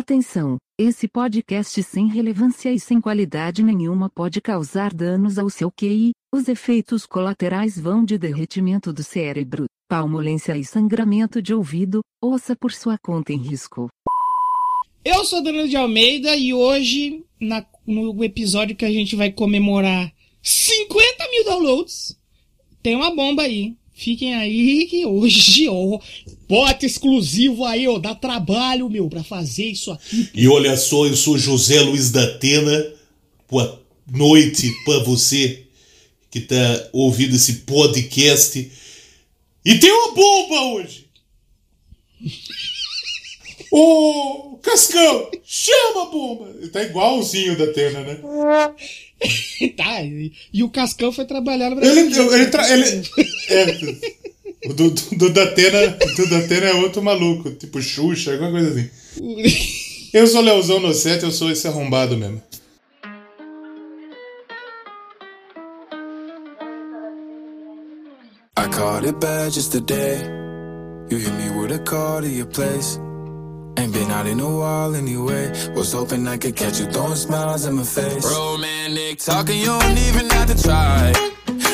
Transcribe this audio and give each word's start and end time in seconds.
Atenção! 0.00 0.58
Esse 0.78 1.08
podcast 1.08 1.82
sem 1.82 2.06
relevância 2.06 2.70
e 2.70 2.78
sem 2.78 3.00
qualidade 3.00 3.62
nenhuma 3.62 4.10
pode 4.10 4.42
causar 4.42 4.92
danos 4.92 5.38
ao 5.38 5.48
seu 5.48 5.72
QI. 5.72 6.10
Os 6.30 6.48
efeitos 6.48 7.06
colaterais 7.06 7.80
vão 7.80 8.04
de 8.04 8.18
derretimento 8.18 8.92
do 8.92 9.02
cérebro, 9.02 9.64
palmolência 9.88 10.54
e 10.54 10.62
sangramento 10.66 11.40
de 11.40 11.54
ouvido. 11.54 12.02
Ouça 12.22 12.54
por 12.54 12.72
sua 12.74 12.98
conta 12.98 13.32
em 13.32 13.38
risco. 13.38 13.88
Eu 15.02 15.24
sou 15.24 15.42
Danilo 15.42 15.66
de 15.66 15.78
Almeida 15.78 16.36
e 16.36 16.52
hoje, 16.52 17.24
na- 17.40 17.64
no 17.86 18.22
episódio 18.22 18.76
que 18.76 18.84
a 18.84 18.90
gente 18.92 19.16
vai 19.16 19.32
comemorar 19.32 20.12
50 20.42 21.30
mil 21.30 21.42
downloads, 21.46 22.20
tem 22.82 22.94
uma 22.94 23.16
bomba 23.16 23.44
aí. 23.44 23.74
Fiquem 23.98 24.34
aí 24.34 24.86
que 24.86 25.06
hoje, 25.06 25.66
ó, 25.70 25.98
bota 26.46 26.84
exclusivo 26.84 27.64
aí, 27.64 27.88
ó, 27.88 27.98
dá 27.98 28.14
trabalho, 28.14 28.90
meu, 28.90 29.08
pra 29.08 29.24
fazer 29.24 29.64
isso 29.64 29.90
aqui. 29.90 30.28
E 30.34 30.46
olha 30.46 30.76
só, 30.76 31.06
eu 31.06 31.16
sou 31.16 31.38
José 31.38 31.80
Luiz 31.80 32.10
da 32.10 32.22
Atena. 32.22 32.92
Boa 33.50 33.82
noite 34.06 34.70
pra 34.84 34.98
você 34.98 35.64
que 36.30 36.40
tá 36.40 36.90
ouvindo 36.92 37.36
esse 37.36 37.54
podcast. 37.60 38.70
E 39.64 39.78
tem 39.78 39.90
uma 39.90 40.12
bomba 40.12 40.60
hoje! 40.74 41.06
Ô, 43.72 44.55
Cascão, 44.66 45.30
chama 45.44 46.02
a 46.02 46.06
bomba! 46.06 46.52
Tá 46.72 46.82
igualzinho 46.82 47.56
da 47.56 47.64
Atena, 47.64 48.00
né? 48.00 48.18
tá, 49.76 50.02
e, 50.02 50.32
e 50.52 50.62
o 50.64 50.68
Cascão 50.68 51.12
foi 51.12 51.24
trabalhar 51.24 51.70
no 51.70 51.76
Brasil. 51.76 51.96
Ele, 52.06 52.34
ele, 52.34 52.46
tra- 52.46 52.68
ele- 52.70 53.08
é, 53.48 54.68
o 54.68 54.74
do, 54.74 54.90
do, 54.90 55.16
do 55.16 55.30
Datena, 55.32 55.88
do 56.16 56.28
Datena 56.30 56.66
é 56.66 56.74
outro 56.74 57.00
maluco, 57.02 57.50
tipo 57.52 57.80
Xuxa, 57.80 58.32
alguma 58.32 58.50
coisa 58.50 58.70
assim. 58.70 58.90
Eu 60.12 60.26
sou 60.26 60.40
Leozão 60.40 60.80
no 60.80 60.94
set, 60.94 61.22
eu 61.24 61.30
sou 61.32 61.50
esse 61.50 61.66
arrombado 61.68 62.16
mesmo. 62.16 62.40
I 68.56 68.68
caught 68.68 69.04
it 69.04 69.20
bad 69.20 69.52
just 69.52 69.72
today. 69.72 70.18
You 71.10 71.18
hit 71.18 71.32
me 71.34 71.50
with 71.60 71.72
a 71.72 71.78
call 71.80 72.22
to 72.22 72.28
your 72.28 72.46
place. 72.46 72.98
Ain't 73.78 73.92
been 73.92 74.10
out 74.10 74.26
in 74.26 74.40
a 74.40 74.50
while 74.50 74.94
anyway. 74.94 75.50
Was 75.74 75.92
hoping 75.92 76.26
I 76.26 76.36
could 76.38 76.56
catch 76.56 76.80
you 76.80 76.86
throwing 76.86 77.16
smiles 77.16 77.66
in 77.66 77.74
my 77.74 77.82
face. 77.84 78.24
Romantic 78.24 79.18
talking, 79.18 79.58
you 79.58 79.66
don't 79.66 79.98
even 80.08 80.28
have 80.30 80.48
to 80.54 80.62
try. 80.62 81.12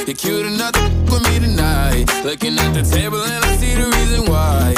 You're 0.06 0.16
cute 0.16 0.46
enough 0.46 0.72
to 0.72 0.80
f- 0.80 1.10
with 1.12 1.22
me 1.28 1.38
tonight. 1.46 2.06
Looking 2.24 2.58
at 2.58 2.72
the 2.74 2.82
table 2.82 3.22
and 3.22 3.44
I 3.44 3.56
see 3.56 3.74
the 3.74 3.86
reason 3.86 4.26
why. 4.30 4.74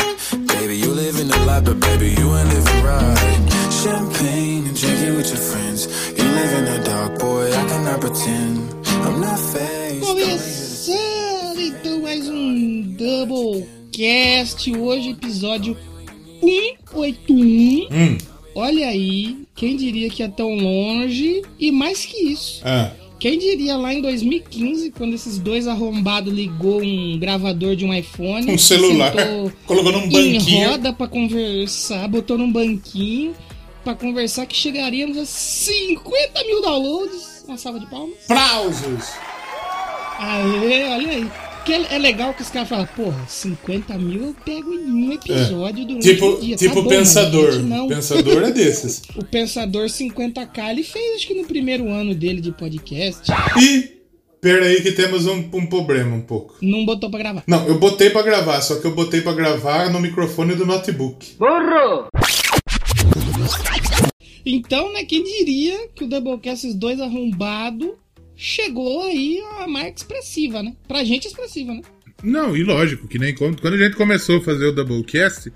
Baby, 0.55 0.77
you 0.77 0.91
living 0.93 1.29
the 1.29 1.39
life, 1.47 1.65
but 1.65 1.81
baby, 1.81 2.11
you 2.11 2.27
ain't 2.37 2.49
living 2.49 2.83
right. 2.85 3.73
Champagne 3.83 4.67
and 4.67 4.77
drinking 4.77 5.17
with 5.17 5.29
your 5.29 5.39
friends. 5.51 5.87
You 6.19 6.25
live 6.25 6.53
in 6.59 6.65
the 6.67 6.79
dark, 6.85 7.19
boy. 7.19 7.49
I 7.53 7.65
cannot 7.69 8.01
pretend. 8.01 8.71
I'm 9.07 9.21
not 9.21 9.39
faced. 9.39 10.05
Começando 10.07 11.61
então 11.61 12.01
mais 12.03 12.29
um 12.29 12.83
Doublecast, 12.97 14.77
hoje 14.77 15.11
episódio 15.11 15.77
181. 16.45 17.89
Hum, 17.91 18.19
Olha 18.57 18.87
aí, 18.89 19.39
quem 19.57 19.77
diria 19.77 20.09
que 20.09 20.23
é 20.23 20.29
tão 20.29 20.55
longe 20.55 21.43
e 21.59 21.73
mais 21.73 22.05
que 22.07 22.17
isso. 22.33 22.61
ah, 22.65 22.91
Quem 23.19 23.37
diria 23.37 23.77
lá 23.77 23.93
em 23.93 24.01
2015, 24.01 24.93
quando 24.93 25.15
esses 25.15 25.39
dois 25.39 25.67
arrombados 25.67 26.33
ligou 26.33 26.81
um 26.81 27.19
gravador 27.19 27.75
de 27.75 27.85
um 27.85 27.93
iPhone, 27.93 28.49
um 28.53 28.57
celular. 28.59 29.13
Colocou 29.67 29.91
num 29.91 30.05
em 30.05 30.35
banquinho. 30.35 30.69
roda 30.71 30.93
pra 30.93 31.09
conversar, 31.09 32.07
botou 32.09 32.39
num 32.39 32.53
banquinho 32.53 33.35
pra 33.83 33.95
conversar 33.97 34.47
que 34.47 34.57
chegaríamos 34.57 35.19
a 35.19 35.25
50 35.27 36.45
mil 36.47 36.63
downloads. 36.63 37.45
Uma 37.49 37.59
salva 37.59 37.81
de 37.81 37.87
palmas. 37.87 38.15
Aplausos! 38.29 39.05
Aê, 40.19 40.85
olha 40.91 41.11
aí. 41.11 41.27
Que 41.65 41.73
é 41.73 41.95
é 41.95 41.99
legal 41.99 42.35
que 42.35 42.43
os 42.43 42.51
caras 42.51 42.69
falam, 42.69 42.87
porra, 42.95 43.25
50 43.27 43.97
mil 43.99 44.23
eu 44.27 44.37
pego 44.45 44.73
em 44.75 44.93
um 45.09 45.13
episódio 45.13 45.87
durante 45.87 46.03
Tipo, 46.11 46.27
o 46.27 46.41
dia. 46.41 46.57
tipo 46.57 46.75
tá 46.75 46.81
bom, 46.83 46.89
pensador. 46.89 47.53
gente 47.53 47.65
não. 47.65 47.89
Pensador 47.89 48.43
é 48.43 48.51
desses. 48.51 49.03
O 49.17 49.25
Pensador 49.25 49.87
50k 49.87 50.71
ele 50.71 50.83
fez, 50.83 51.17
acho 51.17 51.27
que 51.27 51.35
no 51.35 51.47
primeiro 51.47 51.89
ano 51.89 52.15
dele 52.15 52.41
de 52.43 52.53
podcast. 52.53 53.23
E, 53.63 54.03
pera 54.41 54.67
aí 54.67 54.83
que 54.83 54.93
temos 54.93 55.27
um, 55.27 55.39
um 55.55 55.67
problema 55.67 56.15
um 56.17 56.21
pouco. 56.21 56.57
Não 56.61 56.85
botou 56.85 57.09
pra 57.11 57.19
gravar. 57.21 57.43
Não, 57.47 57.67
eu 57.67 57.79
botei 57.79 58.11
pra 58.11 58.21
gravar, 58.23 58.61
só 58.61 58.77
que 58.79 58.87
eu 58.87 58.95
botei 58.95 59.23
pra 59.23 59.33
gravar 59.33 59.91
no 59.91 60.01
microfone 60.01 60.55
do 60.55 60.67
notebook. 60.67 61.37
Então, 64.45 64.93
né, 64.93 65.05
quem 65.05 65.25
diria 65.25 65.89
que 65.95 66.05
o 66.05 66.07
Doublecast, 66.09 66.67
esses 66.67 66.79
dois 66.79 67.01
arrombados, 67.01 67.89
chegou 68.37 69.03
aí 69.05 69.41
a 69.59 69.67
marca 69.67 69.95
expressiva, 69.97 70.63
né? 70.63 70.75
Pra 70.87 71.05
gente 71.05 71.27
expressiva, 71.27 71.73
né? 71.75 71.83
Não, 72.23 72.57
e 72.57 72.63
lógico, 72.63 73.07
que 73.07 73.19
nem 73.19 73.35
quando, 73.35 73.61
quando 73.61 73.75
a 73.75 73.79
gente 73.79 73.97
começou 73.97 74.39
a 74.39 74.43
fazer 74.43 74.67
o 74.67 74.73
Doublecast, 74.73 75.53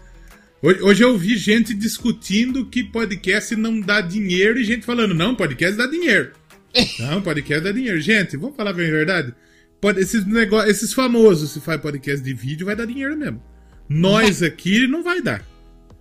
hoje, 0.63 0.83
hoje 0.83 1.03
eu 1.05 1.17
vi 1.17 1.37
gente 1.37 1.73
discutindo 1.75 2.67
que 2.67 2.85
podcast 2.85 3.57
não 3.57 3.81
dá 3.81 4.01
dinheiro 4.01 4.59
e 4.59 4.65
gente 4.65 4.85
falando, 4.85 5.15
não, 5.15 5.35
podcast 5.35 5.77
dá 5.77 5.87
dinheiro. 5.87 6.33
Não, 7.01 7.23
podcast 7.23 7.65
dá 7.65 7.73
dinheiro. 7.73 7.99
Gente, 7.99 8.37
vamos 8.37 8.55
falar 8.55 8.75
bem 8.75 8.87
a 8.89 8.91
verdade? 8.91 9.35
Pode, 9.81 10.01
esses, 10.01 10.27
nego, 10.27 10.63
esses 10.65 10.93
famosos, 10.93 11.51
se 11.53 11.61
faz 11.63 11.81
podcast 11.81 12.23
de 12.23 12.35
vídeo, 12.35 12.67
vai 12.67 12.77
dar 12.77 12.85
dinheiro 12.85 13.17
mesmo. 13.17 13.43
Nós 13.89 14.43
aqui 14.43 14.87
não 14.87 15.03
vai 15.03 15.23
dar. 15.23 15.43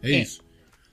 É, 0.03 0.11
É. 0.11 0.21
isso. 0.23 0.41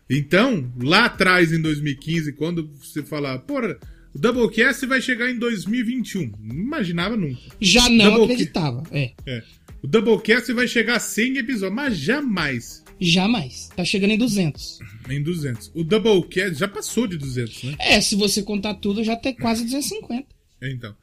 Então, 0.08 0.72
lá 0.80 1.06
atrás, 1.06 1.52
em 1.52 1.60
2015, 1.60 2.32
quando 2.34 2.70
você 2.80 3.02
falar, 3.02 3.40
porra, 3.40 3.76
o 4.14 4.18
Doublecast 4.18 4.86
vai 4.86 5.00
chegar 5.00 5.30
em 5.30 5.38
2021. 5.38 6.32
Não 6.40 6.54
imaginava 6.56 7.16
nunca. 7.16 7.40
Já 7.60 7.88
não 7.88 8.04
Doubleca- 8.04 8.32
acreditava. 8.34 8.82
É, 8.92 9.12
É. 9.26 9.42
O 9.82 9.86
Doublecast 9.86 10.50
vai 10.54 10.66
chegar 10.66 10.96
a 10.96 11.00
100 11.00 11.36
episódios, 11.38 11.74
mas 11.76 11.96
jamais 11.98 12.82
jamais. 13.00 13.68
Tá 13.76 13.84
chegando 13.84 14.12
em 14.12 14.18
200. 14.18 14.78
em 15.10 15.22
200. 15.22 15.70
O 15.74 15.84
Doublecast 15.84 16.54
já 16.54 16.66
passou 16.68 17.06
de 17.06 17.18
200, 17.18 17.64
né? 17.64 17.76
É, 17.78 18.00
se 18.00 18.14
você 18.14 18.42
contar 18.42 18.74
tudo, 18.74 19.04
já 19.04 19.14
tem 19.16 19.34
quase 19.34 19.64
250. 19.64 20.24
É, 20.62 20.70
Então. 20.72 20.94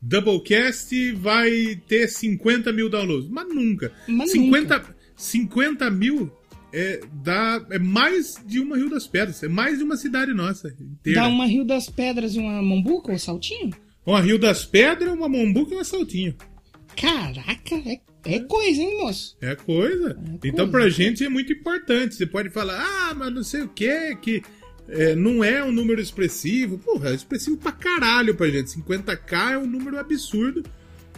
Doublecast 0.00 1.12
vai 1.12 1.76
ter 1.86 2.08
50 2.08 2.72
mil 2.72 2.88
downloads, 2.88 3.28
mas 3.30 3.46
nunca. 3.54 3.92
Mas 4.08 4.30
50, 4.32 4.96
50 5.16 5.90
mil 5.90 6.30
é, 6.72 7.00
dá, 7.12 7.64
é 7.70 7.78
mais 7.78 8.36
de 8.46 8.60
uma 8.60 8.76
Rio 8.76 8.90
das 8.90 9.06
Pedras, 9.06 9.42
é 9.42 9.48
mais 9.48 9.78
de 9.78 9.84
uma 9.84 9.96
cidade 9.96 10.32
nossa 10.32 10.68
inteira. 10.68 11.20
Dá 11.20 11.28
uma 11.28 11.46
Rio 11.46 11.64
das 11.64 11.88
Pedras 11.88 12.34
e 12.34 12.38
uma 12.38 12.62
Mambuca 12.62 13.12
ou 13.12 13.18
Saltinho? 13.18 13.70
Uma 14.04 14.20
Rio 14.20 14.38
das 14.38 14.64
Pedras, 14.64 15.12
uma 15.12 15.28
Mombuca 15.28 15.72
e 15.72 15.76
uma 15.76 15.84
Saltinho. 15.84 16.34
Caraca, 16.96 17.74
é, 17.86 18.00
é 18.24 18.40
coisa, 18.40 18.80
hein, 18.80 18.98
moço? 18.98 19.36
É 19.40 19.54
coisa. 19.54 20.10
É 20.10 20.48
então, 20.48 20.68
coisa. 20.68 20.70
pra 20.70 20.88
gente 20.88 21.24
é 21.24 21.28
muito 21.28 21.52
importante. 21.52 22.14
Você 22.14 22.26
pode 22.26 22.50
falar, 22.50 22.80
ah, 22.80 23.14
mas 23.14 23.32
não 23.32 23.42
sei 23.42 23.62
o 23.62 23.68
que, 23.68 24.16
que 24.16 24.42
é, 24.88 25.14
não 25.14 25.42
é 25.42 25.62
um 25.64 25.72
número 25.72 26.00
expressivo. 26.00 26.78
Porra, 26.78 27.10
é 27.10 27.14
expressivo 27.14 27.56
pra 27.56 27.72
caralho 27.72 28.34
pra 28.34 28.48
gente. 28.48 28.70
50k 28.70 29.52
é 29.52 29.58
um 29.58 29.66
número 29.66 29.98
absurdo. 29.98 30.64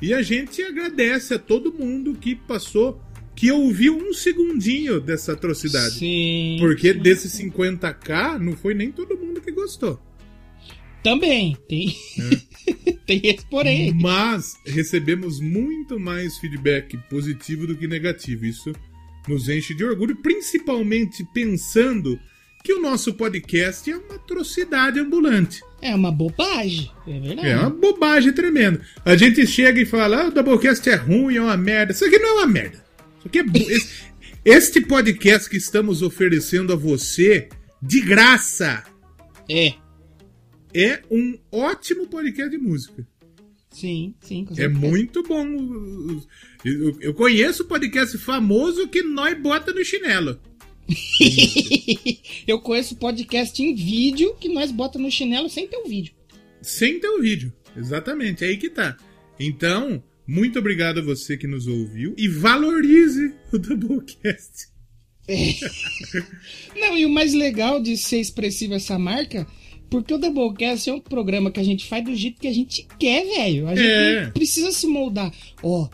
E 0.00 0.12
a 0.12 0.20
gente 0.20 0.60
agradece 0.62 1.34
a 1.34 1.38
todo 1.38 1.72
mundo 1.72 2.14
que 2.14 2.34
passou, 2.34 3.00
que 3.34 3.50
ouviu 3.50 3.96
um 3.96 4.12
segundinho 4.12 5.00
dessa 5.00 5.32
atrocidade. 5.32 5.94
Sim. 5.94 6.56
Porque 6.60 6.92
desses 6.92 7.32
50k, 7.40 8.38
não 8.38 8.52
foi 8.56 8.74
nem 8.74 8.92
todo 8.92 9.16
mundo 9.16 9.40
que 9.40 9.50
gostou. 9.50 10.00
Também, 11.02 11.56
tem. 11.68 11.96
tem 13.06 13.20
esse 13.24 13.44
porém. 13.46 13.88
aí. 13.88 13.94
Mas 13.94 14.54
recebemos 14.64 15.40
muito 15.40 15.98
mais 15.98 16.38
feedback 16.38 16.96
positivo 17.10 17.66
do 17.66 17.76
que 17.76 17.88
negativo. 17.88 18.46
Isso 18.46 18.72
nos 19.28 19.48
enche 19.48 19.74
de 19.74 19.84
orgulho, 19.84 20.16
principalmente 20.16 21.26
pensando 21.34 22.18
que 22.62 22.72
o 22.72 22.80
nosso 22.80 23.14
podcast 23.14 23.90
é 23.90 23.96
uma 23.96 24.14
atrocidade 24.14 25.00
ambulante. 25.00 25.60
É 25.80 25.92
uma 25.94 26.12
bobagem, 26.12 26.88
é 27.08 27.18
verdade. 27.18 27.48
É 27.48 27.56
uma 27.56 27.70
bobagem 27.70 28.32
tremenda. 28.32 28.80
A 29.04 29.16
gente 29.16 29.44
chega 29.46 29.80
e 29.80 29.84
fala: 29.84 30.22
ah, 30.22 30.28
o 30.28 30.30
Doublecast 30.30 30.88
é 30.88 30.94
ruim, 30.94 31.36
é 31.36 31.42
uma 31.42 31.56
merda. 31.56 31.92
Isso 31.92 32.04
aqui 32.04 32.18
não 32.18 32.28
é 32.28 32.32
uma 32.34 32.46
merda. 32.46 32.81
Aqui 33.24 33.38
é. 33.38 33.44
Este 34.44 34.80
podcast 34.80 35.48
que 35.48 35.56
estamos 35.56 36.02
oferecendo 36.02 36.72
a 36.72 36.76
você, 36.76 37.48
de 37.80 38.00
graça, 38.00 38.84
É, 39.48 39.74
é 40.74 41.02
um 41.10 41.38
ótimo 41.50 42.06
podcast 42.08 42.50
de 42.50 42.58
música. 42.58 43.06
sim, 43.70 44.14
sim. 44.20 44.44
com 44.44 44.60
É 44.60 44.66
muito 44.66 45.22
bom. 45.22 45.46
Eu, 46.64 46.98
eu 47.00 47.14
conheço 47.14 47.64
podcast 47.66 48.18
famoso 48.18 48.88
que 48.88 49.02
nós 49.02 49.40
bota 49.40 49.72
no 49.72 49.84
chinelo. 49.84 50.40
Eu 52.46 52.60
conheço 52.60 52.96
podcast 52.96 53.62
em 53.62 53.74
vídeo 53.74 54.34
que 54.34 54.48
nós 54.48 54.72
bota 54.72 54.98
no 54.98 55.10
chinelo 55.10 55.48
sem 55.48 55.68
ter 55.68 55.76
o 55.76 55.86
vídeo. 55.88 56.12
Sem 56.60 56.98
ter 56.98 57.08
o 57.08 57.20
vídeo. 57.20 57.52
Exatamente, 57.76 58.44
é 58.44 58.48
aí 58.48 58.56
que 58.56 58.68
tá. 58.68 58.96
Então, 59.38 60.02
muito 60.26 60.58
obrigado 60.58 60.98
a 61.00 61.02
você 61.02 61.36
que 61.36 61.46
nos 61.46 61.66
ouviu 61.66 62.14
e 62.16 62.28
valorize 62.28 63.32
o 63.52 63.58
Doublecast. 63.58 64.68
Não, 66.78 66.96
e 66.96 67.06
o 67.06 67.10
mais 67.10 67.32
legal 67.32 67.80
de 67.80 67.96
ser 67.96 68.20
expressivo 68.20 68.74
essa 68.74 68.98
marca, 68.98 69.46
porque 69.90 70.12
o 70.12 70.18
Doublecast 70.18 70.88
é 70.88 70.92
um 70.92 71.00
programa 71.00 71.50
que 71.50 71.60
a 71.60 71.64
gente 71.64 71.86
faz 71.86 72.04
do 72.04 72.14
jeito 72.14 72.40
que 72.40 72.48
a 72.48 72.52
gente 72.52 72.86
quer, 72.98 73.24
velho. 73.24 73.68
A 73.68 73.74
gente 73.74 73.88
É. 73.88 74.24
não 74.24 74.32
precisa 74.32 74.72
se 74.72 74.86
moldar. 74.86 75.32
Ó, 75.62 75.88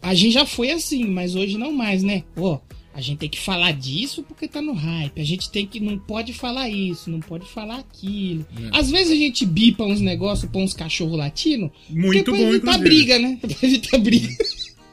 a 0.00 0.14
gente 0.14 0.32
já 0.32 0.46
foi 0.46 0.70
assim, 0.70 1.04
mas 1.04 1.34
hoje 1.34 1.58
não 1.58 1.72
mais, 1.72 2.02
né? 2.02 2.24
Ó, 2.36 2.58
a 2.94 3.00
gente 3.00 3.18
tem 3.18 3.28
que 3.28 3.40
falar 3.40 3.72
disso 3.72 4.22
porque 4.22 4.46
tá 4.46 4.60
no 4.60 4.72
hype. 4.72 5.20
A 5.20 5.24
gente 5.24 5.50
tem 5.50 5.66
que. 5.66 5.80
Não 5.80 5.98
pode 5.98 6.32
falar 6.32 6.68
isso, 6.68 7.10
não 7.10 7.20
pode 7.20 7.46
falar 7.50 7.78
aquilo. 7.78 8.46
É. 8.72 8.78
Às 8.78 8.90
vezes 8.90 9.12
a 9.12 9.16
gente 9.16 9.46
bipa 9.46 9.84
uns 9.84 10.00
negócios, 10.00 10.50
põe 10.50 10.62
uns 10.62 10.74
cachorros 10.74 11.16
latinos. 11.16 11.70
Muito 11.88 12.24
pra 12.24 12.34
bom, 12.34 12.48
evitar 12.48 12.56
inclusive. 12.56 12.84
briga, 12.84 13.18
né? 13.18 13.38
Pra 13.40 13.50
evitar 13.68 13.98
briga. 13.98 14.28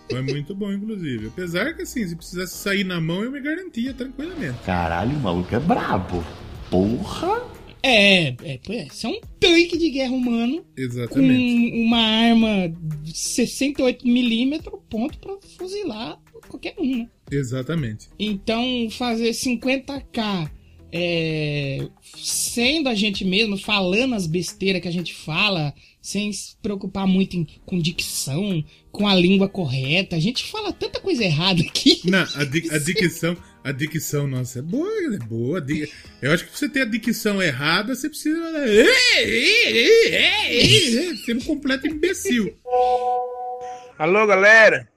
Foi 0.10 0.22
muito 0.24 0.56
bom, 0.56 0.72
inclusive. 0.72 1.28
Apesar 1.28 1.76
que, 1.76 1.84
assim, 1.84 2.08
se 2.08 2.16
precisasse 2.16 2.58
sair 2.58 2.84
na 2.84 3.00
mão, 3.00 3.24
eu 3.24 3.32
me 3.32 3.40
garantia 3.40 3.94
tranquilamente. 3.94 4.58
Caralho, 4.66 5.16
o 5.16 5.20
maluco 5.20 5.54
é 5.54 5.60
brabo. 5.60 6.26
Porra! 6.72 7.60
É, 7.82 8.30
é, 8.44 8.60
é, 8.70 8.88
isso 8.88 9.08
é 9.08 9.10
um 9.10 9.22
tanque 9.40 9.78
de 9.78 9.90
guerra 9.90 10.12
humano 10.12 10.58
com 10.58 10.82
Exatamente. 10.82 11.82
uma 11.82 11.98
arma 11.98 12.74
de 13.04 13.14
68mm, 13.14 14.62
ponto 14.90 15.18
pra 15.18 15.38
fuzilar 15.58 16.20
qualquer 16.50 16.76
um, 16.78 16.98
né? 16.98 17.08
Exatamente. 17.32 18.08
Então, 18.20 18.90
fazer 18.92 19.30
50k 19.32 20.50
é, 20.92 21.88
sendo 22.18 22.90
a 22.90 22.96
gente 22.96 23.24
mesmo, 23.24 23.58
falando 23.58 24.16
as 24.16 24.26
besteiras 24.26 24.82
que 24.82 24.88
a 24.88 24.92
gente 24.92 25.14
fala, 25.14 25.72
sem 26.02 26.34
se 26.34 26.56
preocupar 26.64 27.06
muito 27.06 27.38
em- 27.38 27.46
com 27.66 27.78
dicção, 27.80 28.64
com 28.92 29.08
a 29.08 29.14
língua 29.14 29.48
correta. 29.48 30.16
A 30.16 30.20
gente 30.20 30.44
fala 30.46 30.74
tanta 30.74 31.00
coisa 31.00 31.24
errada 31.24 31.62
aqui. 31.62 32.02
Não, 32.06 32.26
a, 32.36 32.44
di- 32.44 32.68
a 32.72 32.78
dicção, 32.82 33.38
a 33.64 33.72
dicção 33.72 34.28
nossa 34.28 34.58
é 34.60 34.62
boa, 34.64 34.90
é 35.16 35.20
boa. 35.20 35.64
Eu 36.24 36.32
acho 36.32 36.46
que 36.46 36.50
pra 36.50 36.58
você 36.60 36.68
ter 36.70 36.82
a 36.82 36.86
dicção 36.86 37.40
errada, 37.40 37.94
você 37.94 38.10
precisa. 38.10 38.42
Ser 41.26 41.36
um 41.38 41.42
completo 41.42 41.86
imbecil. 41.88 42.56
Alô, 43.98 44.26
galera. 44.26 44.88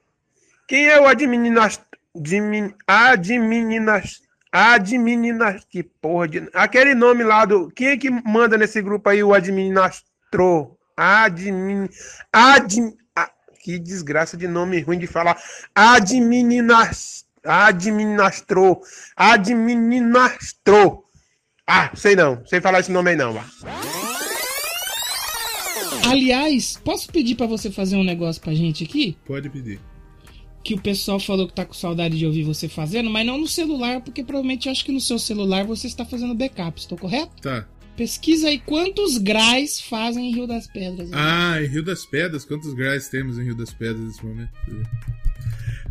Quem 0.72 0.88
é 0.88 0.98
o 0.98 1.06
adminas... 1.06 1.78
admin- 2.16 2.74
adminas... 2.86 4.22
Adminas... 4.50 5.66
Que 5.69 5.82
porra 5.82 6.26
de... 6.26 6.48
Aquele 6.54 6.94
nome 6.94 7.22
lá 7.22 7.44
do... 7.44 7.70
Quem 7.72 7.88
é 7.88 7.96
que 7.98 8.08
manda 8.08 8.56
nesse 8.56 8.80
grupo 8.80 9.10
aí 9.10 9.22
o 9.22 9.34
administrou? 9.34 10.78
Admin... 10.96 11.90
Admin... 12.32 12.96
Ah, 13.14 13.30
que 13.62 13.78
desgraça 13.78 14.34
de 14.34 14.48
nome 14.48 14.80
ruim 14.80 14.98
de 14.98 15.06
falar. 15.06 15.36
Adminas... 15.74 17.26
Administrou. 17.44 18.80
Administrou. 19.14 21.04
Ah, 21.66 21.90
sei 21.94 22.16
não. 22.16 22.42
Sei 22.46 22.62
falar 22.62 22.80
esse 22.80 22.90
nome 22.90 23.10
aí 23.10 23.16
não, 23.16 23.34
vá. 23.34 23.44
Aliás, 26.10 26.80
posso 26.82 27.12
pedir 27.12 27.34
pra 27.34 27.46
você 27.46 27.70
fazer 27.70 27.96
um 27.96 28.04
negócio 28.04 28.40
pra 28.40 28.54
gente 28.54 28.84
aqui? 28.84 29.19
Pode 29.26 29.50
pedir. 29.50 29.78
Que 30.64 30.75
o 30.75 30.81
pessoal 30.81 31.19
falou 31.19 31.49
que 31.49 31.55
tá 31.55 31.64
com 31.64 31.75
saudade 31.75 32.17
de 32.17 32.25
ouvir 32.25 32.44
você 32.44 32.69
fazendo, 32.69 33.11
mas 33.11 33.26
não 33.26 33.37
no 33.38 33.49
celular, 33.49 34.00
porque 34.00 34.23
provavelmente 34.23 34.69
acho 34.69 34.85
que 34.85 34.93
no 34.93 35.00
seu 35.00 35.19
celular 35.19 35.64
você 35.64 35.87
está 35.88 36.05
fazendo 36.05 36.35
backup, 36.35 36.79
estou 36.79 36.97
correto? 36.97 37.32
Tá. 37.43 37.67
Pesquisa 37.97 38.49
aí 38.49 38.59
quantos 38.61 39.19
graus 39.19 39.81
fazem 39.81 40.31
em 40.31 40.35
Rio 40.35 40.47
das 40.47 40.67
Pedras. 40.67 41.11
Ah, 41.12 41.61
em 41.61 41.67
Rio 41.67 41.85
das 41.85 42.06
Pedras, 42.06 42.44
quantos 42.44 42.73
graus 42.75 43.09
temos 43.09 43.38
em 43.38 43.44
Rio 43.44 43.56
das 43.56 43.73
Pedras 43.73 44.00
nesse 44.00 44.25
momento? 44.25 44.50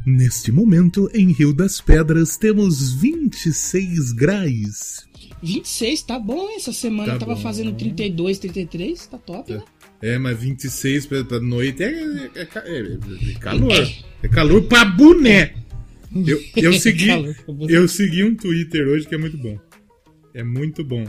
Neste 0.06 0.52
momento, 0.52 1.10
em 1.14 1.32
Rio 1.32 1.54
das 1.54 1.80
Pedras, 1.80 2.36
temos 2.38 2.94
26 2.94 4.14
graus. 4.14 5.06
26, 5.44 6.02
tá 6.04 6.18
bom, 6.18 6.50
essa 6.56 6.72
semana 6.74 7.10
Tá 7.10 7.16
eu 7.16 7.20
tava 7.20 7.36
bom. 7.36 7.42
fazendo 7.42 7.72
32, 7.74 8.40
33, 8.40 9.06
tá 9.08 9.18
top, 9.20 9.54
né? 9.54 9.62
É, 10.02 10.18
mas 10.18 10.40
26 10.40 11.06
pra, 11.06 11.24
pra 11.24 11.40
noite 11.40 11.84
é, 11.84 11.90
é, 11.90 12.32
é 12.36 12.48
é- 12.66 13.32
é 13.32 13.34
calor. 13.40 13.88
É 14.24 14.28
calor 14.28 14.64
pra 14.64 14.84
boné. 14.86 15.54
Eu, 16.14 16.42
eu, 16.58 16.74
segui, 16.80 17.06
pra 17.46 17.54
boné. 17.54 17.74
eu 17.74 17.88
segui 17.88 18.24
um 18.24 18.36
Twitter 18.36 18.88
hoje 18.88 19.08
que 19.08 19.16
é 19.16 19.18
muito 19.18 19.38
bom. 19.38 19.60
É 20.34 20.44
muito 20.44 20.84
bom. 20.84 21.04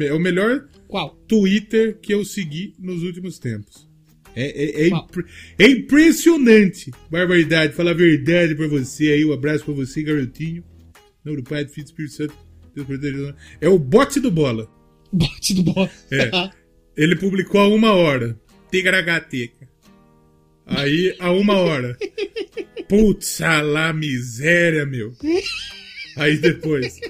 É 0.00 0.12
o 0.12 0.18
melhor 0.18 0.66
Qual? 0.88 1.14
Twitter 1.28 1.98
que 2.00 2.12
eu 2.14 2.24
segui 2.24 2.74
nos 2.78 3.02
últimos 3.02 3.38
tempos. 3.38 3.86
É, 4.34 4.46
é, 4.46 4.84
é, 4.84 4.88
impre- 4.88 5.24
é 5.58 5.66
impressionante. 5.68 6.90
Barbaridade. 7.10 7.74
Falar 7.74 7.92
a 7.92 7.94
verdade 7.94 8.54
pra 8.56 8.66
você 8.66 9.08
aí. 9.12 9.24
Um 9.24 9.32
abraço 9.32 9.64
pra 9.64 9.74
você, 9.74 10.02
garotinho. 10.02 10.64
Não, 11.24 11.36
do 11.36 11.42
Pai, 11.44 11.64
do 11.64 11.70
Filho 11.70 11.84
do 11.86 11.88
Espírito 11.90 12.14
Santo. 12.14 12.34
É 13.60 13.68
o 13.68 13.78
bote 13.78 14.18
do 14.18 14.30
bola. 14.30 14.68
Bote 15.12 15.54
do 15.54 15.62
bola. 15.62 15.88
É. 16.10 16.30
Ele 16.96 17.16
publicou 17.16 17.60
a 17.60 17.68
uma 17.68 17.92
hora. 17.92 18.38
Tigaragateca. 18.70 19.68
Aí, 20.66 21.14
a 21.18 21.30
uma 21.30 21.56
hora. 21.58 21.96
Putz, 22.88 23.40
lá, 23.40 23.92
miséria, 23.92 24.86
meu. 24.86 25.12
Aí 26.16 26.38
depois. 26.38 27.00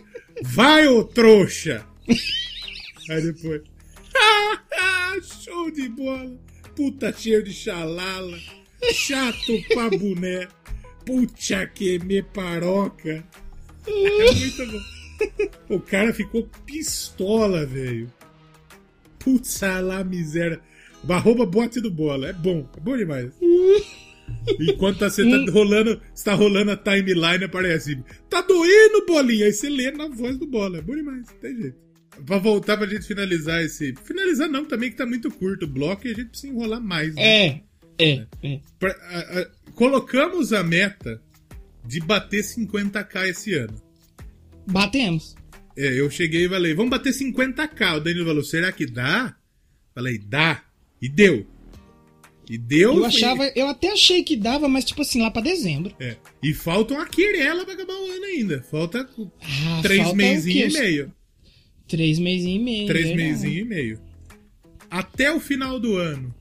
Vai, 0.43 0.87
ô 0.89 1.05
trouxa! 1.05 1.87
Aí 3.09 3.23
depois. 3.23 3.63
Show 5.43 5.71
de 5.71 5.89
bola! 5.89 6.37
Puta 6.75 7.13
cheio 7.13 7.43
de 7.43 7.53
xalala. 7.53 8.39
Chato 8.93 9.53
pra 9.69 9.91
boné. 9.91 10.49
Puta 11.07 11.67
que 11.67 11.99
me 12.01 12.23
paroca. 12.23 13.25
É 13.87 14.33
muito 14.33 14.67
bom. 14.67 15.77
O 15.77 15.81
cara 15.81 16.13
ficou 16.13 16.49
pistola, 16.67 17.65
velho. 17.65 18.11
Putz, 19.25 19.61
lá, 19.61 20.05
miséria. 20.05 20.61
Arroba 21.09 21.45
bote 21.47 21.81
do 21.81 21.91
bola. 21.91 22.29
É 22.29 22.33
bom. 22.33 22.69
É 22.77 22.81
bom 22.81 22.97
demais. 22.97 23.33
Enquanto 24.61 24.99
tá, 25.01 25.11
você 25.11 25.23
tá 25.29 25.53
rolando, 25.53 26.01
está 26.15 26.35
rolando 26.35 26.71
a 26.71 26.77
timeline, 26.77 27.45
aparece. 27.45 28.03
Tá 28.29 28.41
doendo, 28.43 29.05
bolinha. 29.07 29.47
Aí 29.47 29.53
você 29.53 29.69
lê 29.69 29.91
na 29.91 30.09
voz 30.09 30.39
do 30.39 30.47
bola. 30.47 30.79
É 30.79 30.83
bom 30.83 30.95
demais. 30.95 31.27
Não 31.29 31.37
tem 31.41 31.57
jeito. 31.57 31.77
Pra 32.25 32.39
voltar 32.39 32.77
pra 32.77 32.87
gente 32.87 33.07
finalizar 33.07 33.63
esse. 33.63 33.93
Finalizar 34.05 34.49
não, 34.49 34.65
também 34.65 34.91
que 34.91 34.97
tá 34.97 35.05
muito 35.05 35.31
curto 35.31 35.65
o 35.65 35.69
bloco 35.69 36.07
e 36.07 36.13
a 36.13 36.15
gente 36.15 36.29
precisa 36.31 36.53
enrolar 36.53 36.81
mais. 36.81 37.15
Né? 37.15 37.23
É, 37.23 37.61
é, 37.99 38.27
é. 38.43 38.61
Pra- 38.79 38.93
a- 39.11 39.41
a- 39.41 39.47
colocamos 39.75 40.53
a 40.53 40.63
meta 40.63 41.21
de 41.85 42.01
bater 42.01 42.43
50k 42.43 43.29
esse 43.29 43.55
ano. 43.55 43.75
Batemos. 44.67 45.35
É, 45.77 46.01
eu 46.01 46.09
cheguei 46.11 46.47
e 46.47 46.49
falei, 46.49 46.75
vamos 46.75 46.91
bater 46.91 47.13
50k. 47.13 47.97
O 47.97 48.01
Danilo 48.01 48.27
falou, 48.27 48.45
será 48.45 48.71
que 48.73 48.87
dá? 48.87 49.37
Falei, 49.95 50.19
dá. 50.19 50.63
E 51.03 51.09
deu. 51.09 51.47
E 52.49 52.59
deu. 52.59 52.95
Eu 52.95 53.03
e- 53.03 53.07
achava, 53.07 53.51
eu 53.57 53.67
até 53.69 53.91
achei 53.91 54.23
que 54.23 54.37
dava, 54.37 54.69
mas 54.69 54.85
tipo 54.85 55.03
assim, 55.03 55.21
lá 55.23 55.31
pra 55.31 55.43
dezembro. 55.43 55.95
É. 55.99 56.17
E 56.43 56.53
falta 56.53 56.95
uma 56.95 57.07
querela 57.07 57.65
pra 57.65 57.75
acabar 57.75 57.95
o 57.95 58.11
ano 58.11 58.25
ainda. 58.25 58.63
Falta 58.63 59.09
Ah, 59.43 59.81
três 59.83 60.45
quê? 60.45 60.67
e 60.67 60.73
meio. 60.73 61.13
Três 61.89 62.19
mesinhos 62.19 62.61
e 62.61 62.65
meio. 62.65 62.87
Três 62.87 63.17
mesinhos 63.17 63.59
e 63.61 63.65
meio. 63.65 64.01
Até 64.91 65.33
o 65.33 65.41
final 65.41 65.81
do 65.81 65.97
ano, 65.97 66.35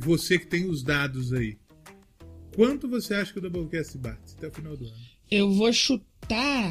você 0.00 0.38
que 0.38 0.46
tem 0.46 0.66
os 0.68 0.82
dados 0.82 1.32
aí, 1.32 1.56
quanto 2.54 2.88
você 2.88 3.14
acha 3.14 3.32
que 3.32 3.38
o 3.38 3.42
Doublecast 3.42 3.98
bate 3.98 4.34
até 4.36 4.48
o 4.48 4.52
final 4.52 4.76
do 4.76 4.84
ano? 4.84 4.94
Eu 5.30 5.50
vou 5.52 5.72
chutar 5.72 6.04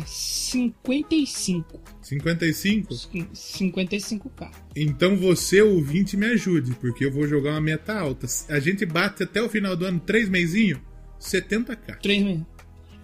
55. 0.06 1.82
55? 2.02 2.94
55k. 2.94 4.52
Então 4.76 5.18
você, 5.18 5.62
ouvinte, 5.62 6.16
me 6.16 6.28
ajude, 6.28 6.76
porque 6.76 7.06
eu 7.06 7.12
vou 7.12 7.28
jogar 7.28 7.52
uma 7.52 7.62
meta 7.62 7.98
alta. 7.98 8.28
A 8.50 8.60
gente 8.60 8.86
bate 8.86 9.24
até 9.24 9.42
o 9.42 9.50
final 9.50 9.76
do 9.76 9.86
ano, 9.86 10.00
três 10.00 10.30
meizinhos, 10.30 10.80
70k. 11.20 12.00
Três 12.02 12.24
meses. 12.24 12.46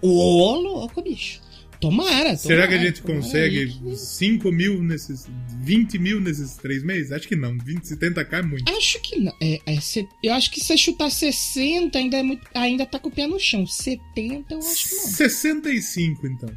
Ô, 0.01 0.55
louco, 0.55 1.01
bicho. 1.01 1.41
Tomara. 1.83 2.35
Será 2.37 2.67
que 2.67 2.73
a 2.73 2.77
tomara, 2.77 2.85
gente 2.89 3.01
tomara 3.01 3.21
consegue 3.21 3.57
aí 3.59 3.67
que- 3.71 3.95
5 3.97 4.51
mil 4.51 4.81
nesses. 4.81 5.27
20 5.61 5.99
mil 5.99 6.19
nesses 6.21 6.55
três 6.55 6.83
meses? 6.83 7.11
Acho 7.11 7.27
que 7.27 7.35
não. 7.35 7.57
20, 7.57 7.83
70k 7.83 8.37
é 8.37 8.41
muito. 8.41 8.73
Acho 8.75 9.01
que 9.01 9.19
não. 9.19 9.33
É, 9.41 9.59
é, 9.65 9.79
se- 9.81 10.07
eu 10.23 10.33
acho 10.33 10.49
que 10.51 10.59
se 10.63 10.77
chutar 10.77 11.09
60 11.09 11.97
ainda, 11.97 12.17
é 12.17 12.23
muito, 12.23 12.41
ainda 12.53 12.85
tá 12.85 12.97
com 12.99 13.09
o 13.09 13.11
pé 13.11 13.27
no 13.27 13.39
chão. 13.39 13.65
70 13.67 14.53
eu 14.55 14.59
acho 14.59 14.89
que 14.89 14.95
não. 14.95 15.01
65, 15.11 16.27
então. 16.27 16.49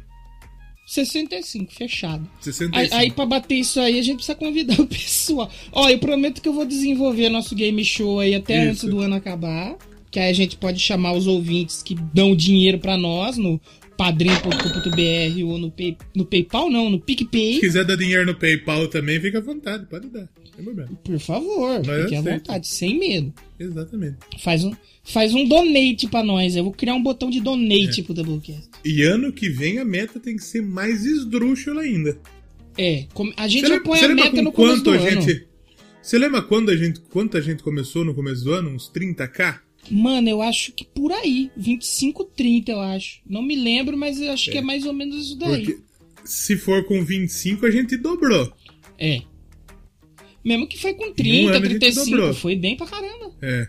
65, 0.85 1.73
fechado. 1.73 2.29
65. 2.39 2.77
Aí, 2.95 3.01
aí 3.07 3.11
pra 3.11 3.25
bater 3.25 3.55
isso 3.55 3.79
aí, 3.79 3.99
a 3.99 4.01
gente 4.01 4.17
precisa 4.17 4.35
convidar 4.37 4.79
o 4.79 4.87
pessoal. 4.87 5.51
Ó, 5.71 5.89
eu 5.89 5.99
prometo 5.99 6.41
que 6.41 6.47
eu 6.47 6.53
vou 6.53 6.65
desenvolver 6.65 7.29
nosso 7.29 7.53
game 7.55 7.83
show 7.83 8.19
aí 8.21 8.33
até 8.35 8.61
Isso. 8.63 8.69
antes 8.71 8.83
do 8.95 8.99
ano 9.01 9.15
acabar. 9.15 9.75
Que 10.09 10.21
aí 10.21 10.29
a 10.29 10.33
gente 10.33 10.55
pode 10.55 10.79
chamar 10.79 11.11
os 11.11 11.27
ouvintes 11.27 11.83
que 11.83 11.93
dão 11.93 12.33
dinheiro 12.33 12.79
pra 12.79 12.97
nós 12.97 13.37
no 13.37 13.59
padrim.com.br 13.97 15.43
ou 15.45 15.57
no, 15.57 15.71
pay, 15.71 15.97
no 16.15 16.25
PayPal, 16.25 16.69
não, 16.69 16.89
no 16.89 16.97
Se 16.97 17.03
PicPay. 17.03 17.59
quiser 17.59 17.83
dar 17.85 17.95
dinheiro 17.95 18.25
no 18.25 18.35
PayPal 18.35 18.87
também, 18.87 19.19
fica 19.19 19.39
à 19.39 19.41
vontade, 19.41 19.85
pode 19.87 20.07
dar. 20.09 20.21
Não 20.37 20.51
tem 20.55 20.63
problema. 20.63 20.89
Por 21.03 21.19
favor, 21.19 21.81
fique 22.03 22.15
à 22.15 22.21
vontade, 22.21 22.67
sem 22.67 22.97
medo. 22.97 23.33
Exatamente. 23.59 24.17
Faz 24.39 24.63
um, 24.63 24.71
faz 25.03 25.33
um 25.33 25.47
donate 25.47 26.07
pra 26.07 26.23
nós. 26.23 26.55
Eu 26.55 26.63
vou 26.63 26.73
criar 26.73 26.93
um 26.93 27.03
botão 27.03 27.29
de 27.29 27.39
É. 27.39 27.41
donate 27.41 28.03
pro 28.03 28.13
Doublecast. 28.13 28.69
E 28.85 29.01
ano 29.03 29.31
que 29.33 29.49
vem 29.49 29.79
a 29.79 29.85
meta 29.85 30.19
tem 30.19 30.35
que 30.35 30.43
ser 30.43 30.61
mais 30.61 31.05
esdrúxula 31.05 31.81
ainda. 31.81 32.17
É, 32.77 33.05
a 33.35 33.47
gente 33.47 33.63
lembra, 33.63 33.81
põe 33.81 33.99
a 33.99 34.07
meta 34.09 34.41
no 34.41 34.51
começo 34.51 34.83
do 34.83 34.91
a 34.91 34.95
ano. 34.97 35.21
gente. 35.21 35.47
Você 36.01 36.17
lembra 36.17 36.41
quando 36.41 36.69
a 36.69 36.75
gente, 36.75 36.99
quanto 37.01 37.35
a 37.35 37.41
gente 37.41 37.61
começou 37.63 38.05
no 38.05 38.13
começo 38.13 38.43
do 38.43 38.53
ano? 38.53 38.69
Uns 38.69 38.89
30k? 38.89 39.59
Mano, 39.89 40.29
eu 40.29 40.41
acho 40.41 40.71
que 40.71 40.85
por 40.85 41.11
aí. 41.11 41.51
25, 41.55 42.23
30, 42.25 42.71
eu 42.71 42.79
acho. 42.79 43.19
Não 43.25 43.41
me 43.41 43.55
lembro, 43.55 43.97
mas 43.97 44.19
eu 44.19 44.31
acho 44.31 44.51
que 44.51 44.57
é 44.57 44.61
mais 44.61 44.85
ou 44.85 44.93
menos 44.93 45.25
isso 45.27 45.37
daí. 45.37 45.65
Porque 45.65 45.81
se 46.23 46.57
for 46.57 46.83
com 46.85 47.03
25, 47.03 47.65
a 47.65 47.71
gente 47.71 47.95
dobrou. 47.97 48.51
É. 48.97 49.21
Mesmo 50.43 50.67
que 50.67 50.79
foi 50.79 50.93
com 50.93 51.07
Num 51.07 51.13
30, 51.13 51.49
ano 51.49 51.65
a 51.65 51.69
gente 51.69 51.79
35, 51.79 52.09
dobrou. 52.09 52.33
foi 52.33 52.55
bem 52.55 52.75
pra 52.77 52.87
caramba. 52.87 53.31
É. 53.41 53.67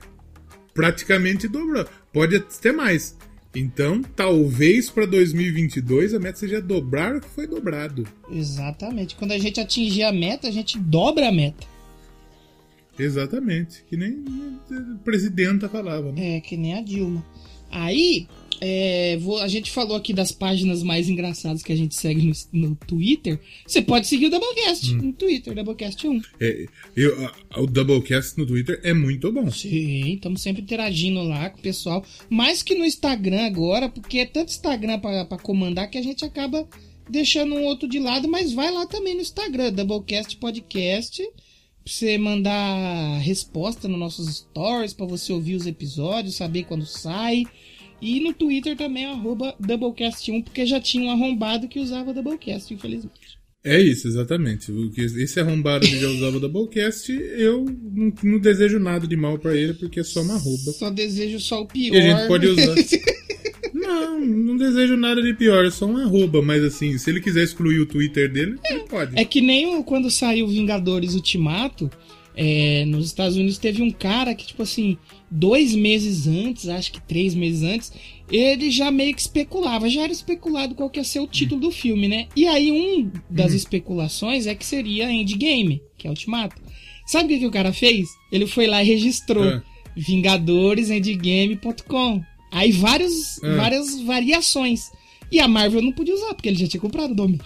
Praticamente 0.75 1.49
dobrou. 1.49 1.85
Pode 2.13 2.37
até 2.37 2.73
mais. 2.73 3.17
Então, 3.55 4.03
talvez 4.03 4.91
para 4.91 5.07
2022 5.07 6.15
a 6.15 6.21
meta 6.21 6.39
seja 6.39 6.61
dobrar 6.61 7.17
o 7.17 7.21
que 7.21 7.29
foi 7.29 7.47
dobrado. 7.47 8.07
Exatamente. 8.31 9.17
Quando 9.17 9.33
a 9.33 9.39
gente 9.39 9.59
atingir 9.59 10.05
a 10.05 10.13
meta, 10.13 10.49
a 10.49 10.51
gente 10.51 10.79
dobra 10.79 11.29
a 11.29 11.33
meta. 11.33 11.67
Exatamente. 12.99 13.85
Que 13.89 13.97
nem 13.97 14.25
a 14.71 14.99
presidenta 15.05 15.69
falava, 15.69 16.11
né? 16.13 16.37
É, 16.37 16.41
que 16.41 16.57
nem 16.57 16.75
a 16.75 16.81
Dilma. 16.83 17.25
Aí, 17.71 18.27
é, 18.61 19.19
vou- 19.19 19.39
a 19.41 19.47
gente 19.47 19.71
falou 19.71 19.95
aqui 19.97 20.13
das 20.15 20.33
páginas 20.33 20.83
mais 20.83 21.09
engraçadas 21.09 21.63
que 21.63 21.73
a 21.73 21.77
gente 21.77 21.95
segue 21.95 22.23
no, 22.23 22.69
no 22.69 22.75
Twitter. 22.75 23.39
Você 23.67 23.83
pode 23.83 24.07
seguir 24.07 24.27
o 24.27 24.31
Doublecast 24.31 24.95
Hum. 24.95 24.99
no 25.03 25.13
Twitter, 25.13 25.55
Doublecast 25.55 26.09
1. 26.09 26.21
É, 26.41 26.67
eu, 26.97 27.27
a- 27.27 27.61
o 27.61 27.67
Doublecast 27.67 28.39
no 28.39 28.47
Twitter 28.47 28.81
é 28.83 28.95
muito 28.95 29.31
bom. 29.31 29.51
Sim, 29.51 30.15
estamos 30.15 30.41
sempre 30.41 30.63
interagindo 30.63 31.23
lá 31.23 31.51
com 31.51 31.59
o 31.59 31.63
pessoal. 31.63 32.05
Mais 32.31 32.63
que 32.63 32.75
no 32.75 32.85
Instagram 32.87 33.43
agora, 33.45 33.89
porque 33.89 34.19
é 34.21 34.27
tanto 34.27 34.49
Instagram 34.49 34.99
pra 34.99 35.27
comandar 35.43 35.91
que 35.91 35.99
a 35.99 36.03
gente 36.03 36.25
acaba 36.25 36.67
deixando 37.11 37.55
um 37.55 37.65
outro 37.65 37.89
de 37.89 37.99
lado, 37.99 38.29
mas 38.29 38.53
vai 38.53 38.71
lá 38.73 38.87
também 38.87 39.15
no 39.15 39.21
Instagram, 39.23 39.73
Doublecast 39.73 40.37
Podcast, 40.39 41.23
pra 41.89 41.95
você 41.95 42.19
mandar 42.19 43.19
resposta 43.21 43.89
nos 43.89 43.99
nossos 43.99 44.37
stories, 44.37 44.93
pra 44.93 45.07
você 45.07 45.33
ouvir 45.33 45.55
os 45.55 45.67
episódios, 45.67 46.37
saber 46.37 46.65
quando 46.65 46.85
sai. 46.85 47.45
E 48.01 48.21
no 48.21 48.33
Twitter 48.35 48.77
também, 48.77 49.07
arroba 49.07 49.57
Doublecast1, 49.61 50.45
porque 50.45 50.67
já 50.67 50.79
tinha 50.79 51.05
um 51.05 51.11
arrombado 51.11 51.67
que 51.67 51.81
usava 51.81 52.13
Doublecast, 52.13 52.73
infelizmente. 52.73 53.39
É 53.65 53.81
isso, 53.81 54.07
exatamente. 54.07 54.71
Esse 54.97 55.41
arrombado 55.41 55.87
que 55.87 55.99
já 55.99 56.09
usava 56.09 56.37
o 56.37 56.41
Doublecast, 56.41 57.11
eu 57.11 57.65
não, 57.65 58.13
não 58.23 58.39
desejo 58.39 58.79
nada 58.79 59.07
de 59.07 59.17
mal 59.17 59.39
pra 59.39 59.57
ele, 59.57 59.75
porque 59.75 60.01
é 60.01 60.05
só 60.05 60.23
uma 60.23 60.35
arroba. 60.35 60.73
Só 60.73 60.91
desejo 60.91 61.41
só 61.41 61.63
o 61.63 61.67
pior. 61.67 61.95
E 61.95 61.99
a 61.99 62.03
gente 62.03 62.29
pode 62.29 62.47
usar. 62.47 62.75
Não, 63.89 64.21
não 64.21 64.57
desejo 64.57 64.97
nada 64.97 65.23
de 65.23 65.33
pior, 65.35 65.65
é 65.65 65.71
só 65.71 65.87
um 65.87 65.97
arroba, 65.97 66.43
mas 66.43 66.63
assim, 66.63 66.97
se 66.99 67.09
ele 67.11 67.21
quiser 67.21 67.43
excluir 67.45 67.81
o 67.81 67.87
Twitter 67.87 68.31
dele, 68.31 68.59
ele 68.69 68.81
pode. 68.81 69.19
É 69.19 69.25
que 69.25 69.41
nem 69.41 69.83
quando 69.83 70.11
saiu 70.11 70.47
Vingadores 70.49 71.15
Ultimato, 71.15 71.91
é, 72.37 72.85
nos 72.85 73.07
Estados 73.07 73.37
Unidos 73.37 73.57
teve 73.59 73.83
um 73.83 73.91
cara 73.91 74.35
que, 74.35 74.47
tipo 74.47 74.63
assim, 74.63 74.97
dois 75.31 75.75
meses 75.75 76.27
antes, 76.29 76.69
acho 76.69 76.93
que 76.93 77.01
três 77.01 77.35
meses 77.35 77.63
antes, 77.63 77.93
ele 78.31 78.71
já 78.71 78.91
meio 78.91 79.15
que 79.15 79.21
especulava, 79.21 79.89
já 79.89 80.03
era 80.03 80.13
especulado 80.13 80.75
qual 80.75 80.91
que 80.91 81.01
ia 81.01 81.05
ser 81.05 81.21
o 81.21 81.27
título 81.27 81.59
do 81.61 81.71
filme, 81.71 82.07
né? 82.09 82.27
E 82.37 82.47
aí 82.47 82.71
um 82.71 83.11
das 83.29 83.53
especulações 83.55 84.47
é 84.47 84.55
que 84.55 84.65
seria 84.67 85.11
Endgame, 85.11 85.83
que 85.97 86.07
é 86.07 86.11
Ultimato. 86.11 86.61
Sabe 87.07 87.25
o 87.25 87.29
que, 87.29 87.39
que 87.41 87.47
o 87.47 87.51
cara 87.51 87.73
fez? 87.73 88.07
Ele 88.31 88.47
foi 88.47 88.67
lá 88.67 88.83
e 88.83 88.87
registrou 88.87 89.43
Ah. 89.45 89.63
vingadoresendgame.com. 89.97 92.23
Aí 92.51 92.73
vários, 92.73 93.43
Ah. 93.43 93.57
várias 93.57 94.01
variações. 94.01 94.91
E 95.31 95.39
a 95.41 95.47
Marvel 95.49 95.83
não 95.83 95.93
podia 95.93 96.15
usar, 96.15 96.35
porque 96.35 96.49
ele 96.49 96.59
já 96.59 96.67
tinha 96.67 96.81
comprado 96.81 97.11
o 97.13 97.15
domínio. 97.15 97.45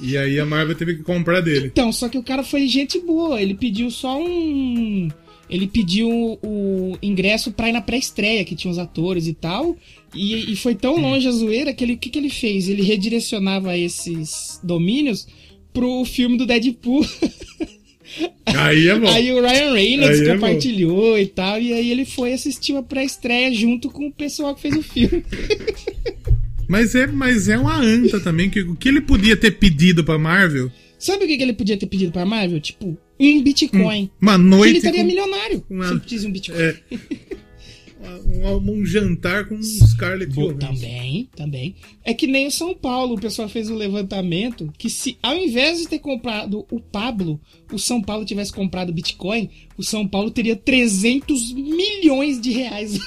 E 0.00 0.16
aí 0.16 0.38
a 0.38 0.46
Marvel 0.46 0.76
teve 0.76 0.96
que 0.96 1.02
comprar 1.02 1.40
dele. 1.40 1.66
Então, 1.66 1.90
só 1.92 2.08
que 2.08 2.18
o 2.18 2.22
cara 2.22 2.42
foi 2.44 2.68
gente 2.68 3.00
boa. 3.00 3.40
Ele 3.42 3.54
pediu 3.54 3.90
só 3.90 4.20
um. 4.20 5.08
Ele 5.50 5.66
pediu 5.66 6.08
o 6.42 6.96
ingresso 7.02 7.50
pra 7.50 7.68
ir 7.70 7.72
na 7.72 7.80
pré-estreia, 7.80 8.44
que 8.44 8.54
tinha 8.54 8.70
os 8.70 8.78
atores 8.78 9.26
e 9.26 9.32
tal. 9.32 9.76
E, 10.14 10.52
e 10.52 10.56
foi 10.56 10.74
tão 10.74 10.96
longe 11.00 11.26
a 11.26 11.32
zoeira 11.32 11.72
que 11.72 11.82
ele. 11.82 11.94
O 11.94 11.98
que, 11.98 12.10
que 12.10 12.18
ele 12.18 12.28
fez? 12.30 12.68
Ele 12.68 12.82
redirecionava 12.82 13.76
esses 13.76 14.60
domínios 14.62 15.26
pro 15.72 16.04
filme 16.04 16.36
do 16.36 16.46
Deadpool. 16.46 17.04
Aí 18.46 18.88
é 18.88 18.98
bom. 18.98 19.08
Aí 19.08 19.32
o 19.32 19.40
Ryan 19.40 19.72
Reynolds 19.74 20.20
Aí 20.20 20.28
é 20.28 20.34
compartilhou 20.34 21.18
e 21.18 21.26
tal. 21.26 21.60
E 21.60 21.72
aí 21.72 21.90
ele 21.90 22.04
foi 22.04 22.32
assistir 22.32 22.74
a 22.76 22.82
pré-estreia 22.82 23.52
junto 23.54 23.90
com 23.90 24.06
o 24.08 24.12
pessoal 24.12 24.54
que 24.54 24.62
fez 24.62 24.76
o 24.76 24.82
filme. 24.82 25.24
Mas 26.68 26.94
é, 26.94 27.06
mas 27.06 27.48
é 27.48 27.56
uma 27.56 27.76
anta 27.80 28.20
também, 28.20 28.50
que 28.50 28.60
o 28.60 28.76
que 28.76 28.90
ele 28.90 29.00
podia 29.00 29.34
ter 29.34 29.52
pedido 29.52 30.04
pra 30.04 30.18
Marvel? 30.18 30.70
Sabe 30.98 31.24
o 31.24 31.26
que, 31.26 31.38
que 31.38 31.42
ele 31.42 31.54
podia 31.54 31.78
ter 31.78 31.86
pedido 31.86 32.12
pra 32.12 32.26
Marvel? 32.26 32.60
Tipo, 32.60 32.94
um 33.18 33.42
Bitcoin. 33.42 34.10
Uma 34.20 34.32
Que 34.36 34.44
noite. 34.44 34.68
ele 34.72 34.76
estaria 34.78 35.00
com- 35.00 35.06
milionário 35.06 35.64
uma- 35.70 35.86
se 35.86 35.92
ele 35.92 36.00
pedisse 36.00 36.26
um 36.26 36.30
Bitcoin. 36.30 36.60
É. 36.60 36.76
Um, 38.16 38.72
um 38.80 38.84
jantar 38.86 39.48
com 39.48 39.60
Scarlett 39.62 40.32
Johansson. 40.32 40.58
também, 40.58 41.28
também. 41.36 41.76
É 42.04 42.14
que 42.14 42.26
nem 42.26 42.46
o 42.46 42.50
São 42.50 42.74
Paulo, 42.74 43.14
o 43.16 43.20
pessoal 43.20 43.48
fez 43.48 43.68
um 43.68 43.76
levantamento 43.76 44.72
que 44.78 44.88
se 44.88 45.18
ao 45.22 45.34
invés 45.36 45.78
de 45.80 45.88
ter 45.88 45.98
comprado 45.98 46.66
o 46.70 46.80
Pablo, 46.80 47.40
o 47.72 47.78
São 47.78 48.00
Paulo 48.02 48.24
tivesse 48.24 48.52
comprado 48.52 48.92
Bitcoin, 48.92 49.50
o 49.76 49.82
São 49.82 50.06
Paulo 50.06 50.30
teria 50.30 50.56
300 50.56 51.52
milhões 51.52 52.40
de 52.40 52.52
reais. 52.52 52.98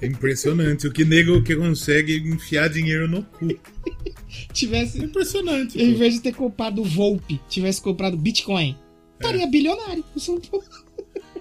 É 0.00 0.06
impressionante. 0.06 0.86
O 0.86 0.92
que 0.92 1.04
nego 1.04 1.42
que 1.42 1.54
consegue 1.56 2.16
enfiar 2.18 2.68
dinheiro 2.68 3.08
no 3.08 3.22
cu. 3.22 3.48
tivesse, 4.52 5.00
É 5.00 5.04
impressionante. 5.04 5.80
ao 5.80 5.86
invés 5.86 6.14
de 6.14 6.20
ter 6.20 6.34
comprado 6.34 6.80
o 6.80 6.84
Volpe, 6.84 7.40
tivesse 7.48 7.80
comprado 7.80 8.16
Bitcoin, 8.16 8.76
estaria 9.14 9.46
bilionário 9.46 10.04
o 10.14 10.20
São 10.20 10.40
Paulo. 10.40 10.64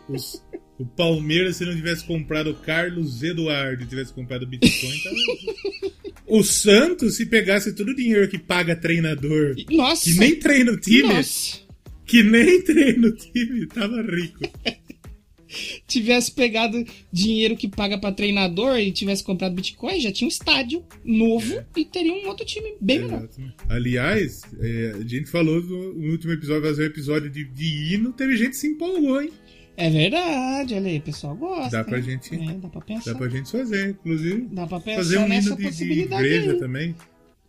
Os- 0.09 0.41
o 0.79 0.85
Palmeiras, 0.85 1.57
se 1.57 1.65
não 1.65 1.75
tivesse 1.75 2.03
comprado 2.05 2.51
o 2.51 2.55
Carlos 2.55 3.21
Eduardo 3.21 3.83
e 3.83 3.87
tivesse 3.87 4.13
comprado 4.13 4.47
Bitcoin, 4.47 4.99
tava... 5.03 5.91
O 6.33 6.43
Santos, 6.43 7.17
se 7.17 7.25
pegasse 7.25 7.75
todo 7.75 7.89
o 7.89 7.95
dinheiro 7.95 8.25
que 8.29 8.39
paga 8.39 8.73
treinador, 8.73 9.53
Nossa. 9.69 10.05
que 10.05 10.13
nem 10.17 10.39
treina 10.39 10.71
o 10.71 10.79
time, 10.79 11.13
Nossa. 11.13 11.59
que 12.05 12.23
nem 12.23 12.61
treina 12.63 13.07
o 13.07 13.11
time, 13.11 13.67
tava 13.67 14.01
rico. 14.01 14.39
tivesse 15.85 16.31
pegado 16.31 16.83
dinheiro 17.11 17.57
que 17.57 17.67
paga 17.67 17.97
pra 17.97 18.11
treinador 18.11 18.79
e 18.79 18.91
tivesse 18.91 19.23
comprado 19.23 19.55
Bitcoin, 19.55 19.99
já 19.99 20.11
tinha 20.11 20.25
um 20.25 20.31
estádio 20.31 20.85
novo 21.03 21.61
e 21.75 21.83
teria 21.83 22.13
um 22.13 22.27
outro 22.27 22.45
time 22.45 22.75
bem 22.79 22.99
melhor. 22.99 23.23
Exato. 23.23 23.53
Aliás, 23.67 24.41
é, 24.59 24.95
a 24.95 25.07
gente 25.07 25.29
falou 25.29 25.61
no, 25.61 25.93
no 25.93 26.11
último 26.11 26.31
episódio, 26.31 26.63
fazer 26.63 26.83
um 26.83 26.87
episódio 26.87 27.29
de, 27.29 27.43
de 27.43 27.93
hino, 27.93 28.13
teve 28.13 28.37
gente 28.37 28.51
que 28.51 28.57
se 28.57 28.67
empolgou, 28.67 29.21
hein? 29.21 29.31
É 29.77 29.89
verdade, 29.89 30.75
olha 30.75 30.87
aí, 30.89 30.97
o 30.97 31.01
pessoal 31.01 31.35
gosta. 31.35 31.77
Dá 31.77 31.83
pra 31.83 31.97
hein? 31.97 32.03
gente- 32.03 32.35
É, 32.35 32.53
dá 32.55 32.67
pra 32.69 32.81
pensar. 32.81 33.11
Dá 33.13 33.17
pra 33.17 33.29
gente 33.29 33.51
fazer, 33.51 33.89
inclusive. 33.91 34.47
Dá 34.51 34.67
pra 34.67 34.79
pensar 34.79 34.97
Fazer 34.97 35.17
um 35.19 35.27
nessa 35.27 35.47
hino 35.47 35.55
de, 35.57 35.63
de 35.63 35.67
possibilidade 35.69 36.23
igreja 36.25 36.51
aí. 36.51 36.59
também. 36.59 36.95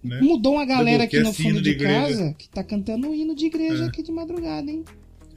Né? 0.03 0.21
Mudou 0.21 0.55
uma 0.55 0.65
galera 0.65 1.05
aqui 1.05 1.17
no 1.19 1.25
Doublecast, 1.25 1.43
fundo 1.55 1.63
de, 1.63 1.75
de 1.77 1.85
casa 1.85 2.35
que 2.37 2.49
tá 2.49 2.65
cantando 2.65 3.09
um 3.09 3.15
hino 3.15 3.35
de 3.37 3.47
igreja 3.47 3.85
É. 3.85 3.87
aqui 3.87 4.03
de 4.03 4.11
madrugada, 4.11 4.71
hein? 4.71 4.85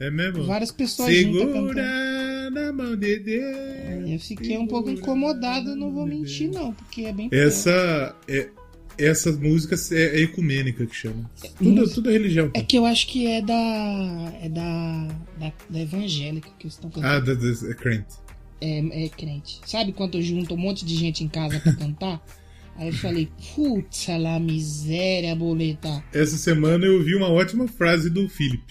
É 0.00 0.10
mesmo? 0.10 0.44
Várias 0.44 0.70
pessoas 0.72 1.14
juntas 1.14 1.40
cantando. 1.42 1.68
Segura 1.68 2.50
na 2.50 2.72
mão 2.72 2.96
de 2.96 3.18
Deus. 3.18 4.10
Eu 4.10 4.18
fiquei 4.18 4.58
um 4.58 4.66
pouco 4.66 4.90
incomodado, 4.90 5.74
não 5.76 5.92
vou 5.92 6.06
mentir 6.06 6.50
não, 6.50 6.72
porque 6.72 7.02
é 7.02 7.12
bem 7.12 7.28
Essa 7.32 8.14
é 8.28 8.48
essas 8.98 9.38
músicas 9.38 9.90
é, 9.92 10.16
é 10.16 10.20
ecumênica 10.22 10.86
que 10.86 10.94
chama. 10.94 11.30
Tudo, 11.58 11.70
Música- 11.70 11.94
tudo 11.94 12.10
é 12.10 12.12
religião. 12.12 12.50
É 12.54 12.62
que 12.62 12.76
eu 12.76 12.84
acho 12.86 13.06
que 13.06 13.26
é 13.26 13.40
da. 13.42 14.32
É 14.42 14.48
da. 14.48 15.08
Da, 15.38 15.52
da 15.68 15.80
evangélica 15.80 16.48
que 16.58 16.66
estão 16.66 16.90
cantando. 16.90 17.12
Ah, 17.14 17.20
da, 17.20 17.34
da, 17.34 17.70
é 17.70 17.74
crente. 17.74 18.14
É, 18.60 19.04
é 19.04 19.08
crente. 19.08 19.60
Sabe 19.66 19.92
quando 19.92 20.20
junta 20.22 20.54
um 20.54 20.56
monte 20.56 20.84
de 20.84 20.96
gente 20.96 21.22
em 21.22 21.28
casa 21.28 21.60
pra 21.60 21.74
cantar? 21.74 22.24
Aí 22.78 22.88
eu 22.88 22.92
falei, 22.92 23.28
putz, 23.54 24.06
lá 24.08 24.38
miséria, 24.38 25.34
boleta. 25.34 26.04
Essa 26.12 26.36
semana 26.36 26.84
eu 26.84 27.02
vi 27.02 27.14
uma 27.14 27.28
ótima 27.30 27.66
frase 27.66 28.10
do 28.10 28.28
Philip. 28.28 28.62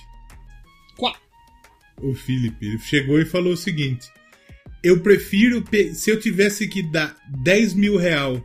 Quá. 0.96 1.16
O 2.02 2.14
Philip, 2.14 2.56
ele 2.64 2.78
chegou 2.80 3.20
e 3.20 3.26
falou 3.26 3.54
o 3.54 3.58
seguinte: 3.58 4.08
Eu 4.84 5.02
prefiro, 5.02 5.64
se 5.94 6.12
eu 6.12 6.20
tivesse 6.20 6.68
que 6.68 6.84
dar 6.84 7.16
10 7.44 7.74
mil 7.74 7.98
real 7.98 8.44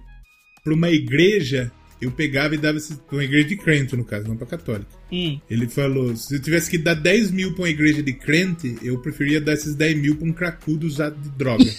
pra 0.71 0.87
uma 0.89 0.91
igreja, 0.91 1.71
eu 2.01 2.11
pegava 2.11 2.55
e 2.55 2.59
dava 2.59 2.79
esse- 2.79 2.95
pra 2.95 3.17
uma 3.17 3.25
igreja 3.25 3.49
de 3.49 3.57
crente, 3.57 3.97
no 3.97 4.05
caso, 4.05 4.29
não 4.29 4.37
pra 4.37 4.47
católica. 4.47 4.87
Hum. 5.13 5.39
Ele 5.51 5.69
falou: 5.69 6.15
se 6.17 6.35
eu 6.35 6.41
tivesse 6.41 6.71
que 6.71 6.79
dar 6.79 6.95
10 6.95 7.31
mil 7.31 7.53
pra 7.55 7.63
uma 7.65 7.71
igreja 7.71 8.03
de 8.03 8.13
crente, 8.13 8.77
eu 8.83 8.99
preferia 9.01 9.41
dar 9.41 9.55
esses 9.55 9.75
10 9.75 9.97
mil 10.01 10.17
pra 10.17 10.27
um 10.29 10.33
cracudo 10.33 10.87
usado 10.87 11.21
de 11.21 11.29
droga. 11.31 11.65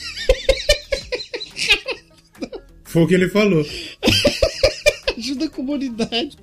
Foi 2.84 3.04
o 3.04 3.08
que 3.08 3.14
ele 3.14 3.30
falou. 3.30 3.66
Ajuda 5.18 5.46
a 5.46 5.50
comunidade. 5.50 6.38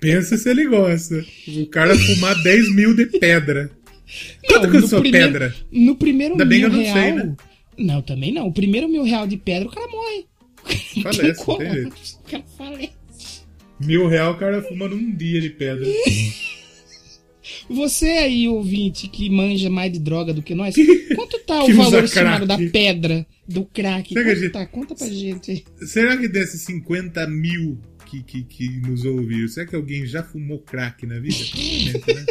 Pensa 0.00 0.36
se 0.38 0.48
ele 0.48 0.66
gosta. 0.66 1.22
O 1.58 1.66
cara 1.66 1.94
fumar 1.98 2.42
10 2.42 2.74
mil 2.74 2.94
de 2.94 3.04
pedra. 3.06 3.70
Quanto 4.48 4.66
no 4.68 4.80
custou 4.80 5.00
primeiro- 5.00 5.26
pedra? 5.32 5.54
No 5.70 5.96
primeiro 5.96 6.32
Ainda 6.34 6.44
bem 6.46 6.60
mil 6.60 6.70
que 6.70 6.76
eu 6.76 6.78
não 6.78 6.84
real. 6.84 6.96
sei, 6.96 7.12
né? 7.12 7.36
Não, 7.76 8.00
também 8.02 8.32
não. 8.32 8.46
O 8.46 8.52
primeiro 8.52 8.88
mil 8.88 9.02
real 9.02 9.26
de 9.26 9.36
pedra, 9.36 9.68
o 9.68 9.70
cara 9.70 9.86
morre. 9.90 10.24
Falece, 11.02 11.44
não 11.46 11.56
tem 11.58 11.72
jeito. 11.72 11.96
Falece. 12.56 12.92
Mil 13.80 14.06
real 14.08 14.32
o 14.32 14.38
cara 14.38 14.62
fuma 14.62 14.88
num 14.88 15.14
dia 15.14 15.40
de 15.40 15.50
pedra. 15.50 15.84
Você 17.68 18.06
aí, 18.06 18.48
ouvinte, 18.48 19.08
que 19.08 19.28
manja 19.28 19.68
mais 19.68 19.92
de 19.92 19.98
droga 19.98 20.32
do 20.32 20.42
que 20.42 20.54
nós, 20.54 20.74
quanto 21.14 21.38
tá 21.40 21.62
o 21.64 21.72
valor 21.74 22.04
estimado 22.04 22.46
da 22.46 22.56
pedra, 22.56 23.26
do 23.46 23.64
crack? 23.66 24.12
Será 24.14 24.24
Quanto 24.24 24.38
gente- 24.40 24.52
tá? 24.52 24.66
Conta 24.66 24.94
pra 24.94 25.06
gente. 25.08 25.64
Será 25.82 26.16
que 26.16 26.28
desses 26.28 26.62
50 26.62 27.26
mil 27.26 27.78
que, 28.06 28.22
que, 28.22 28.42
que 28.44 28.68
nos 28.80 29.04
ouviram, 29.04 29.48
será 29.48 29.66
que 29.66 29.76
alguém 29.76 30.06
já 30.06 30.22
fumou 30.22 30.58
crack 30.58 31.06
na 31.06 31.18
vida? 31.18 31.36
Provavelmente, 31.50 32.14
né? 32.14 32.24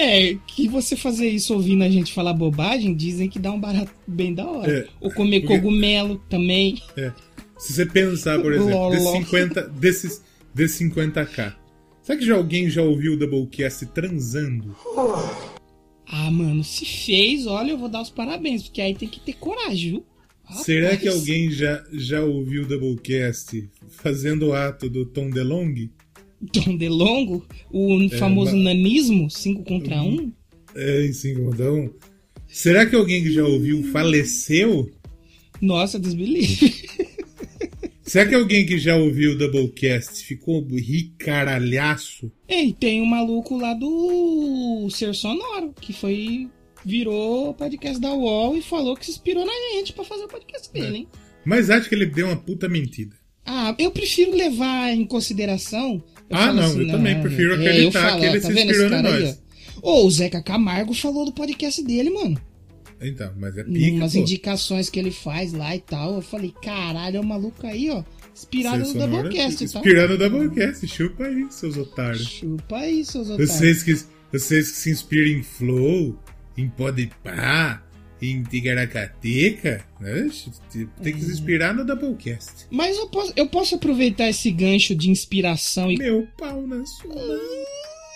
É, 0.00 0.36
que 0.46 0.68
você 0.68 0.94
fazer 0.94 1.28
isso 1.28 1.52
ouvindo 1.54 1.82
a 1.82 1.90
gente 1.90 2.12
falar 2.12 2.32
bobagem, 2.32 2.94
dizem 2.94 3.28
que 3.28 3.38
dá 3.38 3.50
um 3.50 3.58
barato 3.58 3.90
bem 4.06 4.32
da 4.32 4.46
hora. 4.46 4.72
É, 4.72 4.88
Ou 5.00 5.10
comer 5.10 5.40
porque- 5.40 5.56
cogumelo 5.56 6.22
também. 6.28 6.80
É. 6.96 7.12
Se 7.58 7.72
você 7.72 7.84
pensar, 7.84 8.40
por 8.40 8.52
exemplo, 8.54 8.90
desses 8.90 9.10
50, 9.10 9.62
desses, 9.70 10.22
desses 10.54 10.78
50k, 10.78 11.54
será 12.02 12.16
que 12.18 12.24
já 12.24 12.36
alguém 12.36 12.70
já 12.70 12.82
ouviu 12.82 13.14
o 13.14 13.16
Doublecast 13.16 13.86
transando? 13.86 14.76
Ah, 16.06 16.30
mano, 16.30 16.62
se 16.64 16.84
fez, 16.86 17.46
olha, 17.46 17.72
eu 17.72 17.78
vou 17.78 17.88
dar 17.88 18.00
os 18.02 18.10
parabéns, 18.10 18.62
porque 18.62 18.80
aí 18.80 18.94
tem 18.94 19.08
que 19.08 19.20
ter 19.20 19.34
coragem, 19.34 19.90
viu? 19.90 20.06
Será 20.62 20.92
Rapaz. 20.92 21.02
que 21.02 21.08
alguém 21.08 21.50
já, 21.50 21.84
já 21.92 22.22
ouviu 22.22 22.62
o 22.62 22.66
Doublecast 22.66 23.68
fazendo 23.90 24.46
o 24.46 24.52
ato 24.54 24.88
do 24.88 25.04
Tom 25.04 25.28
DeLonge? 25.28 25.90
Tom 26.52 26.76
DeLongo, 26.76 27.44
o 27.70 28.08
famoso 28.18 28.54
mas- 28.56 28.64
nanismo, 28.64 29.30
5 29.30 29.64
contra 29.64 30.00
1? 30.02 30.32
É, 30.74 31.06
em 31.06 31.12
Cinquentão. 31.12 31.90
Será 32.46 32.86
que 32.86 32.94
alguém 32.96 33.22
que 33.22 33.32
já 33.32 33.44
ouviu 33.44 33.82
faleceu? 33.92 34.90
Nossa, 35.60 35.98
livre. 35.98 36.74
Será 38.02 38.26
que 38.26 38.34
alguém 38.34 38.64
que 38.64 38.78
já 38.78 38.96
ouviu 38.96 39.32
o 39.32 39.36
Doublecast 39.36 40.24
ficou 40.24 40.64
ricaralhaço? 40.66 42.32
Ei, 42.48 42.72
tem 42.72 43.02
um 43.02 43.06
maluco 43.06 43.58
lá 43.58 43.74
do 43.74 44.88
Ser 44.90 45.14
Sonoro, 45.14 45.74
que 45.78 45.92
foi. 45.92 46.48
virou 46.84 47.52
podcast 47.52 48.00
da 48.00 48.14
UOL 48.14 48.56
e 48.56 48.62
falou 48.62 48.96
que 48.96 49.04
se 49.04 49.10
inspirou 49.10 49.44
na 49.44 49.52
gente 49.74 49.92
pra 49.92 50.04
fazer 50.04 50.24
o 50.24 50.28
podcast 50.28 50.70
É. 50.72 50.80
dele, 50.80 50.96
hein? 50.98 51.08
Mas 51.44 51.68
acho 51.68 51.88
que 51.88 51.94
ele 51.94 52.06
deu 52.06 52.28
uma 52.28 52.36
puta 52.36 52.66
mentira. 52.68 53.10
Ah, 53.44 53.74
eu 53.78 53.90
prefiro 53.90 54.34
levar 54.34 54.90
em 54.94 55.04
consideração. 55.04 56.02
Ah, 56.30 56.52
não, 56.52 56.80
eu 56.80 56.86
também 56.88 57.20
prefiro 57.20 57.52
é, 57.52 57.54
acreditar 57.54 58.10
falo, 58.10 58.20
que 58.20 58.26
ó, 58.26 58.30
ele 58.30 58.40
tá 58.40 58.52
se 58.52 58.60
inspirou 58.60 58.86
em 58.86 59.02
nós. 59.02 59.42
Ô, 59.82 60.04
o 60.06 60.10
Zeca 60.10 60.42
Camargo 60.42 60.92
falou 60.92 61.24
do 61.24 61.32
podcast 61.32 61.82
dele, 61.82 62.10
mano. 62.10 62.40
Então, 63.00 63.32
mas 63.38 63.56
é 63.56 63.64
pica, 63.64 63.96
umas 63.96 64.12
pô. 64.12 64.18
indicações 64.18 64.90
que 64.90 64.98
ele 64.98 65.10
faz 65.10 65.52
lá 65.52 65.74
e 65.74 65.80
tal. 65.80 66.16
Eu 66.16 66.22
falei, 66.22 66.52
caralho, 66.62 67.18
é 67.18 67.20
um 67.20 67.24
maluco 67.24 67.66
aí, 67.66 67.88
ó. 67.90 68.02
Inspirado 68.34 68.86
no 68.86 68.94
Doublecast, 68.94 69.58
tá? 69.58 69.78
Inspirado 69.78 70.12
no 70.12 70.18
Doublecast. 70.18 70.86
Chupa 70.86 71.24
aí, 71.24 71.46
seus 71.50 71.76
otários. 71.76 72.26
Chupa 72.26 72.76
aí, 72.76 73.04
seus 73.04 73.30
otários. 73.30 73.50
Vocês 73.50 73.82
que, 73.82 73.94
vocês 74.32 74.70
que 74.70 74.76
se 74.76 74.90
inspiram 74.90 75.38
em 75.38 75.42
Flow, 75.42 76.18
em 76.56 76.68
Podpah, 76.68 77.82
em 78.20 78.42
Tigaracateca, 78.42 79.84
né? 80.00 80.28
tem 81.02 81.12
que 81.12 81.20
se 81.20 81.32
inspirar 81.32 81.74
no 81.74 81.84
Doublecast. 81.84 82.66
Mas 82.70 82.96
eu 82.96 83.08
posso, 83.08 83.32
eu 83.36 83.46
posso 83.48 83.74
aproveitar 83.76 84.28
esse 84.28 84.50
gancho 84.50 84.94
de 84.94 85.10
inspiração 85.10 85.90
e 85.90 85.96
Meu 85.96 86.26
pau 86.36 86.66
na 86.66 86.84
sua 86.84 87.14
mão. 87.14 87.40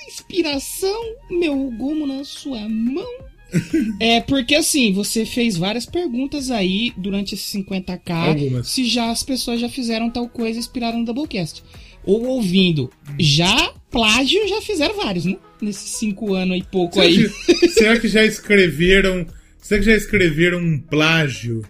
inspiração, 0.08 1.02
meu 1.30 1.70
gomo 1.70 2.06
na 2.06 2.24
sua 2.24 2.68
mão. 2.68 3.32
é 4.00 4.20
porque 4.20 4.54
assim, 4.54 4.92
você 4.92 5.26
fez 5.26 5.56
várias 5.56 5.86
perguntas 5.86 6.50
aí 6.50 6.92
durante 6.96 7.34
esses 7.34 7.52
50k. 7.52 8.10
Algumas. 8.10 8.68
Se 8.68 8.84
já 8.84 9.10
as 9.10 9.22
pessoas 9.22 9.60
já 9.60 9.68
fizeram 9.68 10.10
tal 10.10 10.28
coisa 10.28 10.58
inspirada 10.58 10.96
no 10.96 11.04
Doublecast. 11.04 11.62
Ou 12.04 12.24
ouvindo. 12.26 12.90
Já 13.18 13.74
plágio 13.90 14.48
já 14.48 14.60
fizeram 14.60 14.96
vários, 14.96 15.24
né? 15.24 15.36
Nesses 15.60 15.90
cinco 15.90 16.34
anos 16.34 16.58
e 16.58 16.62
pouco 16.64 16.94
Será 16.94 17.06
aí. 17.06 17.28
que, 17.28 17.68
será 17.68 18.00
que 18.00 18.08
já 18.08 18.24
escreveram. 18.24 19.26
Será 19.62 19.80
que 19.80 19.86
já 19.86 19.96
escreveram 19.96 20.58
um 20.58 20.78
plágio 20.78 21.62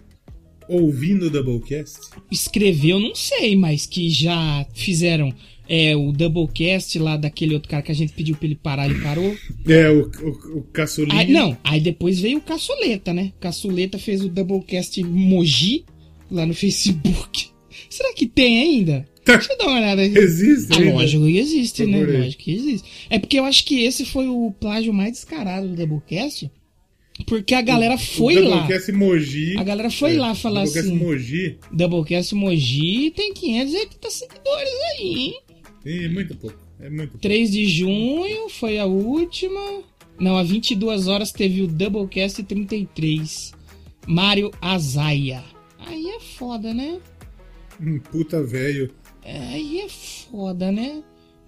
ouvindo 0.67 1.27
o 1.27 1.29
Doublecast? 1.29 1.99
Escreveu, 2.31 2.99
não 2.99 3.13
sei, 3.13 3.55
mas 3.55 3.85
que 3.85 4.09
já 4.09 4.65
fizeram 4.73 5.31
é, 5.69 5.95
o 5.95 6.11
Doublecast 6.11 6.97
lá 6.99 7.15
daquele 7.15 7.53
outro 7.53 7.69
cara 7.69 7.83
que 7.83 7.91
a 7.91 7.95
gente 7.95 8.11
pediu 8.13 8.35
pra 8.35 8.45
ele 8.47 8.55
parar, 8.55 8.89
ele 8.89 8.99
parou. 8.99 9.35
É, 9.67 9.89
o, 9.91 10.09
o, 10.21 10.57
o 10.59 10.63
caçulinha. 10.73 11.19
Aí, 11.19 11.31
não, 11.31 11.55
aí 11.63 11.79
depois 11.79 12.19
veio 12.19 12.39
o 12.39 12.41
Caçuleta, 12.41 13.13
né? 13.13 13.31
Caçuleta 13.39 13.99
fez 13.99 14.23
o 14.25 14.29
Doublecast 14.29 15.01
Moji 15.03 15.85
lá 16.31 16.45
no 16.45 16.53
Facebook. 16.53 17.47
Será 17.89 18.11
que 18.13 18.25
tem 18.25 18.59
ainda? 18.59 19.07
Tá. 19.23 19.37
Deixa 19.37 19.53
eu 19.53 19.57
dar 19.57 19.67
uma 19.67 19.77
olhada 19.77 20.01
aí. 20.01 20.13
Existe 20.17 20.73
Ah, 20.73 20.77
ainda? 20.79 20.93
lógico 20.95 21.25
que 21.25 21.37
existe, 21.37 21.85
né? 21.85 21.97
Procurei. 21.99 22.21
Lógico 22.23 22.43
que 22.43 22.51
existe. 22.55 22.89
É 23.09 23.19
porque 23.19 23.39
eu 23.39 23.45
acho 23.45 23.63
que 23.65 23.83
esse 23.83 24.03
foi 24.05 24.27
o 24.27 24.51
plágio 24.59 24.91
mais 24.93 25.13
descarado 25.13 25.67
do 25.69 25.75
Doublecast. 25.75 26.51
Porque 27.25 27.53
a 27.53 27.61
galera 27.61 27.97
foi 27.97 28.35
lá. 28.35 28.57
Doublecast 28.57 28.91
Moji. 28.91 29.57
A 29.57 29.63
galera 29.63 29.89
foi 29.89 30.15
é, 30.15 30.19
lá 30.19 30.35
falar 30.35 30.63
Doublecast 30.63 30.91
assim. 30.91 31.05
Moji. 31.05 31.59
Doublecast 31.71 32.35
Moji 32.35 33.11
tem 33.11 33.33
580 33.33 34.09
seguidores 34.09 34.73
aí, 34.91 35.07
hein? 35.07 35.41
É 35.85 36.09
muito 36.09 36.35
pouco. 36.35 36.57
É 36.79 36.89
muito 36.89 37.11
pouco. 37.11 37.19
3 37.19 37.51
de 37.51 37.65
junho 37.67 38.49
foi 38.49 38.79
a 38.79 38.85
última. 38.85 39.81
Não, 40.19 40.37
a 40.37 40.43
22 40.43 41.07
horas 41.07 41.31
teve 41.31 41.61
o 41.61 41.67
Doublecast 41.67 42.43
33. 42.43 43.53
Mário 44.07 44.51
Azaia. 44.61 45.43
Aí 45.79 46.07
é 46.09 46.19
foda, 46.19 46.73
né? 46.73 46.99
Puta 48.11 48.43
velho. 48.43 48.93
Aí 49.23 49.79
é 49.81 49.89
foda, 49.89 50.71
né? 50.71 51.03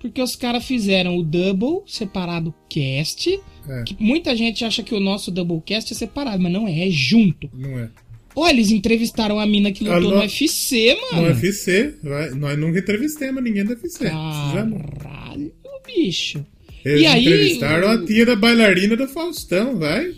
Porque 0.07 0.21
os 0.21 0.35
caras 0.35 0.63
fizeram 0.65 1.17
o 1.17 1.23
Double 1.23 1.81
separado 1.87 2.53
cast. 2.69 3.39
É. 3.67 3.83
Que 3.83 3.95
muita 3.99 4.35
gente 4.35 4.63
acha 4.63 4.83
que 4.83 4.93
o 4.93 4.99
nosso 4.99 5.31
Doublecast 5.31 5.91
é 5.91 5.95
separado, 5.95 6.41
mas 6.41 6.51
não 6.51 6.67
é, 6.67 6.87
é 6.87 6.91
junto. 6.91 7.49
Não 7.53 7.79
é. 7.79 7.89
Olha, 8.35 8.51
eles 8.53 8.69
entrevistaram 8.69 9.39
a 9.39 9.45
mina 9.47 9.71
que 9.71 9.83
lutou 9.83 9.97
Alô? 9.97 10.09
no 10.15 10.19
UFC, 10.21 10.93
No 11.11 11.17
mano. 11.21 11.27
UFC, 11.29 11.95
vai, 12.03 12.29
nós 12.31 12.57
nunca 12.59 12.79
entrevistamos 12.79 13.41
ninguém 13.43 13.63
do 13.63 13.71
UFC. 13.71 14.05
Caralho, 14.09 15.53
bicho. 15.85 16.45
Eles 16.83 17.01
e 17.01 17.05
aí, 17.07 17.21
entrevistaram 17.25 17.87
o- 17.87 17.91
a 17.91 18.05
tia 18.05 18.25
da 18.25 18.35
bailarina 18.35 18.95
do 18.95 19.07
Faustão, 19.07 19.77
vai. 19.79 20.13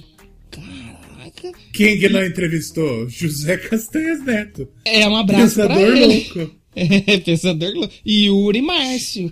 Caraca. 0.52 1.52
Quem 1.74 2.00
que 2.00 2.10
não 2.10 2.26
entrevistou? 2.26 3.08
José 3.08 3.58
Castanhas 3.58 4.24
Neto. 4.26 4.68
É 4.84 5.08
um 5.08 5.16
abraço 5.16 5.56
pra 5.56 5.68
Pensador 5.76 5.98
ele. 5.98 6.06
louco. 6.36 6.58
É, 6.80 7.18
pensador 7.18 7.74
louco. 7.74 7.92
E 8.06 8.26
Yuri 8.28 8.62
Márcio. 8.62 9.32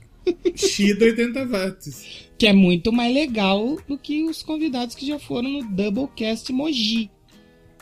X 0.55 1.01
80 1.01 1.45
watts. 1.45 2.25
Que 2.38 2.47
é 2.47 2.53
muito 2.53 2.91
mais 2.91 3.13
legal 3.13 3.77
do 3.88 3.97
que 3.97 4.23
os 4.23 4.43
convidados 4.43 4.95
que 4.95 5.05
já 5.05 5.19
foram 5.19 5.49
no 5.49 5.63
Doublecast 5.69 6.51
Moji. 6.51 7.09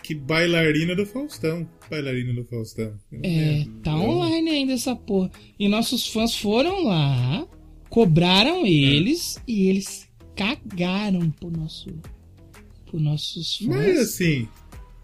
Que 0.04 0.14
bailarina 0.14 0.96
do 0.96 1.06
Faustão. 1.06 1.68
Bailarina 1.90 2.34
do 2.34 2.44
Faustão. 2.44 2.94
É, 3.24 3.66
tá 3.82 3.96
online 3.96 4.50
ainda 4.50 4.74
essa 4.74 4.96
porra. 4.96 5.32
E 5.58 5.68
nossos 5.70 6.08
fãs 6.08 6.36
foram 6.36 6.84
lá, 6.84 7.48
cobraram 7.90 8.66
eles 8.66 9.42
e 9.48 9.70
eles 9.70 10.08
cagaram 10.36 11.32
pro 11.32 11.50
nosso. 11.50 11.90
Pro 12.86 13.00
nossos 13.00 13.58
fãs. 13.58 13.68
Mas 13.68 13.98
assim, 13.98 14.48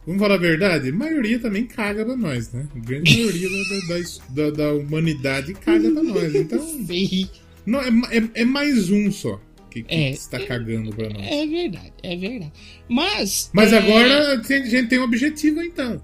vamos 0.09 0.21
falar 0.21 0.35
a 0.35 0.37
verdade, 0.37 0.89
a 0.89 0.93
maioria 0.93 1.39
também 1.39 1.65
caga 1.65 2.03
pra 2.05 2.15
nós, 2.17 2.51
né? 2.51 2.67
A 2.75 2.79
grande 2.79 3.15
maioria 3.17 3.49
da, 3.49 3.95
da, 3.95 4.49
da- 4.49 4.51
da 4.51 4.73
humanidade 4.73 5.53
caga 5.53 5.91
pra 5.91 6.03
nós. 6.03 6.35
Então, 6.35 6.59
não, 7.65 7.79
é, 7.81 7.89
é, 8.17 8.41
é 8.41 8.45
mais 8.45 8.89
um 8.89 9.11
só 9.11 9.39
que, 9.71 9.83
que 9.83 9.93
É. 9.93 10.11
está 10.11 10.39
cagando 10.39 10.89
pra 10.95 11.09
nós. 11.09 11.25
É 11.25 11.45
verdade, 11.45 11.93
é 12.03 12.15
verdade. 12.17 12.53
Mas. 12.89 13.49
Mas 13.53 13.71
é, 13.71 13.77
agora 13.77 14.33
a 14.39 14.41
gente 14.65 14.87
tem 14.87 14.99
um 14.99 15.03
objetivo 15.03 15.61
então. 15.61 16.01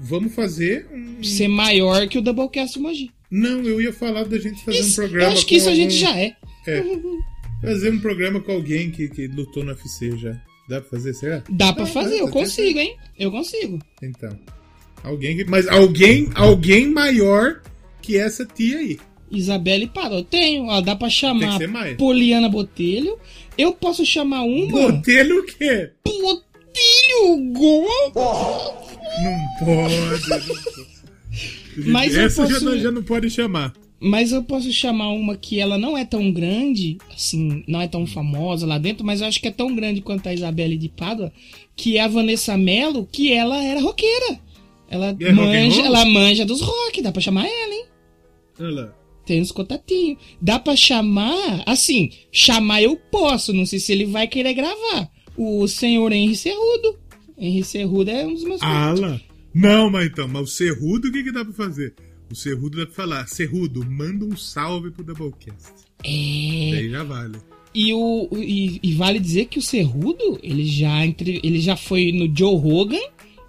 Vamos 0.00 0.34
fazer 0.34 0.86
um. 0.92 1.22
Ser 1.22 1.48
maior 1.48 2.08
que 2.08 2.16
o 2.18 2.22
Doublecast 2.22 2.78
Moji. 2.78 3.10
Não, 3.30 3.60
eu 3.62 3.80
ia 3.80 3.92
falar 3.92 4.24
da 4.24 4.38
gente 4.38 4.64
fazer 4.64 4.78
um 4.78 4.80
Isso- 4.80 4.96
programa. 4.96 5.24
eu 5.28 5.32
acho 5.34 5.46
que 5.46 5.56
isso 5.56 5.68
a 5.68 5.74
gente 5.74 6.04
algum- 6.04 6.14
já 6.14 6.20
é. 6.20 6.36
É. 6.66 6.84
Fazer 7.62 7.90
um 7.92 8.00
programa 8.00 8.40
com 8.40 8.52
alguém 8.52 8.90
que, 8.90 9.08
que 9.08 9.26
lutou 9.26 9.62
no 9.62 9.70
UFC 9.72 10.16
já. 10.16 10.40
Dá 10.70 10.80
pra 10.80 10.90
fazer, 10.90 11.14
será? 11.14 11.42
Dá 11.50 11.72
pra 11.72 11.84
fazer, 11.84 12.20
eu 12.20 12.28
consigo, 12.28 12.78
hein? 12.78 12.96
Eu 13.18 13.30
consigo. 13.30 13.78
Então. 14.00 14.38
Alguém 15.02 15.36
que. 15.36 15.44
Mas 15.44 15.66
alguém, 15.66 16.30
alguém 16.34 16.88
maior 16.88 17.60
que 18.00 18.16
essa 18.16 18.46
tia 18.46 18.78
aí. 18.78 18.98
Isabelle 19.30 19.88
parou. 19.88 20.18
Eu 20.18 20.24
tenho, 20.24 20.66
ó, 20.66 20.80
dá 20.80 20.94
pra 20.94 21.08
Tem 21.08 21.16
chamar 21.16 21.52
que 21.52 21.58
ser 21.58 21.66
mais. 21.68 21.96
Poliana 21.96 22.48
Botelho. 22.48 23.18
Eu 23.58 23.72
posso 23.72 24.06
chamar 24.06 24.42
uma. 24.42 24.70
Botelho 24.70 25.40
o 25.40 25.46
quê? 25.46 25.90
Botelho 26.04 27.52
Gol. 27.52 27.84
Não 27.84 28.10
pode. 28.12 28.90
Não 29.22 29.66
pode. 29.66 30.60
Mas 31.86 32.14
eu 32.14 32.22
Essa 32.22 32.46
já, 32.46 32.52
posso- 32.54 32.64
não, 32.64 32.78
já 32.78 32.90
não 32.90 33.02
pode 33.02 33.30
chamar. 33.30 33.72
Mas 34.00 34.32
eu 34.32 34.42
posso 34.42 34.72
chamar 34.72 35.10
uma 35.10 35.36
que 35.36 35.60
ela 35.60 35.76
não 35.76 35.96
é 35.96 36.06
tão 36.06 36.32
grande, 36.32 36.96
assim, 37.14 37.62
não 37.68 37.82
é 37.82 37.86
tão 37.86 38.06
famosa 38.06 38.66
lá 38.66 38.78
dentro, 38.78 39.04
mas 39.04 39.20
eu 39.20 39.26
acho 39.26 39.38
que 39.38 39.48
é 39.48 39.50
tão 39.50 39.74
grande 39.74 40.00
quanto 40.00 40.26
a 40.26 40.32
Isabelle 40.32 40.78
de 40.78 40.88
Pádua, 40.88 41.30
que 41.76 41.98
é 41.98 42.00
a 42.00 42.08
Vanessa 42.08 42.56
Mello, 42.56 43.06
que 43.10 43.30
ela 43.30 43.62
era 43.62 43.80
roqueira. 43.80 44.40
Ela 44.88 45.14
É 45.20 45.32
manja, 45.32 45.82
ela 45.82 46.04
manja 46.06 46.46
dos 46.46 46.62
rock, 46.62 47.02
dá 47.02 47.12
pra 47.12 47.20
chamar 47.20 47.46
ela, 47.46 47.74
hein? 47.74 47.84
Olha. 48.58 48.94
Tem 49.26 49.40
uns 49.40 49.52
contatinhos. 49.52 50.18
Dá 50.40 50.58
pra 50.58 50.74
chamar, 50.74 51.62
assim, 51.66 52.10
chamar 52.32 52.82
eu 52.82 52.96
posso, 52.96 53.52
não 53.52 53.66
sei 53.66 53.78
se 53.78 53.92
ele 53.92 54.06
vai 54.06 54.26
querer 54.26 54.54
gravar. 54.54 55.10
O 55.36 55.68
senhor 55.68 56.10
Henry 56.10 56.34
Cerrudo. 56.34 56.98
Henry 57.38 57.62
Cerrudo 57.62 58.10
é 58.10 58.26
um 58.26 58.34
dos 58.34 58.44
meus 58.44 58.62
Ah 58.62 58.94
lá. 58.96 59.20
Não, 59.54 59.90
mas 59.90 60.06
então, 60.06 60.26
mas 60.26 60.42
o 60.42 60.46
Cerrudo, 60.46 61.08
o 61.08 61.12
que, 61.12 61.22
que 61.22 61.32
dá 61.32 61.44
pra 61.44 61.54
fazer? 61.54 61.94
O 62.30 62.34
Cerrudo 62.34 62.78
dá 62.78 62.86
pra 62.86 62.94
falar, 62.94 63.26
Cerrudo, 63.26 63.84
manda 63.84 64.24
um 64.24 64.36
salve 64.36 64.90
pro 64.90 65.02
Doublecast. 65.02 65.72
É. 66.04 66.70
Daí 66.72 66.90
já 66.90 67.02
vale. 67.02 67.38
E, 67.74 67.92
o, 67.92 68.28
e, 68.36 68.80
e 68.82 68.94
vale 68.94 69.18
dizer 69.18 69.46
que 69.46 69.58
o 69.58 69.62
Cerrudo, 69.62 70.38
ele 70.42 70.64
já, 70.64 71.04
entre, 71.04 71.40
ele 71.42 71.60
já 71.60 71.76
foi 71.76 72.12
no 72.12 72.32
Joe 72.36 72.56
Rogan 72.56 72.98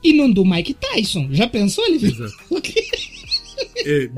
e 0.03 0.13
no 0.13 0.33
do 0.33 0.43
Mike 0.45 0.73
Tyson. 0.75 1.29
Já 1.31 1.47
pensou 1.47 1.85
ele? 1.85 2.05
Exato. 2.05 2.33
É, 3.85 4.09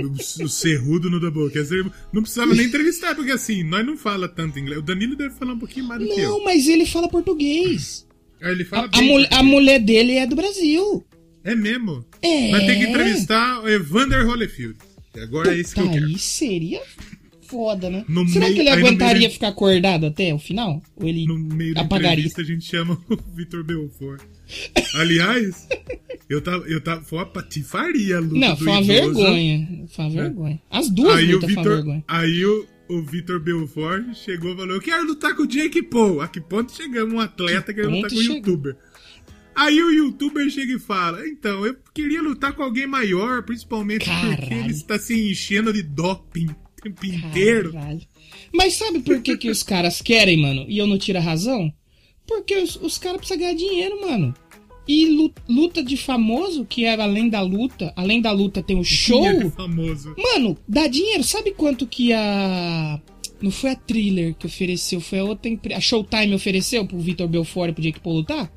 o, 0.41 0.47
Cerrudo 0.47 1.09
no 1.09 1.19
Doublecast, 1.19 1.71
não 2.11 2.21
precisava 2.21 2.53
nem 2.53 2.65
entrevistar, 2.67 3.15
porque 3.15 3.31
assim, 3.31 3.63
nós 3.63 3.85
não 3.85 3.97
fala 3.97 4.27
tanto 4.27 4.59
inglês. 4.59 4.79
O 4.79 4.83
Danilo 4.83 5.15
deve 5.15 5.35
falar 5.35 5.53
um 5.53 5.59
pouquinho 5.59 5.85
mais 5.87 6.01
do 6.01 6.07
que 6.07 6.19
eu. 6.19 6.29
Não, 6.29 6.43
mas 6.43 6.67
ele 6.67 6.85
fala 6.85 7.07
português. 7.09 8.05
Aí 8.41 8.51
ele 8.51 8.63
A, 8.63 8.65
fala 8.65 8.83
a, 8.85 8.87
bem 8.87 9.07
mul- 9.07 9.17
a 9.19 9.21
português. 9.27 9.45
mulher 9.51 9.79
dele 9.79 10.13
é 10.13 10.25
do 10.27 10.35
Brasil. 10.35 11.03
É 11.43 11.55
mesmo. 11.55 12.05
É. 12.21 12.51
Nós 12.51 12.61
temos 12.65 12.83
que 12.85 12.89
entrevistar 12.91 13.61
o 13.61 13.69
Evander 13.69 14.25
Holyfield. 14.27 14.77
Agora 15.21 15.53
é 15.53 15.59
isso 15.59 15.73
que 15.75 15.79
eu 15.81 15.85
Puta, 15.85 15.95
quero. 15.99 16.07
aí 16.07 16.17
seria 16.17 16.81
foda, 17.47 17.89
né? 17.89 18.03
No 18.07 18.27
Será 18.27 18.45
meio- 18.45 18.55
que 18.55 18.61
ele 18.61 18.69
aguentaria 18.69 19.19
meio- 19.19 19.31
ficar 19.31 19.49
acordado 19.49 20.05
até 20.07 20.33
o 20.33 20.39
final? 20.39 20.81
Ou 20.95 21.07
ele 21.07 21.25
No 21.27 21.37
meio 21.37 21.73
da 21.75 21.81
apagaria? 21.81 22.11
entrevista 22.25 22.41
a 22.41 22.45
gente 22.45 22.65
chama 22.65 22.97
o 23.09 23.15
Vitor 23.35 23.63
Belfort. 23.63 24.21
Aliás, 24.95 25.67
eu 26.29 26.41
tava, 26.41 26.65
eu 26.67 26.81
tava, 26.81 27.01
foi 27.03 27.19
uma 27.19 27.25
patifaria 27.25 28.19
luta 28.19 28.35
Não, 28.39 28.57
foi 28.57 28.67
uma 28.67 28.81
idoso. 28.81 29.13
vergonha. 29.13 29.85
Foi 29.89 30.05
uma 30.05 30.11
vergonha. 30.11 30.61
As 30.69 30.89
duas 30.89 31.15
Aí 31.17 31.35
o 31.35 31.41
foram 31.41 31.53
uma 31.53 31.63
vergonha. 31.63 32.03
aí 32.07 32.45
o, 32.45 32.67
o 32.89 33.01
Vitor 33.03 33.39
Belfort 33.39 34.13
chegou 34.15 34.53
e 34.53 34.55
falou: 34.57 34.75
Eu 34.75 34.81
quero 34.81 35.05
lutar 35.05 35.35
com 35.35 35.43
o 35.43 35.47
Jake 35.47 35.83
Paul. 35.83 36.21
A 36.21 36.27
que 36.27 36.41
ponto 36.41 36.71
chegamos? 36.75 37.13
Um 37.13 37.19
atleta 37.19 37.73
Que 37.73 37.81
quer 37.81 37.87
lutar 37.87 38.09
com 38.09 38.15
um 38.17 38.21
youtuber. 38.21 38.75
Aí 39.55 39.81
o 39.81 39.91
youtuber 39.91 40.49
chega 40.49 40.73
e 40.73 40.79
fala: 40.79 41.27
Então, 41.27 41.65
eu 41.65 41.75
queria 41.93 42.21
lutar 42.21 42.53
com 42.53 42.63
alguém 42.63 42.87
maior, 42.87 43.43
principalmente 43.43 44.05
porque 44.09 44.35
Caralho. 44.45 44.63
ele 44.65 44.71
está 44.73 44.97
se 44.97 45.13
enchendo 45.31 45.71
de 45.71 45.83
doping 45.83 46.47
o 46.47 46.81
tempo 46.81 47.05
inteiro. 47.05 47.71
Caralho. 47.73 48.01
Mas 48.53 48.73
sabe 48.75 48.99
por 48.99 49.21
que, 49.21 49.37
que 49.37 49.49
os 49.49 49.63
caras 49.63 50.01
querem, 50.01 50.41
mano? 50.41 50.65
E 50.67 50.77
eu 50.77 50.87
não 50.87 50.97
tiro 50.97 51.17
a 51.17 51.21
razão? 51.21 51.71
Porque 52.27 52.55
os, 52.57 52.75
os 52.77 52.97
caras 52.97 53.17
precisam 53.17 53.39
ganhar 53.39 53.53
dinheiro, 53.55 54.01
mano. 54.01 54.33
E 54.87 55.05
lu- 55.05 55.33
luta 55.47 55.81
de 55.83 55.95
famoso, 55.95 56.65
que 56.65 56.83
é 56.85 56.93
além 56.99 57.29
da 57.29 57.41
luta, 57.41 57.93
além 57.95 58.21
da 58.21 58.31
luta 58.31 58.61
tem 58.61 58.77
o 58.77 58.83
show. 58.83 59.21
Dinheiro 59.21 59.49
famoso. 59.51 60.13
Mano, 60.17 60.57
dá 60.67 60.87
dinheiro. 60.87 61.23
Sabe 61.23 61.51
quanto 61.51 61.87
que 61.87 62.11
a. 62.11 62.99
Não 63.41 63.51
foi 63.51 63.71
a 63.71 63.75
Thriller 63.75 64.33
que 64.35 64.45
ofereceu, 64.45 64.99
foi 65.01 65.19
a 65.19 65.23
outra 65.23 65.49
empresa. 65.49 65.77
A 65.77 65.81
Showtime 65.81 66.33
ofereceu 66.33 66.85
pro 66.85 66.97
Vitor 66.99 67.27
Belfort 67.27 67.69
e 67.71 67.73
pro 67.73 67.83
Jake 67.83 67.99
Paul 67.99 68.15
lutar? 68.17 68.51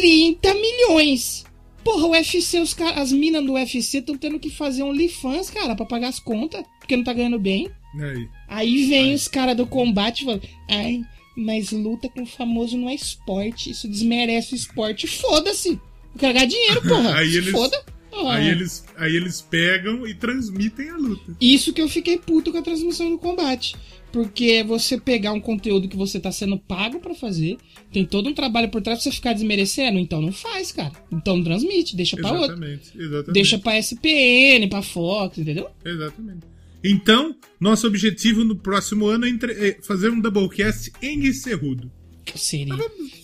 30 0.00 0.54
milhões! 0.54 1.44
Porra, 1.82 2.06
o 2.06 2.10
UFC, 2.10 2.60
os 2.60 2.74
cara, 2.74 3.00
as 3.00 3.12
minas 3.12 3.44
do 3.44 3.52
UFC 3.54 3.98
estão 3.98 4.16
tendo 4.18 4.38
que 4.38 4.50
fazer 4.50 4.82
um 4.82 4.88
OnlyFans, 4.90 5.48
cara, 5.48 5.74
pra 5.74 5.86
pagar 5.86 6.08
as 6.08 6.18
contas, 6.18 6.62
porque 6.78 6.96
não 6.96 7.04
tá 7.04 7.12
ganhando 7.12 7.38
bem. 7.38 7.70
Aí. 7.98 8.28
Aí 8.48 8.86
vem 8.88 9.14
os 9.14 9.26
caras 9.26 9.56
do 9.56 9.66
combate 9.66 10.20
e 10.22 10.24
falam: 10.26 10.40
Ai, 10.68 11.00
mas 11.36 11.70
luta 11.70 12.08
com 12.10 12.26
famoso 12.26 12.76
não 12.76 12.88
é 12.90 12.94
esporte, 12.94 13.70
isso 13.70 13.88
desmerece 13.88 14.52
o 14.52 14.56
esporte. 14.56 15.06
Foda-se! 15.06 15.70
Eu 15.70 16.18
quero 16.18 16.34
ganhar 16.34 16.46
dinheiro, 16.46 16.82
porra! 16.86 17.14
Aí 17.16 17.34
eles- 17.34 17.50
Foda! 17.50 17.84
Aí, 18.28 18.48
eles, 18.48 18.84
aí 18.96 19.14
eles 19.14 19.42
pegam 19.42 20.06
e 20.06 20.14
transmitem 20.14 20.88
a 20.88 20.96
luta. 20.96 21.36
Isso 21.38 21.70
que 21.70 21.82
eu 21.82 21.88
fiquei 21.88 22.16
puto 22.16 22.50
com 22.50 22.56
a 22.56 22.62
transmissão 22.62 23.10
do 23.10 23.18
combate. 23.18 23.76
Porque 24.16 24.44
é 24.46 24.64
você 24.64 24.98
pegar 24.98 25.32
um 25.34 25.40
conteúdo 25.40 25.88
que 25.88 25.96
você 25.96 26.18
tá 26.18 26.32
sendo 26.32 26.58
pago 26.58 27.00
pra 27.00 27.14
fazer, 27.14 27.58
tem 27.92 28.02
todo 28.02 28.30
um 28.30 28.32
trabalho 28.32 28.70
por 28.70 28.80
trás 28.80 28.98
pra 29.02 29.10
você 29.10 29.14
ficar 29.14 29.34
desmerecendo, 29.34 29.98
então 29.98 30.22
não 30.22 30.32
faz, 30.32 30.72
cara. 30.72 30.92
Então 31.12 31.44
transmite, 31.44 31.94
deixa 31.94 32.16
pra 32.16 32.32
outro. 32.32 32.44
Exatamente, 32.46 32.92
exatamente. 32.98 33.32
Deixa 33.34 33.58
pra 33.58 33.76
SPN, 33.78 34.68
pra 34.70 34.80
Fox, 34.80 35.36
entendeu? 35.36 35.68
Exatamente. 35.84 36.46
Então, 36.82 37.36
nosso 37.60 37.86
objetivo 37.86 38.42
no 38.42 38.56
próximo 38.56 39.04
ano 39.06 39.26
é, 39.26 39.28
entre- 39.28 39.52
é 39.52 39.78
fazer 39.82 40.08
um 40.08 40.18
Doublecast 40.18 40.90
em 41.02 41.30
Cerrudo. 41.34 41.92
Seria. 42.34 42.72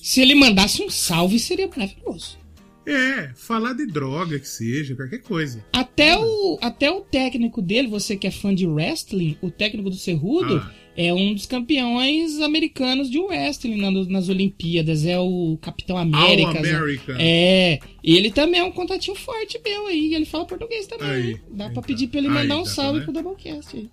Se 0.03 0.21
ele 0.21 0.35
mandasse 0.35 0.83
um 0.83 0.91
salve, 0.91 1.39
seria 1.39 1.69
maravilhoso. 1.69 2.37
É, 2.85 3.31
falar 3.37 3.75
de 3.75 3.87
droga 3.87 4.39
que 4.41 4.49
seja, 4.49 4.97
qualquer 4.97 5.23
coisa. 5.23 5.65
Até 5.73 6.19
o, 6.19 6.59
até 6.61 6.91
o 6.91 7.01
técnico 7.01 7.63
dele, 7.63 7.87
você 7.89 8.17
que 8.17 8.27
é 8.27 8.31
fã 8.31 8.53
de 8.53 8.67
wrestling, 8.67 9.37
o 9.41 9.51
técnico 9.53 9.89
do 9.89 9.95
Cerrudo 9.97 10.57
Ah. 10.57 10.82
É 10.97 11.13
um 11.15 11.33
dos 11.35 11.47
campeões 11.47 12.39
americanos 12.41 13.11
de 13.11 13.19
wrestling 13.19 13.77
na- 13.77 13.91
nas 13.91 14.29
Olimpíadas. 14.29 15.05
É 15.07 15.19
o 15.19 15.59
Capitão 15.61 15.97
América. 15.97 16.59
American. 16.59 17.17
É, 17.19 17.79
ele 18.05 18.31
também 18.31 18.61
é 18.61 18.65
um 18.65 18.73
contatinho 18.73 19.17
forte 19.17 19.61
meu 19.65 19.87
aí. 19.87 20.15
Ele 20.15 20.25
fala 20.27 20.45
português 20.47 20.87
também. 20.87 21.09
Aí, 21.09 21.31
hein? 21.31 21.41
Dá 21.51 21.65
pra 21.65 21.71
então. 21.73 21.83
pedir 21.83 22.09
pra 22.09 22.19
ele 22.19 22.29
Aí, 22.29 22.35
mandar 22.35 22.57
um 22.57 22.59
dá 22.59 22.65
pra, 22.65 22.75
salve 22.75 22.99
né? 22.99 23.05
pro 23.05 23.13
Doublecast 23.15 23.77
aí. 23.77 23.89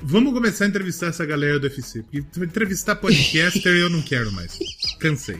Vamos 0.00 0.32
começar 0.32 0.64
a 0.64 0.68
entrevistar 0.68 1.08
essa 1.08 1.26
galera 1.26 1.58
do 1.58 1.64
UFC. 1.64 2.02
Porque 2.04 2.22
entrevistar 2.44 2.94
podcaster 2.96 3.72
eu 3.72 3.90
não 3.90 4.00
quero 4.00 4.30
mais. 4.32 4.56
Cansei. 5.00 5.38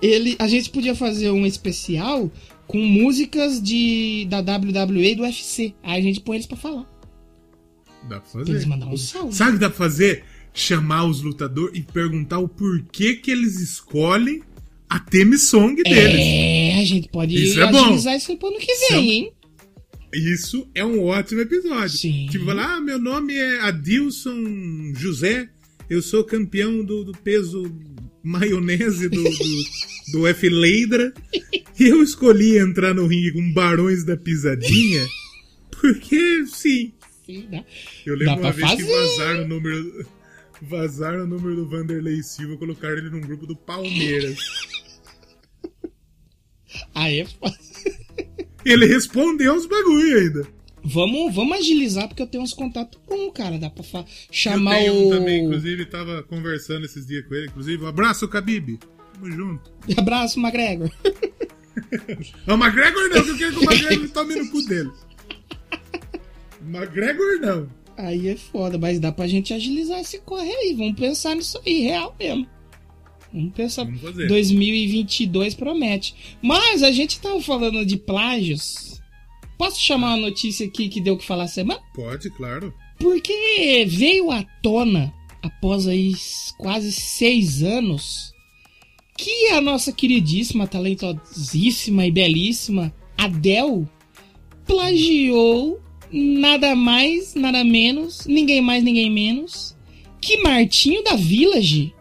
Ele, 0.00 0.34
a 0.38 0.48
gente 0.48 0.70
podia 0.70 0.96
fazer 0.96 1.30
um 1.30 1.46
especial 1.46 2.28
com 2.66 2.78
músicas 2.78 3.62
de 3.62 4.26
da 4.28 4.40
WWE 4.40 5.12
e 5.12 5.14
do 5.14 5.22
UFC. 5.22 5.74
Aí 5.80 6.00
a 6.00 6.02
gente 6.02 6.20
põe 6.20 6.36
eles 6.36 6.46
pra 6.46 6.56
falar. 6.56 6.90
Dá 8.08 8.20
pra 8.20 8.30
Pra 8.30 8.40
eles 8.42 8.52
fazer. 8.54 8.66
mandar 8.66 8.86
um 8.86 8.96
salve. 8.96 9.34
Sabe 9.34 9.50
o 9.50 9.54
que 9.54 9.60
dá 9.60 9.68
pra 9.68 9.78
fazer? 9.78 10.24
Chamar 10.54 11.04
os 11.06 11.22
lutadores 11.22 11.78
e 11.78 11.82
perguntar 11.82 12.38
o 12.38 12.48
porquê 12.48 13.14
que 13.14 13.30
eles 13.30 13.58
escolhem 13.60 14.42
a 14.88 14.98
theme 15.00 15.38
song 15.38 15.82
deles. 15.82 16.20
É, 16.20 16.80
a 16.80 16.84
gente 16.84 17.08
pode 17.08 17.34
Isso 17.34 17.60
é 17.60 17.72
bom. 17.72 17.94
isso 17.96 18.36
pro 18.36 18.48
ano 18.48 18.58
que 18.58 18.70
é- 18.70 18.88
vem, 18.90 19.10
hein? 19.12 19.32
Isso 20.14 20.68
é 20.74 20.84
um 20.84 21.02
ótimo 21.04 21.40
episódio. 21.40 21.96
Sim. 21.96 22.26
Tipo, 22.30 22.44
falar, 22.44 22.74
ah, 22.76 22.80
meu 22.82 22.98
nome 22.98 23.32
é 23.34 23.60
Adilson 23.60 24.92
José, 24.94 25.48
eu 25.88 26.02
sou 26.02 26.22
campeão 26.22 26.84
do, 26.84 27.02
do 27.04 27.12
peso 27.12 27.62
maionese 28.22 29.08
do, 29.08 29.22
do, 29.22 30.12
do 30.12 30.26
F. 30.28 30.48
Leidra, 30.50 31.14
e 31.80 31.84
eu 31.88 32.02
escolhi 32.02 32.58
entrar 32.58 32.92
no 32.92 33.06
ringue 33.06 33.32
com 33.32 33.52
Barões 33.54 34.04
da 34.04 34.14
Pisadinha, 34.14 35.06
porque, 35.80 36.44
sim. 36.46 36.92
Sim, 37.32 37.48
dá. 37.50 37.64
Eu 38.04 38.16
lembro 38.16 38.40
uma 38.40 38.52
vez 38.52 38.70
que 38.70 38.82
fazer. 38.82 38.92
vazaram 38.92 39.44
o 39.44 39.48
número... 39.48 40.06
Vazaram 40.64 41.24
o 41.24 41.26
número 41.26 41.56
do 41.56 41.68
Vanderlei 41.68 42.22
Silva, 42.22 42.56
colocaram 42.56 42.96
ele 42.96 43.10
num 43.10 43.20
grupo 43.20 43.46
do 43.46 43.56
Palmeiras. 43.56 44.38
Aí 46.94 47.20
é 47.20 47.24
foda. 47.24 47.56
Ele 48.64 48.86
respondeu 48.86 49.56
os 49.56 49.66
bagulho 49.66 50.18
ainda. 50.18 50.46
Vamos, 50.84 51.34
vamos 51.34 51.58
agilizar, 51.58 52.08
porque 52.08 52.22
eu 52.22 52.26
tenho 52.26 52.42
uns 52.42 52.52
contatos 52.52 53.00
bons, 53.08 53.32
cara. 53.32 53.56
Dá 53.58 53.70
pra 53.70 53.84
chamar 54.30 54.82
eu 54.82 54.92
tenho 54.92 55.04
o. 55.04 55.06
um 55.06 55.10
também, 55.10 55.44
inclusive, 55.44 55.86
tava 55.86 56.22
conversando 56.24 56.84
esses 56.84 57.06
dias 57.06 57.24
com 57.26 57.34
ele. 57.34 57.46
Inclusive, 57.46 57.84
um 57.84 57.86
abraço, 57.86 58.26
Khabib. 58.26 58.78
Tamo 59.14 59.30
junto. 59.30 59.70
Abraço, 59.96 60.40
McGregor. 60.40 60.90
O 62.46 62.52
McGregor 62.52 63.08
não, 63.08 63.24
que 63.24 63.30
eu 63.30 63.38
quero 63.38 63.58
que 63.58 63.66
o 63.66 63.70
McGregor 63.70 64.08
tome 64.10 64.34
no 64.34 64.50
cu 64.50 64.62
dele. 64.66 64.90
McGregor 66.64 67.40
não. 67.40 67.68
Aí 67.96 68.28
é 68.28 68.36
foda, 68.36 68.78
mas 68.78 68.98
dá 68.98 69.12
pra 69.12 69.26
gente 69.26 69.52
agilizar 69.52 70.00
esse 70.00 70.18
corre 70.20 70.50
aí. 70.50 70.74
Vamos 70.74 70.98
pensar 70.98 71.34
nisso 71.34 71.60
aí, 71.64 71.82
real 71.82 72.14
mesmo. 72.18 72.46
Vamos 73.32 73.52
pensar. 73.52 73.84
Vamos 73.84 74.00
fazer. 74.00 74.26
2022 74.28 75.54
promete. 75.54 76.14
Mas 76.42 76.82
a 76.82 76.90
gente 76.90 77.20
tava 77.20 77.40
falando 77.40 77.84
de 77.84 77.96
plágios. 77.96 79.00
Posso 79.58 79.80
chamar 79.80 80.14
uma 80.14 80.28
notícia 80.28 80.66
aqui 80.66 80.88
que 80.88 81.00
deu 81.00 81.14
o 81.14 81.18
que 81.18 81.26
falar 81.26 81.46
semana? 81.48 81.80
Pode, 81.94 82.30
claro. 82.30 82.74
Porque 82.98 83.84
veio 83.88 84.30
à 84.30 84.42
tona, 84.62 85.12
após 85.42 85.86
aí 85.86 86.12
quase 86.58 86.92
seis 86.92 87.62
anos, 87.62 88.32
que 89.16 89.48
a 89.48 89.60
nossa 89.60 89.92
queridíssima, 89.92 90.66
talentosíssima 90.66 92.06
e 92.06 92.10
belíssima 92.10 92.92
Adele 93.16 93.86
plagiou 94.66 95.81
nada 96.12 96.74
mais, 96.76 97.34
nada 97.34 97.64
menos, 97.64 98.26
ninguém 98.26 98.60
mais, 98.60 98.82
ninguém 98.84 99.10
menos 99.10 99.76
que 100.20 100.36
Martinho 100.42 101.02
da 101.02 101.16
Village 101.16 101.92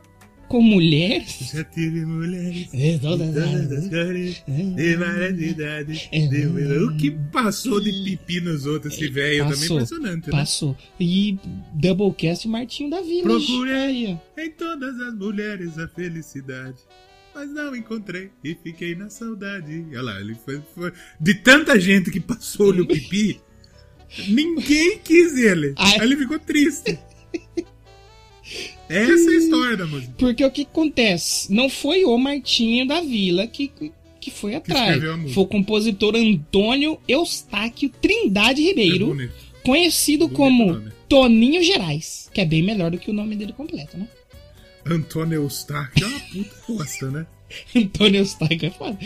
com 0.48 0.62
mulheres. 0.62 1.50
Já 1.54 1.64
tive 1.64 2.06
mulheres. 2.06 2.68
É, 2.74 2.98
todas 2.98 3.34
Todas 3.34 3.72
as 3.72 3.88
cores, 3.88 4.44
de 4.76 4.96
várias 4.98 5.42
idades. 5.42 6.10
de- 6.12 6.46
O 6.86 6.98
que 6.98 7.10
passou 7.32 7.80
de 7.80 7.92
pipi 8.04 8.42
nos 8.42 8.66
outros, 8.66 8.94
esse 8.94 9.08
velho 9.08 9.38
também 9.46 9.54
é 9.54 9.60
Passou, 9.60 9.76
impressionante, 9.78 10.26
né? 10.28 10.32
Passou. 10.32 10.78
E 11.00 11.40
Doublecast 11.74 12.48
Martinho 12.50 12.90
da 12.90 13.02
Vila. 13.02 13.24
Procurei. 13.24 14.18
Em 14.38 14.52
todas 14.58 15.00
as 15.00 15.14
mulheres 15.16 15.80
a 15.80 15.88
felicidade. 15.88 16.78
Mas 17.34 17.50
não 17.50 17.74
encontrei 17.74 18.30
e 18.44 18.54
fiquei 18.62 18.94
na 18.94 19.10
saudade. 19.10 19.86
Olha 19.92 20.02
lá, 20.02 20.20
ele 20.20 20.36
foi. 20.36 20.62
foi- 20.76 20.92
De 21.20 21.34
tanta 21.34 21.80
gente 21.80 22.12
que 22.12 22.20
passou-lhe 22.20 22.82
o 22.82 22.86
pipi, 22.86 23.40
ninguém 24.28 25.00
quis 25.04 25.36
ele. 25.38 25.74
Ai. 25.78 26.00
Aí 26.00 26.08
ele 26.08 26.18
ficou 26.18 26.40
triste. 26.40 26.98
Essa 28.90 29.32
é 29.32 29.34
a 29.34 29.38
história 29.38 29.78
da 29.78 29.88
música. 29.88 30.14
Porque 30.18 30.44
o 30.44 30.52
que 30.52 30.64
acontece? 30.64 31.52
Não 31.54 31.70
foi 31.70 32.04
o 32.04 32.18
Martinho 32.18 32.86
da 32.86 33.00
Vila 33.00 33.48
que, 33.48 33.72
que 34.20 34.30
foi 34.30 34.56
atrás. 34.56 35.02
música. 35.02 35.34
Foi 35.34 35.44
o 35.44 35.48
compositor 35.48 36.16
Antônio 36.16 37.00
Eustáquio 37.08 37.90
Trindade 38.02 38.62
É 38.62 38.66
Ribeiro, 38.66 39.08
bonito. 39.08 39.34
conhecido 39.64 40.28
Bonito 40.28 40.38
como 40.38 40.74
nome. 40.74 40.92
Toninho 41.08 41.64
Gerais, 41.64 42.30
que 42.34 42.42
é 42.42 42.46
bem 42.46 42.62
melhor 42.64 42.92
do 42.92 42.98
que 42.98 43.10
o 43.10 43.14
nome 43.14 43.36
dele 43.36 43.54
completo, 43.54 43.98
né? 43.98 44.08
Antônio 44.86 45.36
Eustáquio 45.36 46.06
é 46.06 46.08
uma 46.08 46.20
puta 46.20 46.56
bosta, 46.68 47.12
né? 47.12 47.26
Antônio 47.76 48.20
Eustáquio 48.20 48.68
é 48.68 48.70
foda. 48.70 48.98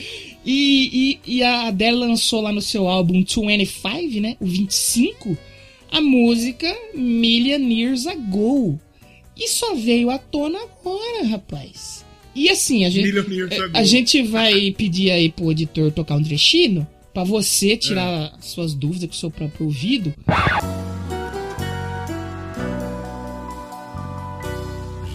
E, 0.46 1.20
e, 1.26 1.38
e 1.38 1.44
a 1.44 1.68
Adele 1.68 1.98
lançou 1.98 2.42
lá 2.42 2.52
no 2.52 2.62
seu 2.62 2.88
álbum 2.88 3.24
25, 3.24 4.22
né? 4.22 4.38
O 4.40 4.46
25, 4.46 5.38
a 5.92 6.02
música 6.02 6.74
Million 6.94 7.70
Years 7.70 8.06
Ago. 8.08 8.80
E 9.38 9.48
só 9.48 9.76
veio 9.76 10.10
à 10.10 10.18
tona 10.18 10.60
agora, 10.60 11.28
rapaz. 11.28 12.06
E 12.34 12.50
assim, 12.50 12.86
a 12.86 12.90
gente, 12.90 13.18
é, 13.18 13.70
a 13.74 13.84
gente 13.84 14.22
vai 14.24 14.72
pedir 14.72 15.10
aí 15.10 15.32
pro 15.32 15.52
editor 15.52 15.92
tocar 15.92 16.16
um 16.16 16.24
trechinho 16.24 16.86
pra 17.14 17.24
você 17.24 17.78
tirar 17.78 18.34
as 18.38 18.46
suas 18.46 18.74
dúvidas 18.74 19.08
com 19.08 19.16
o 19.16 19.18
seu 19.18 19.32
próprio 19.32 19.68
ouvido. 19.68 20.14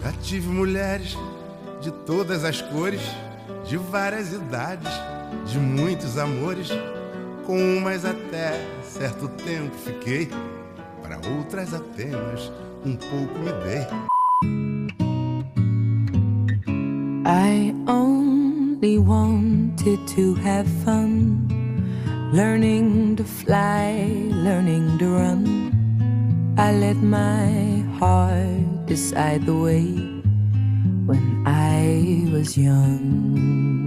Já 0.00 0.12
tive 0.22 0.48
mulheres 0.48 1.14
de 1.80 1.90
todas 1.90 2.44
as 2.44 2.60
cores, 2.60 3.00
de 3.64 3.76
várias 3.76 4.32
idades, 4.32 4.88
de 5.46 5.58
muitos 5.58 6.18
amores. 6.18 6.70
Com 7.46 7.78
umas 7.78 8.04
até 8.04 8.60
certo 8.82 9.28
tempo 9.28 9.74
fiquei, 9.76 10.28
para 11.02 11.16
outras 11.36 11.74
apenas 11.74 12.52
um 12.84 12.94
pouco 12.96 13.38
me 13.38 13.52
dei. 13.64 13.86
I 17.26 17.74
only 17.86 18.98
wanted 18.98 19.98
to 20.14 20.34
have 20.44 20.68
fun, 20.84 21.48
learning 22.32 23.16
to 23.16 23.24
fly, 23.24 24.30
learning 24.32 24.98
to 24.98 25.06
run. 25.06 25.70
I 26.56 26.72
let 26.72 26.96
my 26.96 27.84
heart 27.98 28.86
decide 28.86 29.46
the 29.46 29.54
way 29.54 30.09
I 31.46 32.29
was 32.33 32.57
young. 32.57 33.81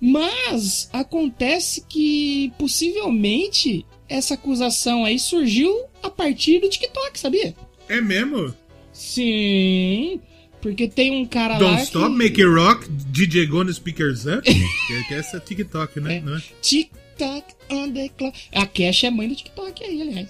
Mas 0.00 0.88
acontece 0.92 1.84
que 1.88 2.52
possivelmente 2.58 3.86
essa 4.08 4.34
acusação 4.34 5.04
aí 5.04 5.18
surgiu 5.18 5.84
a 6.02 6.10
partir 6.10 6.60
do 6.60 6.68
TikTok, 6.68 7.18
sabia? 7.18 7.54
É 7.88 8.00
mesmo? 8.00 8.52
Sim, 8.92 10.20
porque 10.60 10.88
tem 10.88 11.12
um 11.12 11.24
cara 11.24 11.58
Don't 11.58 11.74
lá 11.74 11.82
Stop, 11.82 12.06
que... 12.06 12.12
Make 12.12 12.42
It 12.42 12.54
Rock, 12.54 12.88
DJ 12.90 13.46
Gonna 13.46 13.72
Speakers 13.72 14.26
Up. 14.26 14.42
que, 14.42 15.04
que 15.08 15.14
essa 15.14 15.36
é 15.36 15.40
TikTok, 15.40 16.00
né? 16.00 16.16
É. 16.16 16.36
É? 16.36 16.42
TikTok 16.60 17.54
on 17.70 17.92
the 17.92 18.08
clock. 18.08 18.36
A 18.52 18.66
Cash 18.66 19.04
é 19.04 19.10
mãe 19.10 19.28
do 19.28 19.36
TikTok 19.36 19.84
aí, 19.84 20.02
aliás. 20.02 20.28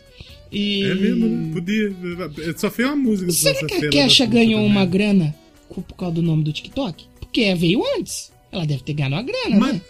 E... 0.53 0.85
É 0.85 0.95
mesmo, 0.95 1.29
né? 1.29 1.55
Podia. 1.55 1.95
Só 2.57 2.71
fez 2.71 2.89
uma 2.89 2.97
música. 2.97 3.33
Será 3.33 3.67
que 3.67 3.75
a 3.75 4.07
puta 4.07 4.27
ganhou 4.27 4.61
também. 4.61 4.71
uma 4.71 4.85
grana 4.85 5.35
por 5.69 5.83
causa 5.97 6.15
do 6.15 6.23
nome 6.23 6.43
do 6.45 6.53
TikTok? 6.53 7.05
Porque 7.21 7.55
veio 7.55 7.83
antes. 7.99 8.33
Ela 8.53 8.65
deve 8.67 8.83
ter 8.83 8.95
ganhado 8.95 9.15
uma 9.17 9.23
grana, 9.23 9.57
Mas 9.59 9.73
né? 9.75 9.81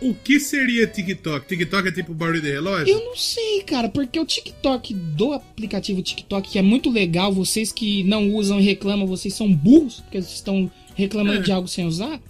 o, 0.00 0.08
o 0.10 0.14
que 0.14 0.40
seria 0.40 0.86
TikTok? 0.86 1.46
TikTok 1.46 1.88
é 1.88 1.92
tipo 1.92 2.12
barulho 2.14 2.40
de 2.40 2.50
relógio? 2.50 2.88
Eu 2.92 3.04
não 3.04 3.16
sei, 3.16 3.62
cara, 3.62 3.88
porque 3.88 4.18
o 4.18 4.24
TikTok 4.24 4.94
do 4.94 5.32
aplicativo 5.32 6.02
TikTok, 6.02 6.48
que 6.50 6.58
é 6.58 6.62
muito 6.62 6.90
legal, 6.90 7.32
vocês 7.32 7.70
que 7.70 8.02
não 8.04 8.34
usam 8.34 8.58
e 8.58 8.62
reclamam, 8.64 9.06
vocês 9.06 9.34
são 9.34 9.52
burros, 9.52 10.00
porque 10.00 10.20
vocês 10.20 10.34
estão 10.34 10.70
reclamando 10.96 11.40
É. 11.40 11.42
de 11.42 11.52
algo 11.52 11.68
sem 11.68 11.84
usar. 11.86 12.20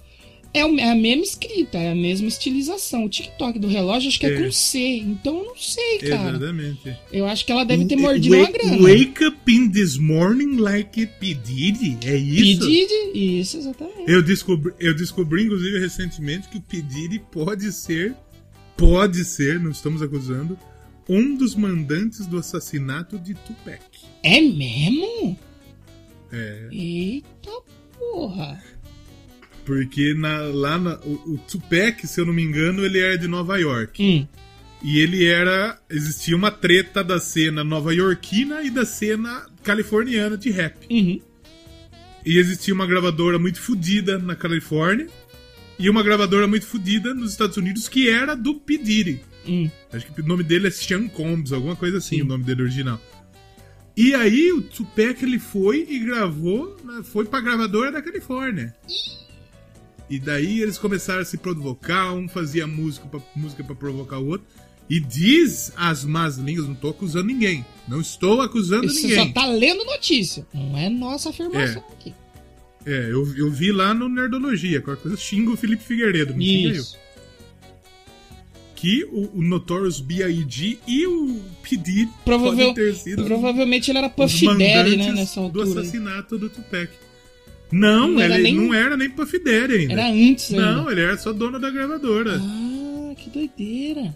É, 0.53 0.59
é 0.59 0.91
a 0.91 0.95
mesma 0.95 1.23
escrita, 1.23 1.77
é 1.77 1.91
a 1.91 1.95
mesma 1.95 2.27
estilização. 2.27 3.05
O 3.05 3.09
TikTok 3.09 3.57
do 3.57 3.67
relógio 3.69 4.09
acho 4.09 4.19
que 4.19 4.25
é, 4.25 4.33
É. 4.33 4.41
com 4.43 4.51
C, 4.51 4.79
então 4.97 5.37
eu 5.37 5.45
não 5.45 5.55
sei, 5.57 5.99
cara. 5.99 6.29
Exatamente. 6.31 6.97
Eu 7.11 7.25
acho 7.25 7.45
que 7.45 7.51
ela 7.53 7.63
deve 7.63 7.85
ter 7.85 7.95
mordido 7.95 8.35
Wake- 8.35 8.51
uma 8.65 8.75
grana. 8.75 8.81
Wake 8.81 9.25
up 9.25 9.37
in 9.53 9.69
this 9.71 9.97
morning 9.97 10.57
like 10.57 11.05
P. 11.19 11.33
Diddy? 11.33 11.97
É 12.05 12.17
isso? 12.17 12.59
Pedide, 12.61 13.39
isso, 13.39 13.57
exatamente. 13.57 14.11
Eu 14.11 14.21
descobri, 14.21 14.73
eu 14.79 14.93
descobri, 14.95 15.43
inclusive, 15.43 15.79
recentemente 15.79 16.49
que 16.49 16.57
o 16.57 16.61
P. 16.61 16.81
Diddy 16.81 17.19
pode 17.31 17.71
ser, 17.71 18.13
pode 18.75 19.23
ser, 19.23 19.59
não 19.59 19.71
estamos 19.71 20.01
acusando, 20.01 20.59
um 21.07 21.35
dos 21.35 21.55
mandantes 21.55 22.25
do 22.27 22.37
assassinato 22.37 23.17
de 23.17 23.33
Tupac. 23.35 23.81
É 24.23 24.41
mesmo? 24.41 25.37
É, 26.31 26.67
Eita 26.71 27.51
porra. 27.97 28.61
Porque 29.75 30.13
na- 30.13 30.41
lá 30.41 30.77
na, 30.77 30.95
o, 30.99 31.33
o 31.33 31.37
Tupac, 31.49 32.05
se 32.05 32.19
eu 32.19 32.25
não 32.25 32.33
me 32.33 32.43
engano, 32.43 32.83
ele 32.83 32.99
era 32.99 33.17
de 33.17 33.25
Nova 33.27 33.57
York. 33.57 34.03
Hum. 34.03 34.27
E 34.83 34.99
ele 34.99 35.23
era. 35.25 35.79
Existia 35.89 36.35
uma 36.35 36.51
treta 36.51 37.01
da 37.03 37.19
cena 37.19 37.63
nova-iorquina 37.63 38.63
e 38.63 38.69
da 38.69 38.83
cena 38.85 39.45
californiana 39.63 40.37
de 40.37 40.49
rap. 40.49 40.75
Uhum. 40.89 41.21
E 42.25 42.37
existia 42.37 42.73
uma 42.73 42.85
gravadora 42.85 43.39
muito 43.39 43.61
fodida 43.61 44.19
na 44.19 44.35
Califórnia 44.35 45.07
e 45.79 45.89
uma 45.89 46.03
gravadora 46.03 46.47
muito 46.47 46.65
fodida 46.65 47.13
nos 47.13 47.31
Estados 47.31 47.55
Unidos 47.57 47.87
que 47.87 48.09
era 48.09 48.35
do 48.35 48.55
P. 48.55 48.77
Diddy. 48.77 49.21
Hum. 49.47 49.69
Acho 49.93 50.05
que 50.11 50.21
o 50.21 50.25
nome 50.27 50.43
dele 50.43 50.67
é 50.67 50.71
Sean 50.71 51.07
Combs, 51.07 51.53
alguma 51.53 51.75
coisa 51.77 51.99
assim, 51.99 52.17
Sim. 52.17 52.21
o 52.23 52.25
nome 52.25 52.43
dele 52.43 52.63
original. 52.63 52.99
E 53.95 54.13
aí 54.15 54.51
o 54.51 54.61
Tupac 54.61 55.23
ele 55.23 55.37
foi 55.39 55.85
e 55.89 55.99
gravou, 55.99 56.77
né, 56.83 57.01
foi 57.03 57.25
pra 57.25 57.39
gravadora 57.41 57.91
da 57.91 58.01
Califórnia. 58.01 58.73
E 60.11 60.19
daí 60.19 60.61
eles 60.61 60.77
começaram 60.77 61.21
a 61.21 61.25
se 61.25 61.37
provocar, 61.37 62.11
um 62.13 62.27
fazia 62.27 62.67
música 62.67 63.07
pra, 63.07 63.19
música 63.35 63.63
pra 63.63 63.73
provocar 63.73 64.19
o 64.19 64.27
outro. 64.27 64.45
E 64.89 64.99
diz 64.99 65.71
as 65.77 66.03
más 66.03 66.35
línguas, 66.37 66.67
não 66.67 66.75
tô 66.75 66.89
acusando 66.89 67.25
ninguém. 67.27 67.65
Não 67.87 68.01
estou 68.01 68.41
acusando 68.41 68.89
Você 68.89 69.01
ninguém. 69.07 69.27
só 69.27 69.31
tá 69.31 69.45
lendo 69.47 69.85
notícia. 69.85 70.45
Não 70.53 70.77
é 70.77 70.89
nossa 70.89 71.29
afirmação 71.29 71.81
aqui. 71.93 72.13
É, 72.85 73.09
eu, 73.11 73.25
eu 73.37 73.49
vi 73.49 73.71
lá 73.71 73.93
no 73.93 74.09
Nerdologia, 74.09 74.81
qualquer 74.81 75.01
coisa 75.03 75.15
xinga 75.17 75.51
o 75.51 75.55
Felipe 75.55 75.81
Figueiredo, 75.83 76.33
não 76.33 76.41
xinga 76.41 76.69
eu. 76.75 76.81
Isso. 76.81 76.97
Que 78.75 79.03
o, 79.11 79.37
o 79.37 79.41
Notorious 79.43 79.99
B.I.G. 80.01 80.79
e 80.87 81.05
o 81.05 81.39
P. 81.61 81.77
Diddy 81.77 82.09
Provavel- 82.25 82.69
podem 82.69 82.73
ter 82.73 82.95
sido 82.95 83.23
Provavelmente 83.23 83.91
ele 83.91 83.99
era 83.99 84.09
Puff 84.09 84.45
Daddy, 84.45 84.97
né, 84.97 85.11
nessa 85.13 85.39
do 85.39 85.45
altura. 85.45 85.65
aí. 85.67 85.71
assassinato 85.73 86.37
do 86.37 86.49
Tupac. 86.49 86.89
Não, 87.71 88.07
Não 88.09 88.21
ele 88.21 88.37
nem- 88.39 88.55
não 88.55 88.73
era 88.73 88.97
nem 88.97 89.09
Puff 89.09 89.37
Daddy 89.39 89.73
ainda. 89.75 89.93
Era 89.93 90.07
antes 90.09 90.49
Não, 90.49 90.79
ainda. 90.79 90.91
ele 90.91 91.01
era 91.01 91.17
só 91.17 91.31
dono 91.31 91.59
da 91.59 91.69
gravadora. 91.69 92.37
Ah, 92.41 93.13
que 93.15 93.29
doideira. 93.29 94.15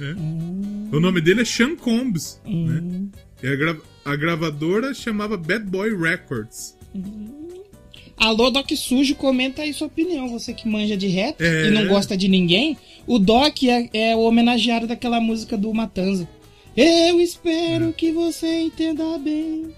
É. 0.00 0.04
Hum, 0.14 0.88
O 0.92 0.98
nome 1.00 1.20
dele 1.20 1.42
é 1.42 1.44
Sean 1.44 1.76
Combs. 1.76 2.40
Né? 2.44 2.50
hum. 2.80 3.10
E 3.42 3.46
a, 3.46 3.54
gra- 3.56 3.76
a 4.04 4.16
gravadora 4.16 4.94
chamava 4.94 5.36
Bad 5.36 5.66
Boy 5.66 5.94
Records. 5.96 6.74
Alô, 8.16 8.50
Doc 8.50 8.70
Sujo, 8.76 9.14
comenta 9.14 9.62
aí 9.62 9.72
sua 9.72 9.86
opinião. 9.86 10.28
Você 10.28 10.52
que 10.52 10.68
manja 10.68 10.96
de 10.96 11.06
rap 11.08 11.40
É. 11.40 11.68
e 11.68 11.70
não 11.70 11.86
gosta 11.86 12.16
de 12.16 12.28
ninguém. 12.28 12.76
O 13.06 13.18
Doc 13.18 13.62
é, 13.64 13.88
é 13.92 14.16
o 14.16 14.20
homenageário 14.20 14.86
daquela 14.86 15.20
música 15.20 15.56
do 15.56 15.72
Matanza. 15.72 16.28
Eu 16.76 17.20
espero 17.20 17.88
É. 17.88 17.92
que 17.92 18.12
você 18.12 18.60
entenda 18.60 19.18
bem. 19.18 19.68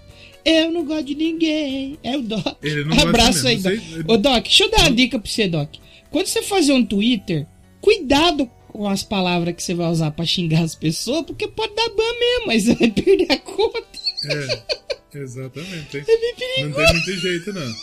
Eu 0.45 0.71
não 0.71 0.83
gosto 0.85 1.05
de 1.05 1.15
ninguém. 1.15 1.97
É 2.03 2.17
o 2.17 2.21
Doc. 2.21 2.57
Ele 2.61 2.83
não 2.85 2.99
Abraço 2.99 3.47
aí, 3.47 3.57
Doc. 3.57 3.73
sei- 3.73 4.01
Ô, 4.07 4.17
Doc, 4.17 4.43
deixa 4.43 4.63
eu 4.65 4.71
dar 4.71 4.79
uma 4.81 4.91
dica 4.91 5.17
pra 5.19 5.29
você, 5.29 5.47
Doc. 5.47 5.69
Quando 6.11 6.25
você 6.27 6.41
fazer 6.43 6.73
um 6.73 6.85
Twitter, 6.85 7.47
cuidado 7.81 8.49
com 8.67 8.87
as 8.87 9.03
palavras 9.03 9.55
que 9.55 9.63
você 9.63 9.73
vai 9.73 9.89
usar 9.89 10.11
pra 10.11 10.25
xingar 10.25 10.61
as 10.63 10.75
pessoas, 10.75 11.25
porque 11.25 11.47
pode 11.47 11.73
dar 11.75 11.89
ban 11.89 12.19
mesmo, 12.19 12.47
mas 12.47 12.63
você 12.63 12.75
vai 12.75 12.91
perder 12.91 13.31
a 13.31 13.37
conta. 13.37 13.83
É, 14.25 15.17
exatamente. 15.19 15.97
hein? 15.97 16.03
É 16.07 16.17
bem 16.17 16.65
Não 16.69 16.73
tem 16.73 16.93
muito 16.93 17.13
jeito, 17.19 17.53
não. 17.53 17.75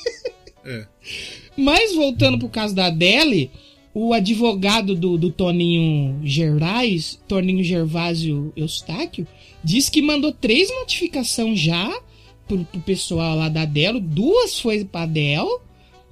É. 0.64 0.86
Mas 1.56 1.94
voltando 1.94 2.38
pro 2.38 2.48
caso 2.48 2.74
da 2.74 2.86
Adele, 2.86 3.50
o 3.94 4.12
advogado 4.12 4.94
do, 4.94 5.16
do 5.16 5.30
Toninho 5.30 6.20
Gerais, 6.24 7.18
Toninho 7.26 7.64
Gervásio 7.64 8.52
Eustáquio, 8.56 9.26
diz 9.64 9.88
que 9.88 10.00
mandou 10.02 10.32
três 10.32 10.68
notificações 10.70 11.58
já 11.58 11.90
pro, 12.56 12.64
pro 12.64 12.80
pessoal 12.80 13.36
lá 13.36 13.48
da 13.48 13.64
Delo, 13.64 14.00
duas 14.00 14.58
foi 14.58 14.84
pra 14.84 15.06
Dell 15.06 15.62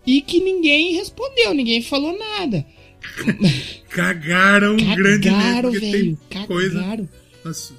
e 0.07 0.21
que 0.23 0.41
ninguém 0.41 0.95
respondeu, 0.95 1.53
ninguém 1.53 1.83
falou 1.83 2.17
nada. 2.19 2.65
Cagaram, 3.89 4.75
um 4.75 4.95
grande 4.95 5.29
Cagaram, 5.29 5.71
velho. 5.73 6.19
tem 6.29 6.47
coisa, 6.47 6.81
Cagaram. 6.81 7.09
umas, 7.45 7.73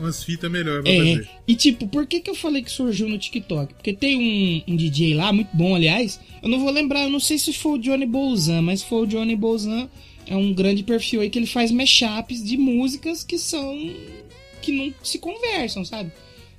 umas 0.00 0.24
fitas 0.24 0.50
melhores 0.50 0.82
pra 0.82 0.92
É, 0.92 0.98
fazer. 1.16 1.28
e 1.46 1.54
tipo, 1.54 1.86
por 1.88 2.06
que 2.06 2.20
que 2.20 2.30
eu 2.30 2.34
falei 2.34 2.62
que 2.62 2.70
surgiu 2.70 3.08
no 3.08 3.18
TikTok? 3.18 3.74
Porque 3.74 3.92
tem 3.92 4.62
um, 4.68 4.72
um 4.72 4.76
DJ 4.76 5.14
lá, 5.14 5.32
muito 5.32 5.50
bom, 5.54 5.74
aliás. 5.74 6.18
Eu 6.42 6.48
não 6.48 6.60
vou 6.60 6.70
lembrar, 6.70 7.02
eu 7.04 7.10
não 7.10 7.20
sei 7.20 7.38
se 7.38 7.52
foi 7.52 7.72
o 7.72 7.78
Johnny 7.78 8.06
Bolzan, 8.06 8.62
mas 8.62 8.82
foi 8.82 9.02
o 9.02 9.06
Johnny 9.06 9.36
Bolzan. 9.36 9.88
É 10.26 10.36
um 10.36 10.52
grande 10.52 10.82
perfil 10.82 11.20
aí 11.20 11.28
que 11.30 11.38
ele 11.38 11.46
faz 11.46 11.70
mashups 11.70 12.42
de 12.44 12.56
músicas 12.56 13.24
que 13.24 13.38
são. 13.38 13.76
que 14.62 14.70
não 14.72 14.94
se 15.02 15.18
conversam, 15.18 15.84
sabe? 15.84 16.12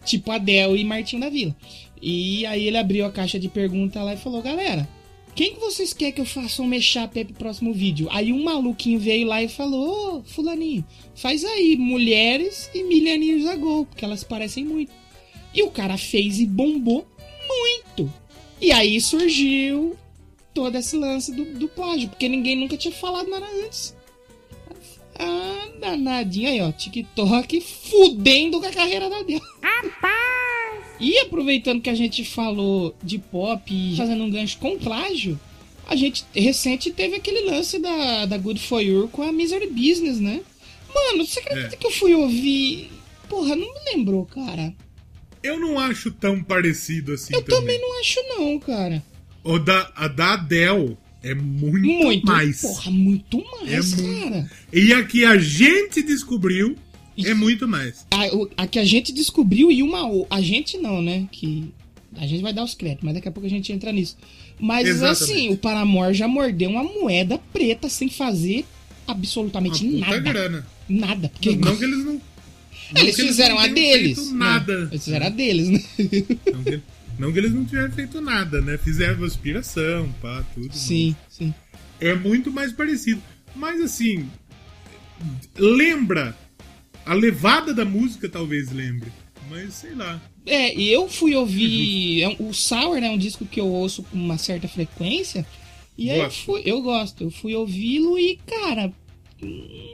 Tipo 0.06 0.32
Adele 0.32 0.80
e 0.80 0.84
Martinho 0.84 1.22
da 1.22 1.30
Vila. 1.30 1.56
E 2.02 2.46
aí 2.46 2.68
ele 2.68 2.78
abriu 2.78 3.06
a 3.06 3.12
caixa 3.12 3.40
de 3.40 3.48
pergunta 3.48 4.04
lá 4.04 4.14
e 4.14 4.18
falou: 4.18 4.42
galera, 4.42 4.88
quem 5.36 5.54
que 5.54 5.60
vocês 5.60 5.94
querem 5.94 6.14
que 6.14 6.22
eu 6.22 6.26
faça 6.26 6.62
um 6.62 6.68
mashup 6.68 7.18
aí 7.18 7.26
pro 7.26 7.34
próximo 7.34 7.74
vídeo? 7.74 8.08
Aí 8.12 8.32
um 8.32 8.44
maluquinho 8.44 9.00
veio 9.00 9.28
lá 9.28 9.42
e 9.42 9.48
falou: 9.48 10.18
Ô, 10.18 10.24
Fulaninho, 10.24 10.86
faz 11.16 11.44
aí 11.44 11.76
mulheres 11.76 12.70
e 12.74 12.84
Million 12.84 13.22
Years 13.22 13.46
Ago, 13.48 13.86
porque 13.86 14.06
elas 14.06 14.24
parecem 14.24 14.64
muito. 14.64 14.92
E 15.54 15.64
o 15.64 15.72
cara 15.72 15.98
fez 15.98 16.40
e 16.40 16.46
bombou 16.46 17.08
muito. 17.48 18.12
E 18.62 18.72
aí 18.72 19.00
surgiu 19.02 19.96
todo 20.54 20.78
esse 20.78 20.96
lance 20.96 21.32
do, 21.32 21.46
do 21.58 21.68
plágio, 21.68 22.10
porque 22.10 22.30
ninguém 22.30 22.56
nunca 22.56 22.78
tinha 22.78 22.94
falado 22.94 23.30
nada 23.30 23.48
antes. 23.66 23.96
Ah, 25.24 25.68
danadinho 25.80 26.50
aí, 26.50 26.62
ó. 26.62 26.72
TikTok 26.72 27.62
fudendo 27.62 28.60
com 28.60 28.66
a 28.68 28.72
carreira 28.72 29.10
da 29.10 29.22
Deus. 29.24 29.42
E 31.00 31.18
aproveitando 31.20 31.82
que 31.82 31.90
a 31.90 31.96
gente 31.96 32.24
falou 32.24 32.96
de 33.04 33.18
pop 33.20 33.64
e 33.74 33.96
fazendo 33.98 34.24
um 34.24 34.30
gancho 34.30 34.58
com 34.58 34.78
plágio, 34.78 35.40
a 35.88 35.96
gente 35.96 36.24
recente 36.34 36.92
teve 36.92 37.16
aquele 37.18 37.42
lance 37.50 37.80
da, 37.80 38.26
da 38.26 38.38
Good 38.38 38.60
For 38.62 38.82
You 38.82 39.10
com 39.12 39.24
a 39.24 39.32
Misery 39.32 39.68
Business, 39.68 40.20
né? 40.20 40.42
Mano, 40.94 41.26
você 41.26 41.40
acredita 41.40 41.76
É. 41.76 41.78
que 41.78 41.88
eu 41.88 41.92
fui 41.92 42.14
ouvir. 42.14 42.92
Porra, 43.28 43.56
não 43.56 43.68
me 43.74 43.80
lembrou, 43.94 44.26
cara. 44.26 44.74
Eu 45.42 45.60
não 45.60 45.78
acho 45.80 46.12
tão 46.12 46.42
parecido 46.42 47.14
assim 47.14 47.34
Eu 47.34 47.42
também. 47.42 47.60
também 47.60 47.82
não 47.82 48.00
acho, 48.00 48.20
não, 48.30 48.60
cara. 48.60 49.04
O 49.44 49.60
da, 49.60 49.92
a 49.96 50.08
da 50.08 50.34
Adele 50.36 50.96
é 51.24 51.34
muito, 51.34 51.88
Muito 51.88 52.26
mais. 52.28 52.62
Porra, 52.62 52.92
muito 52.92 53.44
mais, 53.62 53.94
É 53.98 54.04
cara. 54.24 54.52
E 54.74 54.94
a 54.94 55.04
que 55.06 55.24
a 55.26 55.38
gente 55.38 56.02
descobriu 56.04 56.76
é 57.18 57.34
muito 57.34 57.68
mais. 57.68 58.06
A, 58.12 58.64
a 58.64 58.68
que 58.68 58.78
a 58.80 58.86
gente 58.86 59.12
descobriu 59.14 59.72
e 59.72 59.82
uma. 59.82 60.02
A 60.30 60.42
gente 60.42 60.78
não, 60.78 61.02
né? 61.02 61.28
Que. 61.32 61.66
A 62.18 62.28
gente 62.28 62.42
vai 62.44 62.54
dar 62.54 62.64
os 62.64 62.76
créditos, 62.76 63.04
mas 63.06 63.16
daqui 63.16 63.28
a 63.28 63.32
pouco 63.32 63.48
a 63.48 63.50
gente 63.50 63.72
entra 63.72 63.92
nisso. 63.92 64.16
Mas 64.60 64.88
Exatamente. 64.88 65.24
assim, 65.24 65.50
o 65.50 65.58
Paramore 65.58 66.14
já 66.14 66.28
mordeu 66.28 66.70
uma 66.70 66.84
moeda 66.84 67.40
preta 67.52 67.90
sem 67.90 68.08
fazer 68.08 68.66
absolutamente 69.08 69.84
Uma 69.86 70.00
nada. 70.08 70.20
grana. 70.20 70.68
Nada. 70.88 71.30
Porque 71.30 71.56
Não 71.56 71.76
que 71.78 71.84
eles 71.84 71.98
não. 72.06 72.14
não 72.14 72.22
eles 73.02 73.16
que 73.16 73.22
eles 73.22 73.32
fizeram 73.32 73.56
não 73.56 73.62
a 73.64 73.68
deles. 73.68 74.32
né? 74.32 74.38
Nada. 74.38 74.88
Eles 74.92 75.04
fizeram 75.06 75.26
a 75.26 75.30
deles, 75.30 75.70
né? 75.70 75.84
Não 76.54 76.64
que, 76.64 76.82
não 77.24 77.32
que 77.34 77.40
eles 77.40 77.54
não 77.54 77.64
tiveram 77.66 77.92
feito 77.92 78.20
nada, 78.22 78.62
né? 78.62 78.78
Fizeram 78.78 79.24
aspiração, 79.24 80.12
pá, 80.22 80.44
tudo. 80.54 80.74
Sim, 80.74 81.16
sim. 81.30 81.54
É 82.00 82.14
muito 82.14 82.52
mais 82.52 82.72
parecido. 82.72 83.22
Mas 83.56 83.80
assim. 83.82 84.30
Lembra. 85.58 86.36
A 87.06 87.14
levada 87.14 87.74
da 87.74 87.84
música 87.86 88.30
talvez 88.30 88.72
lembre. 88.72 89.12
Mas 89.50 89.74
sei 89.74 89.94
lá. 89.94 90.22
É, 90.46 90.74
e 90.74 90.92
eu 90.92 91.10
fui 91.10 91.36
ouvir. 91.36 92.22
é 92.24 92.30
um- 92.30 92.50
o 92.50 92.54
Sour 92.54 93.00
né, 93.00 93.08
é 93.08 93.12
um 93.12 93.18
disco 93.18 93.46
que 93.46 93.60
eu 93.60 93.68
ouço 93.68 94.04
com 94.04 94.18
uma 94.18 94.38
certa 94.38 94.68
frequência. 94.68 95.46
E 95.98 96.10
aí 96.10 96.18
eu, 96.20 96.24
Gosto. 96.26 96.46
fui, 96.46 96.62
eu 96.66 96.82
gosto. 96.82 97.24
Eu 97.26 97.32
fui 97.32 97.54
ouvi-lo 97.56 98.18
e, 98.18 98.38
cara. 98.48 98.92
hum, 99.42 99.94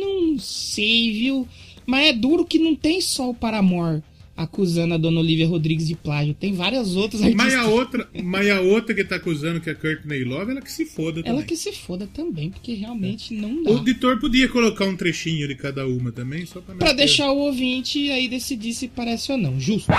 Não 0.00 0.38
sei, 0.38 1.12
viu? 1.12 1.48
Mas 1.86 2.08
é 2.08 2.12
duro 2.12 2.44
que 2.44 2.58
não 2.58 2.74
tem 2.76 3.00
só 3.00 3.28
o 3.30 3.34
Paramore 3.34 4.02
acusando 4.42 4.94
a 4.94 4.96
dona 4.96 5.20
Olivia 5.20 5.46
Rodrigues 5.46 5.86
de 5.86 5.94
plágio. 5.94 6.32
Tem 6.32 6.54
várias 6.54 6.96
outras 6.96 7.22
artistas. 7.22 7.52
Mas 7.52 7.54
a 7.54 7.66
outra, 7.66 8.08
mas 8.22 8.48
a 8.48 8.60
outra 8.60 8.94
que 8.94 9.04
tá 9.04 9.16
acusando 9.16 9.60
que 9.60 9.68
é 9.68 9.74
Courtney 9.74 10.24
Love, 10.24 10.52
ela 10.52 10.62
que 10.62 10.72
se 10.72 10.86
foda 10.86 11.22
também. 11.22 11.32
Ela 11.38 11.42
que 11.42 11.56
se 11.56 11.72
foda 11.72 12.06
também, 12.06 12.50
porque 12.50 12.72
realmente 12.72 13.34
não 13.34 13.62
dá. 13.62 13.70
O 13.70 13.78
editor 13.78 14.18
podia 14.18 14.48
colocar 14.48 14.86
um 14.86 14.96
trechinho 14.96 15.46
de 15.46 15.54
cada 15.54 15.86
uma 15.86 16.10
também, 16.10 16.46
só 16.46 16.60
pra 16.60 16.74
Pra 16.74 16.92
deixar 16.94 17.30
o 17.30 17.36
ouvinte 17.36 18.10
aí 18.10 18.28
decidir 18.28 18.72
se 18.72 18.88
parece 18.88 19.30
ou 19.30 19.36
não. 19.36 19.60
Justo. 19.60 19.92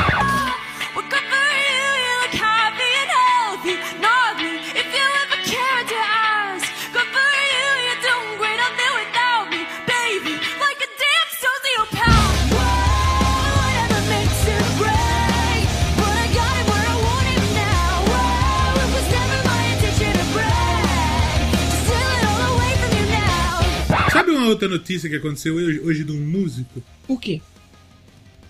Uma 24.41 24.49
outra 24.49 24.67
notícia 24.67 25.09
que 25.09 25.15
aconteceu 25.15 25.55
hoje, 25.55 25.79
hoje 25.79 26.03
de 26.03 26.11
um 26.11 26.19
músico? 26.19 26.81
O 27.07 27.17
quê? 27.17 27.41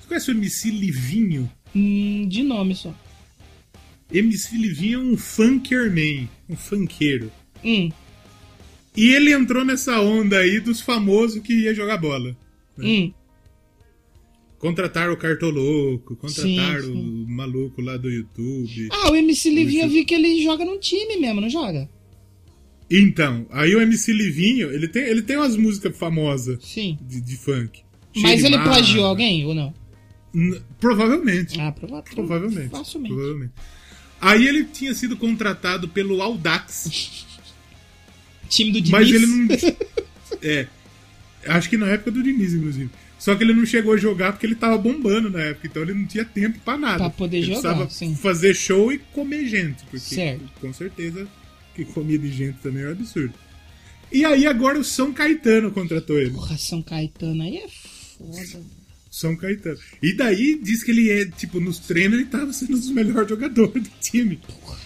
Você 0.02 0.08
conhece 0.08 0.32
o 0.32 0.34
MC 0.34 0.72
Livinho? 0.72 1.52
Hum, 1.76 2.28
de 2.28 2.44
nome 2.44 2.76
só. 2.76 2.94
MC 4.12 4.58
Livinho 4.58 5.00
é 5.00 5.04
um 5.14 5.18
funkerman, 5.18 6.30
um 6.50 6.56
funkeiro. 6.56 7.32
Hum, 7.64 7.90
E 8.96 9.10
ele 9.14 9.32
entrou 9.32 9.64
nessa 9.64 10.02
onda 10.02 10.40
aí 10.40 10.60
dos 10.60 10.82
famosos 10.82 11.42
que 11.42 11.54
ia 11.54 11.74
jogar 11.74 11.98
bola. 11.98 12.36
hum. 12.78 13.12
Contrataram 14.60 15.14
o 15.14 15.18
Cartoloco, 15.18 16.16
contrataram 16.18 16.84
Sim, 16.84 16.94
sim. 16.94 17.24
o 17.26 17.28
maluco 17.32 17.82
lá 17.82 17.98
do 17.98 18.08
YouTube. 18.12 18.90
Ah, 18.92 19.10
o 19.10 19.16
MC 19.16 19.50
Livinho 19.50 19.86
eu 19.86 19.90
vi 19.90 20.06
que 20.06 20.14
ele 20.14 20.44
joga 20.44 20.64
num 20.64 20.78
time 20.80 21.18
mesmo, 21.18 21.42
não 21.42 21.50
joga? 21.50 21.90
Então, 22.92 23.46
aí 23.52 23.74
o 23.76 23.82
MC 23.82 24.12
Livinho, 24.12 24.70
ele 24.72 24.88
tem, 24.88 25.04
ele 25.04 25.22
tem 25.22 25.38
umas 25.38 25.56
músicas 25.56 25.96
famosas 25.98 26.60
Sim. 26.62 26.98
de, 27.08 27.22
de 27.22 27.38
funk. 27.38 27.82
Mas 28.18 28.44
ele 28.44 28.58
plagiou 28.60 29.06
alguém 29.06 29.46
ou 29.46 29.54
não? 29.56 29.74
Provavelmente. 30.80 31.60
Ah, 31.60 31.72
prova- 31.72 32.04
Provavelmente. 32.04 32.70
Facilmente. 32.70 33.14
Provavelmente. 33.14 33.54
Aí 34.20 34.48
ele 34.48 34.66
tinha 34.66 34.94
sido 34.94 35.16
contratado 35.18 35.88
pelo 35.88 36.22
Audax, 36.22 37.26
Time 38.50 38.72
do 38.72 38.82
Diniz. 38.82 38.92
mas 38.92 39.10
ele 39.10 39.26
não. 39.26 39.48
É. 40.42 40.68
Acho 41.46 41.70
que 41.70 41.78
na 41.78 41.88
época 41.88 42.12
do 42.12 42.22
Diniz, 42.24 42.54
inclusive. 42.54 42.90
Só 43.20 43.36
que 43.36 43.44
ele 43.44 43.54
não 43.54 43.66
chegou 43.66 43.94
a 43.94 43.98
jogar 43.98 44.32
porque 44.32 44.46
ele 44.46 44.56
tava 44.56 44.78
bombando 44.78 45.30
na 45.30 45.40
época, 45.42 45.68
então 45.68 45.84
ele 45.84 45.94
não 45.94 46.06
tinha 46.06 46.26
tempo 46.26 46.60
pra 46.60 46.78
nada. 46.78 46.98
Pra 46.98 47.10
poder 47.12 47.38
ele 47.38 47.48
jogar, 47.48 47.62
precisava 47.76 47.90
sim. 47.90 48.16
fazer 48.16 48.54
show 48.56 48.92
e 48.92 48.98
comer 48.98 49.48
gente, 49.48 49.84
porque 49.86 50.00
Certo. 50.16 50.44
com 50.60 50.74
certeza 50.74 51.28
que 51.76 51.86
comida 51.86 52.28
de 52.28 52.34
gente 52.34 52.58
também 52.60 52.84
é 52.84 52.88
um 52.88 52.92
absurdo. 52.92 53.34
E 54.12 54.26
aí 54.26 54.46
agora 54.46 54.80
o 54.80 54.84
São 54.84 55.14
Caetano 55.14 55.72
contratou 55.72 56.20
ele. 56.20 56.32
Porra, 56.32 56.58
São 56.58 56.82
Caetano 56.82 57.44
aí 57.44 57.58
é 57.58 57.68
foda. 58.18 58.64
São 59.10 59.36
Caetano. 59.36 59.78
E 60.02 60.16
daí 60.16 60.60
diz 60.62 60.84
que 60.84 60.92
ele 60.92 61.10
é, 61.10 61.26
tipo, 61.26 61.60
nos 61.60 61.80
treinos 61.80 62.20
ele 62.20 62.28
tava 62.28 62.52
sendo 62.52 62.76
um 62.76 62.80
dos 62.80 62.90
melhores 62.90 63.30
jogadores 63.30 63.84
do 63.84 63.90
time. 64.02 64.40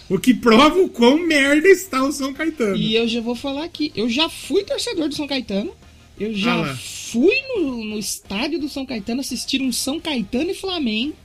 O 0.09 0.19
que 0.19 0.33
prova 0.33 0.79
o 0.79 0.89
quão 0.89 1.17
merda 1.17 1.67
está 1.67 2.03
o 2.03 2.11
São 2.11 2.33
Caetano. 2.33 2.75
E 2.75 2.95
eu 2.95 3.07
já 3.07 3.21
vou 3.21 3.35
falar 3.35 3.65
aqui, 3.65 3.91
eu 3.95 4.09
já 4.09 4.29
fui 4.29 4.63
torcedor 4.63 5.09
do 5.09 5.15
São 5.15 5.27
Caetano. 5.27 5.73
Eu 6.17 6.33
já 6.33 6.71
Ah 6.71 6.77
fui 7.15 7.35
no, 7.55 7.81
no 7.85 7.97
estádio 7.97 8.59
do 8.59 8.67
São 8.67 8.85
Caetano 8.85 9.21
assistir 9.21 9.61
um 9.61 9.71
São 9.71 10.01
Caetano 10.01 10.51
e 10.51 10.55
Flamengo. 10.55 11.15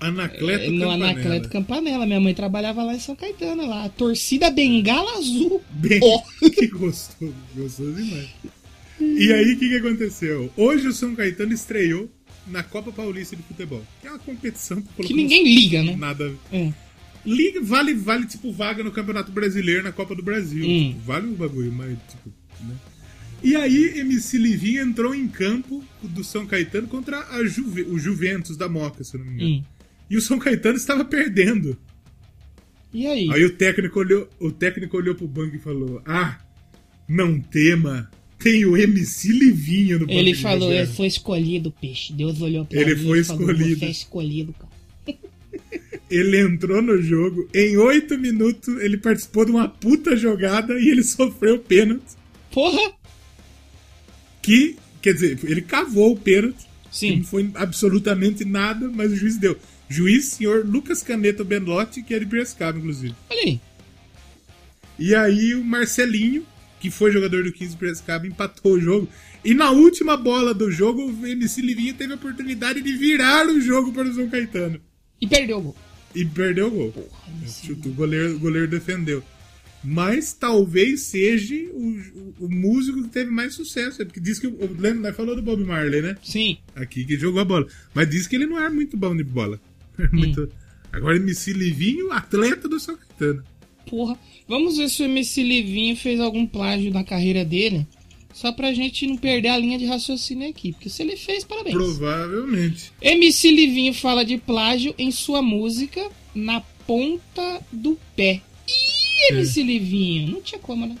Anacleto 0.00 0.64
eh, 0.64 0.70
no 0.70 0.80
Campanella. 0.80 1.10
Anacleto 1.10 1.48
Campanella. 1.48 2.06
Minha 2.06 2.20
mãe 2.20 2.34
trabalhava 2.34 2.82
lá 2.82 2.94
em 2.94 3.00
São 3.00 3.16
Caetano, 3.16 3.66
lá. 3.66 3.84
A 3.84 3.88
torcida 3.88 4.50
Bengala 4.50 5.18
Azul. 5.18 5.62
Bem, 5.70 6.00
Ó. 6.02 6.22
que 6.50 6.66
gostoso, 6.68 7.34
gostoso 7.54 7.92
demais. 7.92 8.28
E 9.00 9.32
aí, 9.32 9.54
o 9.54 9.58
que, 9.58 9.68
que 9.68 9.76
aconteceu? 9.76 10.50
Hoje 10.56 10.86
o 10.88 10.92
São 10.92 11.14
Caetano 11.14 11.52
estreou 11.52 12.10
na 12.46 12.62
Copa 12.62 12.92
Paulista 12.92 13.34
de 13.34 13.42
Futebol, 13.42 13.82
que 14.00 14.06
é 14.06 14.10
uma 14.10 14.18
competição 14.18 14.82
Que 14.82 15.14
ninguém 15.14 15.44
liga, 15.44 15.82
né? 15.82 15.96
nada. 15.96 16.32
É. 16.52 16.72
Liga, 17.24 17.60
vale, 17.62 17.94
vale, 17.94 18.26
tipo, 18.26 18.52
vaga 18.52 18.84
no 18.84 18.92
Campeonato 18.92 19.32
Brasileiro, 19.32 19.82
na 19.82 19.92
Copa 19.92 20.14
do 20.14 20.22
Brasil. 20.22 20.64
Hum. 20.64 20.88
Tipo, 20.88 21.00
vale 21.00 21.26
um 21.26 21.34
bagulho, 21.34 21.72
mas, 21.72 21.96
tipo, 22.08 22.30
né? 22.60 22.74
E 23.42 23.56
aí, 23.56 23.98
MC 23.98 24.38
Livinho 24.38 24.82
entrou 24.82 25.14
em 25.14 25.26
campo 25.28 25.84
do 26.02 26.22
São 26.22 26.46
Caetano 26.46 26.86
contra 26.86 27.20
a 27.28 27.44
Juve, 27.44 27.82
o 27.82 27.98
Juventus 27.98 28.56
da 28.56 28.68
Moca, 28.68 29.02
se 29.04 29.16
eu 29.16 29.20
não 29.20 29.26
me 29.26 29.34
engano. 29.34 29.50
Hum. 29.56 29.64
E 30.08 30.16
o 30.16 30.20
São 30.20 30.38
Caetano 30.38 30.76
estava 30.76 31.04
perdendo. 31.04 31.76
E 32.92 33.06
aí? 33.06 33.28
Aí 33.32 33.44
o 33.44 33.50
técnico 33.56 33.98
olhou, 33.98 34.28
o 34.38 34.52
técnico 34.52 34.96
olhou 34.96 35.14
pro 35.14 35.26
banco 35.26 35.56
e 35.56 35.58
falou: 35.58 36.00
Ah, 36.06 36.38
não 37.08 37.40
tema, 37.40 38.10
tem 38.38 38.64
o 38.64 38.76
MC 38.76 39.32
Livinho 39.32 39.98
no 39.98 40.06
banco. 40.06 40.18
Ele 40.18 40.34
falou, 40.34 40.68
ele 40.68 40.78
reserva." 40.80 40.96
foi 40.96 41.06
escolhido, 41.06 41.72
peixe. 41.72 42.12
Deus 42.12 42.40
olhou 42.40 42.64
pra 42.64 42.80
Ele 42.80 42.94
mim 42.94 43.08
foi 43.08 43.20
e 43.20 43.24
falou, 43.24 43.50
escolhido. 43.50 43.78
você 43.80 43.84
é 43.86 43.90
escolhido, 43.90 44.54
cara. 44.54 44.72
ele 46.10 46.40
entrou 46.40 46.80
no 46.80 47.00
jogo, 47.02 47.48
em 47.52 47.76
oito 47.76 48.16
minutos 48.18 48.68
ele 48.80 48.96
participou 48.98 49.44
de 49.44 49.50
uma 49.50 49.68
puta 49.68 50.16
jogada 50.16 50.74
e 50.78 50.88
ele 50.88 51.02
sofreu 51.02 51.58
pênalti. 51.58 52.14
Porra! 52.52 52.92
Que, 54.40 54.76
quer 55.02 55.14
dizer, 55.14 55.38
ele 55.42 55.62
cavou 55.62 56.12
o 56.12 56.16
pênalti. 56.16 56.66
Sim. 56.92 57.16
Não 57.16 57.24
foi 57.24 57.50
absolutamente 57.54 58.44
nada, 58.44 58.88
mas 58.88 59.10
o 59.10 59.16
juiz 59.16 59.36
deu. 59.36 59.58
Juiz, 59.88 60.26
senhor 60.26 60.64
Lucas 60.66 61.02
Caneta 61.02 61.44
Belotti, 61.44 62.02
que 62.02 62.14
é 62.14 62.18
de 62.18 62.26
Piracicaba, 62.26 62.78
inclusive. 62.78 63.14
Olha 63.30 63.40
aí. 63.42 63.60
E 64.98 65.14
aí 65.14 65.54
o 65.54 65.64
Marcelinho, 65.64 66.46
que 66.80 66.90
foi 66.90 67.10
jogador 67.10 67.44
do 67.44 67.52
15 67.52 67.76
Piracicaba, 67.76 68.26
empatou 68.26 68.72
o 68.74 68.80
jogo. 68.80 69.08
E 69.44 69.52
na 69.52 69.70
última 69.70 70.16
bola 70.16 70.54
do 70.54 70.70
jogo, 70.70 71.04
o 71.04 71.26
MC 71.26 71.60
Livinho 71.60 71.94
teve 71.94 72.12
a 72.12 72.16
oportunidade 72.16 72.80
de 72.80 72.92
virar 72.96 73.46
o 73.46 73.60
jogo 73.60 73.92
para 73.92 74.08
o 74.08 74.14
São 74.14 74.28
Caetano. 74.28 74.80
E 75.20 75.26
perdeu 75.26 75.58
o 75.58 75.62
gol. 75.62 75.76
E 76.14 76.24
perdeu 76.24 76.68
o 76.68 76.70
gol. 76.70 77.10
Chutou, 77.46 77.92
o, 77.92 77.94
goleiro, 77.94 78.36
o 78.36 78.38
goleiro 78.38 78.68
defendeu. 78.68 79.22
Mas 79.86 80.32
talvez 80.32 81.02
seja 81.02 81.54
o, 81.72 82.34
o, 82.40 82.46
o 82.46 82.48
músico 82.48 83.02
que 83.02 83.10
teve 83.10 83.30
mais 83.30 83.52
sucesso. 83.54 84.00
é 84.00 84.04
Porque 84.06 84.20
diz 84.20 84.38
que. 84.38 84.46
o- 84.46 84.58
Lembra, 84.78 85.08
nós 85.08 85.16
falou 85.16 85.36
do 85.36 85.42
Bob 85.42 85.62
Marley, 85.62 86.00
né? 86.00 86.16
Sim. 86.22 86.56
Aqui 86.74 87.04
que 87.04 87.18
jogou 87.18 87.40
a 87.40 87.44
bola. 87.44 87.66
Mas 87.92 88.08
diz 88.08 88.26
que 88.26 88.34
ele 88.36 88.46
não 88.46 88.58
era 88.58 88.70
muito 88.70 88.96
bom 88.96 89.14
de 89.14 89.22
bola. 89.24 89.60
Muito... 90.12 90.48
Agora, 90.92 91.16
MC 91.16 91.52
Livinho, 91.52 92.12
atleta 92.12 92.68
do 92.68 92.78
São 92.78 92.96
Caetano. 92.96 93.42
Porra. 93.88 94.16
Vamos 94.46 94.76
ver 94.76 94.88
se 94.88 95.02
o 95.02 95.06
MC 95.06 95.42
Livinho 95.42 95.96
fez 95.96 96.20
algum 96.20 96.46
plágio 96.46 96.92
na 96.92 97.02
carreira 97.02 97.44
dele. 97.44 97.86
Só 98.32 98.52
pra 98.52 98.72
gente 98.72 99.06
não 99.06 99.16
perder 99.16 99.48
a 99.48 99.58
linha 99.58 99.78
de 99.78 99.86
raciocínio 99.86 100.48
aqui. 100.48 100.72
Porque 100.72 100.88
se 100.88 101.02
ele 101.02 101.16
fez, 101.16 101.44
parabéns. 101.44 101.74
Provavelmente. 101.74 102.92
MC 103.00 103.50
Livinho 103.50 103.94
fala 103.94 104.24
de 104.24 104.38
plágio 104.38 104.94
em 104.98 105.10
sua 105.10 105.42
música 105.42 106.00
Na 106.34 106.60
Ponta 106.86 107.60
do 107.72 107.98
Pé. 108.14 108.40
Ih, 108.68 109.34
MC 109.34 109.62
Livinho. 109.62 110.32
Não 110.32 110.42
tinha 110.42 110.60
como, 110.60 110.86
né? 110.86 110.96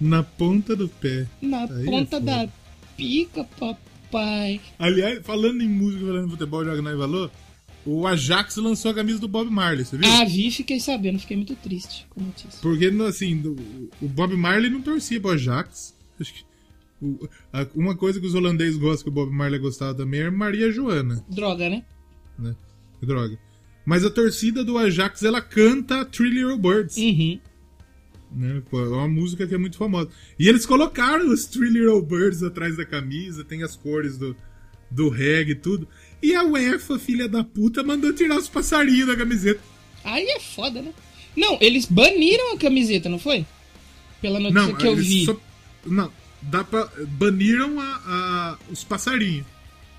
Na 0.00 0.22
ponta 0.22 0.76
do 0.76 0.88
pé. 0.88 1.26
Na 1.40 1.64
Aí 1.64 1.82
é 1.82 1.84
ponta 1.84 2.18
foda. 2.18 2.46
da 2.46 2.48
pica, 2.96 3.44
papai. 3.58 4.60
Aliás, 4.78 5.20
falando 5.24 5.62
em 5.62 5.68
música, 5.68 6.04
falando 6.04 6.26
em 6.26 6.30
futebol, 6.30 6.64
joga 6.64 6.82
na 6.82 6.94
valor, 6.94 7.30
o 7.86 8.06
Ajax 8.06 8.56
lançou 8.56 8.90
a 8.90 8.94
camisa 8.94 9.18
do 9.18 9.28
Bob 9.28 9.50
Marley, 9.50 9.84
você 9.84 9.96
viu? 9.96 10.08
Ah, 10.10 10.24
vi 10.24 10.48
e 10.48 10.50
fiquei 10.50 10.80
sabendo. 10.80 11.18
Fiquei 11.18 11.36
muito 11.36 11.54
triste 11.56 12.06
com 12.10 12.20
a 12.20 12.24
notícia. 12.24 12.60
Porque, 12.62 12.86
assim, 13.06 13.42
o 14.00 14.08
Bob 14.08 14.34
Marley 14.36 14.70
não 14.70 14.80
torcia 14.80 15.20
pro 15.20 15.30
Ajax. 15.30 15.94
Acho 16.18 16.32
que 16.32 16.44
uma 17.74 17.94
coisa 17.94 18.20
que 18.20 18.26
os 18.26 18.34
holandeses 18.34 18.78
gostam, 18.78 19.04
que 19.04 19.10
o 19.10 19.12
Bob 19.12 19.30
Marley 19.30 19.60
gostava 19.60 19.94
também, 19.94 20.20
é 20.20 20.30
Maria 20.30 20.70
Joana, 20.72 21.24
Droga, 21.28 21.68
né? 21.68 21.84
né? 22.38 22.54
Droga. 23.02 23.38
Mas 23.84 24.04
a 24.04 24.10
torcida 24.10 24.64
do 24.64 24.78
Ajax, 24.78 25.22
ela 25.22 25.42
canta 25.42 26.04
Three 26.06 26.30
Little 26.30 26.56
Birds. 26.56 26.96
Uhum. 26.96 27.38
Né? 28.32 28.62
É 28.72 28.76
uma 28.76 29.08
música 29.08 29.46
que 29.46 29.54
é 29.54 29.58
muito 29.58 29.76
famosa. 29.76 30.08
E 30.38 30.48
eles 30.48 30.64
colocaram 30.64 31.30
os 31.30 31.44
Three 31.44 31.68
Little 31.68 32.02
Birds 32.02 32.42
atrás 32.42 32.76
da 32.76 32.86
camisa, 32.86 33.44
tem 33.44 33.62
as 33.62 33.76
cores 33.76 34.16
do, 34.16 34.34
do 34.94 35.08
reggae 35.08 35.52
e 35.52 35.56
tudo. 35.56 35.88
E 36.22 36.34
a 36.34 36.42
UEFA, 36.44 36.98
filha 36.98 37.28
da 37.28 37.42
puta, 37.44 37.82
mandou 37.82 38.12
tirar 38.12 38.38
os 38.38 38.48
passarinhos 38.48 39.06
da 39.08 39.16
camiseta. 39.16 39.60
Aí 40.04 40.24
é 40.26 40.40
foda, 40.40 40.80
né? 40.80 40.92
Não, 41.36 41.58
eles 41.60 41.84
baniram 41.86 42.54
a 42.54 42.58
camiseta, 42.58 43.08
não 43.08 43.18
foi? 43.18 43.44
Pela 44.22 44.38
notícia 44.40 44.62
Não, 44.68 44.74
que 44.74 44.86
eu 44.86 44.96
vi. 44.96 45.24
só- 45.24 45.40
não, 45.84 46.10
dá 46.40 46.62
pra. 46.64 46.88
Baniram 47.08 47.78
a, 47.80 47.84
a- 48.06 48.58
os 48.70 48.84
passarinhos. 48.84 49.44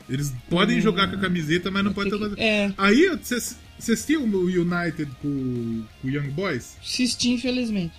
Eles 0.09 0.31
podem 0.49 0.77
Hum. 0.77 0.81
jogar 0.81 1.09
com 1.09 1.15
a 1.17 1.19
camiseta, 1.19 1.69
mas 1.71 1.83
não 1.83 1.91
pode 1.93 2.09
ter 2.11 2.39
é. 2.39 2.71
Aí, 2.77 3.09
você 3.21 3.55
assistiu 3.77 4.21
o 4.23 4.45
United 4.45 5.11
com, 5.21 5.83
com 6.01 6.07
o 6.07 6.11
Young 6.11 6.29
Boys? 6.29 6.77
Assisti, 6.81 7.29
infelizmente. 7.31 7.93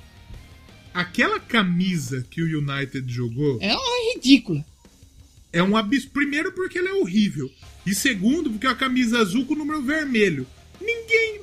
Aquela 0.94 1.38
camisa 1.38 2.24
que 2.30 2.40
o 2.42 2.58
United 2.60 3.12
jogou 3.12 3.58
É 3.60 3.74
uma 3.74 4.14
ridícula. 4.14 4.64
É 5.52 5.62
um 5.62 5.76
absurdo. 5.76 6.12
Primeiro, 6.12 6.52
porque 6.52 6.78
ela 6.78 6.90
é 6.90 6.94
horrível. 6.94 7.50
E 7.86 7.94
segundo, 7.94 8.50
porque 8.50 8.66
é 8.66 8.70
uma 8.70 8.76
camisa 8.76 9.18
azul 9.18 9.44
com 9.46 9.54
número 9.54 9.82
vermelho. 9.82 10.46
Ninguém. 10.80 11.40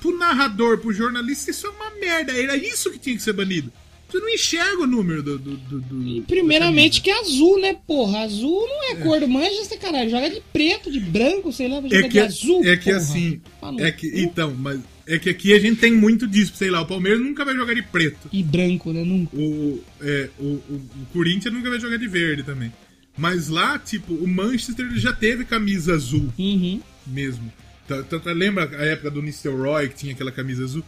Pro 0.00 0.16
narrador, 0.16 0.78
pro 0.78 0.92
jornalista, 0.92 1.50
isso 1.50 1.66
é 1.66 1.70
uma 1.70 1.90
merda. 1.98 2.32
Era 2.32 2.56
isso 2.56 2.90
que 2.90 2.98
tinha 2.98 3.16
que 3.16 3.22
ser 3.22 3.32
banido. 3.32 3.72
Você 4.08 4.18
não 4.20 4.28
enxerga 4.28 4.82
o 4.82 4.86
número 4.86 5.20
do. 5.20 5.36
do, 5.38 5.56
do- 5.56 5.80
do- 5.80 6.22
Primeiramente 6.22 7.00
que 7.00 7.10
é 7.10 7.18
azul, 7.20 7.60
né, 7.60 7.76
porra? 7.88 8.20
Azul 8.20 8.64
não 8.68 8.84
é, 8.92 8.94
cor 9.02 9.18
do 9.18 9.26
manja, 9.26 9.60
esse 9.60 9.76
caralho. 9.78 10.08
Joga 10.08 10.30
de 10.30 10.40
preto, 10.52 10.92
de 10.92 11.00
branco, 11.00 11.52
sei 11.52 11.66
lá, 11.66 11.80
vai 11.80 11.90
jogar 11.90 11.98
É 11.98 12.08
que, 12.08 12.08
de 12.10 12.18
azul. 12.20 12.64
é 12.64 12.76
que 12.76 12.84
porra. 12.84 12.96
assim. 12.98 13.40
Tá 13.60 13.74
É 13.80 13.90
que, 13.90 14.06
então, 14.20 14.54
mas 14.56 14.78
é 15.08 15.18
que 15.18 15.28
aqui 15.28 15.52
a 15.52 15.58
gente 15.58 15.80
tem 15.80 15.90
muito 15.92 16.24
disso. 16.28 16.52
Sei 16.54 16.70
lá, 16.70 16.82
o 16.82 16.86
Palmeiras 16.86 17.20
nunca 17.20 17.44
vai 17.44 17.56
jogar 17.56 17.74
de 17.74 17.82
preto. 17.82 18.28
E 18.32 18.44
branco, 18.44 18.92
né? 18.92 19.02
Nunca. 19.02 19.36
O, 19.36 19.82
é, 20.00 20.30
o, 20.38 20.44
o, 20.44 20.74
o 20.74 21.06
Corinthians 21.12 21.52
nunca 21.52 21.68
vai 21.68 21.80
jogar 21.80 21.96
de 21.96 22.06
verde 22.06 22.44
também. 22.44 22.72
Mas 23.16 23.48
lá, 23.48 23.78
tipo, 23.78 24.12
o 24.14 24.26
Manchester 24.28 24.90
já 24.96 25.12
teve 25.12 25.44
camisa 25.44 25.94
azul 25.94 26.32
Uhum. 26.38 26.80
mesmo. 27.06 27.50
Tá- 27.88 28.32
lembra 28.32 28.64
a 28.78 28.84
época 28.84 29.10
do 29.10 29.22
Nistelrooy 29.22 29.88
que 29.88 29.94
tinha 29.96 30.12
aquela 30.12 30.32
camisa 30.32 30.64
azul? 30.64 30.84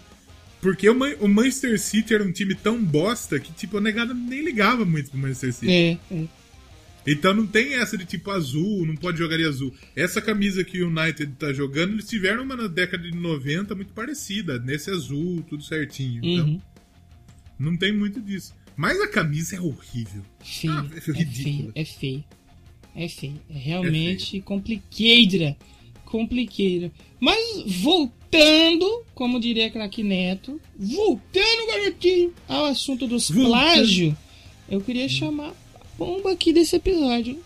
Porque 0.61 0.89
o, 0.91 0.95
Man- 0.95 1.15
o 1.21 1.29
Manchester 1.29 1.79
City 1.81 2.13
era 2.15 2.25
um 2.25 2.33
time 2.33 2.55
tão 2.55 2.83
bosta 2.85 3.39
que, 3.39 3.53
tipo, 3.53 3.79
a 3.79 3.81
negada 3.81 4.13
nem 4.13 4.43
ligava 4.45 4.85
muito 4.85 5.09
pro 5.11 5.19
Manchester 5.19 5.53
City. 5.53 5.73
É, 5.73 5.99
é. 6.11 6.25
Então 7.07 7.33
não 7.33 7.47
tem 7.47 7.75
essa 7.77 7.97
de 7.97 8.05
tipo 8.05 8.31
azul, 8.31 8.85
não 8.85 8.95
pode 8.97 9.17
jogar 9.19 9.37
de 9.39 9.45
azul. 9.45 9.73
Essa 9.97 10.21
camisa 10.21 10.63
que 10.65 10.83
o 10.83 10.89
United 10.89 11.33
tá 11.39 11.53
jogando, 11.55 11.93
eles 11.95 12.07
tiveram 12.09 12.43
uma 12.43 12.55
na 12.57 12.67
década 12.67 13.03
de 13.05 13.17
90 13.17 13.75
muito 13.75 13.93
parecida, 13.95 14.59
nesse 14.59 14.91
azul, 14.91 15.43
tudo 15.49 15.63
certinho. 15.63 16.21
Então, 16.23 16.47
Uhum. 16.47 16.61
não 17.59 17.77
tem 17.79 17.97
muito 17.97 18.21
disso. 18.21 18.53
Mas 18.79 19.01
a 19.01 19.09
camisa 19.09 19.57
é 19.57 19.61
horrível. 19.61 20.23
Feio. 20.39 20.73
Ah, 20.73 20.87
é 20.95 20.99
é 20.99 21.01
feio, 21.01 21.73
é 21.75 21.85
feio. 21.85 22.25
É 22.95 23.09
feio. 23.09 23.41
É 23.51 23.59
realmente 23.59 24.41
complicated. 24.41 25.57
Complicated. 26.05 26.93
Mas 27.19 27.65
voltando, 27.67 29.05
como 29.17 29.41
diria 29.41 29.69
Craque 29.69 30.05
Neto, 30.05 30.61
voltando, 30.79 31.67
garotinho, 31.67 32.33
ao 32.47 32.67
assunto 32.67 33.09
dos 33.09 33.29
Voltando. 33.29 33.51
plágio, 33.51 34.17
eu 34.69 34.81
queria 34.81 35.09
chamar 35.09 35.55
a 35.75 35.85
bomba 35.99 36.31
aqui 36.31 36.53
desse 36.53 36.77
episódio. 36.77 37.37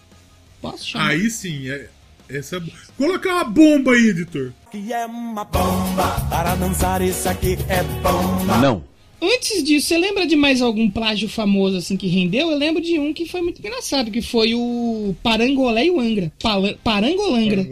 Posso 0.61 0.87
chamar? 0.87 1.09
Aí 1.13 1.31
sim, 1.31 1.71
é, 1.71 1.89
essa 2.29 2.63
Colocar 2.99 3.37
uma 3.37 3.45
bomba 3.45 3.93
aí, 3.93 4.09
editor. 4.09 4.53
Que 4.71 4.93
é 4.93 5.07
uma 5.07 5.45
bomba. 5.47 6.21
Para 6.29 6.55
dançar 6.57 7.01
isso 7.01 7.27
aqui 7.27 7.57
é 7.71 7.83
bomba. 8.03 8.59
Não. 8.59 8.92
Antes 9.25 9.63
disso, 9.63 9.87
você 9.87 9.99
lembra 9.99 10.27
de 10.27 10.35
mais 10.35 10.61
algum 10.61 10.91
plágio 10.91 11.29
famoso 11.29 11.77
assim 11.77 11.97
que 11.97 12.09
rendeu? 12.09 12.51
Eu 12.51 12.59
lembro 12.59 12.83
de 12.83 12.99
um 12.99 13.13
que 13.15 13.25
foi 13.25 13.41
muito 13.41 13.61
engraçado, 13.61 14.11
que 14.11 14.21
foi 14.21 14.53
o 14.55 15.15
Parangolé 15.23 15.87
e 15.87 15.91
o 15.93 16.01
Angra. 16.01 16.33
Pala- 16.43 16.77
Parangolangra. 16.83 17.65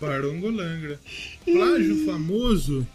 Parangolangra. 0.00 1.00
Plágio 1.44 2.04
famoso. 2.04 2.86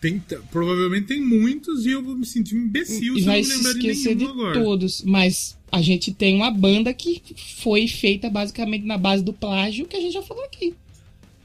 Tem, 0.00 0.22
provavelmente 0.50 1.06
tem 1.06 1.20
muitos 1.20 1.86
e 1.86 1.90
eu 1.90 2.02
vou 2.02 2.14
me 2.14 2.26
sentir 2.26 2.54
um 2.56 2.62
imbecil 2.62 3.16
e 3.16 3.20
se 3.20 3.26
vai 3.26 3.38
não 3.38 3.44
se 3.44 3.56
lembrar 3.56 3.72
de 3.72 3.78
esquecer 3.78 4.16
nenhum 4.16 4.32
de 4.34 4.40
agora. 4.40 4.62
todos. 4.62 5.02
Mas 5.02 5.56
a 5.72 5.80
gente 5.80 6.12
tem 6.12 6.34
uma 6.36 6.50
banda 6.50 6.92
que 6.92 7.22
foi 7.58 7.86
feita 7.88 8.28
basicamente 8.28 8.84
na 8.84 8.98
base 8.98 9.22
do 9.22 9.32
plágio 9.32 9.86
que 9.86 9.96
a 9.96 10.00
gente 10.00 10.12
já 10.12 10.22
falou 10.22 10.44
aqui. 10.44 10.74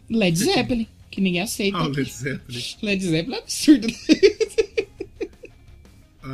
Led 0.09 0.35
Zeppelin, 0.43 0.87
que 1.09 1.21
ninguém 1.21 1.41
aceita. 1.41 1.77
Ah. 1.77 1.87
Led 1.87 2.09
Zeppelin. 2.11 2.63
Led 2.81 3.03
Zeppelin 3.05 3.35
é 3.35 3.39
absurdo. 3.39 3.87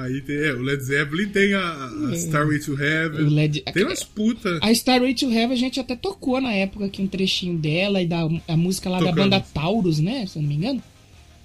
Aí 0.02 0.22
tem, 0.22 0.36
é, 0.38 0.54
o 0.54 0.62
Led 0.62 0.84
Zeppelin 0.84 1.30
tem 1.30 1.54
a, 1.54 1.90
a 2.10 2.16
Starway 2.16 2.60
to 2.60 2.74
Heaven. 2.82 3.30
Led- 3.30 3.62
Tem 3.74 3.84
umas 3.84 4.04
putas. 4.04 4.60
A 4.62 4.72
Starway 4.72 5.14
to 5.14 5.26
Heaven 5.32 5.54
a 5.54 5.60
gente 5.60 5.80
até 5.80 5.96
tocou 5.96 6.40
na 6.42 6.52
época 6.54 6.86
aqui 6.86 7.02
um 7.02 7.08
trechinho 7.08 7.58
dela 7.58 8.02
e 8.02 8.08
da 8.08 8.28
a 8.48 8.58
música 8.58 8.90
lá 8.90 9.00
Tocamos. 9.00 9.16
da 9.18 9.24
banda 9.24 9.46
Taurus, 9.54 10.00
né? 10.00 10.26
Se 10.28 10.38
eu 10.38 10.42
não 10.42 10.50
me 10.50 10.56
engano. 10.56 10.84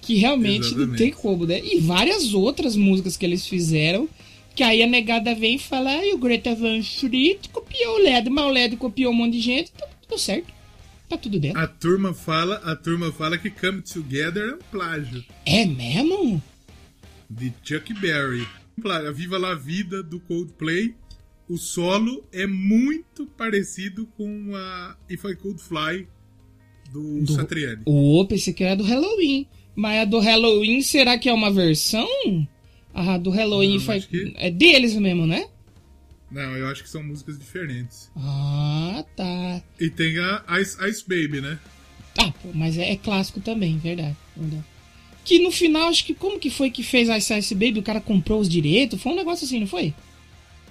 Que 0.01 0.15
realmente 0.15 0.61
não 0.61 0.67
Exatamente. 0.83 0.97
tem 0.97 1.11
como, 1.11 1.45
né? 1.45 1.59
E 1.63 1.79
várias 1.79 2.33
outras 2.33 2.75
músicas 2.75 3.15
que 3.17 3.25
eles 3.25 3.45
fizeram. 3.47 4.09
Que 4.53 4.63
aí 4.63 4.83
a 4.83 4.87
negada 4.87 5.33
vem 5.33 5.55
e 5.55 5.59
fala, 5.59 5.89
ah, 5.91 6.13
o 6.13 6.17
Greta 6.17 6.53
Van 6.53 6.81
Fleet 6.83 7.47
copiou 7.53 7.95
o 7.95 8.03
LED, 8.03 8.29
mas 8.29 8.45
o 8.45 8.49
LED 8.49 8.75
copiou 8.75 9.13
um 9.13 9.15
monte 9.15 9.33
de 9.33 9.39
gente, 9.41 9.71
tá 9.71 9.87
tudo 10.01 10.19
certo. 10.19 10.47
Tá 11.07 11.17
tudo 11.17 11.39
dentro. 11.39 11.57
A 11.59 11.67
turma 11.67 12.13
fala, 12.13 12.55
a 12.65 12.75
turma 12.75 13.11
fala 13.13 13.37
que 13.37 13.49
Come 13.49 13.81
Together 13.81 14.43
é 14.49 14.53
um 14.55 14.59
plágio 14.71 15.23
É 15.45 15.65
mesmo? 15.65 16.41
De 17.31 17.53
Chuck 17.63 17.93
Berry. 17.95 18.47
Viva 19.13 19.37
la 19.37 19.55
Vida 19.55 20.01
do 20.03 20.19
Coldplay. 20.19 20.95
O 21.47 21.57
solo 21.57 22.25
é 22.31 22.47
muito 22.47 23.25
parecido 23.25 24.05
com 24.17 24.51
a 24.55 24.95
If 25.09 25.23
I 25.25 25.35
Could 25.35 25.61
Fly 25.61 26.07
do, 26.91 27.21
Do- 27.23 27.33
Satriani. 27.33 27.81
Ô, 27.85 28.25
pensei 28.25 28.53
que 28.53 28.63
era 28.63 28.75
do 28.75 28.83
Halloween. 28.83 29.47
Mas 29.75 30.01
a 30.01 30.05
do 30.05 30.19
Halloween, 30.19 30.81
será 30.81 31.17
que 31.17 31.29
é 31.29 31.33
uma 31.33 31.51
versão? 31.51 32.07
A 32.93 33.17
do 33.17 33.29
Halloween 33.29 33.75
Não, 33.75 33.79
foi... 33.85 34.01
que- 34.01 34.33
é 34.37 34.49
deles 34.51 34.95
mesmo, 34.95 35.25
né? 35.25 35.47
Não, 36.29 36.55
eu 36.57 36.67
acho 36.67 36.83
que 36.83 36.89
são 36.89 37.03
músicas 37.03 37.37
diferentes. 37.37 38.09
Ah, 38.15 39.03
tá. 39.15 39.61
E 39.79 39.89
tem 39.89 40.17
a 40.19 40.43
Ice, 40.61 40.77
Ice 40.87 41.03
Baby, 41.07 41.41
né? 41.41 41.59
Ah, 42.19 42.33
mas 42.53 42.77
é, 42.77 42.91
é 42.91 42.95
clássico 42.95 43.39
também, 43.41 43.77
verdade, 43.77 44.15
verdade. 44.35 44.63
Que 45.23 45.39
no 45.39 45.51
final, 45.51 45.89
acho 45.89 46.05
que. 46.05 46.13
Como 46.13 46.39
que 46.39 46.49
foi 46.49 46.71
que 46.71 46.83
fez 46.83 47.09
Ice 47.09 47.37
Ice 47.37 47.53
Baby? 47.55 47.79
O 47.79 47.83
cara 47.83 48.01
comprou 48.01 48.39
os 48.39 48.49
direitos? 48.49 49.01
Foi 49.01 49.11
um 49.11 49.15
negócio 49.15 49.45
assim, 49.45 49.59
não 49.59 49.67
foi? 49.67 49.93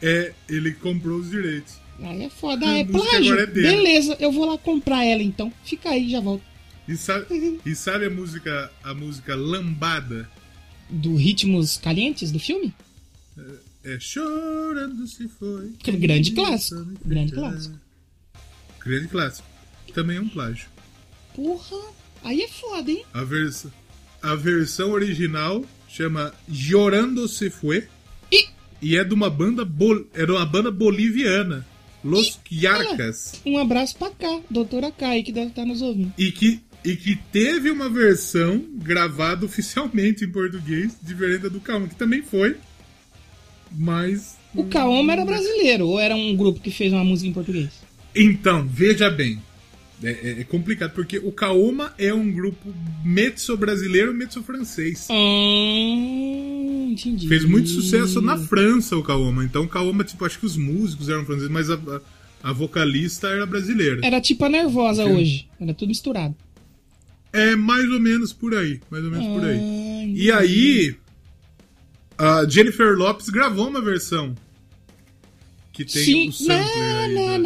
É, 0.03 0.33
ele 0.49 0.73
comprou 0.73 1.19
os 1.19 1.31
direitos. 1.31 1.75
Aí 2.03 2.25
é 2.25 2.31
foda, 2.31 2.67
A 2.67 2.71
ah, 2.71 2.79
é 2.79 2.85
plágio. 2.85 3.39
é. 3.39 3.47
Beleza, 3.47 4.17
eu 4.19 4.33
vou 4.33 4.47
lá 4.47 4.57
comprar 4.57 5.05
ela 5.05 5.23
então. 5.23 5.53
Fica 5.65 5.91
aí, 5.91 6.11
já 6.11 6.21
volto. 6.21 6.43
E 6.89 6.97
sabe, 6.97 7.61
e 7.65 7.75
sabe 7.75 8.07
a 8.07 8.11
música 8.11 8.73
a 8.83 8.95
música 8.95 9.35
Lambada? 9.35 10.29
Do 10.89 11.15
Ritmos 11.15 11.77
Calientes 11.77 12.33
do 12.33 12.41
filme? 12.41 12.75
É 13.85 13.99
Chorando 14.01 15.07
se 15.07 15.29
foi. 15.29 15.73
Grande 15.85 16.33
clássico. 16.33 16.87
Grande 17.05 17.33
clássico. 17.33 17.79
Grande 18.85 19.09
clássico. 19.09 19.49
Também 19.95 20.17
é 20.17 20.21
um 20.21 20.29
plágio. 20.29 20.69
Porra, 21.35 21.77
aí 22.25 22.43
é 22.43 22.49
foda, 22.49 22.91
hein? 22.91 23.05
A, 23.13 23.23
vers 23.23 23.67
a 24.23 24.35
versão 24.35 24.91
original 24.93 25.65
chama 25.89 26.33
Llorando 26.49 27.27
se 27.29 27.51
fue. 27.51 27.85
E 28.83 28.97
é 28.97 29.05
de 29.05 29.13
uma 29.13 29.29
banda 29.29 29.63
bol 29.65 30.07
era 30.15 30.33
uma 30.33 30.47
banda 30.47 30.71
boliviana, 30.71 31.67
Los 32.03 32.41
Yarcas, 32.51 33.35
Um 33.45 33.59
abraço 33.59 33.95
pra 33.99 34.09
cá, 34.11 34.41
doutora 34.49 34.91
Kai, 34.91 35.23
que 35.23 35.31
deve 35.33 35.49
estar 35.49 35.67
nos 35.67 35.83
ouvindo. 35.83 36.13
e 36.17 36.33
que 36.33 36.61
e 36.83 36.97
que 36.97 37.15
teve 37.31 37.71
uma 37.71 37.91
versão 37.91 38.65
gravada 38.77 39.45
oficialmente 39.45 40.25
em 40.25 40.31
português 40.33 40.97
diferente 41.03 41.43
da 41.43 41.49
do 41.51 41.61
Calma, 41.61 41.89
que 41.89 41.95
também 41.95 42.23
foi, 42.23 42.57
mas 43.71 44.37
O 44.55 44.65
Kaoma 44.65 45.13
era 45.13 45.25
brasileiro 45.27 45.87
ou 45.89 46.01
era 46.01 46.17
um 46.17 46.35
grupo 46.35 46.59
que 46.59 46.71
fez 46.71 46.91
uma 46.93 47.05
música 47.05 47.29
em 47.29 47.33
português? 47.35 47.69
Então, 48.15 48.67
veja 48.67 49.11
bem. 49.11 49.41
É, 50.03 50.11
é- 50.11 50.41
é 50.41 50.45
complicado, 50.45 50.93
porque 50.93 51.19
o 51.19 51.31
Kaoma 51.31 51.93
é 51.99 52.13
um 52.13 52.31
grupo 52.33 52.75
mezzo 53.05 53.57
brasileiro 53.57 54.15
mezzo 54.15 54.43
francês. 54.43 55.07
Hum, 55.11 56.89
entendi. 56.93 57.29
Fez 57.29 57.45
muito 57.45 57.69
sucesso 57.69 58.21
na 58.23 58.37
França 58.39 58.97
o 58.97 59.03
Kaoma. 59.03 59.45
Então 59.45 59.65
o 59.65 59.69
Kaoma, 59.69 60.03
tipo, 60.05 60.25
acho 60.25 60.39
que 60.39 60.47
os 60.47 60.57
músicos 60.57 61.09
eram 61.09 61.25
franceses, 61.27 61.51
mas 61.51 61.71
a, 61.71 61.79
a, 62.43 62.53
vocalista 62.53 63.29
era 63.29 63.45
brasileira. 63.45 64.01
Era 64.03 64.21
tipo 64.21 64.45
a 64.45 64.49
nervosa 64.49 65.05
Sim. 65.05 65.13
hoje. 65.13 65.49
Era 65.61 65.75
tudo 65.75 65.89
misturado. 65.89 66.35
É 67.33 67.55
mais 67.55 67.89
ou 67.91 68.01
menos 68.01 68.33
por 68.33 68.55
aí. 68.55 68.81
Mais 68.91 69.05
ou 69.05 69.11
menos 69.11 69.27
por 69.27 69.45
aí. 69.45 69.59
Ah, 69.59 70.05
E 70.07 70.33
aí, 70.33 70.95
a 72.19 72.45
Jennifer 72.49 72.97
Lopes 72.97 73.29
gravou 73.29 73.69
uma 73.69 73.81
versão. 73.83 74.35
Que 75.73 75.85
tem 75.85 76.05
Sim. 76.05 76.29
o 76.29 76.33
sampler. 76.33 77.09
Na, 77.09 77.09
né? 77.09 77.39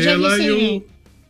vi 0.00 0.06
ela 0.08 0.38
e 0.38 0.50
o. 0.50 0.82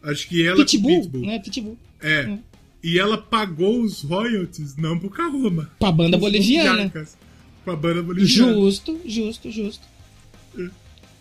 Acho 0.03 0.29
que 0.29 0.47
ela 0.47 0.57
Pitbull, 0.57 1.01
Pitbull. 1.03 1.27
né? 1.27 1.39
Pitbull. 1.39 1.79
É. 2.01 2.39
E 2.83 2.99
ela 2.99 3.17
pagou 3.17 3.81
os 3.81 4.03
royalties, 4.03 4.77
não 4.77 4.99
pro 4.99 5.09
Kaoma. 5.09 5.71
Pra 5.79 5.93
banda 5.93 6.19
boliviana. 6.19 6.83
Yarcas. 6.83 7.17
Pra 7.65 7.77
banda 7.77 8.03
boliviana. 8.03 8.55
Justo, 8.55 9.01
justo, 9.07 9.51
justo. 9.51 9.93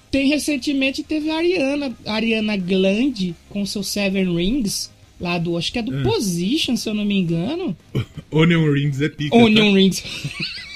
Tem 0.10 0.28
recentemente 0.28 1.04
teve 1.04 1.30
a 1.30 1.38
Ariana, 1.38 1.96
a 2.06 2.14
Ariana 2.14 2.58
Grande 2.58 3.34
com 3.50 3.66
seu 3.66 3.82
Seven 3.82 4.36
Rings, 4.36 4.92
lá 5.20 5.38
do, 5.38 5.58
acho 5.58 5.72
que 5.72 5.80
é 5.80 5.82
do 5.82 5.96
É. 5.96 6.04
Position, 6.04 6.76
se 6.76 6.90
eu 6.90 6.94
não 6.94 7.06
me 7.06 7.18
engano. 7.18 7.78
Onion 8.30 8.70
Rings 8.74 9.00
é 9.00 9.08
pica. 9.08 9.36
Onion 9.36 9.72
tá? 9.72 9.78
Rings. 9.78 10.04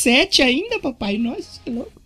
Sete 0.00 0.40
ainda, 0.40 0.78
papai? 0.78 1.18
Nossa, 1.18 1.60
que 1.62 1.70
louco. 1.70 2.00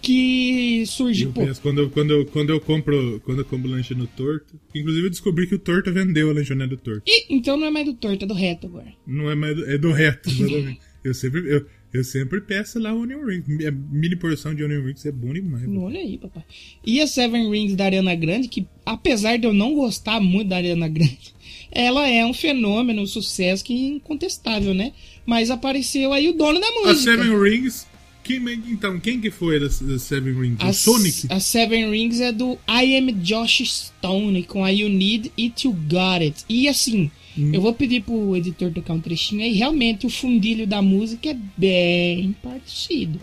Que 0.00 0.84
surgiu, 0.86 1.28
Eu 1.28 1.46
penso, 1.46 1.60
quando, 1.60 1.80
eu, 1.80 1.90
quando, 1.90 2.10
eu, 2.10 2.26
quando 2.26 2.50
eu 2.50 2.60
compro 2.60 3.20
quando 3.24 3.38
eu 3.38 3.44
compro 3.44 3.70
lanche 3.70 3.94
no 3.94 4.06
Torto, 4.06 4.58
inclusive 4.74 5.06
eu 5.06 5.10
descobri 5.10 5.46
que 5.46 5.54
o 5.54 5.58
Torto 5.58 5.92
vendeu 5.92 6.30
a 6.30 6.32
lanchonete 6.32 6.70
do 6.70 6.76
Torto. 6.76 7.02
Ih, 7.06 7.26
então 7.30 7.56
não 7.56 7.68
é 7.68 7.70
mais 7.70 7.86
do 7.86 7.94
torto, 7.94 8.24
é 8.24 8.28
do 8.28 8.34
reto 8.34 8.66
agora. 8.66 8.92
Não 9.06 9.30
é 9.30 9.34
mais 9.34 9.56
do, 9.56 9.64
é 9.70 9.78
do 9.78 9.92
reto, 9.92 10.28
exatamente. 10.28 10.80
eu 11.04 11.14
sempre 11.14 11.40
eu, 11.48 11.66
eu 11.92 12.04
sempre 12.04 12.40
peço 12.40 12.78
lá 12.80 12.94
onion 12.94 13.24
rings. 13.24 13.44
A 13.66 13.70
mini 13.70 14.16
porção 14.16 14.54
de 14.54 14.64
onion 14.64 14.84
rings 14.84 15.04
é 15.04 15.12
bom 15.12 15.32
demais. 15.32 15.68
Olha 15.68 16.00
aí, 16.00 16.18
papai. 16.18 16.44
E 16.84 17.00
a 17.00 17.06
Seven 17.06 17.50
Rings 17.50 17.76
da 17.76 17.84
Ariana 17.84 18.14
Grande, 18.14 18.48
que 18.48 18.66
apesar 18.86 19.36
de 19.36 19.46
eu 19.46 19.52
não 19.52 19.74
gostar 19.74 20.20
muito 20.20 20.48
da 20.48 20.56
Ariana 20.56 20.88
Grande, 20.88 21.34
ela 21.72 22.08
é 22.08 22.24
um 22.24 22.34
fenômeno, 22.34 23.02
um 23.02 23.06
sucesso 23.06 23.64
que 23.64 23.72
é 23.72 23.88
incontestável, 23.88 24.74
né? 24.74 24.92
Mas 25.26 25.50
apareceu 25.50 26.12
aí 26.12 26.28
o 26.28 26.32
dono 26.34 26.60
da 26.60 26.66
A 26.66 26.72
música. 26.72 27.12
Seven 27.12 27.38
Rings, 27.42 27.86
quem, 28.22 28.36
então, 28.68 29.00
quem 29.00 29.20
que 29.20 29.30
foi 29.30 29.58
da, 29.58 29.66
da 29.66 29.98
Seven 29.98 30.34
Rings? 30.40 30.58
A, 30.60 30.68
o 30.68 30.74
Sonic? 30.74 31.26
a 31.28 31.40
Seven 31.40 31.90
Rings 31.90 32.20
é 32.20 32.30
do 32.30 32.58
I 32.68 32.96
Am 32.96 33.12
Josh 33.12 33.62
Stone 33.64 34.42
com 34.44 34.64
a 34.64 34.70
You 34.70 34.88
Need 34.88 35.32
It 35.38 35.66
You 35.66 35.72
Got 35.88 36.22
It. 36.22 36.44
E 36.48 36.68
assim, 36.68 37.10
Hum. 37.36 37.50
eu 37.54 37.62
vou 37.62 37.72
pedir 37.72 38.02
pro 38.02 38.36
editor 38.36 38.70
tocar 38.72 38.92
um 38.92 39.00
trechinho 39.00 39.42
aí. 39.42 39.52
Realmente 39.54 40.06
o 40.06 40.10
fundilho 40.10 40.66
da 40.66 40.82
música 40.82 41.30
é 41.30 41.36
bem 41.56 42.36
parecido. 42.42 43.18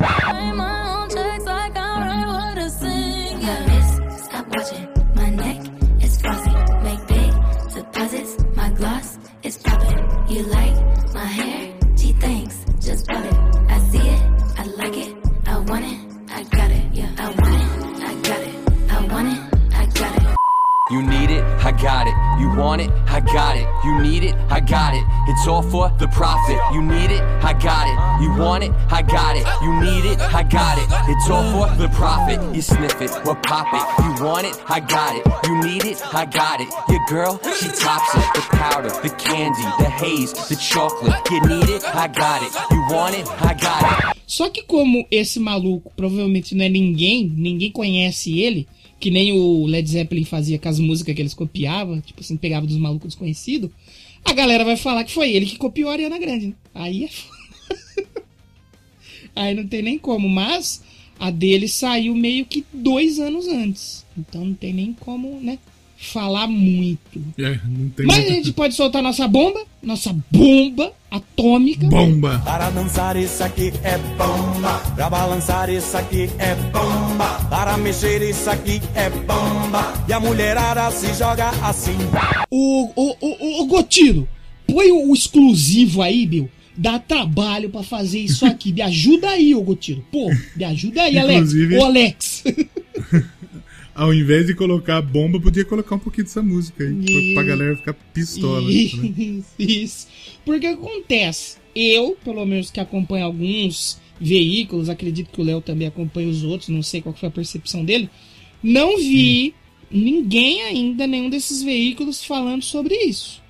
Stop 4.17 4.88
got 21.81 22.07
it. 22.07 22.15
You 22.39 22.49
want 22.55 22.81
it, 22.81 22.89
I 23.07 23.19
got 23.21 23.57
it. 23.57 23.67
You 23.85 24.01
need 24.01 24.23
it, 24.23 24.35
I 24.49 24.59
got 24.59 24.93
it. 24.93 25.03
It's 25.27 25.47
all 25.47 25.61
for 25.61 25.89
the 25.97 26.07
profit. 26.09 26.59
You 26.73 26.81
need 26.81 27.11
it, 27.11 27.21
I 27.43 27.53
got 27.53 27.87
it. 27.87 28.23
You 28.23 28.33
want 28.35 28.63
it, 28.63 28.71
I 28.89 29.01
got 29.01 29.35
it. 29.35 29.45
You 29.63 29.73
need 29.79 30.05
it, 30.05 30.19
I 30.19 30.43
got 30.43 30.77
it. 30.77 30.87
It's 31.09 31.29
all 31.29 31.43
for 31.51 31.75
the 31.75 31.87
profit. 31.89 32.39
You 32.53 32.61
sniff 32.61 33.01
it 33.01 33.11
or 33.25 33.35
pop 33.35 33.67
it. 33.73 33.83
You 34.03 34.25
want 34.25 34.45
it, 34.47 34.55
I 34.67 34.79
got 34.79 35.15
it. 35.15 35.25
You 35.47 35.61
need 35.61 35.85
it, 35.85 36.01
I 36.13 36.25
got 36.25 36.61
it. 36.61 36.69
Your 36.89 37.05
girl, 37.07 37.39
she 37.55 37.69
tops 37.69 38.13
it. 38.15 38.27
The 38.35 38.41
powder, 38.51 38.89
the 38.89 39.09
candy, 39.17 39.63
the 39.79 39.89
haze, 39.89 40.33
the 40.49 40.55
chocolate. 40.55 41.15
You 41.31 41.41
need 41.41 41.69
it, 41.69 41.83
I 41.83 42.07
got 42.07 42.43
it. 42.43 42.53
You 42.71 42.81
want 42.89 43.15
it, 43.15 43.27
I 43.41 43.53
got 43.53 43.81
it. 43.83 44.19
Só 44.27 44.47
que 44.47 44.61
como 44.61 45.07
esse 45.09 45.39
maluco 45.39 45.91
provavelmente 45.95 46.53
não 46.53 46.63
é 46.63 46.69
ninguém, 46.69 47.27
ninguém 47.35 47.71
conhece 47.71 48.39
ele, 48.39 48.67
que 48.99 49.09
nem 49.09 49.31
o 49.31 49.65
Led 49.65 49.89
Zeppelin 49.89 50.25
fazia 50.25 50.59
com 50.59 50.67
as 50.67 50.79
músicas 50.79 51.15
que 51.15 51.21
eles 51.21 51.33
copiavam, 51.33 52.01
tipo 52.01 52.21
assim, 52.21 52.35
pegava 52.35 52.67
dos 52.67 52.77
malucos 52.77 53.09
desconhecidos, 53.09 53.71
a 54.25 54.33
galera 54.33 54.65
vai 54.65 54.75
falar 54.75 55.03
que 55.03 55.13
foi 55.13 55.31
ele 55.31 55.45
que 55.45 55.57
copiou 55.57 55.89
a 55.89 55.93
Ariana 55.93 56.19
Grande. 56.19 56.47
Né? 56.47 56.53
Aí 56.73 57.05
é. 57.05 57.09
Aí 59.35 59.55
não 59.55 59.65
tem 59.65 59.81
nem 59.81 59.97
como, 59.97 60.27
mas 60.27 60.83
a 61.17 61.31
dele 61.31 61.67
saiu 61.67 62.13
meio 62.15 62.45
que 62.45 62.65
dois 62.73 63.19
anos 63.19 63.47
antes. 63.47 64.05
Então 64.17 64.45
não 64.45 64.53
tem 64.53 64.73
nem 64.73 64.93
como, 64.93 65.39
né, 65.39 65.57
falar 66.01 66.47
muito. 66.47 67.21
É, 67.37 67.59
não 67.67 67.89
tem 67.89 68.05
Mas 68.05 68.15
a 68.17 68.19
muita- 68.21 68.35
gente 68.35 68.53
pode 68.53 68.73
soltar 68.73 69.03
nossa 69.03 69.27
bomba, 69.27 69.59
nossa 69.83 70.15
bomba 70.31 70.93
atômica. 71.11 71.85
Bomba! 71.87 72.39
Para 72.45 72.69
dançar 72.69 73.17
isso 73.17 73.43
aqui 73.43 73.73
é 73.83 73.97
bomba. 74.17 74.79
Pra 74.95 75.09
balançar 75.09 75.69
isso 75.69 75.97
aqui 75.97 76.29
é 76.39 76.55
bomba. 76.55 77.45
Para 77.49 77.77
mexer 77.77 78.21
isso 78.27 78.49
aqui 78.49 78.81
é 78.95 79.09
bomba. 79.09 79.93
E 80.07 80.13
a 80.13 80.19
mulherada 80.19 80.89
se 80.91 81.13
joga 81.15 81.49
assim. 81.63 81.95
O, 82.49 82.91
o, 82.95 83.15
o, 83.19 83.61
o 83.61 83.65
Gotiro, 83.67 84.27
põe 84.67 84.91
o, 84.91 85.09
o 85.09 85.13
exclusivo 85.13 86.01
aí, 86.01 86.25
Bill. 86.25 86.49
Dá 86.77 86.97
trabalho 86.97 87.69
pra 87.69 87.83
fazer 87.83 88.19
isso 88.19 88.45
aqui. 88.47 88.71
Me 88.71 88.81
ajuda 88.81 89.29
aí, 89.31 89.53
ô 89.53 89.61
Gotiro. 89.61 90.03
Pô, 90.11 90.31
me 90.55 90.63
ajuda 90.63 91.01
aí, 91.03 91.17
Alex. 91.19 91.51
Ô, 91.77 91.83
Alex. 91.83 92.43
Ao 94.01 94.13
invés 94.13 94.45
de 94.47 94.55
colocar 94.55 94.97
a 94.97 95.01
bomba, 95.01 95.39
podia 95.41 95.65
colocar 95.65 95.95
um 95.95 95.99
pouquinho 95.99 96.23
dessa 96.25 96.41
música 96.41 96.83
aí. 96.83 96.93
pra, 96.93 97.11
E- 97.11 97.33
pra 97.33 97.43
galera 97.43 97.75
ficar 97.75 97.93
pistola. 97.93 98.61
né? 98.61 98.71
Isso, 98.71 99.13
isso. 99.59 100.07
Porque 100.45 100.67
acontece, 100.67 101.57
eu, 101.75 102.17
pelo 102.23 102.45
menos 102.45 102.71
que 102.71 102.79
acompanho 102.79 103.25
alguns 103.25 103.99
veículos, 104.21 104.89
acredito 104.89 105.29
que 105.31 105.41
o 105.41 105.43
Léo 105.43 105.61
também 105.61 105.87
acompanha 105.87 106.29
os 106.29 106.43
outros, 106.43 106.69
não 106.69 106.81
sei 106.83 107.01
qual 107.01 107.13
foi 107.15 107.27
a 107.27 107.31
percepção 107.31 107.83
dele, 107.83 108.09
não 108.63 108.97
vi 108.97 109.53
ninguém 109.91 110.61
ainda, 110.63 111.05
nenhum 111.07 111.29
desses 111.29 111.61
veículos 111.63 112.23
falando 112.23 112.63
sobre 112.63 112.95
isso. 112.95 113.41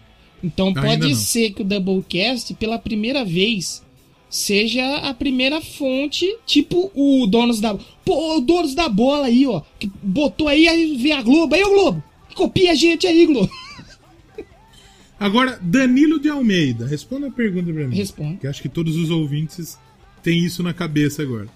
Então 0.43 0.73
pode 0.73 1.15
ser 1.15 1.51
que 1.51 1.61
o 1.61 1.65
Doublecast, 1.65 2.53
pela 2.55 2.79
primeira 2.79 3.25
vez, 3.25 3.83
seja 4.30 4.97
a 4.97 5.13
primeira 5.13 5.61
fonte, 5.61 6.25
tipo 6.45 6.91
o 6.93 7.25
Donos 7.27 7.59
da... 7.59 7.77
Pô, 8.05 8.38
o 8.38 8.41
Donos 8.41 8.75
da 8.75 8.88
Bola 8.88 9.27
aí, 9.27 9.45
ó, 9.47 9.61
que 9.80 9.91
botou 10.01 10.47
aí, 10.47 10.67
aí 10.67 10.95
vê 10.97 11.11
a 11.11 11.21
Globo, 11.21 11.55
aí, 11.55 11.63
ô 11.63 11.69
Globo, 11.69 12.03
copia 12.36 12.71
a 12.71 12.75
gente 12.75 13.07
aí, 13.07 13.25
Globo. 13.25 13.49
Agora, 15.19 15.59
Danilo 15.61 16.19
de 16.19 16.30
Almeida, 16.30 16.88
responda 16.88 17.27
a 17.27 17.32
pergunta 17.32 17.73
pra 17.73 17.88
mim. 17.88 17.95
Responde. 17.95 18.38
Que 18.38 18.47
acho 18.47 18.61
que 18.61 18.69
todos 18.69 18.95
os 18.95 19.09
ouvintes 19.09 19.77
têm 20.23 20.45
isso 20.45 20.63
na 20.63 20.73
cabeça 20.73 21.21
agora. 21.21 21.47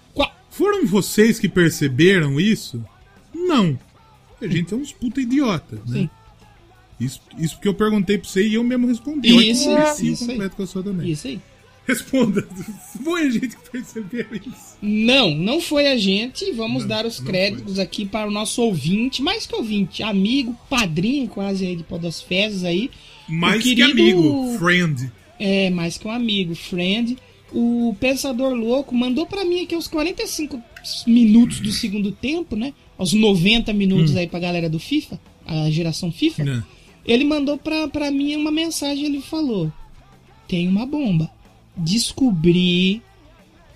Foram 0.53 0.85
vocês 0.85 1.39
que 1.39 1.49
perceberam 1.49 2.39
isso? 2.39 2.85
Não. 3.33 3.77
A 4.39 4.45
gente 4.45 4.71
é 4.71 4.77
uns 4.77 4.91
puta 4.91 5.19
idiota, 5.19 5.81
né? 5.87 6.07
Isso, 6.99 7.19
isso 7.39 7.55
porque 7.55 7.67
eu 7.67 7.73
perguntei 7.73 8.19
pra 8.19 8.29
você 8.29 8.47
e 8.47 8.53
eu 8.53 8.63
mesmo 8.63 8.85
respondi. 8.85 9.33
Olha 9.33 9.41
que 9.41 9.49
Isso, 9.49 9.69
isso 10.03 10.31
aí. 10.31 10.49
que 10.49 10.61
eu 10.61 10.67
sou 10.67 10.83
também. 10.83 11.09
Isso 11.09 11.27
aí. 11.27 11.41
Responda. 11.87 12.47
Foi 13.03 13.23
a 13.23 13.29
gente 13.29 13.55
que 13.57 13.69
percebeu 13.71 14.25
isso. 14.33 14.77
Não, 14.81 15.33
não 15.35 15.59
foi 15.59 15.87
a 15.87 15.97
gente. 15.97 16.51
Vamos 16.53 16.85
dar 16.85 17.05
os 17.05 17.19
créditos 17.19 17.77
aqui 17.79 18.05
para 18.05 18.27
o 18.27 18.31
nosso 18.31 18.61
ouvinte, 18.61 19.21
mais 19.21 19.45
que 19.45 19.55
ouvinte, 19.55 20.01
amigo, 20.03 20.55
padrinho 20.69 21.27
quase 21.27 21.65
aí 21.65 21.75
de 21.75 21.83
Podosfezes 21.83 22.63
aí. 22.63 22.89
Mais 23.27 23.59
O 23.59 23.63
que 23.63 23.75
querido- 23.75 24.01
amigo, 24.01 24.57
friend. 24.59 25.11
É, 25.39 25.69
mais 25.69 25.97
que 25.97 26.07
um 26.07 26.11
amigo, 26.11 26.55
friend. 26.55 27.17
O 27.51 27.95
Pensador 27.99 28.53
Louco 28.53 28.95
mandou 28.95 29.25
pra 29.25 29.43
mim 29.45 29.61
aqui 29.63 29.75
aos 29.75 29.87
45 29.87 30.61
minutos 31.05 31.59
do 31.59 31.71
segundo 31.71 32.11
tempo, 32.11 32.55
né? 32.55 32.73
Aos 32.97 33.13
90 33.13 33.71
minutos 33.73 34.15
Hum. 34.15 34.17
aí 34.19 34.27
pra 34.27 34.39
galera 34.39 34.69
do 34.69 34.79
FIFA, 34.79 35.19
a 35.45 35.69
geração 35.69 36.11
FIFA. 36.11 36.43
Né? 36.43 36.63
Ele 37.05 37.23
mandou 37.25 37.57
pra, 37.57 37.87
pra 37.87 38.09
mim 38.11 38.35
uma 38.35 38.51
mensagem, 38.51 39.05
ele 39.05 39.21
falou: 39.21 39.71
Tem 40.47 40.67
uma 40.67 40.85
bomba. 40.85 41.29
Descobri 41.75 43.01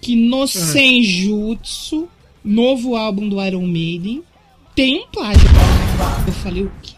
que 0.01 0.15
no 0.15 0.43
Ah. 0.43 0.47
Senjutsu, 0.47 2.07
novo 2.43 2.95
álbum 2.95 3.27
do 3.27 3.43
Iron 3.43 3.65
Maiden, 3.65 4.23
tem 4.75 5.03
um 5.03 5.07
plágio. 5.07 5.47
Eu 6.25 6.33
falei, 6.33 6.63
o 6.63 6.71
quê? 6.81 6.93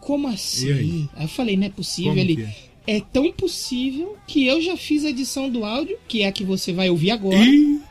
Como 0.00 0.26
assim? 0.28 0.66
E 0.68 0.72
aí? 0.72 1.08
eu 1.20 1.28
falei, 1.28 1.56
não 1.56 1.66
é 1.66 1.70
possível. 1.70 2.10
Como 2.12 2.20
ele. 2.20 2.42
é? 2.42 2.68
É 2.90 3.00
tão 3.12 3.30
possível 3.30 4.16
que 4.26 4.46
eu 4.46 4.62
já 4.62 4.74
fiz 4.74 5.04
a 5.04 5.10
edição 5.10 5.50
do 5.50 5.62
áudio, 5.62 5.98
que 6.08 6.22
é 6.22 6.26
a 6.28 6.32
que 6.32 6.42
você 6.42 6.72
vai 6.72 6.88
ouvir 6.88 7.10
agora. 7.10 7.36
Ih. 7.36 7.82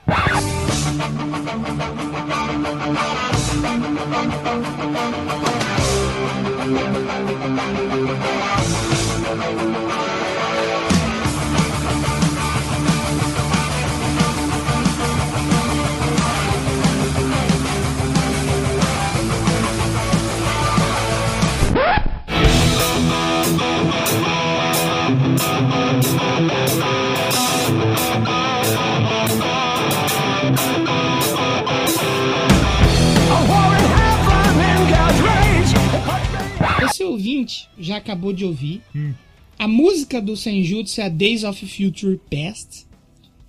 Ouvinte 37.08 37.68
já 37.80 37.98
acabou 37.98 38.32
de 38.34 38.46
ouvir. 38.46 38.82
Hum. 38.96 39.14
A 39.60 39.68
música 39.68 40.22
do 40.22 40.36
Senjutsu 40.38 41.02
é 41.02 41.06
a 41.06 41.10
Days 41.10 41.44
of 41.44 41.66
Future 41.66 42.20
Past. 42.30 42.86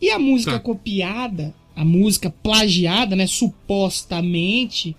E 0.01 0.11
a 0.11 0.19
música 0.19 0.53
Tá. 0.53 0.61
copiada, 0.61 1.55
a 1.77 1.85
música 1.85 2.31
plagiada, 2.31 3.15
né, 3.17 3.27
supostamente, 3.27 4.97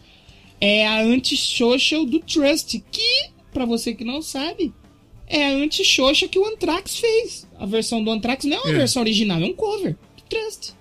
é 0.62 0.86
a 0.88 1.01
Anti-Social 1.01 2.05
do 2.05 2.20
Trust, 2.20 2.84
que, 2.91 3.30
pra 3.53 3.66
você 3.66 3.93
que 3.93 4.03
não 4.03 4.22
sabe, 4.22 4.74
é 5.28 5.45
a 5.47 5.51
Anti-Social 5.55 6.30
que 6.30 6.38
o 6.39 6.45
Anthrax 6.45 6.97
fez. 6.99 7.47
A 7.57 7.66
versão 7.66 8.03
do 8.03 8.12
Anthrax 8.12 8.45
não 8.45 8.57
é 8.57 8.62
uma 8.62 8.72
É. 8.74 8.78
versão 8.78 9.01
original, 9.01 9.41
é 9.41 9.45
um 9.45 9.53
cover 9.53 9.93
do 10.18 10.24
Trust. 10.30 10.74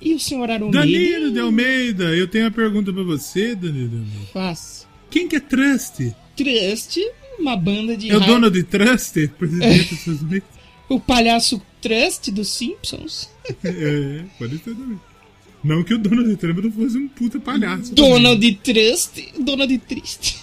E 0.00 0.14
o 0.14 0.18
senhor 0.20 0.48
Iron 0.48 0.70
Danilo 0.70 1.30
de 1.30 1.38
Almeida, 1.40 2.04
eu 2.16 2.26
tenho 2.26 2.44
uma 2.46 2.50
pergunta 2.50 2.90
pra 2.92 3.02
você, 3.02 3.54
Danilo 3.54 3.88
de 3.90 3.96
Almeida. 3.96 4.26
faz 4.32 4.88
Quem 5.10 5.28
que 5.28 5.36
é 5.36 5.40
Trust? 5.40 6.14
Trust, 6.36 6.98
uma 7.38 7.56
banda 7.56 7.96
de 7.96 8.10
É 8.10 8.16
o 8.16 8.18
hard- 8.18 8.30
Donald 8.32 8.62
Trust, 8.64 9.28
presidente 9.38 9.88
dos 9.88 9.92
Estados 9.98 10.22
Unidos? 10.22 10.48
o 10.88 11.00
palhaço 11.00 11.60
Trust 11.80 12.30
dos 12.30 12.48
Simpsons. 12.48 13.28
É, 13.64 14.22
pode 14.38 14.58
ser 14.58 14.74
também. 14.76 15.00
Não 15.62 15.82
que 15.82 15.92
o 15.92 15.98
Donald 15.98 16.34
Trump 16.36 16.58
não 16.58 16.70
fosse 16.72 16.96
um 16.96 17.08
puta 17.08 17.38
palhaço. 17.40 17.92
Donald 17.94 18.54
Trust, 18.62 19.32
Donald 19.38 19.76
Triste. 19.78 20.36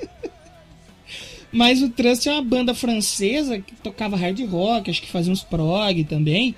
Mas 1.52 1.82
o 1.82 1.88
Trust 1.90 2.28
é 2.28 2.32
uma 2.32 2.42
banda 2.42 2.74
francesa 2.74 3.58
que 3.60 3.74
tocava 3.76 4.16
hard 4.16 4.40
rock, 4.48 4.90
acho 4.90 5.02
que 5.02 5.10
fazia 5.10 5.32
uns 5.32 5.42
prog 5.42 6.04
também. 6.04 6.54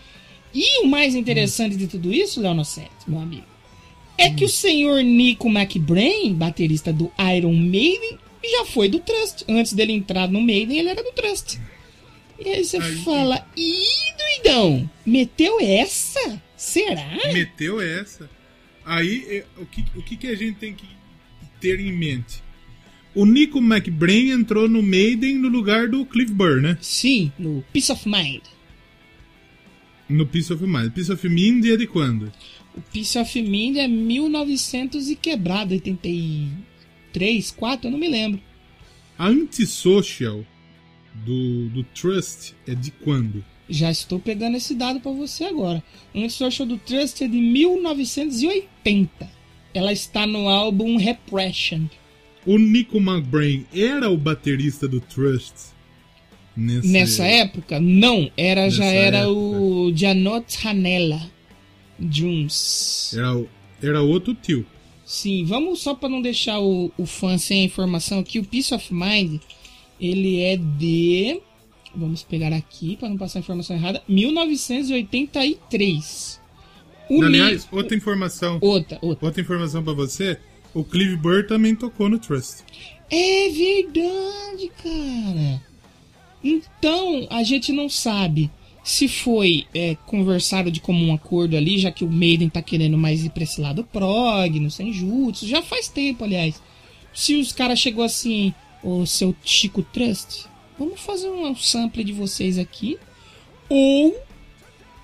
E 0.54 0.82
o 0.84 0.86
mais 0.86 1.14
interessante 1.14 1.76
de 1.76 1.86
tudo 1.86 2.12
isso, 2.12 2.40
Sete, 2.64 2.90
meu 3.08 3.20
amigo, 3.20 3.46
é 4.18 4.28
que 4.30 4.44
o 4.44 4.48
senhor 4.48 5.02
Nico 5.02 5.48
McBrain, 5.48 6.34
baterista 6.34 6.92
do 6.92 7.10
Iron 7.36 7.54
Maiden, 7.54 8.18
já 8.50 8.64
foi 8.66 8.88
do 8.88 8.98
Trust. 8.98 9.44
Antes 9.48 9.72
dele 9.72 9.92
entrar 9.92 10.28
no 10.28 10.40
Maiden, 10.40 10.78
ele 10.78 10.88
era 10.88 11.02
do 11.02 11.12
Trust. 11.12 11.60
E 12.44 12.48
aí 12.48 12.64
você 12.64 12.80
fala, 12.80 13.46
ih, 13.56 14.42
doidão, 14.42 14.90
meteu 15.06 15.58
essa? 15.60 16.42
Será? 16.56 17.18
Meteu 17.32 17.80
essa. 17.80 18.28
Aí, 18.84 19.24
é, 19.28 19.44
o 19.58 19.66
que, 19.66 19.84
o 19.94 20.02
que, 20.02 20.16
que 20.16 20.26
a 20.26 20.34
gente 20.34 20.58
tem 20.58 20.74
que 20.74 20.86
ter 21.60 21.78
em 21.78 21.92
mente? 21.92 22.42
O 23.14 23.26
Nico 23.26 23.58
McBrain 23.58 24.30
entrou 24.30 24.68
no 24.68 24.82
Maiden 24.82 25.36
no 25.36 25.48
lugar 25.48 25.86
do 25.86 26.04
Cliff 26.06 26.32
Burr, 26.32 26.60
né? 26.60 26.78
Sim, 26.80 27.30
no 27.38 27.62
Peace 27.72 27.92
of 27.92 28.08
Mind. 28.08 28.42
No 30.08 30.26
Peace 30.26 30.52
of 30.52 30.64
Mind. 30.66 30.90
Peace 30.92 31.12
of 31.12 31.28
Mind 31.28 31.64
é 31.66 31.76
de 31.76 31.86
quando? 31.86 32.32
O 32.74 32.80
Peace 32.80 33.18
of 33.18 33.42
Mind 33.42 33.76
é 33.76 33.86
1900 33.86 35.10
e 35.10 35.16
quebrado, 35.16 35.74
83, 37.12 37.50
4, 37.52 37.86
eu 37.86 37.92
não 37.92 37.98
me 37.98 38.08
lembro. 38.08 38.40
A 39.18 39.26
Antisocial 39.28 40.44
do, 41.24 41.68
do 41.68 41.84
Trust 41.84 42.54
é 42.66 42.74
de 42.74 42.90
quando? 42.90 43.44
Já 43.68 43.90
estou 43.90 44.18
pegando 44.18 44.56
esse 44.56 44.74
dado 44.74 45.00
pra 45.00 45.12
você 45.12 45.44
agora. 45.44 45.82
O 46.14 46.28
Social 46.28 46.66
do 46.66 46.78
Trust 46.78 47.22
é 47.24 47.28
de 47.28 47.36
1980. 47.40 49.30
Ela 49.74 49.92
está 49.92 50.26
no 50.26 50.48
álbum 50.48 50.96
Repression. 50.96 51.86
O 52.44 52.58
Nico 52.58 52.98
McBrain 52.98 53.64
era 53.74 54.10
o 54.10 54.16
baterista 54.16 54.88
do 54.88 55.00
Trust 55.00 55.54
nesse- 56.56 56.88
Nessa 56.88 57.24
época, 57.24 57.78
não. 57.80 58.30
Era, 58.36 58.68
já 58.68 58.84
Nessa 58.84 58.96
era 58.96 59.18
época. 59.18 59.32
o 59.32 59.92
Janot 59.96 60.66
Hanella 60.66 61.30
Jones. 62.00 63.14
Era, 63.16 63.44
era 63.82 64.02
outro 64.02 64.34
tio. 64.34 64.66
Sim, 65.04 65.44
vamos 65.44 65.80
só 65.80 65.94
para 65.94 66.08
não 66.08 66.22
deixar 66.22 66.60
o, 66.60 66.90
o 66.96 67.04
fã 67.06 67.36
sem 67.38 67.62
a 67.62 67.64
informação 67.64 68.18
aqui. 68.20 68.38
O 68.38 68.44
Peace 68.44 68.72
of 68.74 68.92
Mind, 68.94 69.40
ele 70.00 70.40
é 70.40 70.56
de. 70.56 71.40
Vamos 71.94 72.22
pegar 72.22 72.52
aqui 72.54 72.96
para 72.96 73.08
não 73.10 73.16
passar 73.18 73.38
a 73.38 73.42
informação 73.42 73.76
errada. 73.76 74.02
1983. 74.08 76.40
O 77.10 77.22
Aliás, 77.22 77.68
Ni- 77.70 77.78
outra 77.78 77.94
informação. 77.96 78.56
Outra, 78.60 78.98
outra. 79.02 79.40
informação 79.40 79.82
pra 79.82 79.92
você. 79.92 80.38
O 80.72 80.82
Clive 80.84 81.16
Burr 81.16 81.46
também 81.46 81.74
tocou 81.76 82.08
no 82.08 82.18
Trust. 82.18 82.62
É 83.10 83.48
verdade, 83.50 84.70
cara. 84.82 85.60
Então, 86.42 87.26
a 87.30 87.42
gente 87.42 87.70
não 87.72 87.88
sabe 87.90 88.50
se 88.84 89.06
foi 89.06 89.66
é, 89.74 89.96
conversado 90.06 90.70
de 90.70 90.80
comum 90.80 91.14
acordo 91.14 91.56
ali, 91.56 91.78
já 91.78 91.92
que 91.92 92.04
o 92.04 92.10
Maiden 92.10 92.48
tá 92.48 92.60
querendo 92.60 92.98
mais 92.98 93.24
ir 93.24 93.30
pra 93.30 93.44
esse 93.44 93.60
lado 93.60 93.84
prog, 93.84 94.58
no 94.58 94.70
Senjutsu. 94.70 95.46
Já 95.46 95.62
faz 95.62 95.88
tempo, 95.88 96.24
aliás. 96.24 96.60
Se 97.14 97.36
os 97.36 97.52
caras 97.52 97.78
chegou 97.78 98.04
assim, 98.04 98.52
ô 98.82 99.06
seu 99.06 99.36
Chico 99.44 99.82
Trust, 99.82 100.46
vamos 100.78 101.00
fazer 101.00 101.28
um 101.28 101.54
sample 101.54 102.02
de 102.02 102.12
vocês 102.12 102.58
aqui. 102.58 102.98
Ou 103.68 104.16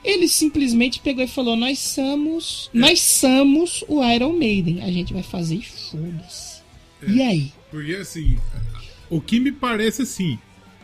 ele 0.05 0.26
simplesmente 0.26 1.01
pegou 1.01 1.22
e 1.22 1.29
falou: 1.29 1.57
Nós 1.57 1.79
somos. 1.79 2.70
Nós 2.72 3.01
somos 3.01 3.85
o 3.89 4.05
Iron 4.05 4.33
Maiden. 4.33 4.83
A 4.83 4.91
gente 4.91 5.12
vai 5.12 5.22
fazer 5.22 5.57
e 5.57 5.62
foda-se. 5.62 6.62
E 7.07 7.22
aí? 7.22 7.53
Porque 7.70 7.95
assim, 7.95 8.39
o 9.09 9.20
que 9.20 9.39
me 9.39 9.53
parece 9.53 10.03
assim, 10.03 10.39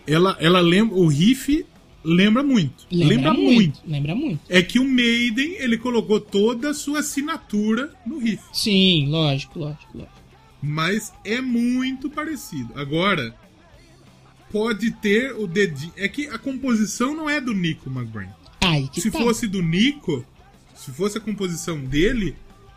ela, 0.07 0.36
ela 0.40 0.61
lembra. 0.61 0.95
O 0.97 1.09
riff 1.09 1.66
lembra 2.05 2.42
muito. 2.42 2.86
Lembra, 2.90 3.32
muito. 3.32 3.80
Lembra 3.86 4.14
muito. 4.14 4.40
É 4.48 4.62
que 4.62 4.78
o 4.78 4.84
Maiden, 4.84 5.55
ele 5.59 5.78
colocou 5.78 6.20
toda 6.20 6.70
a 6.70 6.74
sua 6.74 7.00
assinatura 7.00 7.92
no 8.07 8.18
riff. 8.18 8.42
Sim, 8.52 9.09
lógico, 9.09 9.59
lógico, 9.59 9.98
lógico. 9.98 10.14
Mas 10.62 11.12
é 11.24 11.40
muito 11.40 12.09
parecido. 12.11 12.70
Agora, 12.74 13.34
pode 14.50 14.90
ter 14.92 15.32
o 15.34 15.46
dedinho. 15.46 15.92
É 15.96 16.09
que 16.09 16.26
a 16.28 16.38
composição 16.38 17.14
não 17.14 17.28
é 17.28 17.40
do 17.40 17.52
Nico 17.52 17.90
McBrain. 17.90 18.28
Ai, 18.62 18.88
que 18.92 19.00
se 19.00 19.11
tá. 19.11 19.18
fosse 19.18 19.46
do 19.46 19.62
Nico, 19.62 20.24
se 20.74 20.90
fosse 20.90 21.18
a 21.18 21.20
composição 21.20 21.78
dele, 21.84 22.34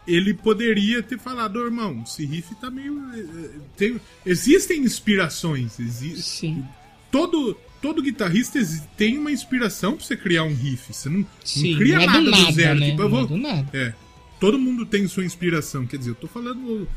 ele 0.07 0.34
poderia 0.34 1.01
ter 1.03 1.17
falado, 1.19 1.57
"Ô, 1.57 1.65
irmão, 1.65 2.03
esse 2.05 2.25
riff 2.25 2.53
tá 2.55 2.69
meio. 2.69 2.97
eh, 3.13 3.19
eh, 3.19 3.49
tem- 3.78 4.01
existem 4.25 4.82
inspirações. 4.82 5.80
Exi 5.80 6.21
Sim. 6.21 6.65
Todo, 7.11 7.57
todo 7.82 8.01
guitarrista 8.01 8.59
tem 8.95 9.17
uma 9.17 9.32
inspiração 9.32 9.95
pra 9.95 10.05
você 10.05 10.15
criar 10.17 10.43
um 10.43 10.53
riff. 10.53 10.93
Você 10.93 11.09
não, 11.09 11.25
Sim, 11.43 11.71
não 11.71 11.78
cria 11.80 11.95
não 11.95 12.01
é 12.03 12.05
do 12.07 12.11
nada 12.11 12.25
do, 12.25 12.32
nada, 12.32 12.51
zero. 12.51 12.80
né? 12.80 12.89
Tipo, 12.91 13.01
eu 13.03 13.09
Não 13.09 13.17
é 13.17 13.19
vou- 13.19 13.28
do 13.28 13.38
nada. 13.38 13.69
É. 13.78 13.93
Todo 14.39 14.59
mundo 14.59 14.86
tem 14.86 15.07
sua 15.07 15.25
inspiração. 15.25 15.86
Quer 15.88 15.97
dizer, 15.97 16.11
eu 16.11 16.15
tô 16.15 16.28
falando 16.28 16.88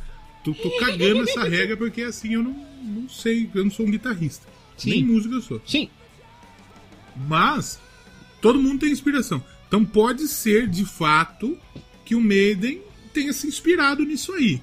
tô, 0.45 0.53
tô 0.55 0.71
cagando 0.79 1.23
essa 1.23 1.43
regra 1.49 1.77
porque 1.77 2.03
assim 2.03 2.35
eu 2.35 2.43
não, 2.43 2.53
não 2.83 3.09
sei, 3.09 3.49
eu 3.55 3.65
não 3.65 3.71
sou 3.71 3.87
um 3.87 3.91
guitarrista. 3.91 4.47
Sim. 4.77 4.91
Nem 4.91 5.05
músico 5.05 5.35
eu 5.35 5.43
sou. 5.43 5.63
Sim. 5.67 5.89
Mas 7.29 7.79
todo 8.41 8.61
mundo 8.61 8.81
tem 8.81 8.91
inspiração. 8.93 9.43
Então 9.69 9.85
pode 9.85 10.27
ser 10.29 10.67
de 10.69 10.85
fato 10.85 11.57
que 12.05 12.15
o 12.15 12.21
Maiden 12.21 12.81
tenha 13.13 13.33
se 13.33 13.47
inspirado 13.47 14.05
nisso 14.05 14.33
aí. 14.33 14.61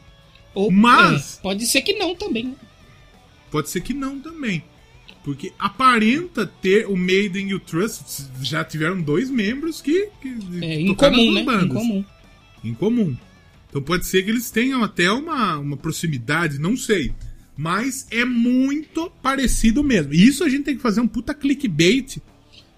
Ou, 0.54 0.72
Mas- 0.72 1.38
é, 1.38 1.42
pode 1.42 1.66
ser 1.68 1.82
que 1.82 1.94
não 1.94 2.16
também. 2.16 2.56
Pode 3.52 3.70
ser 3.70 3.82
que 3.82 3.94
não 3.94 4.20
também. 4.20 4.64
Porque 5.28 5.52
aparenta 5.60 6.48
ter 6.48 6.88
o 6.88 6.96
Maiden 6.96 7.50
e 7.50 7.54
o 7.54 7.60
Trust 7.60 8.28
já 8.42 8.64
tiveram 8.64 9.02
dois 9.02 9.30
membros 9.30 9.82
que, 9.82 10.08
que 10.22 10.30
É, 10.62 10.86
tocaram 10.86 11.16
incomum, 11.16 11.34
né? 11.34 11.44
bandas. 11.44 11.66
Incomum. 11.66 12.06
Em 12.64 12.74
comum. 12.74 13.18
Então 13.70 13.82
pode 13.82 14.08
ser 14.08 14.24
que 14.24 14.30
eles 14.30 14.50
tenham 14.50 14.82
até 14.82 15.12
uma, 15.12 15.58
uma 15.58 15.76
proximidade, 15.76 16.58
não 16.58 16.78
sei. 16.78 17.12
Mas 17.58 18.08
é 18.10 18.24
muito 18.24 19.12
parecido 19.22 19.84
mesmo. 19.84 20.14
E 20.14 20.26
isso 20.26 20.46
a 20.46 20.50
gente 20.50 20.64
tem 20.64 20.78
que 20.78 20.82
fazer 20.82 21.02
um 21.02 21.08
puta 21.10 21.34
clickbait. 21.34 22.20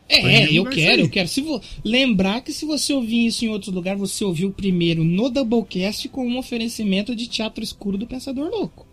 É, 0.08 0.48
gente 0.48 0.56
eu 0.56 0.66
quero, 0.66 1.02
eu 1.04 1.10
quero. 1.10 1.28
Se 1.30 1.42
vo... 1.42 1.62
Lembrar 1.86 2.42
que 2.42 2.52
se 2.52 2.66
você 2.66 2.92
ouvir 2.94 3.28
isso 3.28 3.46
em 3.46 3.50
outros 3.50 3.72
lugares, 3.72 4.00
você 4.00 4.26
ouviu 4.26 4.50
primeiro 4.50 5.04
no 5.04 5.30
Doublecast 5.30 6.10
com 6.10 6.28
um 6.28 6.40
oferecimento 6.40 7.16
de 7.16 7.28
teatro 7.28 7.64
escuro 7.64 7.96
do 7.96 8.08
Pensador 8.08 8.50
Louco. 8.50 8.89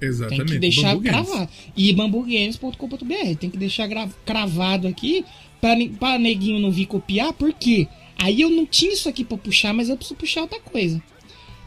Exatamente. 0.00 0.38
Tem 0.44 0.46
que 0.54 0.58
deixar 0.58 0.96
cravado. 0.98 1.48
E 1.76 1.92
bambugames.com.br. 1.92 3.36
Tem 3.38 3.50
que 3.50 3.56
deixar 3.56 3.88
cravado 4.24 4.86
aqui 4.88 5.24
pra 5.60 6.18
neguinho 6.18 6.60
não 6.60 6.70
vir 6.70 6.86
copiar, 6.86 7.32
porque 7.32 7.88
aí 8.18 8.40
eu 8.40 8.50
não 8.50 8.66
tinha 8.66 8.92
isso 8.92 9.08
aqui 9.08 9.24
pra 9.24 9.36
puxar, 9.38 9.72
mas 9.72 9.88
eu 9.88 9.96
preciso 9.96 10.14
puxar 10.16 10.42
outra 10.42 10.60
coisa. 10.60 11.02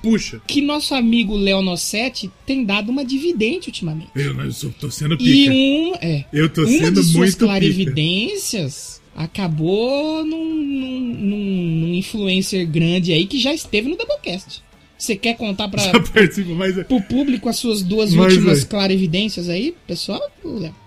Puxa. 0.01 0.41
Que 0.47 0.61
nosso 0.61 0.95
amigo 0.95 1.35
Léo 1.35 1.61
Nossetti 1.61 2.31
tem 2.45 2.63
dado 2.63 2.89
uma 2.89 3.03
dividente 3.03 3.67
ultimamente. 3.67 4.09
Eu, 4.15 4.39
eu 4.39 4.51
sou- 4.53 4.71
tô 4.79 4.89
sendo 4.89 5.17
pica. 5.17 5.29
E 5.29 5.49
um, 5.49 5.95
é, 5.95 6.23
Eu 6.31 6.47
tô 6.47 6.61
uma 6.61 6.69
sendo 6.69 7.01
de 7.01 7.07
suas 7.07 7.15
muito 7.17 7.33
pica. 7.33 7.45
clarividências 7.47 8.99
acabou 9.15 10.23
num, 10.23 10.45
num, 10.45 10.99
num- 11.01 11.75
num 11.87 11.93
influencer 11.93 12.65
grande 12.67 13.11
aí 13.11 13.25
que 13.25 13.37
já 13.37 13.53
esteve 13.53 13.89
no 13.89 13.97
Doublecast. 13.97 14.63
Você 14.99 15.15
quer 15.15 15.35
contar 15.37 15.69
participo, 15.71 16.53
mas, 16.55 16.75
pro 16.85 17.01
público 17.01 17.47
as 17.47 17.55
suas 17.55 17.81
duas 17.81 18.13
Mas 18.13 18.33
últimas 18.33 18.59
aí- 18.59 18.65
clarividências 18.65 19.47
aí, 19.47 19.73
pessoal? 19.87 20.21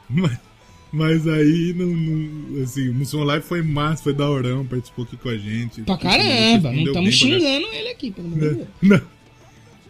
Mas, 0.09 0.39
mas 0.93 1.27
aí, 1.27 1.73
não, 1.75 1.87
não- 1.87 2.63
assim, 2.63 2.91
o 2.91 2.95
Mussum 2.95 3.25
Live 3.25 3.45
foi 3.47 3.63
massa, 3.63 4.03
foi 4.03 4.13
daorão, 4.15 4.67
participou 4.67 5.05
aqui 5.07 5.17
com 5.17 5.31
a 5.31 5.37
gente. 5.39 5.81
Pra 5.83 5.97
caramba, 5.97 6.71
não 6.71 6.79
estamos 6.85 6.95
bem 6.95 7.03
pra 7.03 7.11
xingando 7.41 7.67
ele 7.73 7.89
aqui, 7.89 8.11
pelo 8.11 8.27
amor 8.29 8.39
de 8.39 8.55
Deus. 8.57 8.69
Não. 8.83 9.01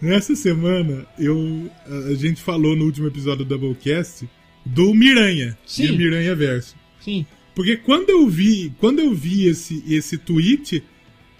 Nessa 0.01 0.35
semana, 0.35 1.07
eu, 1.19 1.71
a 2.11 2.15
gente 2.15 2.41
falou 2.41 2.75
no 2.77 2.85
último 2.85 3.07
episódio 3.09 3.45
do 3.45 3.57
Doublecast 3.59 4.29
do 4.65 4.95
Miranha. 4.95 5.57
Sim. 5.67 5.85
E 5.87 5.91
o 5.91 5.97
Miranha 5.97 6.35
Verso. 6.35 6.75
Sim. 7.01 7.27
Porque 7.55 7.77
quando 7.77 8.11
eu 8.11 8.29
vi, 8.29 8.73
quando 8.81 8.99
eu 9.01 9.15
vi 9.15 9.47
esse, 9.47 9.83
esse 9.89 10.17
tweet, 10.19 10.83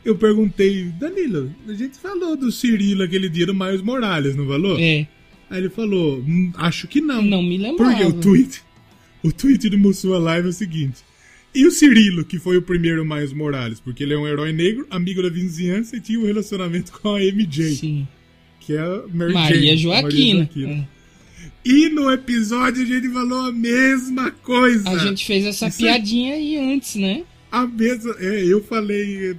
eu 0.05 0.17
perguntei, 0.17 0.85
Danilo, 0.99 1.55
a 1.69 1.73
gente 1.75 1.99
falou 1.99 2.37
do 2.37 2.51
Cirilo 2.51 3.03
aquele 3.03 3.29
dia 3.29 3.47
do 3.47 3.55
Miles 3.55 3.83
Morales, 3.83 4.35
não 4.37 4.47
falou? 4.47 4.79
É. 4.79 5.07
Aí 5.51 5.59
ele 5.61 5.69
falou, 5.69 6.19
"Hum, 6.21 6.53
acho 6.57 6.89
que 6.89 7.01
não. 7.01 7.23
Não 7.23 7.43
me 7.43 7.59
lembrava. 7.59 7.91
Porque 7.93 8.05
o 8.07 8.13
tweet, 8.21 8.63
o 9.23 9.31
tweet 9.33 9.69
do 9.69 9.79
Mussua 9.79 10.19
Live 10.19 10.47
é 10.47 10.51
o 10.51 10.53
seguinte. 10.53 11.01
E 11.55 11.67
o 11.67 11.71
Cirilo, 11.71 12.25
que 12.25 12.39
foi 12.39 12.57
o 12.57 12.63
primeiro 12.63 13.05
Miles 13.05 13.33
Morales, 13.35 13.79
porque 13.79 14.03
ele 14.03 14.15
é 14.15 14.19
um 14.19 14.27
herói 14.27 14.53
negro, 14.53 14.87
amigo 14.91 15.23
da 15.23 15.29
vizinhança 15.29 15.95
e 15.97 16.01
tinha 16.01 16.19
um 16.19 16.25
relacionamento 16.25 16.91
com 16.93 17.15
a 17.15 17.21
MJ. 17.23 17.75
Sim. 17.77 18.09
Que 18.59 18.73
é 18.75 18.79
a 18.81 19.03
Mary 19.13 19.35
Maria 19.35 19.61
Jane, 19.61 19.77
Joaquina. 19.77 20.51
É. 20.57 20.59
Maria 20.61 20.89
E 21.65 21.89
no 21.91 22.11
episódio 22.11 22.83
a 22.83 22.87
gente 22.87 23.09
falou 23.11 23.41
a 23.47 23.53
mesma 23.53 24.31
coisa. 24.31 24.89
A 24.89 24.97
gente 24.99 25.27
fez 25.27 25.45
essa 25.45 25.67
Isso 25.69 25.85
aí- 25.85 25.93
piadinha 25.93 26.35
aí 26.35 26.57
antes, 26.75 26.95
né? 26.97 27.25
A 27.51 27.67
mesma. 27.67 28.17
É, 28.19 28.45
eu 28.47 28.63
falei. 28.65 29.37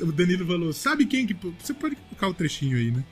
O 0.00 0.12
Danilo 0.12 0.46
falou: 0.46 0.72
sabe 0.72 1.06
quem 1.06 1.26
que. 1.26 1.36
Você 1.58 1.74
pode 1.74 1.96
colocar 1.96 2.28
o 2.28 2.34
trechinho 2.34 2.76
aí, 2.76 2.90
né? 2.90 3.04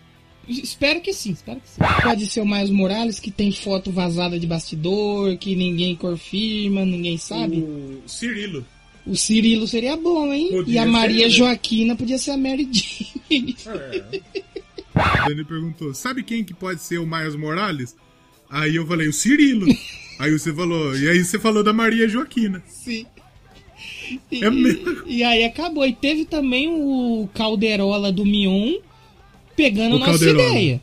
Espero 0.49 1.01
que 1.01 1.13
sim, 1.13 1.33
espero 1.33 1.61
que 1.61 1.69
sim. 1.69 1.81
Pode 2.03 2.27
ser 2.27 2.41
o 2.41 2.47
Miles 2.47 2.71
Morales 2.71 3.21
que 3.21 3.31
tem 3.31 3.53
foto 3.53 3.93
vazada 3.93 4.39
de 4.39 4.47
bastidor, 4.47 5.37
que 5.37 5.55
ninguém 5.55 5.95
confirma, 5.95 6.85
ninguém 6.85 7.19
sabe. 7.19 7.59
O 7.59 8.03
Cirilo. 8.07 8.67
O 9.07 9.17
Cirilo 9.17 9.67
seria 9.67 9.97
bom, 9.97 10.33
hein? 10.33 10.49
Podia 10.51 10.75
e 10.75 10.79
a 10.79 10.83
ser, 10.83 10.89
Maria 10.89 11.27
né? 11.27 11.31
Joaquina 11.31 11.97
podia 11.97 12.19
ser 12.19 12.33
a 12.33 12.37
Mary 12.37 12.69
Jane. 12.71 13.57
O 14.93 15.29
Danilo 15.29 15.47
perguntou: 15.47 15.95
sabe 15.95 16.23
quem 16.23 16.43
que 16.43 16.53
pode 16.53 16.83
ser 16.83 16.99
o 16.99 17.07
Miles 17.07 17.37
Morales? 17.37 17.97
Aí 18.49 18.75
eu 18.75 18.87
falei: 18.87 19.09
o 19.09 19.13
Cirilo. 19.13 19.67
aí 20.19 20.33
você 20.33 20.53
falou. 20.53 20.97
E 20.97 21.09
aí 21.09 21.25
você 21.25 21.39
falou 21.39 21.63
da 21.63 21.73
Maria 21.73 22.09
Joaquina. 22.09 22.63
Sim. 22.67 23.07
E, 24.31 24.45
É 24.45 24.51
mesmo? 24.51 25.03
e 25.07 25.23
aí 25.23 25.45
acabou. 25.45 25.87
E 25.87 25.93
teve 25.93 26.25
também 26.25 26.69
o 26.69 27.29
Calderola 27.35 28.11
do 28.11 28.25
Mion 28.25 28.75
pegando 29.57 29.97
O 29.97 29.99
nossa 29.99 30.11
Calderola. 30.13 30.49
ideia. 30.51 30.81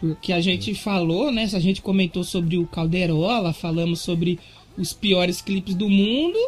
Porque 0.00 0.32
a 0.32 0.40
gente 0.40 0.74
falou, 0.74 1.30
né? 1.32 1.44
A 1.52 1.58
gente 1.58 1.80
comentou 1.80 2.22
sobre 2.24 2.58
o 2.58 2.66
Calderola, 2.66 3.52
falamos 3.52 4.00
sobre 4.00 4.38
os 4.76 4.92
piores 4.92 5.40
clipes 5.40 5.74
do 5.74 5.88
mundo. 5.88 6.38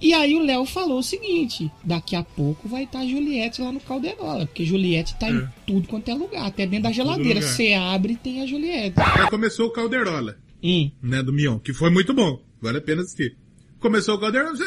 E 0.00 0.12
aí 0.14 0.34
o 0.34 0.42
Léo 0.42 0.64
falou 0.64 0.98
o 0.98 1.02
seguinte: 1.02 1.70
daqui 1.84 2.16
a 2.16 2.22
pouco 2.24 2.68
vai 2.68 2.84
estar 2.84 3.00
a 3.00 3.06
Juliette 3.06 3.60
lá 3.62 3.70
no 3.70 3.80
Calderola. 3.80 4.46
Porque 4.46 4.64
Juliette 4.64 5.14
tá 5.16 5.30
em 5.30 5.38
É. 5.38 5.48
tudo 5.66 5.86
quanto 5.88 6.10
é 6.10 6.14
lugar, 6.14 6.46
até 6.46 6.66
dentro 6.66 6.84
da 6.84 6.92
geladeira. 6.92 7.40
Você 7.42 7.72
abre 7.74 8.14
e 8.14 8.16
tem 8.16 8.40
a 8.40 8.46
Juliette. 8.46 8.94
Aí 8.98 9.28
começou 9.30 9.66
o 9.66 9.70
Calderola. 9.70 10.36
Hum. 10.64 10.90
Né, 11.02 11.22
do 11.22 11.32
Mion, 11.32 11.58
que 11.58 11.72
foi 11.74 11.90
muito 11.90 12.14
bom. 12.14 12.40
Vale 12.60 12.78
a 12.78 12.80
pena 12.80 13.02
assistir. 13.02 13.36
Começou 13.82 14.14
o 14.14 14.18
você- 14.56 14.64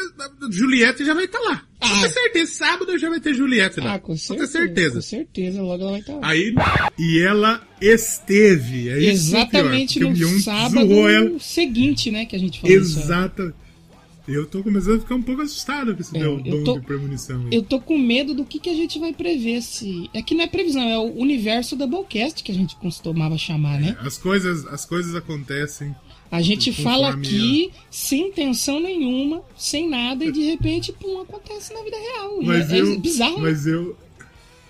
Juliette 0.52 1.04
já 1.04 1.14
vai 1.14 1.24
estar 1.24 1.40
lá. 1.40 1.62
Com 1.80 1.88
ter 2.02 2.10
certeza, 2.10 2.52
sábado 2.54 2.98
já 2.98 3.08
vai 3.08 3.18
ter 3.18 3.34
Juliette 3.34 3.80
lá. 3.80 3.94
Ah, 3.94 3.98
com 3.98 4.08
Com 4.12 4.16
certeza. 4.16 4.52
certeza. 4.52 4.94
Com 4.96 5.00
certeza, 5.02 5.62
logo 5.62 5.82
ela 5.82 5.90
vai 5.92 6.00
estar 6.00 6.12
lá. 6.14 6.20
Aí, 6.28 6.54
e 6.98 7.18
ela 7.20 7.66
esteve. 7.80 8.88
É 8.88 8.92
é 8.92 8.96
pior, 8.98 9.08
Exatamente 9.10 10.04
o 10.04 10.10
no 10.10 10.40
sábado 10.40 11.40
seguinte, 11.40 12.10
né? 12.10 12.26
Que 12.26 12.36
a 12.36 12.38
gente 12.38 12.60
falou. 12.60 12.76
Exato. 12.76 13.54
Eu 14.28 14.44
tô 14.44 14.60
começando 14.60 14.96
a 14.96 15.00
ficar 15.00 15.14
um 15.14 15.22
pouco 15.22 15.40
assustado 15.42 15.94
com 15.94 16.00
esse 16.00 16.14
É, 16.16 16.18
meu 16.20 16.32
eu 16.32 16.42
dom 16.42 16.64
tô- 16.64 16.78
de 16.80 16.84
premonição. 16.84 17.40
aí. 17.46 17.48
Eu 17.56 17.62
tô 17.62 17.78
com 17.80 17.96
medo 17.96 18.34
do 18.34 18.44
que, 18.44 18.58
que 18.58 18.68
a 18.68 18.74
gente 18.74 18.98
vai 18.98 19.12
prever 19.12 19.62
se. 19.62 20.10
É 20.12 20.20
que 20.20 20.34
não 20.34 20.42
é 20.42 20.46
previsão, 20.48 20.82
é 20.82 20.98
o 20.98 21.14
universo 21.16 21.76
Doublecast 21.76 22.42
que 22.42 22.50
a 22.50 22.54
gente 22.54 22.74
costumava 22.76 23.38
chamar, 23.38 23.80
né? 23.80 23.96
As 24.00 24.18
coisas, 24.18 24.66
as 24.66 24.84
coisas 24.84 25.14
acontecem. 25.14 25.94
A 26.30 26.42
gente 26.42 26.72
fala 26.72 27.10
aqui 27.10 27.70
sem 27.90 28.28
intenção 28.28 28.80
nenhuma, 28.80 29.42
sem 29.56 29.88
nada, 29.88 30.24
e 30.24 30.32
de 30.32 30.42
repente, 30.42 30.92
pum, 30.92 31.20
acontece 31.20 31.72
na 31.72 31.82
vida 31.82 31.96
real. 31.96 32.42
Mas 32.42 32.72
é, 32.72 32.80
eu, 32.80 32.94
é 32.94 32.96
bizarro, 32.98 33.36
né? 33.36 33.42
mas 33.42 33.66
eu, 33.66 33.96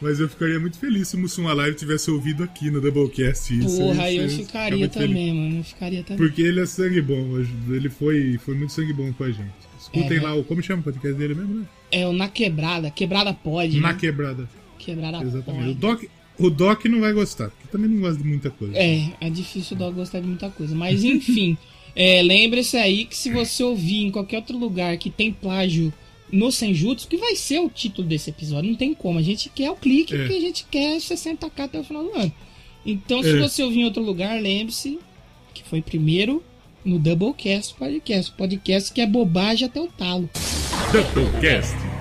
mas 0.00 0.20
eu 0.20 0.28
ficaria 0.28 0.60
muito 0.60 0.78
feliz 0.78 1.08
se 1.08 1.16
o 1.16 1.18
Mussum 1.18 1.48
Alive 1.48 1.76
tivesse 1.76 2.10
ouvido 2.10 2.44
aqui 2.44 2.70
no 2.70 2.80
Doublecast 2.80 3.58
isso. 3.58 3.78
Porra, 3.78 4.12
eu 4.12 4.28
ficaria 4.28 4.46
ficar 4.46 4.70
muito 4.76 4.92
feliz. 4.92 5.08
também, 5.08 5.34
mano. 5.34 5.58
Eu 5.58 5.64
ficaria 5.64 6.02
também. 6.02 6.26
Porque 6.26 6.42
ele 6.42 6.60
é 6.60 6.66
sangue 6.66 7.00
bom. 7.00 7.38
Ele 7.70 7.88
foi, 7.88 8.38
foi 8.44 8.54
muito 8.54 8.72
sangue 8.72 8.92
bom 8.92 9.10
com 9.14 9.24
a 9.24 9.30
gente. 9.30 9.66
Escutem 9.80 10.18
É, 10.18 10.20
lá, 10.20 10.34
o, 10.34 10.44
como 10.44 10.62
chama 10.62 10.80
o 10.80 10.84
podcast 10.84 11.16
dele 11.16 11.34
mesmo, 11.34 11.54
né? 11.60 11.66
É 11.90 12.06
o 12.06 12.12
Na 12.12 12.28
Quebrada. 12.28 12.90
Quebrada 12.90 13.32
pode. 13.32 13.80
Na 13.80 13.92
né? 13.92 13.98
quebrada. 13.98 14.48
Quebrada 14.78 15.22
Exatamente. 15.22 15.70
O 15.70 15.74
pode. 15.74 15.74
Doc, 15.74 16.10
o 16.38 16.50
Doc 16.50 16.84
não 16.86 17.00
vai 17.00 17.12
gostar, 17.12 17.50
porque 17.50 17.68
também 17.68 17.88
não 17.90 18.00
gosta 18.00 18.22
de 18.22 18.28
muita 18.28 18.50
coisa. 18.50 18.76
É, 18.76 19.10
é 19.20 19.30
difícil 19.30 19.76
o 19.76 19.78
dog 19.78 19.94
gostar 19.96 20.20
de 20.20 20.26
muita 20.26 20.50
coisa. 20.50 20.74
Mas 20.74 21.02
enfim, 21.04 21.56
é, 21.96 22.22
lembre-se 22.22 22.76
aí 22.76 23.04
que 23.04 23.16
se 23.16 23.30
você 23.32 23.62
ouvir 23.62 24.02
em 24.04 24.10
qualquer 24.10 24.38
outro 24.38 24.56
lugar 24.58 24.96
que 24.98 25.08
tem 25.10 25.32
plágio 25.32 25.92
no 26.30 26.50
Senjutsu, 26.50 27.06
que 27.08 27.16
vai 27.16 27.36
ser 27.36 27.60
o 27.60 27.70
título 27.70 28.06
desse 28.08 28.30
episódio, 28.30 28.68
não 28.70 28.76
tem 28.76 28.92
como. 28.92 29.18
A 29.18 29.22
gente 29.22 29.48
quer 29.48 29.70
o 29.70 29.76
clique 29.76 30.14
É. 30.14 30.18
porque 30.18 30.34
a 30.34 30.40
gente 30.40 30.66
quer 30.70 30.96
60k 30.98 31.60
até 31.64 31.78
o 31.80 31.84
final 31.84 32.02
do 32.04 32.12
ano. 32.18 32.32
Então, 32.84 33.22
se 33.22 33.30
É. 33.30 33.38
você 33.38 33.62
ouvir 33.62 33.80
em 33.80 33.84
outro 33.84 34.02
lugar, 34.02 34.40
lembre-se 34.40 34.98
que 35.54 35.62
foi 35.64 35.80
primeiro 35.80 36.42
no 36.84 36.98
Doublecast 36.98 37.74
Podcast. 37.74 38.32
Podcast 38.32 38.92
que 38.92 39.00
é 39.00 39.06
bobagem 39.06 39.66
até 39.66 39.80
o 39.80 39.86
talo. 39.88 40.28
Doublecast. 40.92 41.95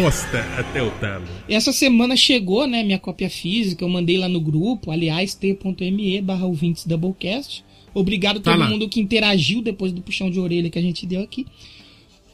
Bosta 0.00 0.40
até 0.58 0.82
o 0.82 0.90
talo. 0.92 1.24
Essa 1.48 1.72
semana 1.72 2.16
chegou, 2.16 2.66
né, 2.66 2.82
minha 2.82 2.98
cópia 2.98 3.30
física, 3.30 3.84
eu 3.84 3.88
mandei 3.88 4.18
lá 4.18 4.28
no 4.28 4.40
grupo, 4.40 4.90
aliás, 4.90 5.34
t.me 5.34 6.20
barra 6.20 6.46
ouvintes 6.46 6.84
Doublecast. 6.84 7.64
Obrigado 7.94 8.38
a 8.38 8.40
Tá 8.40 8.50
todo 8.52 8.60
lá. 8.60 8.68
mundo 8.68 8.88
que 8.88 9.00
interagiu 9.00 9.62
depois 9.62 9.92
do 9.92 10.02
puxão 10.02 10.30
de 10.30 10.38
orelha 10.38 10.68
que 10.68 10.78
a 10.78 10.82
gente 10.82 11.06
deu 11.06 11.22
aqui. 11.22 11.46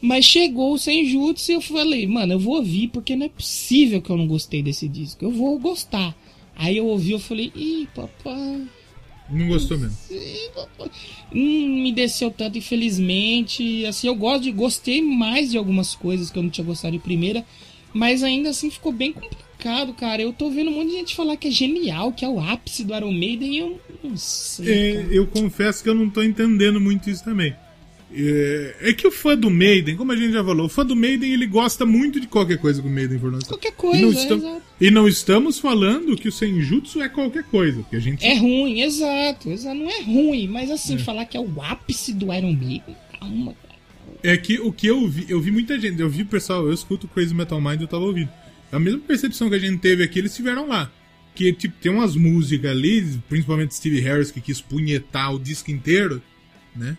Mas 0.01 0.25
chegou 0.25 0.73
o 0.73 0.79
Senjutsu 0.79 1.53
e 1.53 1.55
eu 1.55 1.61
falei, 1.61 2.07
mano, 2.09 2.33
eu 2.33 2.39
vou 2.41 2.57
ouvir 2.57 2.89
porque 2.89 3.15
não 3.15 3.27
é 3.27 3.29
possível 3.29 4.03
que 4.03 4.11
eu 4.11 4.17
não 4.17 4.27
gostei 4.27 4.61
desse 4.61 4.89
disco. 4.89 5.25
Eu 5.25 5.31
vou 5.31 5.57
gostar. 5.61 6.17
Aí 6.57 6.77
eu 6.77 6.87
ouvi, 6.87 7.13
eu 7.13 7.21
falei, 7.21 7.53
ih, 7.55 7.87
papai, 7.95 8.63
Não 9.33 9.49
gostou 9.49 9.79
mesmo. 9.79 9.97
Hum, 11.35 11.83
me 11.83 11.93
desceu 11.93 12.31
tanto, 12.31 12.59
infelizmente. 12.59 13.87
Assim, 13.87 14.07
eu 14.07 14.15
gosto 14.15 14.43
de, 14.43 14.53
gostei 14.53 15.01
mais 15.01 15.51
de 15.51 15.57
algumas 15.57 15.95
coisas 15.95 16.31
que 16.31 16.39
eu 16.39 16.43
não 16.43 16.51
tinha 16.51 16.65
gostado 16.65 16.93
de 16.93 17.03
primeira, 17.03 17.45
mas 17.93 18.23
ainda 18.23 18.51
assim 18.51 18.71
ficou 18.71 18.93
bem 18.93 19.13
complicado 19.13 19.43
cara. 19.97 20.21
Eu 20.21 20.33
tô 20.33 20.51
vendo 20.51 20.71
um 20.71 20.75
monte 20.75 20.89
de 20.89 20.97
gente 20.97 21.15
falar 21.15 21.37
que 21.37 21.49
é 21.49 21.51
genial, 21.51 22.13
que 22.13 22.25
é 22.25 22.29
o 22.29 22.41
ápice 22.41 22.85
do 22.85 22.95
Iron 22.95 23.13
Maiden 23.13 23.55
e 23.55 23.59
eu 23.59 23.81
não 24.03 24.17
sei. 24.17 24.69
É, 24.69 25.07
eu 25.11 25.27
confesso 25.27 25.83
que 25.83 25.89
eu 25.89 25.95
não 25.95 26.11
tô 26.11 26.23
entendendo 26.23 26.81
muito 26.81 27.09
isso 27.09 27.23
também. 27.25 27.55
É, 28.15 28.77
é 28.81 28.93
que 28.93 29.07
o 29.07 29.11
fã 29.11 29.37
do 29.37 29.51
Maiden, 29.51 29.97
como 29.97 30.13
a 30.13 30.17
gente 30.17 30.33
já 30.33 30.45
falou, 30.45 30.67
o 30.67 30.69
fã 30.69 30.85
do 30.85 30.95
Maiden 30.95 31.33
ele 31.33 31.47
gosta 31.47 31.87
muito 31.87 32.21
de 32.21 32.27
qualquer 32.27 32.59
coisa 32.59 32.83
que 32.83 32.89
o 32.89 32.91
Maiden 32.91 33.19
for. 33.19 33.33
Qualquer 33.45 33.73
coisa, 33.73 33.99
e 33.99 34.03
não, 34.03 34.13
estamos, 34.13 34.63
e 34.81 34.91
não 34.91 35.09
estamos 35.09 35.59
falando 35.59 36.17
que 36.17 36.29
o 36.29 36.33
Senjutsu 36.33 37.01
é 37.01 37.09
qualquer 37.09 37.45
coisa. 37.45 37.83
Que 37.89 37.97
a 37.97 38.01
gente 38.01 38.25
É 38.25 38.37
ruim, 38.37 38.83
exato, 38.83 39.51
exato. 39.51 39.77
Não 39.77 39.89
é 39.89 40.03
ruim, 40.03 40.47
mas 40.47 40.71
assim, 40.71 40.97
É. 40.97 40.99
falar 40.99 41.25
que 41.25 41.37
é 41.37 41.41
o 41.41 41.63
ápice 41.63 42.13
do 42.13 42.33
Iron 42.33 42.53
Maiden, 42.53 42.97
calma, 43.19 43.55
cara. 43.55 43.73
É 44.23 44.37
que 44.37 44.61
o 44.61 44.71
que 44.73 44.87
eu 44.87 45.09
vi, 45.09 45.27
eu 45.29 45.41
vi 45.41 45.51
muita 45.51 45.79
gente, 45.81 46.01
eu 46.01 46.09
vi 46.09 46.23
o 46.23 46.27
pessoal, 46.27 46.67
eu 46.67 46.73
escuto 46.73 47.09
Crazy 47.09 47.35
Metal 47.35 47.61
Mind, 47.61 47.81
eu 47.81 47.89
tava 47.89 48.05
ouvindo. 48.05 48.31
A 48.71 48.79
mesma 48.79 49.01
percepção 49.01 49.49
que 49.49 49.55
a 49.55 49.59
gente 49.59 49.79
teve 49.79 50.03
aqui, 50.03 50.19
eles 50.19 50.35
tiveram 50.35 50.69
lá. 50.69 50.91
Que, 51.35 51.53
tipo, 51.53 51.75
tem 51.81 51.91
umas 51.91 52.15
músicas 52.15 52.71
ali, 52.71 53.19
principalmente 53.29 53.75
Steve 53.75 54.01
Harris, 54.01 54.31
que 54.31 54.41
quis 54.41 54.61
punhetar 54.61 55.35
o 55.35 55.39
disco 55.39 55.71
inteiro, 55.71 56.23
né? 56.77 56.97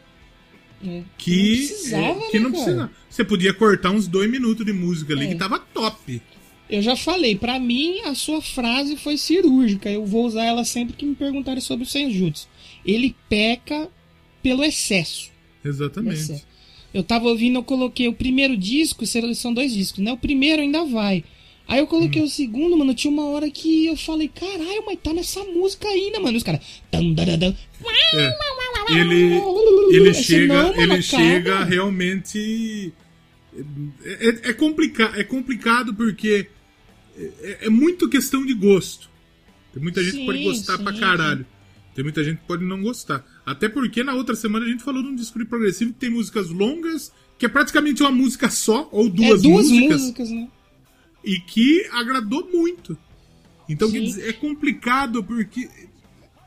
Que 1.18 1.32
não 1.32 1.58
precisava, 1.58 2.20
é, 2.26 2.30
que 2.30 2.40
né, 2.40 2.44
não 2.44 2.52
cara? 2.52 2.64
precisava. 2.64 2.92
Você 3.10 3.24
podia 3.24 3.54
cortar 3.54 3.92
uns 3.92 4.08
dois 4.08 4.30
minutos 4.30 4.66
de 4.66 4.74
música 4.74 5.14
ali, 5.14 5.26
É. 5.26 5.28
que 5.30 5.36
tava 5.36 5.60
top. 5.60 6.22
Eu 6.70 6.82
já 6.82 6.96
falei, 6.96 7.36
pra 7.36 7.60
mim 7.60 8.00
a 8.02 8.16
sua 8.16 8.42
frase 8.42 8.96
foi 8.98 9.18
cirúrgica. 9.18 9.90
Eu 9.90 10.06
vou 10.06 10.26
usar 10.26 10.44
ela 10.44 10.64
sempre 10.64 10.96
que 10.96 11.06
me 11.06 11.14
perguntarem 11.16 11.62
sobre 11.62 11.86
o 11.86 11.88
Senjutsu. 11.90 12.48
Ele 12.86 13.16
peca 13.30 13.90
pelo 14.42 14.64
excesso. 14.64 15.30
Exatamente. 15.64 16.16
Excesso. 16.16 16.46
Eu 16.94 17.04
tava 17.04 17.28
ouvindo, 17.28 17.58
eu 17.58 17.64
coloquei 17.64 18.08
o 18.08 18.14
primeiro 18.14 18.56
disco, 18.56 19.04
são 19.36 19.54
dois 19.54 19.74
discos, 19.74 20.04
né? 20.04 20.12
O 20.12 20.18
primeiro 20.18 20.62
ainda 20.62 20.86
vai. 20.86 21.24
Aí 21.68 21.80
eu 21.80 21.88
coloquei 21.88 22.22
Hum. 22.22 22.26
o 22.26 22.30
segundo, 22.30 22.78
mano, 22.78 22.94
tinha 22.94 23.12
uma 23.12 23.26
hora 23.28 23.50
que 23.50 23.86
eu 23.88 23.96
falei, 23.96 24.28
caralho, 24.28 24.84
mas 24.86 25.00
tá 25.02 25.14
nessa 25.14 25.44
música 25.46 25.88
ainda, 25.88 26.20
mano. 26.20 26.38
Os 26.38 26.44
caras. 26.44 26.62
É. 28.14 28.34
Ele, 28.90 29.40
ele 29.92 30.10
Esse 30.10 30.24
chega, 30.24 30.54
não, 30.54 30.70
mano, 30.70 30.82
ele 30.82 30.94
acaba. 30.94 31.02
chega 31.02 31.64
realmente. 31.64 32.94
É, 34.04 34.30
é, 34.30 34.50
é, 34.50 34.54
complica, 34.54 35.12
é 35.16 35.24
complicado 35.24 35.94
porque 35.94 36.48
é, 37.18 37.58
é 37.62 37.70
muito 37.70 38.10
questão 38.10 38.46
de 38.46 38.54
gosto. 38.54 39.10
Tem 39.74 39.82
muita 39.82 40.04
gente 40.04 40.18
que 40.18 40.26
pode 40.26 40.40
Sim, 40.40 40.44
gostar 40.46 40.78
pra 40.80 40.94
sim, 40.94 41.00
caralho. 41.00 41.46
Tem 41.96 42.04
muita 42.04 42.24
gente 42.24 42.40
que 42.40 42.48
pode 42.48 42.64
não 42.66 42.82
gostar. 42.82 43.26
Até 43.46 43.70
porque 43.70 44.04
na 44.04 44.14
outra 44.16 44.36
semana 44.36 44.66
a 44.66 44.70
gente 44.70 44.84
falou 44.84 45.02
de 45.02 45.10
um 45.10 45.16
disco 45.16 45.38
de 45.40 45.46
progressivo 45.46 45.94
que 45.94 46.00
tem 46.00 46.10
músicas 46.10 46.50
longas, 46.50 47.12
que 47.38 47.46
é 47.46 47.50
praticamente 47.50 48.02
uma 48.02 48.12
música 48.12 48.50
só, 48.50 48.90
ou 48.92 49.10
duas, 49.10 49.40
é 49.40 49.44
duas 49.44 49.70
músicas, 49.70 50.02
músicas, 50.02 50.30
né? 50.32 50.48
E 51.24 51.40
que 51.40 51.88
agradou 51.92 52.50
muito. 52.52 52.98
Então, 53.70 53.88
Sim. 53.90 53.94
quer 53.94 54.06
dizer, 54.06 54.30
é 54.30 54.34
complicado 54.34 55.24
porque 55.24 55.70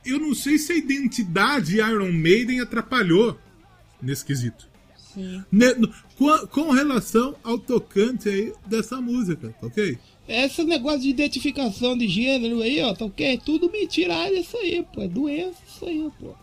eu 0.05 0.19
não 0.19 0.35
sei 0.35 0.59
se 0.59 0.73
a 0.73 0.77
identidade 0.77 1.77
Iron 1.77 2.13
Maiden 2.13 2.61
atrapalhou 2.61 3.39
nesse 4.01 4.25
quesito. 4.25 4.69
Sim. 5.15 5.43
Ne- 5.51 5.75
no- 5.75 5.93
com, 6.17 6.47
com 6.49 6.71
relação 6.71 7.35
ao 7.43 7.59
tocante 7.59 8.29
aí 8.29 8.53
dessa 8.67 9.01
música, 9.01 9.55
tá 9.61 9.67
ok? 9.67 9.99
Esse 10.29 10.63
negócio 10.65 11.01
de 11.01 11.09
identificação 11.09 11.97
de 11.97 12.07
gênero 12.09 12.61
aí, 12.61 12.83
ó, 12.83 12.93
tá 12.93 13.05
ok? 13.05 13.41
Tudo 13.45 13.71
mentira 13.71 14.31
isso 14.33 14.57
aí, 14.59 14.85
pô. 14.93 15.03
É 15.03 15.09
doença 15.09 15.57
isso 15.67 15.87
aí, 15.87 16.09
pô. 16.21 16.35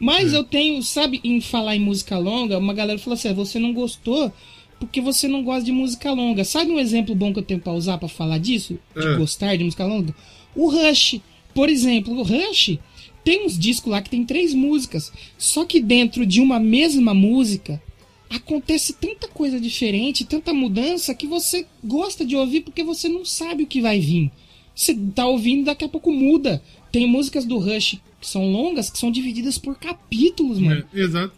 Mas 0.00 0.32
É. 0.32 0.36
eu 0.38 0.44
tenho, 0.44 0.82
sabe, 0.82 1.20
em 1.22 1.40
falar 1.40 1.76
em 1.76 1.80
música 1.80 2.18
longa, 2.18 2.58
uma 2.58 2.74
galera 2.74 2.98
falou 2.98 3.14
assim: 3.14 3.28
"Ah, 3.28 3.32
você 3.34 3.58
não 3.58 3.72
gostou 3.72 4.32
porque 4.78 5.00
você 5.00 5.26
não 5.28 5.42
gosta 5.42 5.64
de 5.64 5.72
música 5.72 6.12
longa. 6.12 6.44
Sabe 6.44 6.70
um 6.70 6.78
exemplo 6.78 7.14
bom 7.14 7.32
que 7.32 7.38
eu 7.38 7.42
tenho 7.44 7.60
pra 7.60 7.72
usar 7.72 7.98
pra 7.98 8.08
falar 8.08 8.38
disso? 8.38 8.78
De 8.94 9.06
É. 9.06 9.16
gostar 9.16 9.56
de 9.56 9.64
música 9.64 9.84
longa? 9.84 10.14
O 10.54 10.68
Rush. 10.68 11.20
Por 11.54 11.68
exemplo, 11.70 12.14
o 12.14 12.22
Rush 12.22 12.78
tem 13.24 13.46
uns 13.46 13.58
discos 13.58 13.90
lá 13.90 14.02
que 14.02 14.10
tem 14.10 14.24
três 14.24 14.52
músicas. 14.52 15.10
Só 15.38 15.64
que 15.64 15.80
dentro 15.80 16.26
de 16.26 16.40
uma 16.40 16.60
mesma 16.60 17.14
música 17.14 17.82
acontece 18.28 18.92
tanta 18.92 19.28
coisa 19.28 19.58
diferente, 19.60 20.24
tanta 20.24 20.52
mudança 20.52 21.14
que 21.14 21.26
você 21.26 21.66
gosta 21.82 22.24
de 22.24 22.36
ouvir 22.36 22.60
porque 22.62 22.82
você 22.82 23.08
não 23.08 23.24
sabe 23.24 23.62
o 23.62 23.66
que 23.66 23.80
vai 23.80 23.98
vir. 24.00 24.30
Você 24.74 24.94
tá 25.14 25.26
ouvindo, 25.26 25.64
daqui 25.64 25.84
a 25.84 25.88
pouco 25.88 26.12
muda. 26.12 26.62
Tem 26.92 27.06
músicas 27.08 27.44
do 27.46 27.58
Rush 27.58 27.98
que 28.20 28.26
são 28.28 28.50
longas, 28.52 28.90
que 28.90 28.98
são 28.98 29.10
divididas 29.10 29.56
por 29.58 29.76
capítulos, 29.78 30.58
mano. 30.58 30.84
É, 30.92 31.00
exato. 31.00 31.32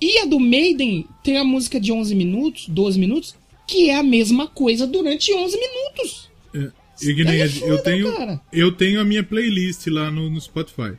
E 0.00 0.18
a 0.18 0.24
do 0.24 0.40
Maiden 0.40 1.04
tem 1.22 1.36
a 1.36 1.44
música 1.44 1.78
de 1.78 1.92
11 1.92 2.14
minutos, 2.14 2.66
12 2.68 2.98
minutos, 2.98 3.34
que 3.66 3.90
é 3.90 3.96
a 3.96 4.02
mesma 4.02 4.46
coisa 4.46 4.86
durante 4.86 5.32
11 5.32 5.56
minutos. 5.58 6.30
É, 6.54 6.58
é 6.58 7.70
eu, 7.70 7.82
tenho, 7.82 8.12
cara. 8.16 8.40
eu 8.52 8.72
tenho 8.72 9.00
a 9.00 9.04
minha 9.04 9.22
playlist 9.22 9.86
lá 9.88 10.10
no, 10.10 10.30
no 10.30 10.40
Spotify. 10.40 10.92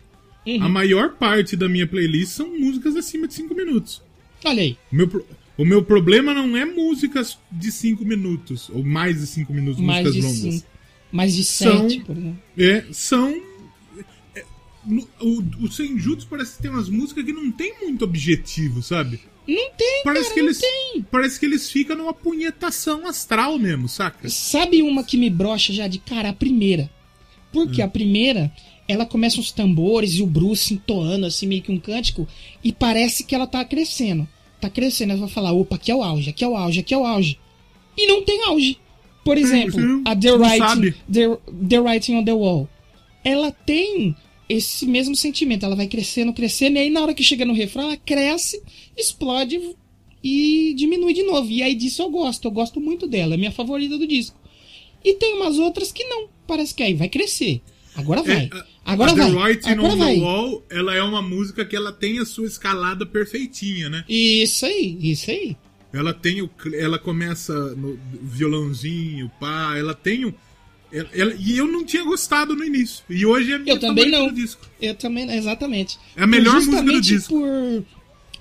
Uhum. 0.45 0.63
A 0.63 0.69
maior 0.69 1.13
parte 1.13 1.55
da 1.55 1.67
minha 1.69 1.85
playlist 1.85 2.31
são 2.31 2.57
músicas 2.57 2.95
acima 2.95 3.27
de 3.27 3.33
5 3.33 3.53
minutos. 3.53 4.01
Olha 4.43 4.61
aí. 4.61 4.77
O 4.91 4.95
meu, 4.95 5.25
o 5.57 5.65
meu 5.65 5.83
problema 5.83 6.33
não 6.33 6.55
é 6.57 6.65
músicas 6.65 7.37
de 7.51 7.71
5 7.71 8.03
minutos, 8.05 8.69
ou 8.69 8.83
mais 8.83 9.19
de 9.19 9.27
5 9.27 9.53
minutos, 9.53 9.81
Mais 9.81 10.05
músicas 10.05 10.25
longas. 10.25 10.55
cinco, 10.55 10.67
mais 11.11 11.35
de 11.35 11.43
São- 11.43 11.89
7, 11.89 12.01
por 12.01 12.17
exemplo. 12.17 12.39
É, 12.57 12.85
são. 12.91 13.50
É, 14.87 15.23
o, 15.23 15.65
o 15.65 15.71
Senjutsu 15.71 16.27
parece 16.29 16.55
que 16.55 16.61
tem 16.63 16.71
umas 16.71 16.89
músicas 16.89 17.23
que 17.23 17.33
não 17.33 17.51
tem 17.51 17.73
muito 17.81 18.03
objetivo, 18.05 18.81
sabe? 18.81 19.19
Não 19.47 19.71
tem, 19.75 20.01
Parece 20.03 20.25
cara, 20.29 20.33
que 20.35 20.41
não 20.41 20.47
eles, 20.47 20.59
tem. 20.59 21.05
Parece 21.11 21.39
que 21.39 21.45
eles 21.45 21.69
ficam 21.69 21.97
numa 21.97 22.13
punhetação 22.13 23.07
astral 23.07 23.57
mesmo, 23.57 23.89
saca? 23.89 24.29
Sabe 24.29 24.81
uma 24.83 25.03
que 25.03 25.17
me 25.17 25.29
brocha 25.29 25.73
já 25.73 25.87
de 25.87 25.97
cara? 25.99 26.29
A 26.29 26.33
primeira. 26.33 26.89
Porque 27.51 27.81
Hum. 27.81 27.85
a 27.85 27.87
primeira, 27.87 28.51
ela 28.87 29.05
começa 29.05 29.39
uns 29.39 29.51
tambores 29.51 30.15
e 30.15 30.21
o 30.21 30.27
Bruce 30.27 30.73
entoando 30.73 31.25
assim 31.25 31.47
meio 31.47 31.61
que 31.61 31.71
um 31.71 31.79
cântico 31.79 32.27
e 32.63 32.71
parece 32.71 33.23
que 33.23 33.33
ela 33.35 33.47
tá 33.47 33.65
crescendo. 33.65 34.27
Tá 34.59 34.69
crescendo, 34.69 35.11
ela 35.11 35.21
vai 35.21 35.29
falar, 35.29 35.51
opa, 35.53 35.75
aqui 35.75 35.91
é 35.91 35.95
o 35.95 36.03
auge, 36.03 36.29
aqui 36.29 36.43
é 36.43 36.47
o 36.47 36.55
auge, 36.55 36.79
aqui 36.79 36.93
é 36.93 36.97
o 36.97 37.05
auge. 37.05 37.39
E 37.97 38.07
não 38.07 38.23
tem 38.23 38.45
auge. 38.45 38.77
Por 39.25 39.37
exemplo, 39.37 39.79
sim, 39.79 40.01
a 40.05 40.15
The 40.15 40.31
Writing, 40.31 40.93
the, 41.11 41.37
the 41.67 41.79
Writing 41.79 42.15
on 42.15 42.23
the 42.23 42.33
Wall. 42.33 42.69
Ela 43.23 43.51
tem 43.51 44.15
esse 44.51 44.85
mesmo 44.85 45.15
sentimento. 45.15 45.65
Ela 45.65 45.75
vai 45.75 45.87
crescendo, 45.87 46.33
crescendo, 46.33 46.77
e 46.77 46.79
aí 46.81 46.89
na 46.89 47.01
hora 47.01 47.13
que 47.13 47.23
chega 47.23 47.45
no 47.45 47.53
refrão, 47.53 47.83
ela 47.85 47.97
cresce, 47.97 48.61
explode 48.97 49.59
e 50.23 50.73
diminui 50.77 51.13
de 51.13 51.23
novo. 51.23 51.49
E 51.49 51.63
aí 51.63 51.73
disso 51.75 52.01
eu 52.01 52.09
gosto. 52.09 52.45
Eu 52.47 52.51
gosto 52.51 52.79
muito 52.79 53.07
dela. 53.07 53.33
É 53.33 53.37
minha 53.37 53.51
favorita 53.51 53.97
do 53.97 54.07
disco. 54.07 54.39
E 55.03 55.13
tem 55.15 55.35
umas 55.35 55.57
outras 55.57 55.91
que 55.91 56.03
não. 56.03 56.27
Parece 56.45 56.73
que 56.75 56.83
aí 56.83 56.93
vai 56.93 57.09
crescer. 57.09 57.61
Agora 57.95 58.21
vai. 58.23 58.49
É, 58.53 58.57
a- 58.57 58.65
Agora 58.85 59.13
vai. 59.13 59.31
The 59.31 59.37
Writing 59.37 59.69
Agora 59.69 59.93
on 59.93 59.97
vai. 59.97 60.15
the 60.15 60.21
Wall, 60.21 60.63
ela 60.69 60.95
é 60.95 61.03
uma 61.03 61.21
música 61.21 61.63
que 61.65 61.75
ela 61.75 61.91
tem 61.91 62.19
a 62.19 62.25
sua 62.25 62.47
escalada 62.47 63.05
perfeitinha, 63.05 63.89
né? 63.89 64.03
Isso 64.07 64.65
aí, 64.65 64.97
isso 65.01 65.29
aí. 65.29 65.55
Ela 65.93 66.13
tem 66.13 66.41
o. 66.41 66.49
Ela 66.73 66.97
começa 66.97 67.53
no 67.75 67.99
violãozinho, 68.21 69.29
pá, 69.39 69.75
ela 69.77 69.93
tem 69.93 70.25
o. 70.25 70.33
e 71.39 71.57
eu 71.57 71.67
não 71.67 71.85
tinha 71.85 72.03
gostado 72.03 72.55
no 72.55 72.63
início. 72.63 73.03
E 73.09 73.25
hoje 73.25 73.51
é 73.51 73.55
a 73.55 73.59
minha 73.59 73.73
Eu 73.75 73.79
também 73.79 74.09
não. 74.09 74.27
do 74.27 74.33
disco. 74.35 74.65
Eu 74.81 74.93
também, 74.95 75.25
não, 75.25 75.33
exatamente. 75.33 75.97
É 76.15 76.23
a 76.23 76.27
melhor 76.27 76.55
música 76.55 76.81
do 76.83 77.01
disco. 77.01 77.33
por 77.33 77.85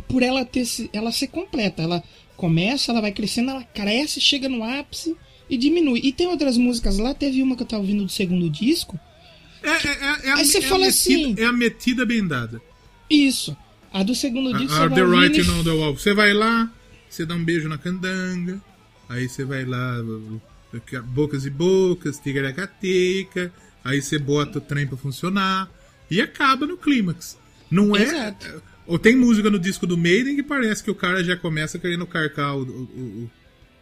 por 0.09 0.23
ela 0.23 0.45
ter 0.45 0.65
se- 0.65 0.91
ela 0.93 1.13
ser 1.13 1.29
completa. 1.29 1.83
Ela 1.83 2.03
começa, 2.37 2.91
ela 2.91 3.01
vai 3.01 3.13
crescendo, 3.13 3.51
ela 3.51 3.63
cresce, 3.63 4.21
chega 4.21 4.49
no 4.49 4.65
ápice 4.65 5.15
e 5.49 5.57
diminui. 5.57 6.01
E 6.03 6.11
tem 6.13 6.27
outras 6.27 6.57
músicas 6.57 6.99
lá, 6.99 7.15
teve 7.15 7.43
uma 7.43 7.55
que 7.55 7.63
eu 7.63 7.67
tava 7.67 7.83
ouvindo 7.83 8.05
do 8.05 8.11
segundo 8.11 8.49
disco. 8.51 8.99
É, 9.63 9.69
é, 9.71 9.73
é, 9.75 10.27
é 10.27 10.31
a, 10.31 10.35
Aí 10.37 10.45
você 10.47 10.59
é 10.59 10.65
a 10.65 10.69
fala 10.69 10.87
metida, 10.87 10.89
assim- 10.89 11.35
É 11.39 11.45
a 11.45 11.53
metida 11.53 12.05
bem 12.07 12.27
dada. 12.27 12.61
Isso. 13.09 13.57
A 13.93 14.03
do 14.03 14.15
segundo 14.15 14.53
disco 14.57 14.73
A, 14.73 14.79
você 14.83 14.89
vai 14.89 14.95
The 14.99 15.03
Writing 15.05 15.41
e- 15.41 15.51
on 15.51 15.65
the 15.65 15.71
Wall. 15.71 15.97
Você 15.97 16.15
vai 16.15 16.33
lá, 16.33 16.73
você 17.09 17.27
dá 17.27 17.35
um 17.35 17.45
beijo 17.45 17.69
na 17.69 17.77
candanga, 17.79 18.61
aí 19.09 19.29
você 19.29 19.45
vai 19.45 19.65
lá, 19.65 19.97
bocas 21.07 21.45
e 21.47 21.51
bocas, 21.51 22.19
ticaracateca, 22.19 23.53
aí 23.85 24.01
você 24.01 24.19
bota 24.19 24.59
o 24.59 24.61
trem 24.61 24.87
pra 24.87 24.97
funcionar 24.97 25.71
e 26.11 26.21
acaba 26.21 26.67
no 26.67 26.77
clímax. 26.77 27.39
Não 27.71 27.95
é. 27.97 28.03
Exato. 28.03 28.63
Ou 28.87 28.99
tem 28.99 29.15
música 29.17 29.49
no 29.51 29.59
disco 29.59 29.87
do 29.87 29.97
Maiden 29.97 30.35
que 30.37 30.43
parece 30.43 30.83
que 30.83 30.91
o 30.91 30.95
cara 30.95 31.23
já 31.23 31.37
começa 31.37 31.79
querendo 31.79 32.07
carcar 32.07 32.57
o, 32.57 32.63
o, 32.63 33.31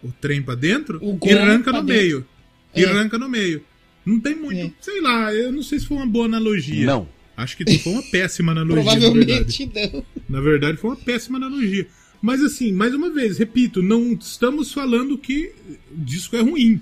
o, 0.02 0.08
o 0.08 0.12
trem 0.20 0.42
pra 0.42 0.54
dentro 0.54 0.98
O 1.02 1.18
e 1.24 1.32
arranca 1.32 1.72
no 1.72 1.82
dentro. 1.82 2.02
meio. 2.02 2.26
E 2.74 2.84
É. 2.84 2.88
arranca 2.90 3.16
no 3.18 3.28
meio. 3.28 3.64
Não 4.04 4.20
tem 4.20 4.34
muito. 4.34 4.74
Sei 4.80 5.00
lá, 5.00 5.32
eu 5.34 5.50
não 5.52 5.62
sei 5.62 5.78
se 5.78 5.86
foi 5.86 5.96
uma 5.98 6.06
boa 6.06 6.26
analogia. 6.26 6.84
Não. 6.86 7.08
Acho 7.36 7.56
que 7.56 7.78
foi 7.78 7.92
uma 7.92 8.02
péssima 8.10 8.52
analogia. 8.52 8.84
na 8.84 8.90
verdade. 9.10 9.66
Provavelmente 9.66 9.92
não. 9.92 10.04
Na 10.28 10.40
verdade, 10.40 10.76
foi 10.78 10.90
uma 10.90 10.96
péssima 10.96 11.38
analogia. 11.38 11.86
Mas 12.20 12.42
assim, 12.42 12.72
mais 12.72 12.94
uma 12.94 13.10
vez, 13.10 13.38
repito, 13.38 13.82
não 13.82 14.12
estamos 14.12 14.72
falando 14.72 15.16
que 15.16 15.52
o 15.92 16.04
disco 16.04 16.36
é 16.36 16.40
ruim. 16.40 16.80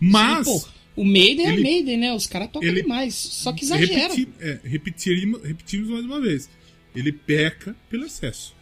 Mas. 0.00 0.46
Sim, 0.46 0.62
o 0.96 1.04
Maiden 1.04 1.46
é 1.46 1.52
ele- 1.52 1.62
Maiden, 1.62 1.96
né? 1.98 2.14
Os 2.14 2.26
caras 2.26 2.48
tocam 2.50 2.68
ele- 2.68 2.82
demais. 2.82 3.14
Só 3.14 3.52
que 3.52 3.64
exagera. 3.64 4.14
repeti- 4.14 4.28
é, 4.40 4.60
repetiremos, 4.64 5.42
repetimos 5.42 5.88
mais 5.90 6.04
uma 6.04 6.20
vez. 6.20 6.48
Ele 6.94 7.12
peca 7.12 7.76
pelo 7.90 8.06
excesso. 8.06 8.54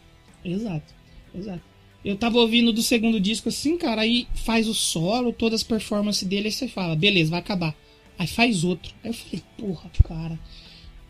Exato, 0.43 0.93
exato. 1.33 1.61
Eu 2.03 2.17
tava 2.17 2.37
ouvindo 2.39 2.73
do 2.73 2.81
segundo 2.83 3.17
disco 3.19 3.47
assim, 3.47 3.77
cara, 3.77 4.01
aí 4.01 4.27
faz 4.43 4.67
o 4.67 4.73
solo, 4.73 5.31
todas 5.31 5.61
as 5.61 5.63
performances 5.63 6.27
dele, 6.27 6.47
aí 6.47 6.51
você 6.51 6.67
fala, 6.67 6.95
beleza, 6.95 7.31
vai 7.31 7.39
acabar. 7.39 7.73
Aí 8.19 8.27
faz 8.27 8.63
outro. 8.65 8.93
Aí 9.03 9.09
eu 9.11 9.13
falei, 9.13 9.41
porra, 9.57 9.89
cara. 10.05 10.37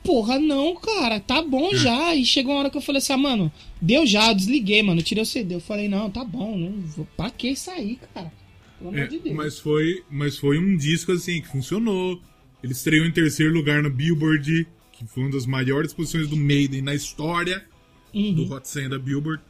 Porra, 0.04 0.38
não, 0.40 0.76
cara, 0.76 1.20
tá 1.20 1.42
bom 1.42 1.74
já. 1.76 2.14
E 2.14 2.26
chegou 2.26 2.54
uma 2.54 2.60
hora 2.62 2.70
que 2.70 2.78
eu 2.78 2.82
falei 2.82 3.00
assim, 3.00 3.14
ah, 3.14 3.18
mano, 3.18 3.52
deu 3.82 4.06
já, 4.06 4.30
eu 4.30 4.36
desliguei, 4.36 4.84
mano, 4.84 5.00
eu 5.00 5.04
tirei 5.06 5.24
o 5.24 5.26
CD. 5.26 5.56
Eu 5.56 5.62
falei, 5.62 5.88
não, 5.88 6.10
tá 6.10 6.24
bom, 6.24 6.58
não 6.58 6.82
vou, 6.82 7.08
pra 7.18 7.30
que 7.30 7.50
isso 7.50 7.72
aí, 7.72 7.98
cara? 8.14 8.32
Pelo 8.80 8.90
amor 8.90 9.00
É, 9.02 9.08
de 9.08 9.20
Deus. 9.20 9.36
mas, 9.36 9.60
foi, 9.60 10.04
mas 10.10 10.38
foi 10.38 10.58
um 10.60 10.76
disco 10.76 11.12
assim 11.14 11.42
que 11.42 11.48
funcionou. 11.48 12.22
Ele 12.62 12.74
estreou 12.74 13.06
em 13.06 13.12
terceiro 13.12 13.54
lugar 13.54 13.82
no 13.82 13.90
Billboard, 13.90 14.68
que 14.92 15.06
foi 15.06 15.24
uma 15.24 15.32
das 15.32 15.46
maiores 15.46 15.94
posições 15.94 16.28
do 16.28 16.36
Maiden 16.38 16.82
na 16.82 16.94
história 16.94 17.66
Uhum. 18.14 18.34
do 18.34 18.54
Hot 18.54 18.68
100 18.68 18.90
da 18.90 19.00
Billboard. 19.00 19.42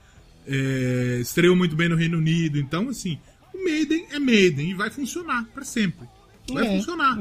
É, 0.47 1.19
estreou 1.21 1.55
muito 1.55 1.75
bem 1.75 1.89
no 1.89 1.95
Reino 1.95 2.17
Unido. 2.17 2.59
Então, 2.59 2.89
assim, 2.89 3.17
o 3.53 3.63
Maiden 3.63 4.05
é 4.11 4.19
Maiden 4.19 4.69
e 4.69 4.73
vai 4.73 4.89
funcionar 4.89 5.45
pra 5.53 5.63
sempre. 5.63 6.07
Vai 6.49 6.65
É, 6.67 6.77
funcionar. 6.77 7.17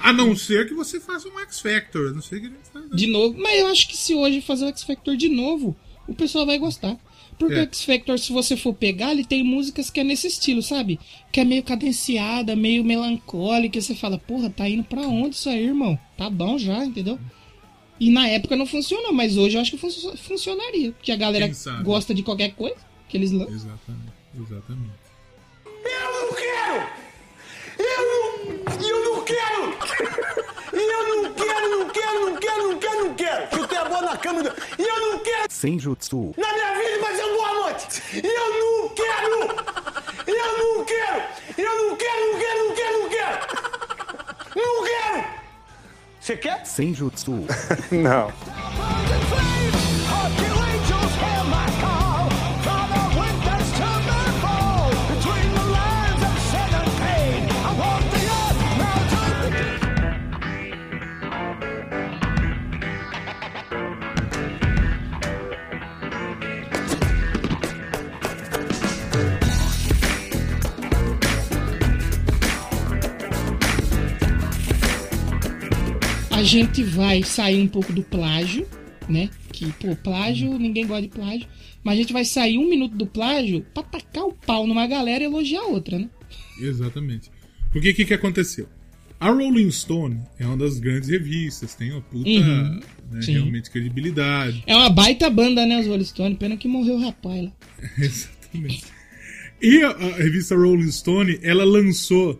A 0.00 0.12
não 0.12 0.36
ser 0.36 0.66
que 0.68 0.74
você 0.74 1.00
faça 1.00 1.28
um 1.28 1.38
X 1.40 1.60
Factor. 1.60 2.14
Não 2.14 2.22
sei 2.22 2.38
o 2.38 2.40
que 2.42 2.46
ele 2.48 2.56
está 2.62 2.80
De 2.94 3.06
novo. 3.06 3.36
Mas 3.38 3.58
eu 3.60 3.66
acho 3.66 3.88
que 3.88 3.96
se 3.96 4.14
hoje 4.14 4.40
fazer 4.40 4.64
o 4.64 4.68
X 4.68 4.82
Factor 4.84 5.16
de 5.16 5.28
novo, 5.28 5.76
o 6.06 6.14
pessoal 6.14 6.46
vai 6.46 6.58
gostar. 6.58 6.96
Porque 7.38 7.54
É. 7.54 7.58
o 7.60 7.62
X 7.62 7.84
Factor, 7.84 8.18
se 8.18 8.32
você 8.32 8.56
for 8.56 8.74
pegar, 8.74 9.12
ele 9.12 9.24
tem 9.24 9.42
músicas 9.44 9.90
que 9.90 10.00
é 10.00 10.04
nesse 10.04 10.26
estilo, 10.26 10.62
sabe? 10.62 10.98
Que 11.32 11.40
é 11.40 11.44
meio 11.44 11.62
cadenciada, 11.62 12.56
meio 12.56 12.82
melancólica. 12.84 13.78
E 13.78 13.82
você 13.82 13.94
fala, 13.94 14.18
porra, 14.18 14.50
tá 14.50 14.68
indo 14.68 14.82
pra 14.84 15.02
onde 15.02 15.36
isso 15.36 15.48
aí, 15.48 15.64
irmão? 15.66 15.98
Tá 16.16 16.28
bom 16.28 16.58
já, 16.58 16.84
entendeu? 16.84 17.18
E 18.00 18.10
na 18.10 18.28
época 18.28 18.54
não 18.56 18.66
funcionou, 18.66 19.12
mas 19.12 19.36
hoje 19.36 19.56
eu 19.56 19.60
acho 19.60 19.72
que 19.72 19.76
funcio- 19.78 20.16
funcionaria. 20.16 20.92
Porque 20.92 21.10
a 21.12 21.16
galera 21.16 21.50
gosta 21.82 22.14
de 22.14 22.22
qualquer 22.22 22.54
coisa 22.54 22.76
que 23.08 23.16
eles 23.16 23.30
lançam. 23.32 23.54
Exatamente, 23.54 24.12
exatamente. 24.36 24.92
Eu 25.64 26.12
não 26.12 26.34
quero! 26.34 26.88
Eu 27.78 28.06
não, 28.06 28.27
eu 28.80 29.04
não 29.04 29.24
quero! 29.24 29.78
Eu 30.72 31.22
não 31.22 31.32
quero, 31.32 31.70
não 31.70 31.88
quero, 31.88 32.20
não 32.20 32.36
quero, 32.36 32.68
não 32.68 32.78
quero, 32.78 33.04
não 33.04 33.14
quero! 33.14 33.56
Chutei 33.56 33.78
a 33.78 33.84
bola 33.84 34.02
na 34.02 34.16
cama 34.16 34.42
e 34.78 34.82
eu 34.82 35.00
não 35.00 35.18
quero! 35.20 35.46
Senjutsu. 35.50 36.34
Na 36.36 36.52
minha 36.52 36.74
vida 36.74 36.98
vai 37.00 37.16
ser 37.16 37.24
uma 37.24 37.36
boa 37.36 37.54
noite! 37.54 38.02
Eu 38.22 38.50
não 38.60 38.88
quero! 38.90 39.38
Eu 40.26 40.58
não 40.58 40.84
quero! 40.84 41.22
Eu 41.56 41.88
não 41.88 41.96
quero, 41.96 42.32
não 42.32 42.38
quero, 42.38 42.68
não 42.68 42.74
quero, 42.74 43.02
não 43.02 43.08
quero! 43.08 43.38
Não 44.56 44.84
quero! 44.84 45.24
Você 46.20 46.36
quer? 46.36 46.66
Senjutsu. 46.66 47.46
Não. 47.90 48.32
A 76.38 76.42
gente 76.44 76.84
vai 76.84 77.24
sair 77.24 77.60
um 77.60 77.66
pouco 77.66 77.92
do 77.92 78.00
plágio, 78.00 78.64
né? 79.08 79.28
Que, 79.52 79.72
pô, 79.72 79.96
plágio, 79.96 80.56
ninguém 80.56 80.86
gosta 80.86 81.02
de 81.02 81.08
plágio. 81.08 81.48
Mas 81.82 81.94
a 81.94 81.96
gente 82.00 82.12
vai 82.12 82.24
sair 82.24 82.58
um 82.58 82.68
minuto 82.68 82.94
do 82.94 83.08
plágio 83.08 83.66
pra 83.74 83.82
tacar 83.82 84.22
o 84.22 84.32
pau 84.32 84.64
numa 84.64 84.86
galera 84.86 85.24
e 85.24 85.26
elogiar 85.26 85.62
a 85.62 85.66
outra, 85.66 85.98
né? 85.98 86.08
Exatamente. 86.60 87.28
Porque 87.72 87.90
o 87.90 87.94
que, 87.94 88.04
que 88.04 88.14
aconteceu? 88.14 88.68
A 89.18 89.30
Rolling 89.30 89.68
Stone 89.72 90.20
é 90.38 90.46
uma 90.46 90.56
das 90.56 90.78
grandes 90.78 91.08
revistas, 91.08 91.74
tem 91.74 91.90
uma 91.90 92.02
puta 92.02 92.30
Uhum, 92.30 92.80
né, 93.10 93.20
realmente 93.20 93.68
credibilidade. 93.68 94.62
É 94.64 94.76
uma 94.76 94.90
baita 94.90 95.28
banda, 95.28 95.66
né, 95.66 95.80
os 95.80 95.88
Rolling 95.88 96.04
Stone? 96.04 96.36
Pena 96.36 96.56
que 96.56 96.68
morreu 96.68 96.94
o 96.94 97.00
rapaz 97.00 97.42
lá. 97.46 97.52
Exatamente. 97.98 98.84
E 99.60 99.82
a, 99.82 99.90
a 99.90 100.16
revista 100.18 100.54
Rolling 100.54 100.92
Stone, 100.92 101.40
ela 101.42 101.64
lançou 101.64 102.38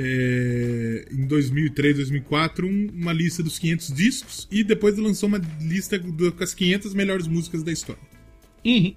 é, 0.00 1.06
em 1.10 1.26
2003, 1.26 1.96
2004, 1.96 2.66
um- 2.66 2.88
uma 2.94 3.12
lista 3.12 3.42
dos 3.42 3.58
500 3.58 3.92
discos 3.92 4.46
e 4.50 4.62
depois 4.62 4.96
lançou 4.96 5.28
uma 5.28 5.40
lista 5.60 5.98
do- 5.98 6.32
com 6.32 6.44
as 6.44 6.54
500 6.54 6.94
melhores 6.94 7.26
músicas 7.26 7.62
da 7.64 7.72
história. 7.72 8.00
Uhum. 8.64 8.94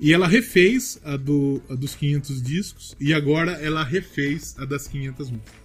E 0.00 0.12
ela 0.12 0.26
refez 0.26 1.00
a, 1.04 1.16
do, 1.16 1.62
a 1.70 1.74
dos 1.76 1.94
500 1.94 2.42
discos 2.42 2.96
e 3.00 3.14
agora 3.14 3.52
ela 3.52 3.84
refez 3.84 4.56
a 4.58 4.64
das 4.64 4.88
500 4.88 5.30
músicas. 5.30 5.62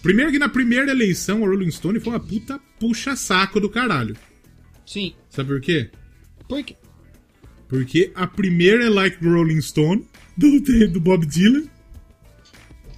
Primeiro 0.00 0.30
que 0.30 0.38
na 0.38 0.48
primeira 0.48 0.92
eleição 0.92 1.44
a 1.44 1.48
Rolling 1.48 1.70
Stone 1.72 1.98
foi 1.98 2.12
uma 2.12 2.20
puta 2.20 2.58
puxa-saco 2.78 3.58
do 3.60 3.68
caralho. 3.68 4.16
Sim. 4.86 5.12
Sabe 5.28 5.48
por 5.50 5.60
quê? 5.60 5.90
Por 6.48 6.62
quê? 6.64 6.76
Porque 7.68 8.10
a 8.14 8.26
primeira 8.26 8.84
é 8.86 8.88
Like 8.88 9.24
Rolling 9.24 9.60
Stone, 9.60 10.06
do, 10.36 10.60
do 10.88 11.00
Bob 11.00 11.26
Dylan. 11.26 11.64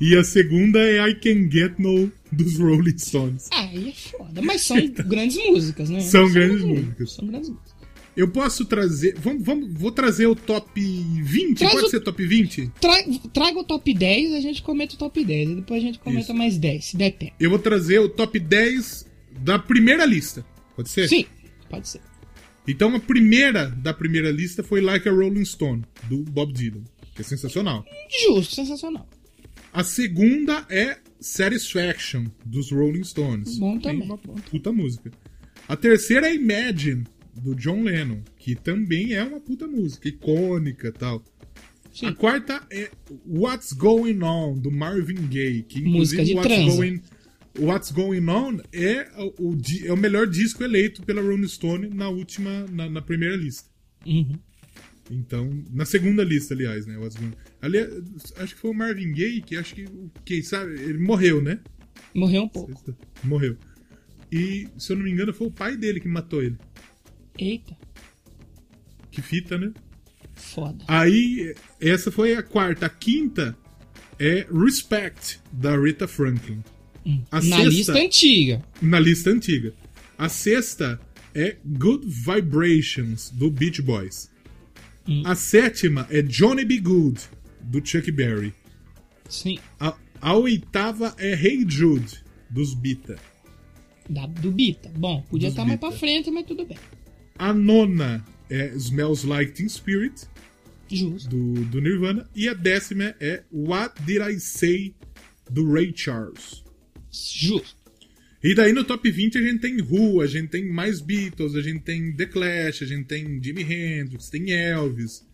E 0.05 0.17
a 0.17 0.25
segunda 0.25 0.81
é 0.81 1.09
I 1.09 1.15
Can 1.15 1.49
Get 1.49 1.79
No, 1.79 2.11
dos 2.33 2.59
Rolling 2.59 2.99
Stones. 2.99 3.49
Aí 3.53 3.91
é 3.91 3.93
foda. 3.93 4.43
Mas 4.43 4.63
são 4.63 4.77
grandes 5.07 5.37
músicas, 5.37 5.89
né? 5.91 6.01
São 6.01 6.29
grandes 6.33 6.63
músicas. 6.65 7.13
São 7.13 7.27
grandes 7.29 7.51
músicas. 7.51 7.73
Eu 8.17 8.29
posso 8.29 8.65
trazer. 8.65 9.15
Vamos, 9.19 9.45
vamos, 9.45 9.73
vou 9.73 9.93
trazer 9.93 10.27
o 10.27 10.35
top 10.35 10.81
20? 10.81 11.57
Traz 11.59 11.73
Pode 11.73 11.87
o- 11.87 11.89
ser 11.91 12.01
top 12.01 12.27
20? 12.27 12.71
Tra- 12.81 13.05
Traga 13.33 13.59
o 13.61 13.65
top 13.65 13.95
10, 13.95 14.33
a 14.35 14.41
gente 14.41 14.61
comenta 14.61 14.95
o 14.97 14.99
top 14.99 15.25
10. 15.25 15.51
E 15.51 15.55
depois 15.55 15.83
a 15.83 15.87
gente 15.87 15.99
comenta 16.01 16.23
Isso. 16.25 16.35
mais 16.35 16.59
10, 16.59 16.85
se 16.85 16.97
der 16.97 17.13
tempo. 17.13 17.33
Eu 17.39 17.49
vou 17.51 17.59
trazer 17.61 18.01
o 18.01 18.09
top 18.09 18.39
10 18.41 19.07
da 19.39 19.59
primeira 19.59 20.05
lista. 20.05 20.45
Pode 20.77 20.91
ser? 20.91 21.09
Sim, 21.09 21.25
pode 21.71 21.89
ser. 21.89 22.01
Então 22.67 22.95
a 22.95 23.01
primeira 23.01 23.67
da 23.71 23.95
primeira 23.95 24.31
lista 24.33 24.63
foi 24.63 24.81
Like 24.81 25.09
a 25.09 25.13
Rolling 25.13 25.45
Stone, 25.45 25.83
do 26.05 26.19
Bob 26.19 26.53
Dylan. 26.53 26.83
Que 27.15 27.23
é 27.23 27.25
sensacional. 27.25 27.85
Justo, 28.27 28.55
sensacional. 28.57 29.09
A 29.73 29.83
segunda 29.83 30.67
é 30.69 30.99
Satisfaction, 31.19 32.27
dos 32.45 32.71
Rolling 32.71 33.05
Stones. 33.05 33.59
Bom 33.59 33.79
também, 33.79 34.03
uma 34.03 34.19
puta 34.19 34.71
música. 34.71 35.11
A 35.67 35.75
terceira 35.77 36.29
é 36.29 36.35
Imagine, 36.35 37.05
do 37.35 37.55
John 37.55 37.83
Lennon, 37.83 38.21
que 38.37 38.55
também 38.55 39.15
é 39.15 39.25
uma 39.25 39.41
puta 39.41 39.67
música, 39.67 40.09
icônica 40.09 40.89
e 40.89 40.93
tal. 40.93 41.25
A 42.03 42.13
quarta 42.13 42.67
é 42.71 42.91
What's 43.27 43.73
Going 43.73 44.23
On, 44.23 44.59
do 44.59 44.71
Marvin 44.71 45.27
Gaye, 45.29 45.63
que 45.63 45.81
Música 45.81 46.23
inclusive 46.23 46.25
de 46.25 46.35
What's 46.35 46.53
transa. 46.53 46.77
Going, 46.77 47.03
What's 47.59 47.93
Going 47.93 48.29
On 48.29 48.59
é 48.73 49.09
o, 49.39 49.57
é 49.87 49.93
o 49.93 49.97
melhor 49.97 50.27
disco 50.27 50.63
eleito 50.63 51.03
pela 51.03 51.23
Rolling 51.23 51.49
Stone 51.49 51.89
na 51.91 52.09
última, 52.09 52.67
na, 52.71 52.91
na 52.91 53.01
primeira 53.01 53.37
lista. 53.37 53.71
Uhum. 54.07 54.39
Então, 55.11 55.51
na 55.71 55.85
segunda 55.85 56.23
lista, 56.25 56.55
aliás, 56.55 56.87
né? 56.87 56.97
Ali, 57.61 57.79
acho 58.37 58.55
que 58.55 58.61
foi 58.61 58.71
o 58.71 58.75
Marvin 58.75 59.13
Gaye, 59.13 59.43
que 59.43 59.57
acho 59.57 59.75
que, 59.75 59.87
quem 60.25 60.43
sabe, 60.43 60.73
ele 60.75 60.99
morreu, 60.99 61.43
né? 61.43 61.61
Morreu 62.15 62.45
um 62.45 62.49
pouco. 62.49 62.97
Morreu. 63.23 63.57
E, 64.31 64.69
se 64.79 64.93
eu 64.93 64.97
não 64.97 65.05
me 65.05 65.11
engano, 65.11 65.35
foi 65.35 65.49
o 65.49 65.51
pai 65.53 65.77
dele 65.77 66.01
que 66.01 66.09
matou 66.09 66.43
ele. 66.43 66.57
Eita, 67.39 67.77
Que 69.11 69.21
fita, 69.21 69.59
né? 69.59 69.73
foda. 70.35 70.85
Aí, 70.89 71.55
essa 71.81 72.11
foi 72.11 72.35
a 72.35 72.43
quarta. 72.43 72.87
A 72.87 72.89
quinta 72.89 73.57
é 74.19 74.47
Respect, 74.51 75.41
da 75.53 75.79
Rita 75.79 76.09
Franklin. 76.09 76.63
A 77.31 77.41
Na 77.43 77.65
lista 77.65 77.93
antiga. 77.93 78.63
Na 78.81 78.99
lista 78.99 79.31
antiga. 79.31 79.75
A 80.17 80.29
sexta 80.29 81.01
é 81.35 81.57
Good 81.65 82.07
Vibrations, 82.07 83.31
do 83.31 83.51
Beach 83.51 83.83
Boys. 83.83 84.31
Hum. 85.09 85.23
A 85.25 85.35
sétima 85.35 86.07
é 86.11 86.23
Johnny 86.23 86.65
B. 86.65 86.79
Good, 86.79 87.21
do 87.61 87.85
Chuck 87.85 88.11
Berry. 88.13 88.55
Sim. 89.29 89.59
A, 89.81 89.97
a 90.21 90.37
oitava 90.37 91.15
é 91.19 91.33
Hey 91.33 91.65
Jude, 91.69 92.23
dos 92.51 92.75
Bita. 92.75 93.19
Da, 94.09 94.27
do 94.27 94.51
Bita. 94.53 94.91
Bom, 94.97 95.23
podia 95.23 95.49
Dos 95.49 95.55
estar 95.55 95.65
mais 95.65 95.79
Bita. 95.79 95.91
pra 95.91 95.99
frente, 95.99 96.31
mas 96.31 96.47
tudo 96.47 96.65
bem. 96.65 96.79
A 97.39 97.53
nona 97.53 98.25
é 98.51 98.69
Smells 98.77 99.27
Like 99.27 99.53
Teen 99.53 99.69
Spirit, 99.69 100.27
Justo. 100.89 101.29
do, 101.29 101.65
do 101.65 101.81
Nirvana. 101.81 102.29
E 102.35 102.49
a 102.49 102.55
décima 102.55 103.15
é 103.21 103.43
What 103.51 104.01
Did 104.03 104.21
I 104.23 104.39
Say, 104.39 104.95
do 105.51 105.73
Ray 105.73 105.93
Charles. 105.97 106.63
Justo. 107.11 107.82
E 108.43 108.55
daí 108.55 108.73
no 108.73 108.83
top 108.83 109.09
20 109.11 109.39
a 109.39 109.43
gente 109.43 109.61
tem 109.61 109.81
Who, 109.81 110.21
a 110.21 110.27
gente 110.27 110.49
tem 110.49 110.69
mais 110.69 111.01
Beatles, 111.01 111.55
a 111.55 111.63
gente 111.63 111.81
tem 111.81 112.13
The 112.13 112.27
Clash, 112.27 112.83
a 112.83 112.87
gente 112.87 113.05
tem 113.05 113.43
Jimi 113.43 113.63
Hendrix, 113.63 114.29
tem 114.29 114.51
Elvis. 114.53 115.25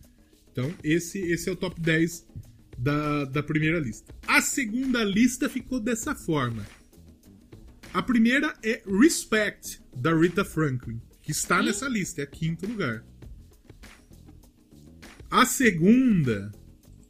Então 0.51 0.73
esse, 0.83 1.19
esse 1.19 1.49
é 1.49 1.51
o 1.51 1.55
top 1.55 1.81
10 1.81 2.27
da, 2.77 3.25
da 3.25 3.43
primeira 3.43 3.79
lista. 3.79 4.13
A 4.27 4.41
segunda 4.41 5.03
lista 5.03 5.49
ficou 5.49 5.79
dessa 5.79 6.13
forma. 6.13 6.65
A 7.91 8.03
primeira 8.03 8.53
é 8.63 8.83
Respect, 8.85 9.81
da 9.95 10.15
Rita 10.15 10.45
Franklin, 10.45 11.01
que 11.21 11.31
está 11.31 11.61
nessa 11.61 11.87
lista, 11.87 12.21
é 12.21 12.25
quinto 12.25 12.67
lugar. 12.67 13.03
A 15.31 15.45
segunda, 15.45 16.51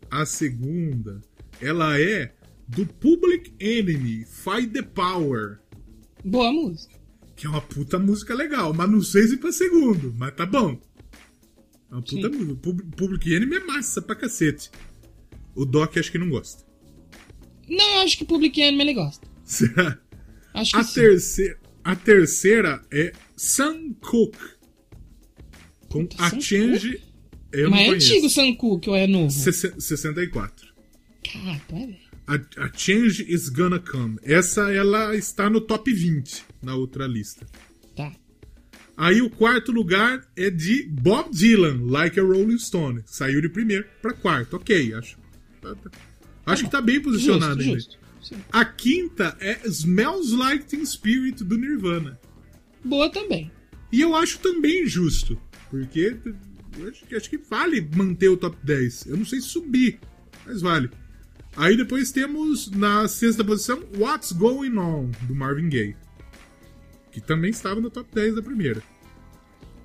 a 0.09 0.25
segunda, 0.25 1.21
ela 1.61 1.99
é 1.99 2.33
do 2.67 2.85
Public 2.85 3.53
Enemy, 3.59 4.25
Fight 4.25 4.67
the 4.69 4.81
Power. 4.81 5.59
Boa 6.23 6.51
música. 6.51 6.93
Que 7.35 7.47
é 7.47 7.49
uma 7.49 7.61
puta 7.61 7.97
música 7.97 8.33
legal, 8.35 8.73
mas 8.73 8.89
não 8.89 9.01
sei 9.01 9.27
se 9.27 9.37
pra 9.37 9.51
segundo, 9.51 10.13
mas 10.17 10.33
tá 10.35 10.45
bom. 10.45 10.79
É 11.89 11.95
uma 11.95 12.01
puta 12.01 12.29
Sim. 12.29 12.35
música. 12.37 12.55
Pub- 12.55 12.95
Public 12.95 13.33
Enemy 13.33 13.55
é 13.55 13.59
massa 13.63 14.01
pra 14.01 14.15
cacete. 14.15 14.69
O 15.55 15.65
Doc 15.65 15.97
acho 15.97 16.11
que 16.11 16.17
não 16.17 16.29
gosta. 16.29 16.63
Não, 17.67 17.99
acho 18.01 18.17
que 18.17 18.25
Public 18.25 18.59
Enemy 18.59 18.81
ele 18.83 18.93
gosta. 18.93 19.27
Será? 19.45 19.97
Acho 20.53 20.71
que 20.71 20.77
A 20.79 20.83
sim. 20.83 20.93
terceira, 21.01 21.59
a 21.83 21.95
terceira 21.95 22.81
é 22.91 23.13
Sam 23.37 23.93
Cooke. 24.01 24.37
Com 25.89 26.07
a 26.17 26.29
Sam 26.31 26.41
Change. 26.41 27.03
Eu 27.51 27.69
Mas 27.69 27.81
é 27.81 27.87
não 27.87 27.93
antigo 27.93 28.17
o 28.17 28.19
conheço. 28.21 28.35
Sam 28.35 28.53
Cooke 28.55 28.89
ou 28.89 28.95
é 28.95 29.07
novo? 29.07 29.29
Sesse- 29.31 29.73
64. 29.79 30.67
Cara, 31.31 31.61
é 31.69 31.73
velho. 31.73 31.97
A, 32.29 32.63
a 32.65 32.71
Change 32.73 33.25
is 33.27 33.49
Gonna 33.49 33.79
Come. 33.79 34.17
Essa 34.21 34.71
ela 34.71 35.15
está 35.15 35.49
no 35.49 35.59
top 35.59 35.91
20 35.91 36.45
na 36.61 36.75
outra 36.75 37.07
lista. 37.07 37.45
Tá. 37.95 38.11
Aí 38.95 39.21
o 39.21 39.29
quarto 39.29 39.71
lugar 39.71 40.27
é 40.35 40.49
de 40.49 40.83
Bob 40.89 41.31
Dylan, 41.31 41.79
Like 41.85 42.19
a 42.19 42.23
Rolling 42.23 42.59
Stone. 42.59 43.01
Saiu 43.05 43.41
de 43.41 43.49
primeiro 43.49 43.85
pra 44.01 44.13
quarto. 44.13 44.55
Ok, 44.57 44.93
acho. 44.93 45.17
tá- 45.61 45.73
tá- 45.75 45.91
Acho 46.45 46.63
que 46.65 46.71
tá 46.71 46.81
bem 46.81 46.99
posicionado 47.01 47.61
Justo, 47.61 47.69
ainda. 47.69 47.79
justo. 48.19 48.37
A 48.51 48.65
quinta 48.65 49.35
é 49.39 49.59
Smells 49.67 50.35
Like 50.35 50.65
Teen 50.65 50.85
Spirit 50.85 51.43
do 51.43 51.57
Nirvana. 51.57 52.19
Boa 52.83 53.09
também. 53.11 53.51
E 53.91 54.01
eu 54.01 54.15
acho 54.15 54.39
também 54.39 54.85
justo. 54.87 55.39
Porque 55.69 56.17
acho, 56.87 57.05
que- 57.05 57.15
acho 57.15 57.29
que 57.29 57.37
vale 57.37 57.81
manter 57.95 58.29
o 58.29 58.37
top 58.37 58.57
10. 58.63 59.05
Eu 59.07 59.17
não 59.17 59.25
sei 59.25 59.41
subir, 59.41 59.99
mas 60.45 60.61
vale. 60.61 60.89
Aí 61.59 61.75
depois 61.75 62.09
temos 62.09 62.71
na 62.71 63.05
sexta 63.09 63.43
posição 63.43 63.83
What's 63.97 64.31
Going 64.31 64.77
On, 64.77 65.11
do 65.23 65.35
Marvin 65.35 65.67
Gaye. 65.67 65.93
Que 67.11 67.19
também 67.19 67.49
estava 67.51 67.81
no 67.81 67.89
top 67.89 68.07
10 68.13 68.35
da 68.35 68.41
primeira. 68.41 68.81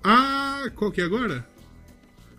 A. 0.01 0.71
Qual 0.77 0.93
que 0.93 1.01
é 1.01 1.05
agora? 1.05 1.45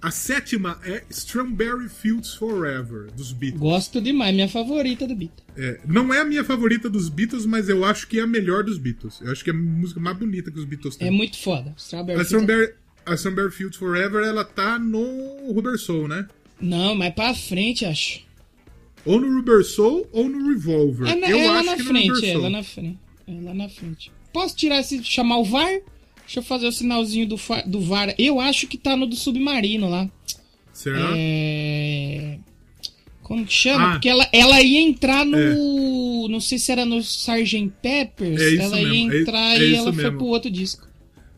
A 0.02 0.10
sétima 0.10 0.80
é 0.86 1.04
Strawberry 1.10 1.90
Fields 1.90 2.34
Forever, 2.36 3.12
dos 3.12 3.34
Beatles. 3.34 3.60
Gosto 3.60 4.00
demais, 4.00 4.34
minha 4.34 4.48
favorita 4.48 5.06
do 5.06 5.14
Beat. 5.14 5.34
É, 5.58 5.82
não 5.86 6.14
é 6.14 6.22
a 6.22 6.26
minha 6.26 6.46
favorita 6.46 6.90
dos 6.90 7.10
Beatles, 7.10 7.46
mas 7.46 7.68
eu 7.68 7.84
acho 7.84 8.08
que 8.08 8.20
é 8.20 8.22
a 8.22 8.28
melhor 8.28 8.64
dos 8.64 8.78
Beatles. 8.78 9.20
Eu 9.20 9.34
acho 9.34 9.44
que 9.44 9.50
é 9.50 9.54
a 9.54 9.58
música 9.58 10.00
mais 10.00 10.16
bonita 10.16 10.50
que 10.50 10.60
os 10.60 10.66
Beatles 10.66 10.96
têm. 10.96 11.10
É 11.10 11.12
muito 11.12 11.38
foda. 11.38 11.74
Strawberry 11.78 12.22
A 12.22 12.24
Fields 12.24 12.42
Strawberry, 12.44 12.74
a 13.06 13.14
Strawberry 13.16 13.52
Fields 13.52 13.78
Forever, 13.78 14.24
ela 14.24 14.46
tá 14.46 14.80
no 14.80 15.52
Rubber 15.52 15.78
Soul, 15.78 16.08
né? 16.08 16.26
Não, 16.62 16.96
mas 16.96 17.14
pra 17.14 17.34
frente, 17.34 17.84
acho. 17.84 18.25
Ou 19.06 19.20
no 19.20 19.36
Rubber 19.38 19.64
Soul 19.64 20.08
ou 20.12 20.28
no 20.28 20.48
Revolver. 20.50 21.08
É, 21.08 21.16
na- 21.16 21.30
eu 21.30 21.38
é 21.40 21.48
lá 21.48 21.58
acho 21.60 21.66
na 21.66 21.76
que 21.76 21.84
no 21.84 21.88
frente, 21.90 22.26
é 22.26 22.38
lá 22.38 22.50
na 22.50 22.64
frente. 22.64 22.98
É 23.28 23.32
lá 23.42 23.54
na 23.54 23.70
frente. 23.70 24.12
Posso 24.34 24.56
tirar 24.56 24.80
esse. 24.80 25.04
chamar 25.04 25.38
o 25.38 25.44
VAR? 25.46 25.80
Deixa 26.26 26.40
eu 26.40 26.44
fazer 26.44 26.68
o 26.68 26.72
sinalzinho 26.72 27.28
do, 27.28 27.36
do 27.68 27.80
VAR. 27.82 28.14
Eu 28.18 28.40
acho 28.40 28.66
que 28.68 28.78
tá 28.78 28.98
no 28.98 29.06
do 29.06 29.16
submarino 29.16 29.88
lá. 29.90 30.10
Será? 30.74 31.14
É. 31.16 32.40
Como 33.22 33.46
que 33.46 33.54
chama? 33.54 33.88
Ah. 33.90 33.92
Porque 33.94 34.10
ela, 34.10 34.28
ela 34.32 34.62
ia 34.62 34.80
entrar 34.82 35.26
no. 35.26 36.28
Não 36.28 36.40
sei 36.40 36.58
se 36.60 36.72
era 36.72 36.86
no 36.86 36.98
Sgt. 37.00 37.72
Peppers. 37.82 38.42
É 38.42 38.50
isso 38.50 38.62
ela 38.62 38.82
ia 38.82 38.88
mesmo, 38.90 39.12
é- 39.14 39.22
entrar 39.22 39.56
é 39.62 39.64
e 39.64 39.76
ela 39.76 39.94
foi 39.94 40.04
mesmo. 40.04 40.18
pro 40.18 40.28
outro 40.28 40.50
disco. 40.52 40.88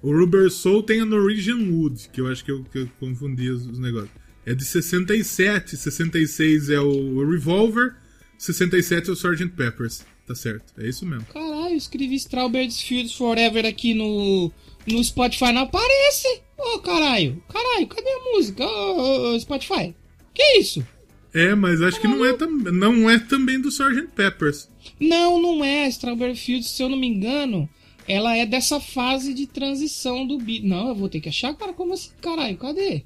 O 0.01 0.11
Rubber 0.17 0.49
Soul 0.51 0.83
tem 0.83 1.01
a 1.01 1.05
Norwegian 1.05 1.57
Wood, 1.57 2.09
que 2.13 2.21
eu 2.21 2.27
acho 2.27 2.43
que 2.45 2.51
eu, 2.51 2.63
que 2.71 2.79
eu 2.79 2.89
confundi 2.99 3.49
os, 3.49 3.65
os 3.65 3.79
negócios. 3.79 4.11
É 4.47 4.55
de 4.55 4.63
67, 4.63 5.75
66 5.75 6.69
é 6.69 6.79
o 6.79 7.29
Revolver, 7.29 7.93
67 8.37 9.09
é 9.09 9.11
o 9.11 9.13
Sgt. 9.13 9.49
Peppers. 9.49 10.05
Tá 10.25 10.33
certo, 10.33 10.73
é 10.77 10.87
isso 10.87 11.05
mesmo. 11.05 11.25
Caralho, 11.25 11.73
eu 11.73 11.75
escrevi 11.75 12.15
Strawberry 12.15 12.71
Fields 12.71 13.13
Forever 13.13 13.65
aqui 13.65 13.93
no, 13.93 14.49
no 14.87 15.03
Spotify, 15.03 15.51
não 15.51 15.63
aparece. 15.63 16.43
Ô, 16.57 16.79
caralho. 16.79 17.43
Caralho, 17.49 17.87
cadê 17.87 18.09
a 18.09 18.31
música? 18.31 18.65
Ô, 18.65 18.69
ô, 18.69 19.35
ô, 19.35 19.39
Spotify. 19.41 19.93
Que 20.33 20.59
isso? 20.59 20.81
É, 21.33 21.53
mas 21.53 21.81
acho 21.81 21.99
que 21.99 22.07
não 22.07 22.25
é, 22.25 22.31
tam, 22.31 22.49
não 22.49 23.09
é 23.09 23.19
também 23.19 23.59
do 23.59 23.67
Sgt. 23.67 24.07
Peppers. 24.15 24.69
Não, 24.97 25.41
não 25.41 25.61
é. 25.61 25.89
Strawberry 25.89 26.37
Fields, 26.37 26.69
se 26.69 26.81
eu 26.81 26.87
não 26.87 26.97
me 26.97 27.07
engano, 27.07 27.69
ela 28.07 28.33
é 28.33 28.45
dessa 28.45 28.79
fase 28.79 29.33
de 29.33 29.45
transição 29.45 30.25
do 30.25 30.37
beat. 30.37 30.63
Não, 30.63 30.87
eu 30.87 30.95
vou 30.95 31.09
ter 31.09 31.19
que 31.19 31.27
achar, 31.27 31.53
cara. 31.53 31.73
Como 31.73 31.93
assim? 31.93 32.11
Caralho, 32.21 32.55
cadê? 32.55 33.03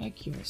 Aqui, 0.00 0.30
ó. 0.30 0.42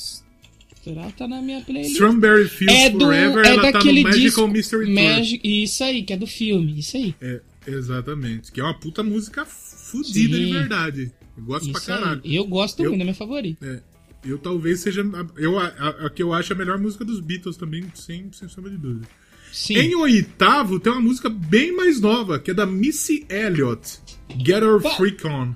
Será 0.82 1.06
que 1.08 1.12
tá 1.18 1.28
na 1.28 1.42
minha 1.42 1.60
playlist? 1.62 1.92
Strawberry 1.92 2.48
Fields 2.48 2.74
é 2.84 2.90
do, 2.90 3.00
Forever, 3.00 3.44
é 3.44 3.48
ela 3.50 3.72
tá 3.72 3.78
no 3.84 3.84
Magical 3.92 4.12
disco, 4.12 4.48
Mystery 4.48 4.84
Tour. 4.86 4.94
Magic, 4.94 5.62
Isso 5.62 5.84
aí, 5.84 6.02
que 6.02 6.12
é 6.12 6.16
do 6.16 6.26
filme. 6.26 6.78
Isso 6.78 6.96
aí. 6.96 7.14
É, 7.20 7.40
exatamente. 7.66 8.50
Que 8.50 8.60
é 8.60 8.64
uma 8.64 8.72
puta 8.78 9.02
música 9.02 9.44
fodida 9.44 10.38
de 10.38 10.52
verdade. 10.52 11.12
Eu 11.36 11.44
gosto 11.44 11.70
pra 11.70 11.80
Isso 11.80 11.92
aí. 11.92 11.98
caralho. 11.98 12.20
Eu 12.24 12.46
gosto 12.46 12.80
Eu- 12.82 12.90
muito, 12.90 13.00
é 13.02 13.04
minha 13.04 13.14
favorita. 13.14 13.66
É, 13.66 13.82
eu 14.30 14.38
talvez 14.38 14.80
seja. 14.80 15.02
a- 15.02 15.26
Eu, 15.40 15.58
a, 15.58 15.66
a- 15.66 16.06
a 16.06 16.10
que 16.10 16.22
eu 16.22 16.32
acho 16.32 16.52
a 16.52 16.56
melhor 16.56 16.78
música 16.78 17.04
dos 17.04 17.20
Beatles 17.20 17.56
também, 17.58 17.84
sem, 17.94 18.30
sem 18.32 18.48
sombra 18.48 18.70
de 18.70 18.78
dúvida. 18.78 19.06
Sim. 19.52 19.74
Em 19.76 19.94
oitavo 19.96 20.78
tem 20.80 20.92
uma 20.92 21.02
música 21.02 21.28
bem 21.28 21.74
mais 21.76 22.00
nova, 22.00 22.38
que 22.38 22.52
é 22.52 22.54
da 22.54 22.64
Missy 22.64 23.26
Elliott. 23.28 23.98
Get 24.38 24.62
Her 24.62 24.80
Freak 24.96 25.26
On. 25.26 25.54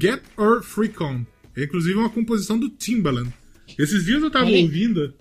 Get 0.00 0.22
Her 0.38 0.62
Freak 0.62 1.02
On. 1.02 1.24
É 1.56 1.64
inclusive 1.64 1.98
uma 1.98 2.10
composição 2.10 2.58
do 2.58 2.68
Timbaland. 2.68 3.32
Esses 3.78 4.04
dias 4.04 4.22
eu 4.22 4.30
tava 4.30 4.46
aí. 4.46 4.62
ouvindo. 4.62 5.14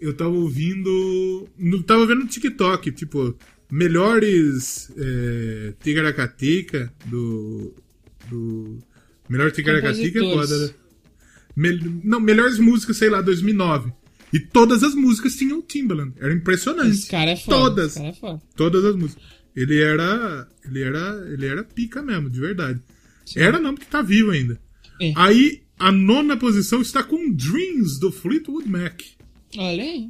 Eu 0.00 0.14
tava 0.14 0.30
ouvindo. 0.30 1.48
No, 1.58 1.82
tava 1.82 2.06
vendo 2.06 2.20
no 2.20 2.26
TikTok, 2.26 2.92
tipo, 2.92 3.36
melhores 3.70 4.90
é, 4.96 5.74
Ticaracatica 5.82 6.92
do. 7.06 7.74
do. 8.28 8.78
Melhor 9.28 9.50
Ticaracatica 9.50 10.18
é 10.24 10.34
foda, 10.34 10.58
né? 10.58 10.74
Não, 12.04 12.20
melhores 12.20 12.58
músicas, 12.58 12.96
sei 12.96 13.10
lá, 13.10 13.20
2009. 13.20 13.92
E 14.32 14.38
todas 14.38 14.82
as 14.82 14.94
músicas 14.94 15.34
tinham 15.34 15.60
Timbaland. 15.62 16.12
Era 16.20 16.32
impressionante. 16.32 16.90
Esse 16.90 17.10
cara 17.10 17.30
é 17.30 17.36
foda. 17.36 17.56
Todas. 17.56 17.94
Cara 17.94 18.08
é 18.08 18.12
foda. 18.12 18.42
Todas 18.56 18.84
as 18.84 18.96
músicas. 18.96 19.22
Ele 19.56 19.82
era. 19.82 20.48
Ele 20.64 20.82
era. 20.82 21.32
Ele 21.32 21.46
era 21.46 21.64
pica 21.64 22.02
mesmo, 22.02 22.30
de 22.30 22.40
verdade. 22.40 22.80
Era 23.34 23.58
não, 23.58 23.74
porque 23.74 23.90
tá 23.90 24.00
vivo 24.00 24.30
ainda. 24.30 24.58
É. 25.00 25.12
Aí, 25.16 25.62
a 25.78 25.92
nona 25.92 26.36
posição 26.36 26.80
está 26.80 27.02
com 27.02 27.32
Dreams, 27.32 27.98
do 28.00 28.10
Fleetwood 28.10 28.68
Mac. 28.68 29.00
Olha 29.56 29.82
aí. 29.82 30.08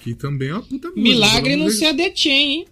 Que 0.00 0.14
também 0.14 0.48
é 0.48 0.52
uma 0.52 0.62
puta 0.62 0.88
música. 0.88 1.02
Milagre 1.02 1.56
não 1.56 1.70
ser 1.70 1.86
a 1.86 1.94
The 1.94 2.14
Chain, 2.14 2.52
hein? 2.52 2.66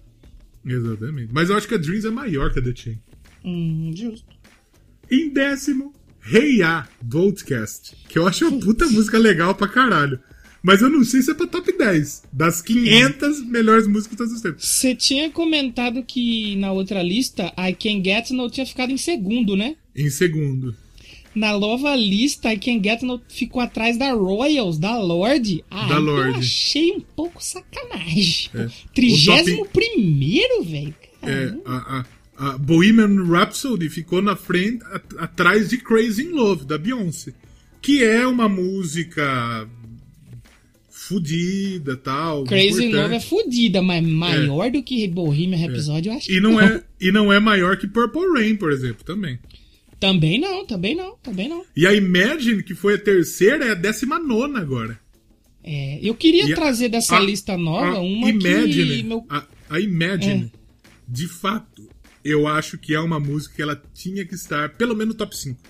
Exatamente. 0.66 1.30
Mas 1.32 1.48
eu 1.48 1.56
acho 1.56 1.66
que 1.66 1.74
a 1.74 1.78
Dreams 1.78 2.04
é 2.04 2.10
maior 2.10 2.52
que 2.52 2.58
a 2.58 2.62
The 2.62 2.74
Chain. 2.74 2.98
Hum, 3.44 3.92
justo. 3.94 4.26
Em 5.10 5.28
décimo, 5.30 5.92
Hey 6.24 6.58
Ya, 6.58 6.88
do 7.00 7.18
Outcast. 7.18 7.96
Que 8.08 8.18
eu 8.18 8.26
acho 8.26 8.46
uma 8.46 8.60
puta 8.60 8.86
música 8.86 9.18
legal 9.18 9.54
pra 9.54 9.68
caralho. 9.68 10.20
Mas 10.62 10.80
eu 10.80 10.88
não 10.88 11.02
sei 11.02 11.22
se 11.22 11.32
é 11.32 11.34
pra 11.34 11.46
top 11.46 11.76
10. 11.76 12.22
Das 12.32 12.62
500 12.62 13.44
melhores 13.46 13.86
músicas 13.88 14.12
de 14.12 14.16
todos 14.18 14.32
os 14.34 14.40
tempos. 14.40 14.64
Você 14.64 14.94
tinha 14.94 15.28
comentado 15.30 16.04
que 16.04 16.54
na 16.56 16.70
outra 16.70 17.02
lista 17.02 17.52
I 17.58 17.74
Can 17.74 18.02
Get 18.04 18.30
No 18.30 18.48
tinha 18.48 18.64
ficado 18.64 18.92
em 18.92 18.96
segundo, 18.96 19.56
né? 19.56 19.74
Em 19.96 20.08
segundo. 20.08 20.74
Na 21.34 21.58
nova 21.58 21.96
lista, 21.96 22.52
I 22.52 22.58
Can 22.58 22.82
Get 22.82 23.02
No 23.02 23.20
ficou 23.28 23.60
atrás 23.62 23.96
da 23.96 24.12
Royals, 24.12 24.78
da 24.78 24.98
Lorde. 24.98 25.64
Ah, 25.70 25.86
Da 25.88 25.94
eu 25.94 26.00
Lorde. 26.02 26.38
achei 26.40 26.92
um 26.92 27.00
pouco 27.00 27.42
sacanagem. 27.42 28.50
É. 28.54 28.68
Trigésimo 28.94 29.62
O 29.62 29.64
top- 29.66 29.72
primeiro, 29.72 30.62
velho. 30.62 30.94
É, 31.22 31.54
a, 31.64 32.04
a, 32.38 32.48
a 32.54 32.58
Bohemian 32.58 33.24
Rhapsody 33.24 33.88
ficou 33.88 34.20
na 34.20 34.36
frente, 34.36 34.84
a- 34.84 35.24
atrás 35.24 35.70
de 35.70 35.78
Crazy 35.78 36.22
in 36.24 36.30
Love, 36.32 36.64
da 36.66 36.76
Beyoncé. 36.76 37.32
Que 37.80 38.04
é 38.04 38.26
uma 38.26 38.48
música 38.48 39.66
fudida 40.90 41.96
tal. 41.96 42.44
Crazy 42.44 42.84
in 42.84 42.88
importante. 42.88 42.94
Love 43.02 43.14
é 43.14 43.20
fodida, 43.20 43.82
mas 43.82 44.06
maior 44.06 44.70
do 44.70 44.82
que 44.82 45.06
Bohemian 45.08 45.58
Rhapsody, 45.58 46.08
eu 46.08 46.14
acho 46.14 46.26
que 46.26 46.36
E 46.36 46.40
não, 46.40 46.60
é, 46.60 46.82
e 47.00 47.10
não 47.10 47.32
é 47.32 47.40
maior 47.40 47.76
que 47.76 47.86
Purple 47.88 48.26
Rain, 48.38 48.56
por 48.56 48.70
exemplo, 48.70 49.04
também. 49.04 49.38
Também 50.02 50.40
não, 50.40 50.66
também 50.66 50.96
não, 50.96 51.16
também 51.18 51.48
não. 51.48 51.64
E 51.76 51.86
a 51.86 51.94
Imagine, 51.94 52.60
que 52.64 52.74
foi 52.74 52.94
a 52.94 52.98
terceira, 52.98 53.66
é 53.66 53.70
a 53.70 53.74
décima 53.74 54.18
nona 54.18 54.58
agora. 54.60 54.98
É, 55.62 56.00
eu 56.02 56.12
queria 56.16 56.44
E 56.46 56.52
a- 56.52 56.56
trazer 56.56 56.88
dessa 56.88 57.16
a- 57.16 57.20
lista 57.20 57.56
nova 57.56 57.98
a 57.98 58.00
uma 58.00 58.28
Imagine, 58.28 58.96
que... 58.96 59.02
Meu... 59.04 59.24
a, 59.30 59.46
a 59.70 59.78
Imagine, 59.78 60.50
de 61.08 61.28
fato, 61.28 61.88
eu 62.24 62.48
acho 62.48 62.76
que 62.78 62.92
é 62.94 62.98
uma 62.98 63.20
música 63.20 63.54
que 63.54 63.62
ela 63.62 63.80
tinha 63.94 64.24
que 64.26 64.34
estar 64.34 64.70
pelo 64.70 64.96
menos 64.96 65.14
no 65.14 65.18
top 65.18 65.36
5. 65.36 65.60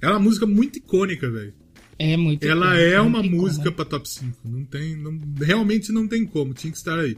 Ela 0.00 0.12
é 0.12 0.14
uma 0.16 0.22
música 0.22 0.46
muito 0.46 0.76
icônica, 0.78 1.28
velho. 1.28 1.52
É 1.98 2.16
muito 2.16 2.44
Ela 2.46 2.74
icônica, 2.76 2.94
é 2.94 3.00
uma 3.00 3.22
música 3.24 3.72
pra 3.72 3.84
top 3.84 4.08
5. 4.08 4.36
Não 4.44 4.64
tem, 4.64 4.94
não, 4.96 5.18
realmente 5.40 5.90
não 5.90 6.06
tem 6.06 6.24
como, 6.24 6.54
tinha 6.54 6.70
que 6.70 6.78
estar 6.78 6.98
aí. 7.00 7.16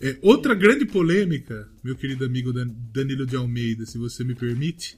É, 0.00 0.16
outra 0.22 0.54
grande 0.54 0.84
polêmica, 0.84 1.68
meu 1.82 1.96
querido 1.96 2.24
amigo 2.24 2.52
Dan- 2.52 2.70
Danilo 2.92 3.26
de 3.26 3.34
Almeida, 3.34 3.84
se 3.84 3.98
você 3.98 4.22
me 4.22 4.34
permite, 4.36 4.96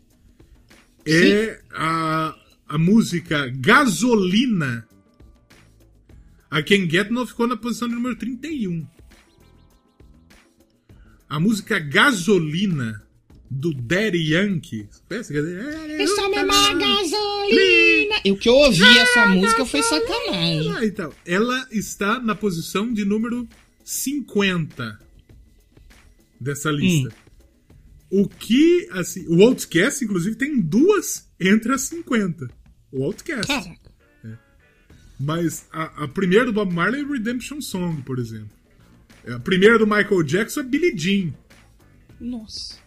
é 1.12 1.60
a, 1.72 2.34
a 2.68 2.78
música 2.78 3.48
Gasolina. 3.56 4.86
A 6.50 6.62
Ken 6.62 6.88
Get 6.88 7.10
No 7.10 7.26
ficou 7.26 7.46
na 7.46 7.56
posição 7.56 7.88
de 7.88 7.94
número 7.94 8.16
31. 8.16 8.86
A 11.28 11.38
música 11.38 11.78
Gasolina, 11.78 13.02
do 13.50 13.72
Daddy 13.74 14.32
Yankee. 14.32 14.88
Pensa 15.08 15.32
que 15.32 15.38
é- 15.38 16.02
Essa 16.02 16.28
mesma 16.28 16.74
gasolina. 16.74 18.20
E 18.24 18.32
o 18.32 18.36
que 18.38 18.48
eu 18.48 18.54
ouvi 18.54 18.98
essa 18.98 19.26
música 19.26 19.64
foi 19.66 19.82
sacanagem. 19.82 20.72
Ah, 20.76 20.84
então, 20.84 21.12
ela 21.26 21.66
está 21.70 22.18
na 22.18 22.34
posição 22.34 22.92
de 22.92 23.04
número 23.04 23.46
50 23.84 24.98
dessa 26.40 26.70
lista. 26.70 27.14
O 28.10 28.28
que, 28.28 28.88
assim, 28.92 29.26
o 29.28 29.42
Outcast, 29.42 30.04
inclusive, 30.04 30.36
tem 30.36 30.60
duas 30.60 31.28
entre 31.38 31.72
as 31.72 31.82
50. 31.82 32.48
O 32.92 33.04
Outcast. 33.04 33.46
Caraca. 33.46 33.88
Mas 35.18 35.66
a, 35.72 36.04
a 36.04 36.08
primeira 36.08 36.46
do 36.46 36.52
Bob 36.52 36.72
Marley 36.72 37.02
é 37.02 37.04
Redemption 37.04 37.60
Song, 37.60 38.00
por 38.02 38.18
exemplo. 38.18 38.50
A 39.26 39.38
primeira 39.40 39.78
do 39.78 39.86
Michael 39.86 40.22
Jackson 40.22 40.60
é 40.60 40.62
Billie 40.62 40.96
Jean. 40.96 41.34
Nossa. 42.20 42.78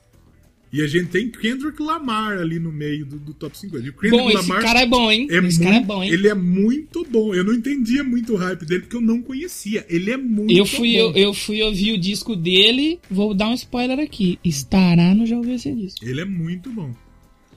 E 0.73 0.81
a 0.81 0.88
gente 0.88 1.07
tem 1.10 1.30
Kendrick 1.30 1.81
Lamar 1.84 2.38
ali 2.38 2.57
no 2.57 2.72
meio 2.72 3.06
do, 3.06 3.19
do 3.19 3.34
top 3.34 3.57
50. 3.57 3.85
E 3.85 3.89
o 3.89 3.93
Kendrick 3.93 4.18
Bom, 4.23 4.30
esse 4.30 4.48
cara 4.48 4.80
é 4.81 4.85
bom, 4.88 5.11
hein? 5.11 5.27
Esse 5.30 5.60
cara 5.60 5.69
é 5.72 5.73
muito- 5.80 5.88
bom, 5.88 6.03
hein? 6.03 6.11
Ele 6.11 6.27
é 6.30 6.34
muito 6.34 7.06
bom. 7.11 7.35
Eu 7.35 7.43
não 7.43 7.53
entendia 7.53 8.03
muito 8.06 8.34
o 8.34 8.38
hype 8.38 8.65
dele 8.65 8.81
porque 8.81 8.95
eu 8.95 9.02
não 9.02 9.22
conhecia. 9.22 9.85
Ele 9.89 10.11
é 10.11 10.15
muito 10.18 10.52
Eu 10.57 10.65
fui, 10.65 10.93
bom. 10.93 10.98
eu, 10.99 11.11
eu 11.15 11.34
fui 11.34 11.61
ouvir 11.61 11.91
o 11.91 11.98
disco 11.98 12.35
dele. 12.38 12.99
Vou 13.10 13.34
dar 13.34 13.49
um 13.49 13.53
spoiler 13.53 13.99
aqui. 13.99 14.39
Estará 14.45 15.14
no 15.14 15.26
Já 15.26 15.35
Ouviu 15.35 15.56
Esse 15.56 15.73
Disco. 15.73 16.06
Ele 16.06 16.22
é 16.22 16.26
muito 16.26 16.69
bom. 16.72 16.95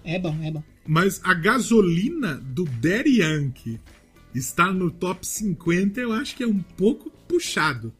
É 0.04 0.18
bom, 0.18 0.36
é 0.42 0.50
bom. 0.50 0.62
Mas 0.86 1.20
a 1.22 1.32
gasolina 1.34 2.34
do 2.34 2.64
Daddy 2.64 3.20
Yankee 3.20 3.78
está 4.34 4.72
no 4.72 4.90
top 4.90 5.24
50, 5.26 6.00
eu 6.00 6.12
acho 6.12 6.34
que 6.36 6.42
é 6.42 6.46
um 6.48 6.58
pouco 6.76 7.10
puxado. 7.28 7.92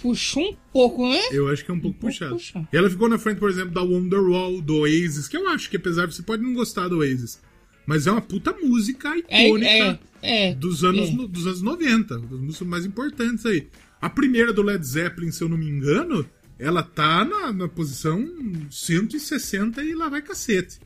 Puxou 0.00 0.50
um 0.50 0.56
pouco, 0.72 1.08
né? 1.08 1.20
Eu 1.30 1.48
acho 1.48 1.64
que 1.64 1.70
é 1.70 1.74
um 1.74 1.80
pouco 1.80 1.98
puxado. 1.98 2.36
puxado. 2.36 2.68
E 2.72 2.76
ela 2.76 2.88
ficou 2.88 3.08
na 3.08 3.18
frente, 3.18 3.38
por 3.38 3.50
exemplo, 3.50 3.72
da 3.72 3.82
Wonderwall, 3.82 4.60
do 4.60 4.78
Oasis, 4.78 5.28
que 5.28 5.36
eu 5.36 5.48
acho 5.48 5.68
que 5.68 5.76
apesar 5.76 6.06
de 6.06 6.14
você 6.14 6.22
pode 6.22 6.42
não 6.42 6.54
gostar 6.54 6.88
do 6.88 6.98
Oasis, 6.98 7.40
mas 7.86 8.06
é 8.06 8.10
uma 8.10 8.20
puta 8.20 8.52
música 8.52 9.16
icônica 9.16 9.68
É, 9.68 9.98
é, 10.22 10.50
é, 10.50 10.54
dos, 10.54 10.84
anos, 10.84 11.08
é. 11.08 11.26
dos 11.26 11.46
anos 11.46 11.62
90, 11.62 12.18
das 12.18 12.40
músicas 12.40 12.68
mais 12.68 12.84
importantes 12.84 13.44
aí. 13.44 13.66
A 14.00 14.08
primeira 14.08 14.52
do 14.52 14.62
Led 14.62 14.84
Zeppelin, 14.86 15.30
se 15.30 15.42
eu 15.42 15.48
não 15.48 15.58
me 15.58 15.68
engano, 15.68 16.24
ela 16.58 16.82
tá 16.82 17.24
na, 17.24 17.52
na 17.52 17.68
posição 17.68 18.26
160 18.70 19.82
e 19.82 19.94
lá 19.94 20.08
vai 20.08 20.22
cacete. 20.22 20.78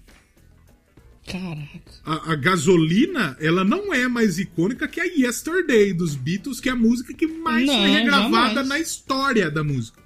Caraca. 1.26 1.80
A, 2.04 2.32
a 2.32 2.36
gasolina, 2.36 3.36
ela 3.40 3.64
não 3.64 3.92
é 3.94 4.06
mais 4.06 4.38
icônica 4.38 4.86
que 4.86 5.00
a 5.00 5.04
Yesterday 5.04 5.92
dos 5.92 6.14
Beatles, 6.14 6.60
que 6.60 6.68
é 6.68 6.72
a 6.72 6.76
música 6.76 7.14
que 7.14 7.26
mais 7.26 7.66
Não, 7.66 7.74
foi 7.74 7.90
regravada 7.90 8.48
jamais. 8.48 8.68
na 8.68 8.78
história 8.78 9.50
da 9.50 9.64
música. 9.64 10.02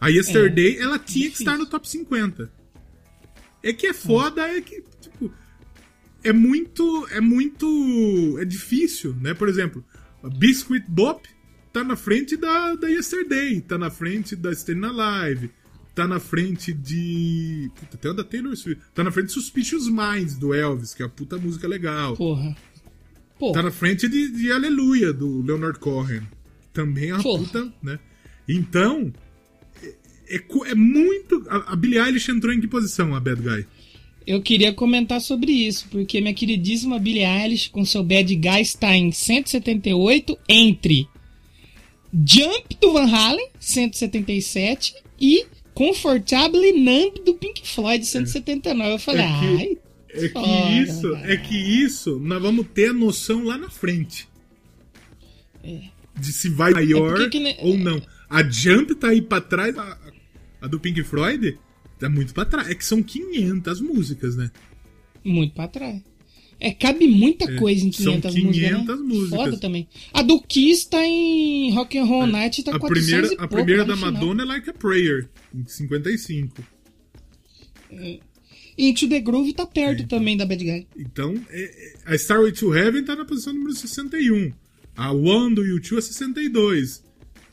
A 0.00 0.08
Yesterday, 0.08 0.78
ela 0.78 0.98
tinha 0.98 1.30
que 1.30 1.38
estar 1.38 1.56
no 1.56 1.66
top 1.66 1.88
50. 1.88 2.50
É 3.62 3.72
que 3.72 3.86
é 3.86 3.92
foda, 3.92 4.42
é 4.42 4.60
que, 4.60 4.82
tipo, 5.00 5.32
é 6.24 6.32
muito, 6.32 7.06
é 7.10 7.20
muito, 7.20 8.36
é 8.40 8.44
difícil, 8.44 9.14
né? 9.20 9.32
Por 9.32 9.48
exemplo, 9.48 9.84
a 10.22 10.28
Biscuit 10.28 10.84
Bop 10.88 11.28
tá 11.72 11.82
na 11.82 11.96
frente 11.96 12.36
da, 12.36 12.74
da 12.74 12.88
Yesterday, 12.88 13.60
tá 13.60 13.78
na 13.78 13.90
frente 13.90 14.36
da 14.36 14.52
Staying 14.52 14.84
Alive, 14.84 15.50
tá 15.94 16.06
na 16.06 16.18
frente 16.18 16.72
de... 16.72 17.70
Puta, 17.74 17.96
até 17.96 18.10
o 18.10 18.14
da 18.14 18.24
Taylor 18.24 18.56
Swift. 18.56 18.82
Tá 18.94 19.04
na 19.04 19.10
frente 19.10 19.26
de 19.26 19.32
Suspicious 19.32 19.88
Minds, 19.88 20.36
do 20.36 20.54
Elvis, 20.54 20.94
que 20.94 21.02
é 21.02 21.06
a 21.06 21.08
puta 21.08 21.36
música 21.38 21.68
legal. 21.68 22.16
Porra. 22.16 22.56
Porra. 23.38 23.54
Tá 23.54 23.62
na 23.62 23.70
frente 23.70 24.08
de, 24.08 24.30
de 24.30 24.50
Aleluia, 24.52 25.12
do 25.12 25.42
Leonard 25.42 25.78
Cohen. 25.78 26.22
Também 26.72 27.10
é 27.10 27.14
uma 27.14 27.22
Porra. 27.22 27.44
puta, 27.44 27.72
né? 27.82 27.98
Então, 28.48 29.12
é, 29.82 30.36
é 30.36 30.42
é 30.66 30.74
muito... 30.74 31.44
A, 31.48 31.72
a 31.72 31.76
Billie 31.76 31.98
Eilish 31.98 32.30
entrou 32.30 32.52
em 32.52 32.60
que 32.60 32.68
posição, 32.68 33.14
a 33.14 33.20
Bad 33.20 33.42
Guy? 33.42 33.66
Eu 34.26 34.40
queria 34.40 34.72
comentar 34.72 35.20
sobre 35.20 35.50
isso, 35.52 35.88
porque 35.90 36.20
minha 36.20 36.32
queridíssima 36.32 36.98
Billie 36.98 37.24
Eilish 37.24 37.68
com 37.68 37.84
seu 37.84 38.02
Bad 38.02 38.34
Guy 38.34 38.60
está 38.60 38.96
em 38.96 39.10
178 39.10 40.38
entre 40.48 41.08
Jump 42.12 42.76
do 42.80 42.92
Van 42.92 43.10
Halen, 43.10 43.48
177, 43.58 44.94
e 45.20 45.46
Comfortably 45.74 46.72
Numb 46.72 47.20
do 47.24 47.34
Pink 47.34 47.66
Floyd, 47.66 48.04
179. 48.04 48.92
Eu 48.94 48.98
falei, 48.98 49.22
É 49.22 49.28
que- 49.28 49.46
ai. 49.62 49.78
É 50.14 50.28
que 50.28 50.32
foda, 50.34 50.70
isso, 50.82 51.12
cara. 51.12 51.32
é 51.32 51.36
que 51.38 51.56
isso, 51.56 52.18
nós 52.18 52.42
vamos 52.42 52.66
ter 52.74 52.90
a 52.90 52.92
noção 52.92 53.44
lá 53.44 53.56
na 53.56 53.70
frente. 53.70 54.28
É. 55.64 55.80
De 56.14 56.32
se 56.32 56.50
vai 56.50 56.72
maior 56.72 57.16
porque 57.16 57.30
que 57.30 57.56
ou 57.60 57.78
não. 57.78 58.02
A 58.28 58.42
Jump 58.42 58.94
tá 58.94 59.08
aí 59.08 59.22
pra 59.22 59.40
trás, 59.40 59.76
a, 59.78 59.98
a 60.60 60.66
do 60.66 60.78
Pink 60.78 61.02
Floyd 61.02 61.58
tá 61.98 62.10
muito 62.10 62.34
pra 62.34 62.44
trás. 62.44 62.68
É 62.68 62.74
que 62.74 62.84
são 62.84 63.02
500 63.02 63.80
músicas, 63.80 64.36
né? 64.36 64.50
Muito 65.24 65.54
pra 65.54 65.66
trás. 65.68 66.02
É, 66.64 66.72
cabe 66.72 67.08
muita 67.08 67.50
É, 67.50 67.56
coisa 67.56 67.84
em 67.84 67.90
são 67.90 68.20
500, 68.20 68.34
500 68.34 68.46
músicas, 68.46 68.86
né? 68.86 68.94
músicas. 69.04 69.28
Foda 69.30 69.56
também. 69.58 69.88
A 70.12 70.22
do 70.22 70.40
Kiss 70.40 70.88
tá 70.88 71.04
em 71.04 71.72
Rock 71.74 71.98
and 71.98 72.04
Roll 72.04 72.26
Night, 72.28 72.62
tá 72.62 72.76
a 72.76 72.78
400 72.78 73.04
primeira, 73.08 73.34
a 73.34 73.48
pouco, 73.48 73.54
primeira 73.64 73.84
da. 73.84 73.96
Madonna 73.96 74.42
é 74.44 74.46
Like 74.46 74.70
a 74.70 74.72
Prayer, 74.72 75.28
em 75.52 75.66
55. 75.66 76.62
Into 78.78 79.08
the 79.08 79.20
Groove 79.20 79.52
tá 79.52 79.64
É, 79.64 79.66
perto 79.66 80.06
também 80.06 80.36
da 80.36 80.46
Bad 80.46 80.64
Guy. 80.64 80.86
Então, 80.96 81.34
é- 81.50 81.62
é- 81.62 81.94
a 82.06 82.14
Starway 82.14 82.52
to 82.52 82.74
Heaven 82.74 83.04
tá 83.04 83.14
na 83.16 83.24
posição 83.24 83.52
número 83.52 83.74
61. 83.74 84.52
A 84.96 85.12
One 85.12 85.54
do 85.54 85.62
U2 85.62 85.98
é 85.98 86.00
62. 86.00 87.02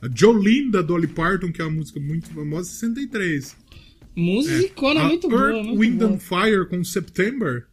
A 0.01 0.07
Jolene 0.13 0.71
da 0.71 0.81
Dolly 0.81 1.07
Parton, 1.07 1.51
que 1.51 1.61
é 1.61 1.65
uma 1.65 1.71
música 1.75 1.99
muito 1.99 2.29
famosa, 2.29 2.69
63. 2.69 3.55
Musicona 4.15 5.01
a 5.01 5.07
muito 5.07 5.29
Earth, 5.31 5.51
boa, 5.51 5.63
muito 5.63 5.79
Wind 5.79 5.97
boa. 5.99 6.11
and 6.11 6.19
Fire 6.19 6.69
com 6.69 6.83
September 6.83 7.65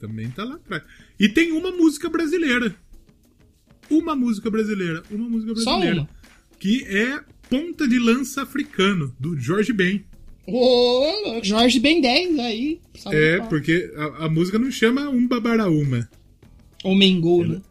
também 0.00 0.30
tá 0.30 0.42
lá 0.44 0.54
atrás. 0.54 0.82
E 1.18 1.28
tem 1.28 1.52
uma 1.52 1.70
música 1.70 2.08
brasileira. 2.08 2.74
Uma 3.90 4.16
música 4.16 4.50
brasileira. 4.50 5.02
Uma 5.10 5.28
música 5.28 5.54
Só 5.56 5.72
brasileira. 5.76 6.00
uma? 6.00 6.08
Que 6.58 6.84
é 6.84 7.20
Ponta 7.48 7.86
de 7.86 7.98
Lança 7.98 8.42
Africano, 8.42 9.14
do 9.18 9.38
Jorge 9.38 9.72
Ben. 9.72 10.04
Ô, 10.46 11.40
Jorge 11.42 11.78
Ben 11.78 12.00
10 12.00 12.38
aí. 12.38 12.80
É, 13.06 13.40
porque 13.40 13.92
a, 13.96 14.26
a 14.26 14.28
música 14.28 14.58
não 14.58 14.70
chama 14.70 15.08
Um 15.08 15.26
Babaraúma. 15.26 16.08
Ou 16.82 16.94
Mengol, 16.96 17.46
né? 17.46 17.62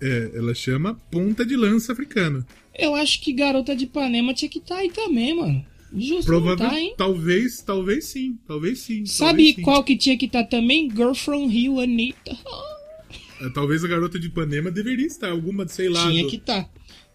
É, 0.00 0.30
ela 0.34 0.54
chama 0.54 0.94
Ponta 1.10 1.44
de 1.46 1.56
Lança 1.56 1.92
Africano. 1.92 2.44
Eu 2.74 2.94
acho 2.94 3.22
que 3.22 3.32
Garota 3.32 3.74
de 3.74 3.84
Ipanema 3.84 4.34
tinha 4.34 4.48
que 4.50 4.58
estar 4.58 4.76
aí 4.76 4.90
também, 4.90 5.34
mano. 5.34 5.64
Justo 5.92 6.30
não 6.32 6.40
Provavelmente, 6.40 6.70
tá, 6.70 6.80
hein? 6.80 6.94
talvez, 6.96 7.62
talvez 7.62 8.04
sim, 8.06 8.38
talvez 8.46 8.80
sim. 8.80 9.06
Sabe 9.06 9.28
talvez 9.30 9.54
sim. 9.54 9.62
qual 9.62 9.84
que 9.84 9.96
tinha 9.96 10.18
que 10.18 10.26
estar 10.26 10.44
também? 10.44 10.90
Girl 10.90 11.12
from 11.14 11.46
Rio, 11.46 11.80
Anitta. 11.80 12.36
É, 13.40 13.48
Talvez 13.50 13.84
a 13.84 13.88
garota 13.88 14.18
de 14.18 14.26
Ipanema 14.28 14.70
deveria 14.70 15.06
estar, 15.06 15.30
alguma, 15.30 15.66
sei 15.68 15.88
lá. 15.88 16.08
tinha 16.10 16.22
do- 16.24 16.28
que 16.30 16.36
estar. 16.36 16.68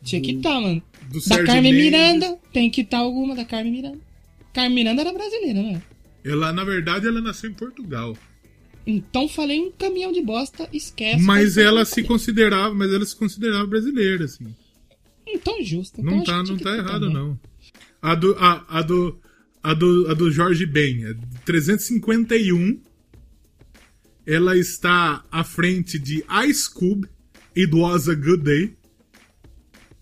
Tinha 0.03 0.21
que 0.21 0.31
estar, 0.31 0.59
mano. 0.59 0.81
do 1.09 1.15
da 1.15 1.21
Sérgio 1.21 1.45
Carmen 1.45 1.73
Mendes. 1.73 1.91
Miranda, 1.91 2.39
tem 2.53 2.69
que 2.69 2.81
estar 2.81 2.99
alguma 2.99 3.35
da 3.35 3.43
Carmen 3.45 3.71
Miranda. 3.71 3.99
Carmen 4.53 4.73
Miranda 4.75 5.01
era 5.01 5.13
brasileira, 5.13 5.61
né? 5.61 5.81
Ela, 6.23 6.51
na 6.53 6.63
verdade, 6.63 7.07
ela 7.07 7.21
nasceu 7.21 7.49
em 7.49 7.53
Portugal. 7.53 8.15
Então 8.85 9.27
falei 9.27 9.59
um 9.59 9.71
caminhão 9.71 10.11
de 10.11 10.21
bosta, 10.21 10.67
esquece. 10.73 11.21
Mas 11.23 11.55
ela 11.57 11.85
se 11.85 12.03
considerava, 12.03 12.73
mas 12.73 12.91
ela 12.91 13.05
se 13.05 13.15
considerava 13.15 13.65
brasileira, 13.67 14.25
assim. 14.25 14.47
Então 15.27 15.61
justo. 15.63 16.01
Então 16.01 16.15
Não 16.17 16.23
tá, 16.23 16.43
não 16.43 16.57
tá 16.57 16.75
errado, 16.77 17.01
também. 17.01 17.13
não. 17.13 17.39
A 18.01 18.15
do, 18.15 18.35
a, 18.39 18.79
a 18.79 18.81
do, 18.81 19.19
a 19.61 19.73
do, 19.73 20.07
a 20.09 20.13
do 20.13 20.31
Jorge 20.31 20.65
Ben, 20.65 21.05
é 21.05 21.13
351. 21.45 22.81
Ela 24.25 24.57
está 24.57 25.23
à 25.31 25.43
frente 25.43 25.99
de 25.99 26.23
Ice 26.47 26.69
Cube, 26.69 27.07
It 27.55 27.75
Was 27.75 28.07
a 28.09 28.15
Good 28.15 28.43
Day. 28.43 28.75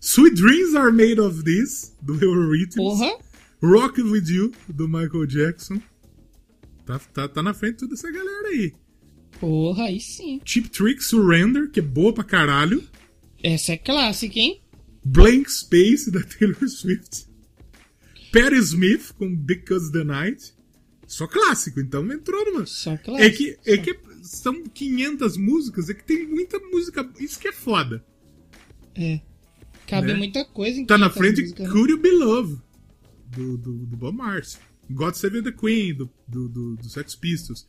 Sweet 0.00 0.34
Dreams 0.34 0.74
Are 0.74 0.92
Made 0.92 1.20
of 1.20 1.42
This, 1.44 1.94
do 2.00 2.14
Eurythmics. 2.14 2.76
Porra. 2.76 3.18
Rock 3.62 4.00
With 4.00 4.28
You, 4.28 4.52
do 4.68 4.88
Michael 4.88 5.26
Jackson. 5.26 5.80
Tá, 6.86 6.98
tá, 6.98 7.28
tá 7.28 7.42
na 7.42 7.52
frente 7.52 7.74
de 7.74 7.80
toda 7.80 7.94
essa 7.94 8.10
galera 8.10 8.48
aí. 8.48 8.72
Porra, 9.38 9.84
aí 9.84 10.00
sim. 10.00 10.40
Cheap 10.44 10.70
Trick 10.70 11.04
Surrender, 11.04 11.70
que 11.70 11.80
é 11.80 11.82
boa 11.82 12.14
pra 12.14 12.24
caralho. 12.24 12.82
Essa 13.42 13.72
é 13.72 13.76
clássica, 13.76 14.38
hein? 14.38 14.60
Blank 15.04 15.50
Space, 15.50 16.08
da 16.12 16.22
Taylor 16.22 16.68
Swift. 16.68 17.26
Patti 18.32 18.56
Smith, 18.56 19.12
com 19.18 19.34
Because 19.34 19.90
the 19.92 20.04
Night. 20.04 20.54
Só 21.06 21.26
clássico, 21.26 21.80
então 21.80 22.10
entrou 22.12 22.44
numa. 22.46 22.66
Só 22.66 22.96
clássico. 22.96 23.18
É 23.18 23.30
que, 23.30 23.58
é 23.66 23.76
que 23.76 23.98
são 24.22 24.62
500 24.62 25.36
músicas, 25.36 25.88
é 25.90 25.94
que 25.94 26.04
tem 26.04 26.26
muita 26.28 26.58
música. 26.58 27.08
Isso 27.18 27.38
que 27.38 27.48
é 27.48 27.52
foda. 27.52 28.04
É. 28.94 29.20
Cabe 29.86 30.08
Né? 30.08 30.14
muita 30.14 30.44
coisa 30.44 30.78
em 30.78 30.86
Tá 30.86 30.96
na 30.96 31.10
500 31.10 31.18
frente 31.18 31.40
músicas, 31.42 31.66
né? 31.66 31.72
Could 31.72 31.90
You 31.92 31.98
Be 31.98 32.10
Love, 32.12 32.58
do, 33.26 33.58
do, 33.58 33.72
do 33.86 33.96
Bob 33.96 34.16
Marley. 34.16 34.44
God 34.88 35.14
Save 35.14 35.42
the 35.42 35.52
Queen, 35.52 35.94
do, 35.94 36.10
do, 36.26 36.48
do, 36.48 36.76
do 36.76 36.88
Sex 36.88 37.14
Pistols. 37.16 37.66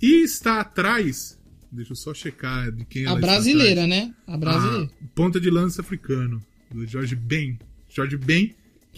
E 0.00 0.22
está 0.22 0.60
atrás. 0.60 1.38
Deixa 1.70 1.92
eu 1.92 1.96
só 1.96 2.14
checar 2.14 2.70
de 2.72 2.84
quem 2.84 3.06
A 3.06 3.10
ela 3.10 3.20
brasileira, 3.20 3.86
né? 3.86 4.14
A 4.26 4.36
brasileira. 4.36 4.90
A 5.02 5.08
Ponta 5.14 5.38
de 5.40 5.50
Lança 5.50 5.82
Africano, 5.82 6.40
do 6.72 6.86
Jorge 6.86 7.14
Ben. 7.14 7.58
Jorge 7.88 8.16
Ben, 8.16 8.54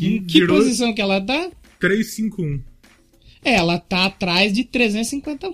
em 0.06 0.24
que 0.24 0.40
virou 0.40 0.58
posição 0.58 0.92
que 0.92 1.00
ela 1.00 1.20
tá? 1.20 1.50
351. 1.78 2.62
É, 3.44 3.54
ela 3.54 3.78
tá 3.78 4.06
atrás 4.06 4.52
de 4.52 4.64
350. 4.64 5.50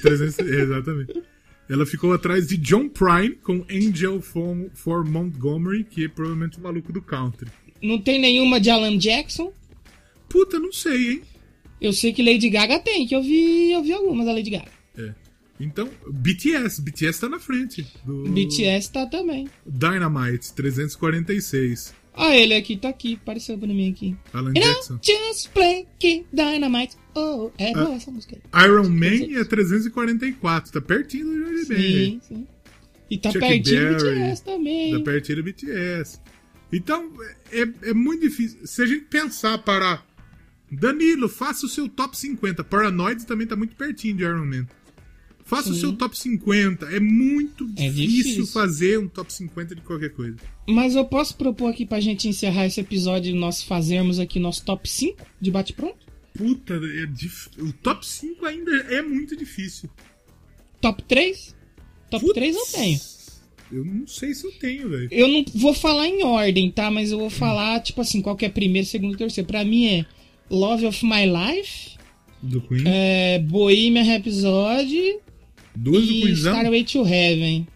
300, 0.00 0.38
exatamente. 0.46 1.22
Ela 1.68 1.86
ficou 1.86 2.12
atrás 2.12 2.48
de 2.48 2.56
John 2.56 2.88
Prine 2.88 3.36
com 3.36 3.64
Angel 3.70 4.20
for, 4.20 4.70
for 4.74 5.04
Montgomery, 5.04 5.84
que 5.84 6.04
é 6.04 6.08
provavelmente 6.08 6.58
o 6.58 6.62
maluco 6.62 6.92
do 6.92 7.00
country. 7.00 7.48
Não 7.80 7.98
tem 7.98 8.20
nenhuma 8.20 8.60
de 8.60 8.70
Alan 8.70 8.98
Jackson? 8.98 9.52
Puta, 10.28 10.58
não 10.58 10.72
sei, 10.72 11.12
hein? 11.12 11.22
Eu 11.80 11.92
sei 11.92 12.12
que 12.12 12.22
Lady 12.22 12.48
Gaga 12.48 12.78
tem, 12.78 13.06
que 13.06 13.14
eu 13.14 13.22
vi, 13.22 13.72
eu 13.72 13.82
vi 13.82 13.92
algumas 13.92 14.26
da 14.26 14.32
Lady 14.32 14.50
Gaga. 14.50 14.70
É. 14.96 15.14
Então, 15.58 15.88
BTS. 16.08 16.80
BTS 16.82 17.20
tá 17.20 17.28
na 17.28 17.38
frente. 17.38 17.86
Do 18.04 18.24
BTS 18.30 18.92
tá 18.92 19.06
também. 19.06 19.48
Dynamite, 19.66 20.52
346. 20.54 21.94
Ah, 22.14 22.36
ele 22.36 22.54
aqui 22.54 22.76
tá 22.76 22.90
aqui, 22.90 23.18
apareceu 23.20 23.56
pra 23.56 23.68
mim 23.68 23.90
aqui. 23.90 24.14
Alan 24.34 24.50
I 24.50 24.60
Jackson. 24.60 24.98
just 25.02 25.50
play 25.52 25.86
Kid 25.98 26.26
Dynamite. 26.32 26.96
Oh, 27.14 27.50
é 27.58 27.72
boa 27.72 27.90
Ah, 27.90 27.94
essa 27.94 28.10
música. 28.10 28.36
Iron 28.64 28.88
Man 28.90 29.38
é 29.40 29.44
344. 29.44 30.72
Tá 30.72 30.80
pertinho 30.80 31.24
do 31.26 31.38
Jorge 31.38 31.64
Ben. 31.66 31.80
Sim, 31.80 32.20
sim. 32.22 32.46
E 33.10 33.18
tá 33.18 33.30
Chuck 33.30 33.40
pertinho 33.46 33.96
do 33.96 34.04
Berry, 34.04 34.20
BTS 34.20 34.44
também. 34.44 34.92
Tá 34.92 35.00
pertinho 35.00 35.36
do 35.36 35.44
BTS. 35.44 36.20
Então, 36.72 37.12
é, 37.50 37.90
é 37.90 37.94
muito 37.94 38.22
difícil. 38.22 38.66
Se 38.66 38.82
a 38.82 38.86
gente 38.86 39.04
pensar 39.06 39.58
para. 39.58 40.02
Danilo, 40.70 41.28
faça 41.28 41.66
o 41.66 41.68
seu 41.68 41.86
top 41.88 42.16
50. 42.16 42.64
Paranoid 42.64 43.26
também 43.26 43.46
tá 43.46 43.54
muito 43.54 43.76
pertinho 43.76 44.16
de 44.16 44.22
Iron 44.22 44.46
Man. 44.46 44.66
Faça 45.44 45.70
o 45.70 45.74
Sim. 45.74 45.80
seu 45.80 45.92
top 45.94 46.18
50. 46.18 46.86
É 46.86 47.00
muito 47.00 47.64
É 47.76 47.88
difícil, 47.88 48.06
difícil. 48.22 48.46
fazer 48.46 48.98
um 48.98 49.08
top 49.08 49.32
50 49.32 49.74
de 49.74 49.80
qualquer 49.82 50.10
coisa. 50.10 50.36
Mas 50.68 50.94
eu 50.94 51.04
posso 51.04 51.36
propor 51.36 51.68
aqui 51.70 51.84
pra 51.84 52.00
gente 52.00 52.28
encerrar 52.28 52.66
esse 52.66 52.80
episódio 52.80 53.34
e 53.34 53.38
nós 53.38 53.62
fazermos 53.62 54.18
aqui 54.18 54.38
nosso 54.38 54.64
top 54.64 54.88
5 54.88 55.16
de 55.40 55.50
bate-pronto? 55.50 56.06
Puta, 56.34 56.74
é 56.74 57.06
dif- 57.06 57.50
o 57.58 57.72
top 57.72 58.06
5 58.06 58.46
ainda 58.46 58.70
é 58.88 59.02
muito 59.02 59.36
difícil. 59.36 59.90
Top 60.80 61.02
3? 61.02 61.54
Top 62.10 62.32
3 62.32 62.56
eu 62.56 62.66
tenho. 62.72 63.00
Eu 63.70 63.84
não 63.84 64.06
sei 64.06 64.34
se 64.34 64.46
eu 64.46 64.52
tenho, 64.52 64.88
velho. 64.88 65.08
Eu 65.10 65.28
não 65.28 65.44
vou 65.54 65.72
falar 65.74 66.06
em 66.08 66.22
ordem, 66.24 66.70
tá? 66.70 66.90
Mas 66.90 67.10
eu 67.10 67.18
vou 67.18 67.30
falar, 67.30 67.80
tipo 67.80 68.00
assim, 68.00 68.20
qual 68.20 68.36
que 68.36 68.44
é 68.44 68.48
primeiro, 68.48 68.86
segundo, 68.86 69.16
terceiro. 69.16 69.46
Pra 69.48 69.64
mim 69.64 69.86
é 69.86 70.06
Love 70.50 70.86
of 70.86 71.04
My 71.06 71.24
Life, 71.26 71.96
Do 72.42 72.60
Queen. 72.62 72.82
é, 72.86 73.38
Bohemian 73.38 74.02
Rhapsody 74.04 75.16
Duas 75.74 76.06
do 76.06 76.12
e 76.12 76.20
Queenzão. 76.22 76.52
Starway 76.54 76.84
to 76.84 77.06
Heaven. 77.06 77.66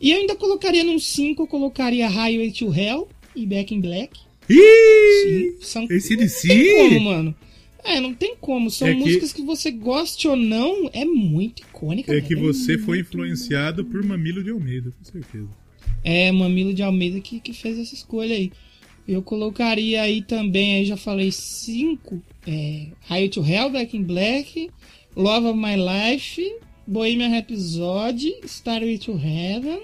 E 0.00 0.10
eu 0.10 0.18
ainda 0.18 0.34
colocaria 0.36 0.84
num 0.84 0.98
5, 0.98 1.42
eu 1.42 1.46
colocaria 1.46 2.08
Highway 2.08 2.50
to 2.52 2.72
Hell 2.74 3.08
e 3.34 3.46
Back 3.46 3.74
in 3.74 3.80
Black. 3.80 4.18
Ih! 4.48 5.22
Sim, 5.22 5.56
são... 5.60 5.86
Esse 5.90 6.14
Não 6.16 6.22
DC? 6.22 6.48
tem 6.48 6.76
como, 6.90 7.00
mano. 7.00 7.34
É, 7.84 8.00
não 8.00 8.12
tem 8.14 8.34
como. 8.40 8.70
São 8.70 8.88
É 8.88 8.92
que- 8.94 8.98
músicas 9.00 9.32
que 9.32 9.42
você 9.42 9.70
goste 9.70 10.26
ou 10.28 10.36
não, 10.36 10.90
é 10.92 11.04
muito 11.04 11.60
icônica. 11.62 12.10
É 12.12 12.16
velho. 12.16 12.26
que 12.26 12.34
você 12.34 12.72
muito- 12.72 12.84
foi 12.84 13.00
influenciado 13.00 13.84
por 13.84 14.02
Mamilo 14.04 14.42
de 14.42 14.50
Almeida, 14.50 14.90
com 14.90 15.04
certeza. 15.04 15.48
É, 16.04 16.30
Mamilo 16.32 16.74
de 16.74 16.82
Almeida 16.82 17.20
que, 17.20 17.40
que 17.40 17.52
fez 17.52 17.78
essa 17.78 17.94
escolha 17.94 18.34
aí. 18.34 18.50
Eu 19.08 19.22
colocaria 19.22 20.02
aí 20.02 20.20
também, 20.20 20.76
aí 20.76 20.84
já 20.84 20.96
falei 20.96 21.30
cinco. 21.32 22.20
É, 22.46 22.86
High 23.08 23.28
to 23.28 23.44
Hell, 23.44 23.70
Back 23.70 23.96
in 23.96 24.02
Black, 24.02 24.68
Love 25.16 25.46
of 25.48 25.58
My 25.58 25.76
Life, 25.76 26.42
Bohemian 26.86 27.30
Rhapsody, 27.32 28.40
Starway 28.44 28.98
to 28.98 29.12
Heaven, 29.16 29.80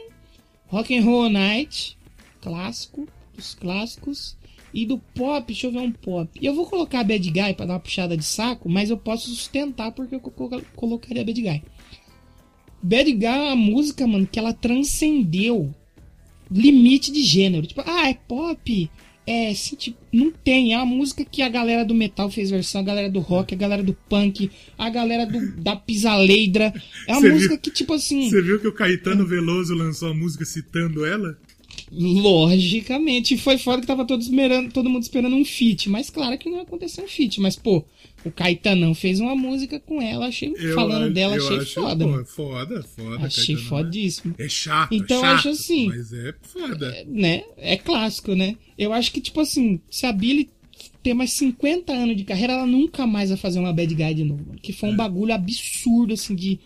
Rock 0.69 0.97
and 0.97 1.05
Roll 1.05 1.31
Night, 1.31 1.97
clássico, 2.41 3.07
dos 3.35 3.55
clássicos. 3.55 4.37
E 4.75 4.87
do 4.87 4.97
pop, 4.99 5.47
deixa 5.47 5.67
eu 5.67 5.71
ver 5.73 5.81
um 5.81 5.93
pop. 5.93 6.31
Eu 6.41 6.55
vou 6.55 6.65
colocar 6.65 7.05
Bad 7.05 7.31
Guy 7.31 7.53
pra 7.55 7.67
dar 7.67 7.75
uma 7.75 7.81
puxada 7.81 8.17
de 8.17 8.25
saco, 8.25 8.71
mas 8.71 8.89
eu 8.89 8.97
posso 8.97 9.29
sustentar 9.29 9.93
porque 9.93 10.15
eu 10.15 10.21
co- 10.21 10.63
colocaria 10.75 11.23
Bad 11.23 11.43
Guy. 11.43 11.63
Bad 12.83 13.13
Guy 13.13 13.27
é 13.27 13.43
uma 13.49 13.57
música, 13.57 14.07
mano, 14.07 14.27
que 14.27 14.39
ela 14.39 14.55
transcendeu 14.55 15.75
limite 16.51 17.13
de 17.13 17.23
gênero. 17.23 17.67
Tipo, 17.67 17.83
ah, 17.85 18.09
é 18.09 18.15
pop. 18.15 18.91
É, 19.27 19.51
assim, 19.51 19.77
tipo, 19.77 19.99
não 20.13 20.33
tem. 20.33 20.75
É 20.75 20.77
uma 20.77 20.87
música 20.87 21.25
que 21.25 21.43
a 21.43 21.49
galera 21.49 21.85
do 21.85 21.95
metal 21.95 22.29
fez 22.29 22.51
versão, 22.51 22.81
a 22.81 22.85
galera 22.85 23.09
do 23.09 23.21
rock, 23.21 23.55
a 23.55 23.57
galera 23.57 23.83
do 23.83 23.95
punk, 24.09 24.51
a 24.77 24.91
galera 24.91 25.25
do, 25.27 25.53
da 25.63 25.77
pisaleidra. 25.77 26.73
É 27.07 27.13
uma 27.13 27.21
Você 27.21 27.31
música 27.31 27.55
viu- 27.55 27.61
que, 27.61 27.71
tipo 27.71 27.95
assim. 27.95 28.29
Você 28.29 28.43
viu 28.43 28.59
que 28.59 28.67
o 28.67 28.73
Caetano 28.73 29.25
Veloso 29.27 29.75
lançou 29.75 30.11
a 30.11 30.15
música 30.15 30.45
citando 30.45 31.05
ela? 31.05 31.39
Logicamente. 31.91 33.37
Foi 33.37 33.59
foda 33.59 33.81
que 33.81 33.87
tava 33.87 34.05
todo, 34.05 34.21
esperando, 34.23 34.73
todo 34.73 34.89
mundo 34.89 35.03
esperando 35.03 35.37
um 35.37 35.45
feat. 35.45 35.89
Mas 35.91 36.11
claro 36.11 36.39
que 36.39 36.49
não 36.49 36.57
ia 36.59 36.63
acontecer 36.63 37.03
um 37.03 37.09
feat. 37.09 37.41
Mas, 37.41 37.57
pô, 37.57 37.85
o 38.25 38.31
Caetanão 38.31 38.95
fez 38.95 39.21
uma 39.21 39.35
música 39.35 39.79
com 39.81 40.01
ela. 40.01 40.27
Achei, 40.27 40.53
Eu 40.57 40.75
falando 40.75 41.05
acho- 41.05 41.13
dela, 41.15 41.37
achei 41.37 41.61
foda. 41.67 42.07
pô, 42.07 42.25
foda, 42.25 42.83
foda. 42.83 43.27
Achei 43.27 43.55
Caetano, 43.57 43.69
fodíssimo. 43.69 44.35
É 44.39 44.49
chato, 44.49 44.95
Então, 44.95 45.19
é 45.19 45.21
chato, 45.21 45.35
acho 45.39 45.49
assim. 45.51 45.87
Mas 45.89 46.13
é 46.13 46.35
foda. 46.43 47.05
né? 47.09 47.43
É 47.59 47.77
clássico, 47.77 48.35
né? 48.35 48.57
Eu 48.79 48.93
acho 48.93 49.13
que, 49.13 49.21
tipo 49.21 49.41
assim, 49.41 49.81
se 49.91 50.07
a 50.07 50.13
Billy 50.13 50.49
ter 51.03 51.15
mais 51.15 51.33
50 51.33 51.93
anos 51.93 52.17
de 52.17 52.25
carreira, 52.25 52.53
ela 52.55 52.67
nunca 52.67 53.07
mais 53.07 53.29
vai 53.31 53.39
fazer 53.39 53.59
uma 53.59 53.73
bad 53.73 53.93
guy 53.95 54.15
de 54.15 54.25
novo. 54.25 54.45
mano. 54.47 54.59
Que 54.61 54.73
foi 54.73 54.89
É. 54.89 54.93
um 54.93 54.97
bagulho 54.97 55.35
absurdo, 55.35 56.15
assim, 56.15 56.35
de, 56.35 56.59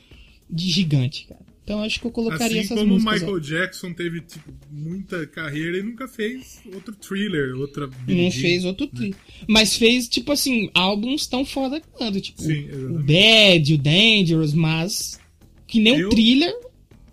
de 0.48 0.70
gigante, 0.70 1.26
cara. 1.26 1.45
Então 1.66 1.82
acho 1.82 1.98
que 1.98 2.06
eu 2.06 2.12
colocaria 2.12 2.46
Assim 2.46 2.58
essas 2.60 2.78
como 2.78 2.92
o 2.92 2.94
músicas. 2.94 3.14
Michael 3.22 3.34
ó. 3.34 3.38
Jackson 3.40 3.92
teve 3.92 4.20
tipo, 4.20 4.54
muita 4.70 5.26
carreira 5.26 5.78
e 5.78 5.82
nunca 5.82 6.06
fez 6.06 6.60
outro 6.72 6.94
thriller, 6.94 7.56
outra 7.56 7.90
Não 8.06 8.30
fez 8.30 8.64
outro 8.64 8.86
tri. 8.86 9.12
Mas 9.48 9.76
fez, 9.76 10.06
tipo 10.06 10.30
assim, 10.30 10.70
álbuns 10.72 11.26
tão 11.26 11.44
foda 11.44 11.80
quanto. 11.92 12.20
Tipo, 12.20 12.40
Sim, 12.40 12.70
o 12.70 13.00
Bad, 13.02 13.74
o 13.74 13.78
Dangerous, 13.78 14.54
mas. 14.54 15.18
Que 15.66 15.80
nem 15.80 15.98
Eu- 15.98 16.06
um 16.06 16.10
thriller, 16.10 16.54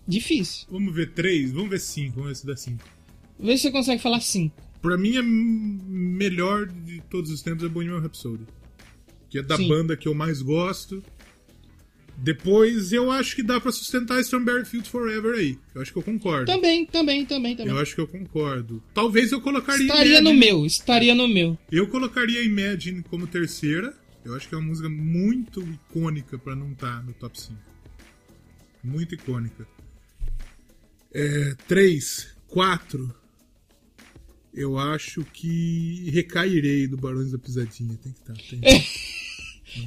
difícil. 0.08 0.68
Vamos 0.70 0.94
ver 0.94 1.14
três, 1.14 1.52
vamos 1.52 1.72
ver 1.72 1.80
cinco, 1.80 2.18
vamos 2.18 2.30
ver 2.30 2.36
se 2.36 2.46
dá 2.46 2.56
cinco. 2.56 2.84
Vê 3.40 3.58
se 3.58 3.64
você 3.64 3.72
consegue 3.72 4.04
falar 4.04 4.20
cinco. 4.22 4.56
Pra 4.84 4.96
mim, 5.00 5.18
a 5.18 5.24
melhor 5.24 6.68
de 6.68 7.02
todos 7.10 7.32
os 7.32 7.42
tempos 7.42 7.64
é 7.64 7.68
Bohemian 7.70 8.00
Rhapsody. 8.02 8.44
Que 9.32 9.40
é 9.40 9.42
da 9.42 9.58
Sim. 9.58 9.68
banda 9.68 9.98
que 9.98 10.08
eu 10.08 10.14
mais 10.14 10.44
gosto. 10.44 11.02
Depois, 12.18 12.94
eu 12.94 13.12
acho 13.12 13.36
que 13.36 13.44
dá 13.44 13.60
pra 13.60 13.72
sustentar 13.72 14.20
Strawberry 14.22 14.64
Fields 14.66 14.90
Forever 14.90 15.36
aí. 15.36 15.58
Eu 15.76 15.82
acho 15.82 15.92
que 15.92 15.98
eu 15.98 16.04
concordo. 16.04 16.46
Também, 16.46 16.86
também, 16.86 17.26
também, 17.26 17.56
também. 17.56 17.74
Eu 17.74 17.80
acho 17.80 17.96
que 17.96 18.02
eu 18.02 18.08
concordo. 18.08 18.82
Talvez 18.94 19.32
eu 19.32 19.42
colocaria 19.42 19.86
Estaria 19.86 20.22
no 20.22 20.30
Imagine- 20.32 20.46
meu, 20.58 20.66
estaria 20.66 21.16
no 21.16 21.28
meu. 21.28 21.58
Eu 21.72 21.88
colocaria 21.88 22.42
Imagine 22.44 23.04
como 23.04 23.28
terceira. 23.28 23.94
Eu 24.24 24.36
acho 24.36 24.48
que 24.48 24.56
é 24.56 24.58
uma 24.58 24.68
música 24.68 24.88
muito 24.88 25.62
icônica 25.62 26.38
pra 26.38 26.56
não 26.56 26.72
estar 26.72 27.04
no 27.04 27.12
top 27.14 27.40
5. 27.40 27.56
Muito 28.84 29.16
icônica. 29.16 29.68
É, 31.14 31.56
três, 31.68 32.30
quatro. 32.48 33.14
Eu 34.54 34.78
acho 34.78 35.26
que 35.26 36.10
Recairei 36.12 36.88
do 36.88 36.96
Barões 36.96 37.32
da 37.32 37.38
Pisadinha. 37.38 37.98
Tem 38.02 38.14
que 38.14 38.20
estar. 38.20 38.34
Tem. 38.50 38.62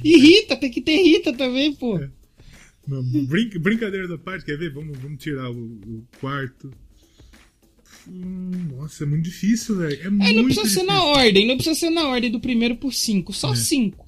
E 0.03 0.17
Rita, 0.17 0.55
tem 0.57 0.69
que 0.71 0.81
ter 0.81 0.97
Rita 1.01 1.33
também, 1.33 1.73
pô. 1.73 1.99
Não, 2.87 3.03
brin- 3.03 3.49
brincadeira 3.59 4.07
da 4.07 4.17
parte, 4.17 4.45
quer 4.45 4.57
ver? 4.57 4.71
Vamos, 4.73 4.97
vamos 4.97 5.21
tirar 5.21 5.49
o, 5.51 5.55
o 5.57 6.03
quarto. 6.19 6.71
Hum, 8.07 8.69
nossa, 8.77 9.03
é 9.03 9.07
muito 9.07 9.23
difícil, 9.25 9.77
velho. 9.77 10.01
É, 10.01 10.05
É, 10.05 10.09
muito 10.09 10.33
não 10.35 10.43
precisa 10.45 10.63
difícil. 10.63 10.81
ser 10.81 10.85
na 10.87 11.03
ordem, 11.03 11.47
não 11.47 11.55
precisa 11.55 11.75
ser 11.79 11.89
na 11.89 12.07
ordem 12.07 12.31
do 12.31 12.39
primeiro 12.39 12.75
por 12.77 12.93
cinco, 12.93 13.33
só 13.33 13.51
É. 13.51 13.55
cinco. 13.55 14.07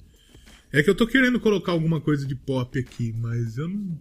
É 0.72 0.82
que 0.82 0.88
eu 0.88 0.94
tô 0.94 1.06
querendo 1.06 1.38
colocar 1.40 1.72
alguma 1.72 2.00
coisa 2.00 2.24
de 2.26 2.34
pop 2.34 2.78
aqui, 2.78 3.12
mas 3.18 3.58
eu 3.58 3.68
não. 3.68 3.98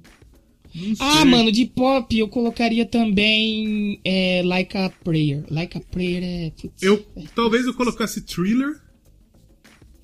Não 0.76 0.93
Ah, 0.99 1.26
mano, 1.26 1.51
de 1.51 1.65
pop 1.65 2.15
eu 2.18 2.27
colocaria 2.30 2.85
também 2.85 3.99
é, 4.06 4.43
Like 4.45 4.77
a 4.77 4.89
Prayer. 4.89 5.43
Like 5.49 5.76
a 5.77 5.81
Prayer 5.81 6.23
é. 6.23 6.51
putz, 6.51 6.81
Eu, 6.84 7.03
talvez 7.35 7.65
eu 7.65 7.73
colocasse 7.73 8.22
thriller 8.22 8.80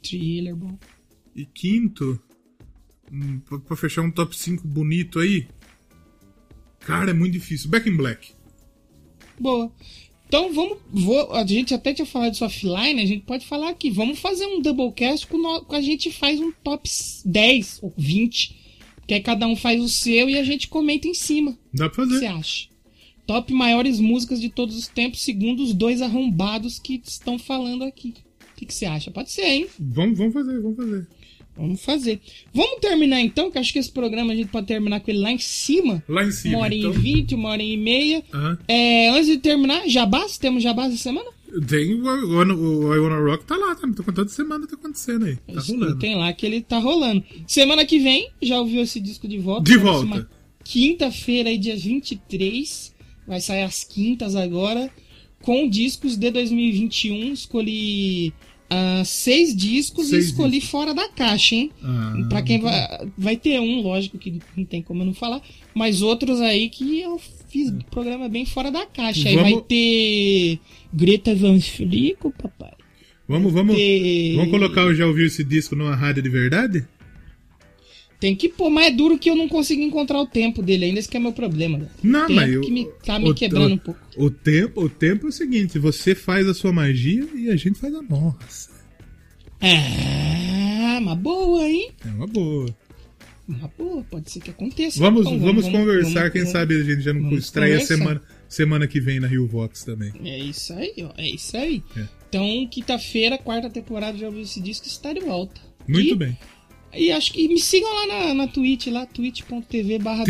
thriller, 0.04 0.56
bom. 0.56 0.78
E 1.36 1.46
quinto. 1.46 2.20
hum, 3.12 3.40
pra, 3.40 3.60
pra 3.60 3.76
fechar 3.76 4.02
um 4.02 4.12
top 4.12 4.36
5 4.36 4.68
bonito 4.68 5.20
aí. 5.20 5.48
Cara, 6.80 7.12
é 7.12 7.14
muito 7.14 7.34
difícil. 7.34 7.70
Back 7.70 7.90
in 7.90 7.98
Black. 7.98 8.32
Boa. 9.40 9.72
Então 10.28 10.54
vamos. 10.54 10.78
Vou, 10.92 11.34
a 11.34 11.46
gente 11.46 11.74
até 11.74 11.94
tinha 11.94 12.06
falado 12.06 12.32
disso 12.32 12.46
offline, 12.46 13.02
a 13.02 13.06
gente 13.06 13.26
pode 13.26 13.46
falar 13.46 13.70
aqui. 13.70 13.90
Vamos 13.90 14.20
fazer 14.20 14.46
um 14.46 14.62
doublecast 14.62 15.28
com, 15.28 15.38
no, 15.38 15.62
com 15.66 15.76
a 15.76 15.82
gente 15.82 16.12
faz 16.12 16.40
um 16.40 16.52
top 16.52 16.90
10 17.26 17.80
ou 17.82 17.94
20. 17.98 18.64
Que 19.08 19.14
aí 19.14 19.22
cada 19.22 19.46
um 19.48 19.56
faz 19.56 19.82
o 19.82 19.90
seu 19.90 20.28
e 20.30 20.38
a 20.38 20.44
gente 20.44 20.68
comenta 20.68 21.08
em 21.08 21.14
cima. 21.14 21.58
Dá 21.74 21.90
pra 21.90 22.04
O 22.04 22.08
que 22.08 22.14
fazer. 22.14 22.20
você 22.20 22.26
acha? 22.26 22.68
Top 23.28 23.52
maiores 23.54 24.00
músicas 24.00 24.40
de 24.40 24.50
todos 24.50 24.76
os 24.76 24.88
tempos, 24.88 25.22
segundo 25.22 25.62
os 25.64 25.74
dois 25.74 26.02
arrombados 26.02 26.80
que 26.80 27.02
estão 27.04 27.38
falando 27.40 27.84
aqui. 27.84 28.14
O 28.52 28.56
que, 28.56 28.66
que 28.68 28.74
você 28.74 28.86
acha? 28.86 29.12
Pode 29.12 29.32
ser, 29.32 29.46
hein? 29.46 29.68
Vamos, 29.80 30.18
vamos 30.18 30.34
fazer, 30.34 30.60
vamos 30.62 30.78
fazer. 30.78 31.08
Vamos 31.58 31.84
fazer. 31.84 32.20
Vamos 32.54 32.80
terminar 32.82 33.22
então, 33.22 33.50
que 33.50 33.58
acho 33.58 33.72
que 33.72 33.80
esse 33.80 33.92
programa 33.92 34.34
a 34.34 34.36
gente 34.36 34.50
pode 34.50 34.68
terminar 34.68 35.00
com 35.00 35.10
ele 35.10 35.22
lá 35.22 35.32
em 35.32 35.38
cima. 35.38 36.04
Lá 36.08 36.24
em 36.24 36.32
cima. 36.32 36.58
Uma 36.58 36.66
hora 36.66 36.76
então. 36.76 36.92
e 36.92 36.98
vinte, 36.98 37.36
uma 37.36 37.50
hora 37.50 37.64
e 37.64 37.78
meia. 37.78 38.24
Aham. 38.34 38.58
É, 38.68 39.10
antes 39.10 39.28
de 39.28 39.38
terminar, 39.38 39.88
jabás? 39.88 40.38
Temos 40.38 40.62
jabás 40.62 40.94
essa 40.94 41.04
semana? 41.04 41.30
Tem 41.68 41.94
o, 41.94 42.04
o, 42.04 42.88
o 42.88 42.96
I 42.96 43.00
Wanna 43.00 43.20
Rock 43.20 43.46
tá 43.46 43.56
lá, 43.56 43.74
tá, 43.76 43.88
toda 44.04 44.28
semana 44.28 44.68
tá 44.68 44.76
acontecendo 44.76 45.26
aí. 45.26 45.38
Tá 45.38 45.62
rolando. 45.62 46.00
Tem 46.00 46.16
lá 46.16 46.34
que 46.34 46.46
ele 46.46 46.62
tá 46.62 46.78
rolando. 46.78 47.24
Semana 47.48 47.86
que 47.86 48.00
vem, 48.00 48.30
já 48.42 48.60
ouviu 48.60 48.82
esse 48.82 49.00
disco 49.00 49.26
de 49.26 49.38
volta? 49.38 49.64
De 49.64 49.78
volta. 49.78 50.30
Quinta-feira, 50.64 51.50
aí, 51.50 51.58
dia 51.58 51.78
23. 51.78 52.94
Vai 53.26 53.40
sair 53.40 53.64
às 53.64 53.84
quintas 53.84 54.36
agora. 54.36 54.90
Com 55.42 55.70
discos 55.70 56.18
de 56.18 56.30
2021. 56.32 57.32
Escolhi 57.32 58.34
ah, 58.70 59.04
seis 59.06 59.56
discos 59.56 60.08
Seis 60.08 60.26
e 60.26 60.28
escolhi 60.30 60.60
fora 60.62 60.94
da 60.94 61.08
caixa, 61.10 61.56
hein? 61.56 61.72
Ah, 61.84 62.14
pra 62.30 62.42
quem 62.42 62.60
vai. 62.60 63.08
Vai 63.18 63.38
ter 63.38 63.60
um, 63.60 63.82
lógico, 63.82 64.18
que 64.18 64.40
não 64.56 64.66
tem 64.66 64.82
como 64.82 65.02
eu 65.02 65.06
não 65.08 65.14
falar. 65.14 65.42
Mas 65.74 66.02
outros 66.02 66.40
aí 66.42 66.70
que 66.70 67.02
eu 67.02 67.20
fiz 67.50 67.72
programa 67.92 68.28
bem 68.28 68.46
fora 68.46 68.72
da 68.72 68.86
caixa. 68.86 69.30
Aí 69.30 69.36
Vamos- 69.36 69.52
vai 69.52 69.62
ter 69.62 70.60
Greta 70.94 71.36
Van 71.36 71.60
Flico, 71.60 72.34
papai. 72.42 72.72
Vamos, 73.28 73.52
vamos, 73.52 73.76
ter- 73.76 74.36
vamos 74.36 74.52
colocar 74.52 74.86
o 74.86 74.94
Já 74.94 75.08
Ouviu 75.08 75.26
Esse 75.26 75.44
Disco 75.44 75.76
numa 75.76 75.96
rádio 75.96 76.22
de 76.22 76.30
verdade? 76.30 76.86
Tem 78.26 78.36
que 78.36 78.50
pôr, 78.50 78.72
mas 78.72 78.88
é 78.88 78.92
duro 78.92 79.20
que 79.20 79.30
eu 79.30 79.36
não 79.36 79.48
consigo 79.48 79.84
encontrar 79.84 80.20
o 80.20 80.26
tempo 80.26 80.64
dele 80.64 80.86
ainda, 80.86 80.98
esse 81.00 81.08
que 81.08 81.16
é 81.16 81.20
meu 81.20 81.32
problema. 81.32 81.78
velho. 81.78 81.92
Não, 82.02 82.28
mas 82.28 82.52
eu- 82.52 82.62
que 82.62 82.72
me, 82.72 82.86
tá 83.06 83.20
me 83.20 83.30
o- 83.30 83.36
quebrando 83.36 83.70
o- 83.72 83.76
um 83.76 83.78
pouco. 83.78 84.00
O 84.18 84.32
tempo, 84.32 84.82
o 84.82 84.90
tempo 84.90 85.28
é 85.28 85.30
o 85.30 85.32
seguinte, 85.32 85.78
você 85.78 86.16
faz 86.16 86.48
a 86.48 86.54
sua 86.56 86.74
magia 86.74 87.28
e 87.36 87.52
a 87.52 87.56
gente 87.56 87.78
faz 87.80 87.94
a 87.94 88.02
nossa. 88.02 88.72
É, 89.62 90.98
uma 91.00 91.16
boa, 91.16 91.64
hein? 91.70 91.92
É 92.04 92.10
uma 92.10 92.26
boa. 92.26 92.76
Uma 93.48 93.72
boa, 93.78 94.04
pode 94.10 94.32
ser 94.32 94.40
que 94.40 94.50
aconteça. 94.50 95.00
Vamos, 95.00 95.28
Então, 95.28 95.40
vamos, 95.40 95.66
conversar, 95.70 96.14
vamos- 96.14 96.32
quem 96.32 96.42
vamos- 96.42 96.52
sabe 96.52 96.82
a 96.82 96.84
gente 96.84 97.02
já 97.02 97.14
não 97.14 97.22
vamos 97.22 97.40
estreia 97.46 97.80
semana, 97.80 98.22
semana 98.50 98.88
que 98.88 99.00
vem 99.00 99.20
na 99.20 99.28
Rio 99.28 99.46
Vox 99.46 99.84
também. 99.84 100.12
É 100.24 100.40
isso 100.40 100.74
aí, 100.74 100.94
ó. 101.04 101.12
É 101.16 101.30
isso 101.30 101.56
aí. 101.56 101.84
É. 101.96 102.06
Então, 102.28 102.68
quinta-feira, 102.72 103.38
quarta 103.38 103.70
temporada 103.70 104.18
de 104.18 104.26
esse 104.42 104.60
disco 104.60 104.88
está 104.88 105.14
de 105.14 105.20
volta. 105.20 105.62
Muito 105.88 106.14
E- 106.14 106.16
bem. 106.16 106.38
E 106.98 107.12
acho 107.12 107.34
que 107.34 107.48
me 107.48 107.60
sigam 107.60 107.90
lá 107.94 108.08
na, 108.08 108.34
na 108.34 108.48
Twitch, 108.48 108.88
lá, 108.88 109.06
twitch.tv 109.06 110.00
barra 110.00 110.24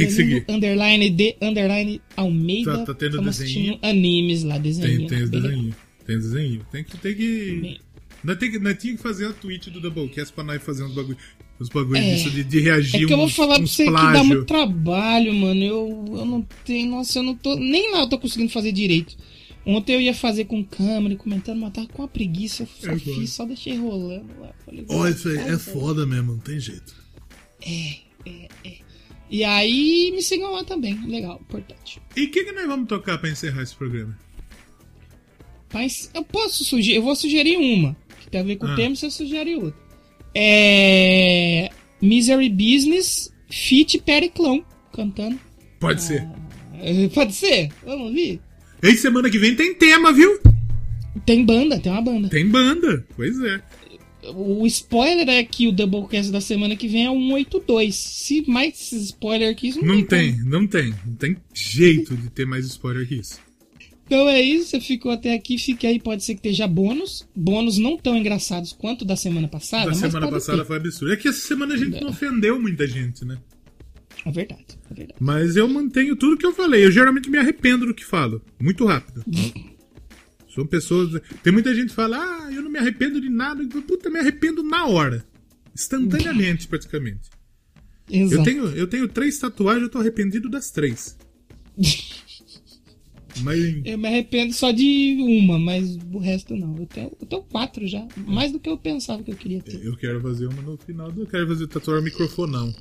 underline 0.49 1.09
de 1.09 1.35
underline 1.41 2.01
Almeida. 2.17 2.79
Tá- 2.79 2.85
tá 2.87 2.93
tendo 2.93 3.21
desenho. 3.21 3.77
animes 3.81 4.43
lá, 4.43 4.57
desenho. 4.57 4.99
Tem, 4.99 5.07
tem 5.07 5.23
os 5.23 5.29
desenhos. 5.29 5.75
Tem 6.05 6.17
os 6.17 6.23
desenhos. 6.31 6.63
Tem 6.71 6.83
que. 6.83 6.97
Tem 6.97 7.15
que... 7.15 7.77
Nós, 8.23 8.37
tem 8.39 8.51
que, 8.51 8.59
nós 8.59 8.77
tinha 8.79 8.95
que 8.95 9.01
fazer 9.03 9.27
a 9.27 9.33
tweet 9.33 9.69
do 9.69 9.79
Doublecast 9.79 10.33
pra 10.33 10.43
nós 10.43 10.61
fazer 10.63 10.83
uns 10.83 10.93
bagulho, 10.95 11.17
uns 11.61 11.69
bagulho 11.69 11.97
É. 11.97 12.15
disso 12.15 12.31
de, 12.31 12.43
de 12.43 12.59
reagir 12.59 13.03
É 13.03 13.05
que 13.05 13.13
eu 13.13 13.17
vou 13.17 13.27
uns- 13.27 13.35
falar 13.35 13.57
pra 13.57 13.67
você 13.67 13.85
que 13.85 13.91
dá 13.91 13.99
plágio. 13.99 14.25
muito 14.25 14.45
trabalho, 14.45 15.33
mano. 15.33 15.63
Eu, 15.63 16.05
eu 16.07 16.25
não 16.25 16.41
tenho. 16.65 16.89
Nossa, 16.89 17.19
eu 17.19 17.23
não 17.23 17.35
tô. 17.35 17.55
Nem 17.55 17.91
lá 17.91 17.99
eu 17.99 18.09
tô 18.09 18.17
conseguindo 18.17 18.51
fazer 18.51 18.71
direito. 18.71 19.15
Ontem 19.65 19.93
eu 19.95 20.01
ia 20.01 20.13
fazer 20.13 20.45
com 20.45 20.63
câmera 20.63 21.13
e 21.15 21.17
comentando, 21.17 21.59
mas 21.59 21.73
tava 21.73 21.87
com 21.87 22.03
uma 22.03 22.07
preguiça. 22.07 22.63
Eu 22.63 22.67
só 22.67 22.91
É, 22.91 22.99
fiz, 22.99 23.29
só 23.31 23.45
deixei 23.45 23.77
rolando 23.77 24.27
lá. 24.39 24.51
Falei, 24.63 24.85
Ó, 24.89 25.07
isso 25.07 25.27
aí 25.27 25.37
é 25.37 25.43
"Cara, 25.43 25.59
foda 25.59 26.05
mesmo, 26.05 26.33
não 26.33 26.39
tem 26.39 26.59
jeito. 26.59 26.93
E 29.29 29.43
aí 29.43 30.11
me 30.13 30.21
sigam 30.21 30.51
lá 30.51 30.63
também. 30.63 30.93
Legal, 31.07 31.39
importante. 31.41 31.99
E 32.15 32.25
o 32.25 32.31
que, 32.31 32.43
que 32.43 32.51
nós 32.51 32.67
vamos 32.67 32.87
tocar 32.87 33.17
pra 33.17 33.29
encerrar 33.29 33.63
esse 33.63 33.75
programa? 33.75 34.17
Mas 35.73 36.09
eu 36.13 36.23
posso 36.23 36.63
sugerir. 36.63 36.97
Eu 36.97 37.01
vou 37.03 37.15
sugerir 37.15 37.57
uma. 37.57 37.97
Que 38.21 38.29
tem 38.29 38.41
a 38.41 38.43
ver 38.43 38.55
com 38.57 38.67
Ah. 38.67 38.73
o 38.73 38.75
tema 38.75 38.95
você 38.95 39.09
sugere 39.09 39.55
outra. 39.55 39.79
É. 40.33 41.69
Misery 42.01 42.49
Business 42.49 43.33
Fit 43.49 43.97
Periclão 43.99 44.63
cantando. 44.93 45.39
Pode 45.79 46.03
ser. 46.03 46.27
É, 46.79 47.07
Pode 47.09 47.33
ser? 47.33 47.71
Vamos 47.83 48.07
ouvir? 48.07 48.39
E 48.89 48.97
semana 48.97 49.29
que 49.29 49.39
vem 49.39 49.55
tem 49.55 49.73
tema, 49.73 50.13
viu? 50.13 50.39
Tem 51.25 51.43
banda, 51.43 51.79
tem 51.79 51.91
uma 51.91 52.01
banda. 52.01 52.29
Tem 52.29 52.47
banda, 52.47 53.05
pois 53.15 53.41
é. 53.41 53.61
O 54.35 54.65
spoiler 54.65 55.29
é 55.29 55.43
que 55.43 55.67
o 55.67 55.71
Doublecast 55.71 56.31
da 56.31 56.41
semana 56.41 56.75
que 56.75 56.87
vem 56.87 57.05
é 57.05 57.11
o 57.11 57.15
182. 57.15 57.95
Se 57.95 58.43
mais 58.47 58.91
spoiler 58.91 59.55
que 59.55 59.67
isso, 59.67 59.83
não, 59.83 59.95
Não 59.95 60.03
tem. 60.03 60.33
tem, 60.35 60.45
não 60.45 60.67
tem. 60.67 60.93
Não 61.05 61.15
tem 61.15 61.37
jeito 61.53 62.15
de 62.15 62.29
ter 62.29 62.45
mais 62.45 62.65
spoiler 62.65 63.07
que 63.07 63.15
isso. 63.15 63.39
Então 64.05 64.29
é 64.29 64.39
isso, 64.39 64.69
você 64.69 64.79
ficou 64.79 65.11
até 65.11 65.33
aqui, 65.33 65.57
fique 65.57 65.87
aí, 65.87 65.99
pode 65.99 66.23
ser 66.23 66.33
que 66.35 66.39
esteja 66.47 66.67
bônus. 66.67 67.27
Bônus 67.35 67.79
não 67.79 67.97
tão 67.97 68.15
engraçados 68.15 68.71
quanto 68.71 69.03
da 69.03 69.15
semana 69.15 69.47
passada. 69.47 69.87
Da 69.87 69.95
semana 69.95 70.27
passada 70.27 70.59
ter. 70.59 70.65
foi 70.65 70.77
absurdo. 70.77 71.13
É 71.13 71.17
que 71.17 71.27
essa 71.27 71.39
semana 71.39 71.73
a 71.73 71.77
gente 71.77 71.99
não 72.01 72.09
ofendeu 72.09 72.61
muita 72.61 72.85
gente, 72.85 73.25
né? 73.25 73.37
É 74.25 74.31
verdade, 74.31 74.79
é 74.89 74.93
verdade. 74.93 75.19
Mas 75.19 75.55
eu 75.55 75.67
mantenho 75.67 76.15
tudo 76.15 76.37
que 76.37 76.45
eu 76.45 76.53
falei. 76.53 76.83
Eu 76.83 76.91
geralmente 76.91 77.29
me 77.29 77.37
arrependo 77.37 77.85
do 77.85 77.93
que 77.93 78.03
falo. 78.03 78.41
Muito 78.59 78.83
rápido. 78.85 79.23
São 80.53 80.65
pessoas. 80.65 81.21
Tem 81.43 81.53
muita 81.53 81.75
gente 81.75 81.89
que 81.89 81.95
fala, 81.95 82.17
ah, 82.17 82.51
eu 82.51 82.63
não 82.63 82.71
me 82.71 82.79
arrependo 82.79 83.21
de 83.21 83.29
nada. 83.29 83.61
Eu, 83.61 83.81
Puta, 83.83 84.09
me 84.09 84.19
arrependo 84.19 84.63
na 84.63 84.87
hora. 84.87 85.23
Instantaneamente, 85.75 86.67
praticamente. 86.67 87.29
Eu 88.09 88.25
Exato. 88.25 88.43
tenho, 88.43 88.67
eu 88.69 88.87
tenho 88.87 89.07
três 89.07 89.37
tatuagens, 89.37 89.83
eu 89.83 89.89
tô 89.89 89.99
arrependido 89.99 90.49
das 90.49 90.71
três. 90.71 91.17
Mas 93.41 93.59
Eu 93.83 93.97
me 93.97 94.07
arrependo 94.07 94.53
só 94.53 94.71
de 94.71 95.17
uma, 95.19 95.59
mas 95.59 95.97
o 96.13 96.19
resto 96.19 96.55
não. 96.55 96.77
Eu 96.77 96.85
tenho, 96.85 97.11
eu 97.19 97.27
tenho 97.27 97.43
quatro 97.43 97.85
já. 97.85 98.07
Mais 98.15 98.49
do 98.51 98.59
que 98.59 98.69
eu 98.69 98.77
pensava 98.77 99.21
que 99.23 99.31
eu 99.31 99.35
queria 99.35 99.61
ter. 99.61 99.83
eu 99.83 99.97
quero 99.97 100.21
fazer 100.21 100.47
uma 100.47 100.61
no 100.61 100.77
final. 100.77 101.11
Eu 101.15 101.27
quero 101.27 101.45
fazer 101.47 101.67
tatuar 101.67 102.01
microfonão. 102.01 102.73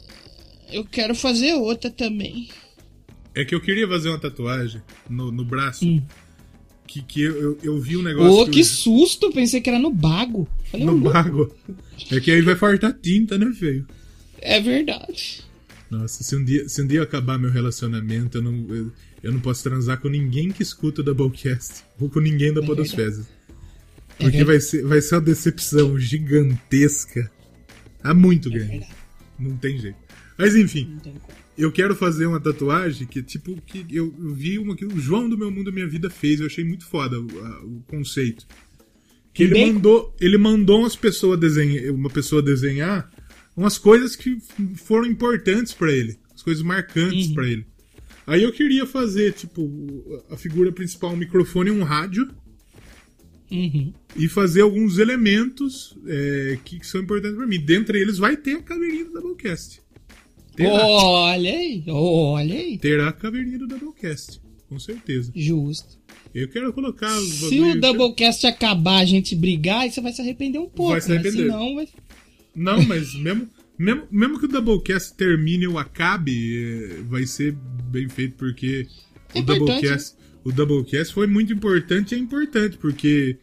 Eu 0.72 0.84
quero 0.84 1.14
fazer 1.14 1.54
outra 1.54 1.90
também. 1.90 2.48
É 3.34 3.44
que 3.44 3.54
eu 3.54 3.60
queria 3.60 3.86
fazer 3.88 4.08
uma 4.08 4.18
tatuagem 4.18 4.80
no, 5.08 5.30
no 5.32 5.44
braço. 5.44 5.84
Que, 6.86 7.02
que 7.02 7.22
eu, 7.22 7.40
eu, 7.40 7.58
eu 7.62 7.80
vi 7.80 7.96
um 7.96 8.02
negócio. 8.02 8.30
Ô, 8.32 8.44
que 8.44 8.52
que 8.52 8.60
eu- 8.60 8.64
susto! 8.64 9.30
Pensei 9.32 9.60
que 9.60 9.68
era 9.70 9.78
no 9.78 9.90
bago. 9.92 10.48
Falei, 10.70 10.86
no 10.86 10.98
bago. 10.98 11.52
É 12.10 12.20
que 12.20 12.30
aí 12.30 12.40
vai 12.42 12.54
faltar 12.54 12.92
tinta, 12.92 13.36
né, 13.38 13.52
feio? 13.58 13.86
É 14.40 14.60
verdade. 14.60 15.42
Nossa, 15.90 16.22
se 16.22 16.36
um 16.36 16.44
dia, 16.44 16.68
se 16.68 16.82
um 16.82 16.86
dia 16.86 17.02
acabar 17.02 17.38
meu 17.38 17.50
relacionamento, 17.50 18.38
eu 18.38 18.42
não, 18.42 18.66
eu, 18.74 18.92
eu 19.22 19.32
não 19.32 19.40
posso 19.40 19.62
transar 19.62 19.98
com 20.00 20.08
ninguém 20.08 20.50
que 20.50 20.62
escuta 20.62 21.00
o 21.00 21.04
Doublecast. 21.04 21.82
Ou 21.98 22.08
com 22.10 22.20
ninguém 22.20 22.52
da 22.52 22.60
É 22.60 22.66
Podosfezes. 22.66 23.26
É 23.26 24.24
Porque 24.24 24.36
verdade. 24.38 24.44
vai, 24.44 24.60
ser, 24.60 24.82
vai 24.84 25.00
ser 25.00 25.14
uma 25.16 25.20
decepção 25.22 25.98
gigantesca. 25.98 27.30
Ah, 28.02 28.14
muito 28.14 28.50
grande. 28.50 28.86
Não 29.38 29.56
tem 29.56 29.78
jeito. 29.78 29.96
Mas 30.36 30.54
enfim, 30.56 30.98
eu 31.56 31.70
quero 31.70 31.94
fazer 31.94 32.26
uma 32.26 32.40
tatuagem 32.40 33.06
que, 33.06 33.22
tipo, 33.22 33.60
que 33.62 33.86
eu 33.90 34.12
vi 34.34 34.58
uma 34.58 34.74
que 34.76 34.84
o 34.84 34.98
João 34.98 35.28
do 35.28 35.38
Meu 35.38 35.50
Mundo 35.50 35.72
Minha 35.72 35.86
Vida 35.86 36.10
fez. 36.10 36.40
Eu 36.40 36.46
achei 36.46 36.64
muito 36.64 36.84
foda 36.86 37.20
o, 37.20 37.44
a- 37.44 37.60
o 37.64 37.82
conceito. 37.86 38.46
Que 39.32 39.44
ele 39.44 39.72
mandou, 39.72 40.14
ele 40.20 40.38
mandou 40.38 40.80
umas 40.80 40.94
pessoas 40.96 41.38
desenhar, 41.40 41.92
uma 41.92 42.10
pessoa 42.10 42.40
desenhar 42.42 43.10
umas 43.56 43.78
coisas 43.78 44.16
que 44.16 44.38
foram 44.76 45.06
importantes 45.06 45.72
pra 45.72 45.90
ele, 45.92 46.16
as 46.34 46.42
coisas 46.42 46.62
marcantes 46.62 47.28
pra 47.28 47.46
ele. 47.48 47.64
Aí 48.26 48.42
eu 48.42 48.52
queria 48.52 48.86
fazer, 48.86 49.32
tipo, 49.34 50.22
a 50.30 50.36
figura 50.36 50.72
principal, 50.72 51.12
um 51.12 51.16
microfone 51.16 51.70
e 51.70 51.72
um 51.72 51.82
rádio, 51.84 52.28
Uhum. 53.50 53.92
e 54.16 54.28
fazer 54.28 54.62
alguns 54.62 54.98
elementos 54.98 55.96
é, 56.06 56.58
que, 56.64 56.80
que 56.80 56.86
são 56.86 57.00
importantes 57.02 57.36
pra 57.36 57.46
mim. 57.46 57.60
Dentre 57.60 58.00
eles 58.00 58.18
vai 58.18 58.36
ter 58.36 58.54
a 58.56 58.62
caveirinha 58.62 59.04
do 59.04 59.12
Doublecast. 59.12 59.80
Terá, 60.56 60.70
Olha 60.72 61.50
aí, 61.52 61.84
olha 61.88 62.54
aí. 62.54 62.78
terá 62.78 63.08
a 63.08 63.12
caveirinha 63.12 63.58
do 63.58 63.66
Doublecast, 63.66 64.40
com 64.68 64.78
certeza. 64.78 65.32
Justo. 65.34 65.98
Eu 66.34 66.48
quero 66.48 66.72
colocar 66.72 67.10
Se 67.20 67.60
o 67.60 67.80
Doublecast 67.80 68.46
acabar, 68.46 68.98
a 68.98 69.04
gente 69.04 69.34
brigar, 69.36 69.80
aí 69.82 69.90
você 69.90 70.00
vai 70.00 70.12
se 70.12 70.20
arrepender 70.20 70.58
um 70.58 70.68
pouco. 70.68 70.92
Vai 70.92 71.00
se 71.00 71.08
mas 71.08 71.18
arrepender. 71.18 71.46
senão 71.46 71.74
vai... 71.76 71.88
Não, 72.54 72.82
mas 72.84 73.14
mesmo, 73.14 73.48
mesmo, 73.78 74.02
mesmo 74.10 74.38
que 74.38 74.44
o 74.46 74.48
Doublecast 74.48 75.14
termine 75.14 75.66
ou 75.66 75.78
acabe, 75.78 76.32
é, 76.56 77.02
vai 77.08 77.26
ser 77.26 77.52
bem 77.90 78.08
feito, 78.08 78.34
porque 78.36 78.86
É 79.34 79.40
o, 79.40 79.42
Doublecast, 79.42 80.14
o 80.44 80.52
Doublecast 80.52 81.12
foi 81.14 81.26
muito 81.26 81.52
importante 81.52 82.14
e 82.14 82.18
é 82.18 82.20
importante, 82.20 82.76
porque 82.78 83.36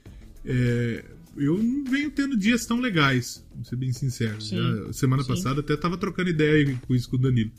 é, 0.45 1.03
eu 1.37 1.57
não 1.57 1.83
venho 1.85 2.11
tendo 2.11 2.37
dias 2.37 2.65
tão 2.65 2.79
legais, 2.79 3.45
vou 3.55 3.63
ser 3.65 3.75
bem 3.75 3.91
sincero. 3.91 4.37
Já, 4.39 4.93
semana 4.93 5.23
sim. 5.23 5.29
passada 5.29 5.61
até 5.61 5.75
tava 5.77 5.97
trocando 5.97 6.29
ideia 6.29 6.77
com 6.87 6.93
isso 6.95 7.09
com 7.09 7.15
o 7.15 7.19
Danilo. 7.19 7.51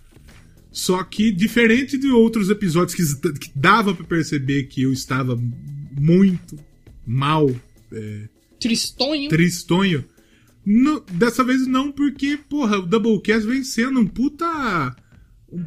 Só 0.70 1.02
que, 1.04 1.30
diferente 1.30 1.98
de 1.98 2.08
outros 2.08 2.48
episódios 2.48 2.94
que, 2.94 3.30
que 3.38 3.50
dava 3.54 3.94
pra 3.94 4.04
perceber 4.06 4.64
que 4.64 4.82
eu 4.82 4.92
estava 4.92 5.38
muito 5.98 6.58
mal, 7.06 7.50
é, 7.92 8.28
Tristonho. 8.58 9.28
tristonho. 9.28 10.04
No- 10.64 11.00
dessa 11.12 11.42
vez 11.44 11.66
não, 11.66 11.90
porque, 11.92 12.38
porra, 12.48 12.78
o 12.78 12.86
Doublecast 12.86 13.46
vem 13.46 13.64
sendo 13.64 14.00
um 14.00 14.06
puta. 14.06 14.96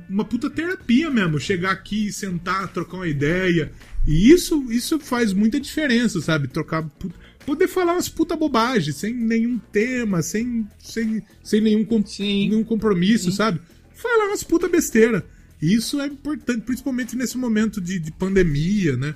Uma 0.10 0.26
puta 0.26 0.50
terapia 0.50 1.12
mesmo. 1.12 1.40
Chegar 1.40 1.72
aqui, 1.72 2.12
sentar, 2.12 2.68
trocar 2.74 2.98
uma 2.98 3.08
ideia. 3.08 3.72
E 4.08 4.32
isso, 4.32 4.66
isso 4.72 4.98
faz 5.00 5.34
muita 5.34 5.60
diferença, 5.60 6.20
sabe? 6.22 6.48
Trocar. 6.48 6.82
pu- 6.82 7.12
Poder 7.46 7.68
falar 7.68 7.94
umas 7.94 8.10
puta 8.10 8.36
bobagem, 8.36 8.92
sem 8.94 9.14
nenhum 9.14 9.60
tema, 9.72 10.22
sem, 10.22 10.68
sem, 10.80 11.22
sem 11.44 11.62
nenhum, 11.62 11.86
com- 11.86 12.04
nenhum 12.20 12.64
compromisso, 12.64 13.32
sabe? 13.32 13.60
Falar 13.94 14.28
umas 14.28 14.44
puta 14.44 14.68
besteira. 14.68 15.24
E 15.62 15.74
Isso 15.74 16.00
é 16.02 16.08
importante, 16.08 16.62
principalmente 16.62 17.16
nesse 17.16 17.38
momento 17.38 17.80
de, 17.80 18.00
de 18.00 18.12
pandemia, 18.12 18.98
né? 18.98 19.16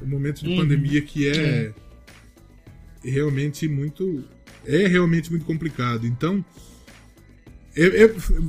O 0.00 0.06
momento 0.06 0.42
de 0.42 0.50
Uhum. 0.50 0.56
pandemia 0.58 1.00
que 1.00 1.28
é, 1.28 1.72
realmente 3.02 3.66
muito. 3.68 4.24
É 4.66 4.86
realmente 4.86 5.30
muito 5.30 5.44
complicado. 5.44 6.06
Então. 6.06 6.44
É, 7.74 8.04
é, 8.04 8.08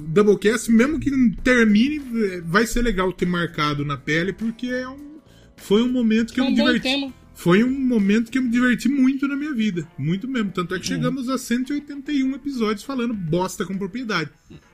Doublecast, 0.09 0.69
mesmo 0.69 0.99
que 0.99 1.09
não 1.09 1.31
termine, 1.31 2.01
é, 2.25 2.41
vai 2.41 2.67
ser 2.67 2.81
legal 2.81 3.11
ter 3.13 3.25
marcado 3.25 3.85
na 3.85 3.95
pele, 3.95 4.33
porque 4.33 4.67
é 4.67 4.87
um, 4.87 5.17
foi 5.55 5.81
um 5.81 5.89
momento 5.89 6.33
que 6.33 6.41
É 6.41 6.43
eu 6.43 6.47
um 6.47 6.51
me 6.51 6.57
bom 6.57 6.65
diverti. 6.65 6.83
tema. 6.83 7.13
Foi 7.35 7.63
um 7.63 7.79
momento 7.79 8.31
que 8.31 8.37
eu 8.37 8.41
me 8.43 8.49
diverti 8.49 8.87
muito 8.87 9.27
na 9.27 9.35
minha 9.35 9.53
vida. 9.53 9.87
Muito 9.97 10.27
mesmo. 10.27 10.51
Tanto 10.51 10.75
é 10.75 10.79
que 10.79 10.89
Uhum. 10.89 10.95
chegamos 10.97 11.29
a 11.29 11.37
181 11.37 12.35
episódios 12.35 12.83
falando 12.83 13.13
bosta 13.13 13.65
com 13.65 13.77
propriedade. 13.77 14.29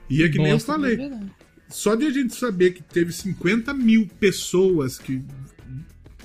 E 0.08 0.22
é 0.22 0.28
que 0.28 0.38
nem 0.38 0.48
eu 0.48 0.56
Bosta, 0.56 0.72
falei. 0.74 0.98
Só 1.68 1.94
de 1.94 2.04
a 2.06 2.10
gente 2.10 2.34
saber 2.34 2.72
que 2.72 2.82
teve 2.82 3.12
50 3.12 3.72
mil 3.72 4.06
pessoas 4.18 4.98
que 4.98 5.22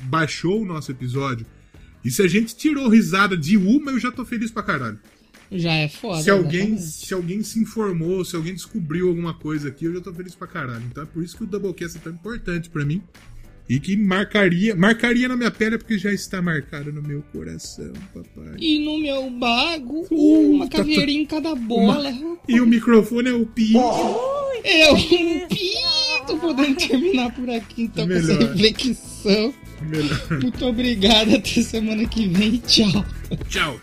baixou 0.03 0.61
o 0.61 0.65
nosso 0.65 0.91
episódio. 0.91 1.45
E 2.03 2.11
se 2.11 2.21
a 2.21 2.27
gente 2.27 2.55
tirou 2.55 2.87
risada 2.89 3.35
de 3.35 3.57
uma, 3.57 3.91
eu 3.91 3.99
já 3.99 4.11
tô 4.11 4.23
feliz 4.25 4.51
pra 4.51 4.61
caralho. 4.63 4.99
Já 5.51 5.73
é 5.73 5.87
foda. 5.87 6.21
se, 6.21 6.29
alguém, 6.29 6.73
exatamente. 6.73 7.05
se 7.07 7.13
alguém 7.13 7.43
se 7.43 7.59
informou, 7.59 8.25
se 8.25 8.35
alguém 8.35 8.53
descobriu 8.53 9.07
alguma 9.09 9.33
coisa 9.33 9.69
aqui, 9.69 9.85
eu 9.85 9.93
já 9.93 10.01
tô 10.01 10.13
feliz 10.13 10.35
pra 10.35 10.47
caralho. 10.47 10.83
Então 10.91 11.03
é 11.03 11.05
por 11.05 11.23
isso 11.23 11.37
que 11.37 11.43
o 11.43 11.47
Doublecast 11.47 11.97
é 11.97 12.01
tão 12.01 12.11
importante 12.13 12.69
pra 12.69 12.83
mim. 12.83 13.01
E 13.67 13.79
que 13.79 13.97
marcaria, 13.97 14.75
marcaria 14.75 15.27
na 15.27 15.35
minha 15.35 15.49
pele 15.49 15.77
porque 15.79 15.97
já 15.97 16.11
está 16.13 16.39
marcado 16.41 16.93
no 16.93 17.01
meu 17.01 17.23
coração, 17.33 17.91
papai. 18.13 18.53
E 18.59 18.77
no 18.85 18.99
meu 18.99 19.29
bago, 19.31 20.05
Uh, 20.11 20.51
uma 20.51 20.67
tá- 20.67 20.77
caveirinha 20.77 21.21
em 21.21 21.25
cada 21.25 21.55
bola. 21.55 22.13
E 22.47 22.61
o 22.61 22.65
microfone 22.67 23.29
é 23.29 23.33
o 23.33 23.45
pi. 23.45 23.73
Eu 23.73 24.93
um 24.95 25.47
pinto 25.47 26.37
podendo 26.39 26.75
terminar 26.75 27.33
por 27.33 27.49
aqui, 27.49 27.83
então, 27.83 28.07
com 28.07 28.13
essa 28.13 28.33
Melhor. 28.33 28.51
reflexão. 28.53 29.53
Melhor. 29.81 30.27
Muito 30.41 30.65
obrigado, 30.65 31.35
até 31.35 31.61
semana 31.63 32.05
que 32.07 32.27
vem. 32.27 32.57
Tchau. 32.67 33.05
Tchau. 33.49 33.79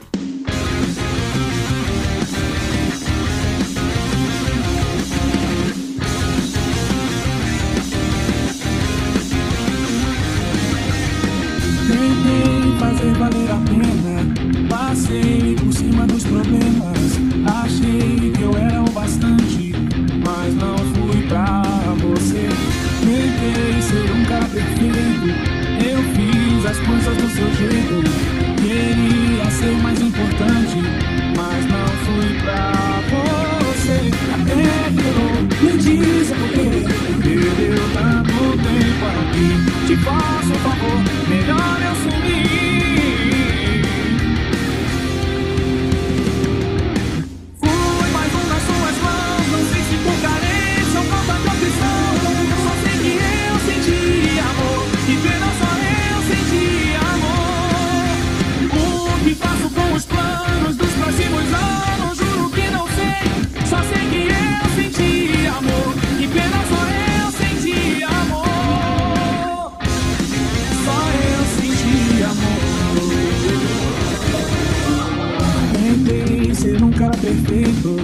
Seu 27.43 27.51
jeito. 27.55 27.97
Queria 28.61 29.51
ser 29.51 29.75
mais 29.83 30.01
importante, 30.01 30.77
mas 31.37 31.67
não 31.67 31.89
fui 32.05 32.39
pra 32.41 33.01
você. 33.11 33.99
Até 34.35 34.63
que 34.93 35.65
me 35.65 35.73
diz 35.79 36.31
o 36.31 36.35
porquê. 36.35 36.69
Perdeu 37.23 37.83
tanto 37.95 38.37
tempo 38.63 39.05
aqui. 39.07 39.49
Te 39.87 39.97
faço 39.97 40.51
um 40.53 40.57
favor, 40.57 40.99
perfeito. 77.83 77.97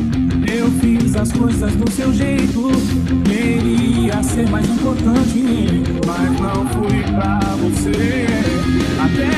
Eu 0.53 0.71
fiz 0.81 1.17
as 1.17 1.33
coisas 1.33 1.73
do 1.75 1.91
seu 1.91 2.13
jeito. 2.13 2.71
Queria 3.25 4.23
ser 4.23 4.49
mais 4.49 4.69
importante, 4.69 5.83
mas 6.07 6.41
não 6.41 6.67
fui 6.69 7.03
pra 7.15 7.39
você. 7.57 8.27
Até 9.01 9.38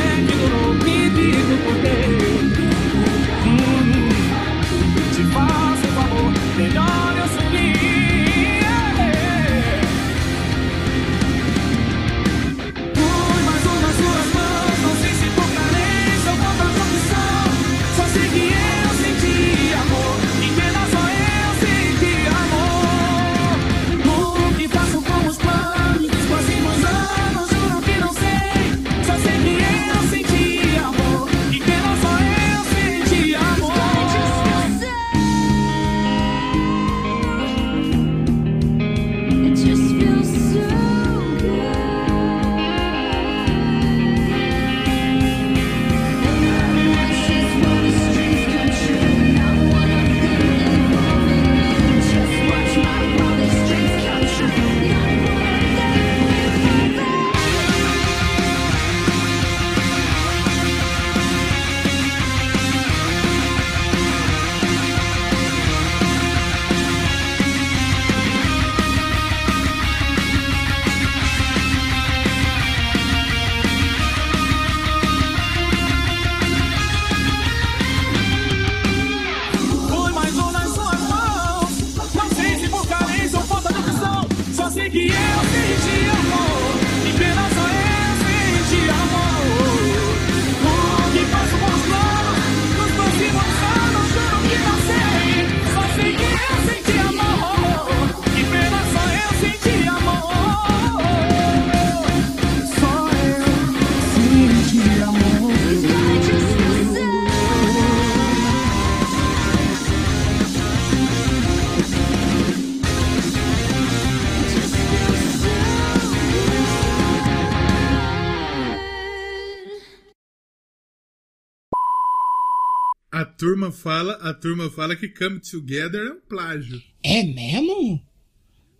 turma 123.40 123.72
fala, 123.72 124.12
a 124.16 124.34
turma 124.34 124.68
fala 124.68 124.94
que 124.94 125.08
Come 125.08 125.40
Together 125.40 126.08
é 126.08 126.12
um 126.12 126.20
plágio. 126.20 126.78
É 127.02 127.22
mesmo? 127.22 127.98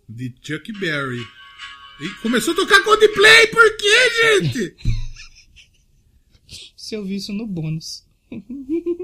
De 0.07 0.31
Chuck 0.39 0.71
Berry. 0.73 1.25
E 1.99 2.09
começou 2.21 2.53
a 2.53 2.57
tocar 2.57 2.83
Coldplay, 2.83 3.47
por 3.47 3.77
quê, 3.77 4.09
gente? 4.21 4.75
Se 6.77 6.93
eu 6.93 7.03
vi 7.03 7.15
isso 7.15 7.33
no 7.33 7.47
bônus. 7.47 8.05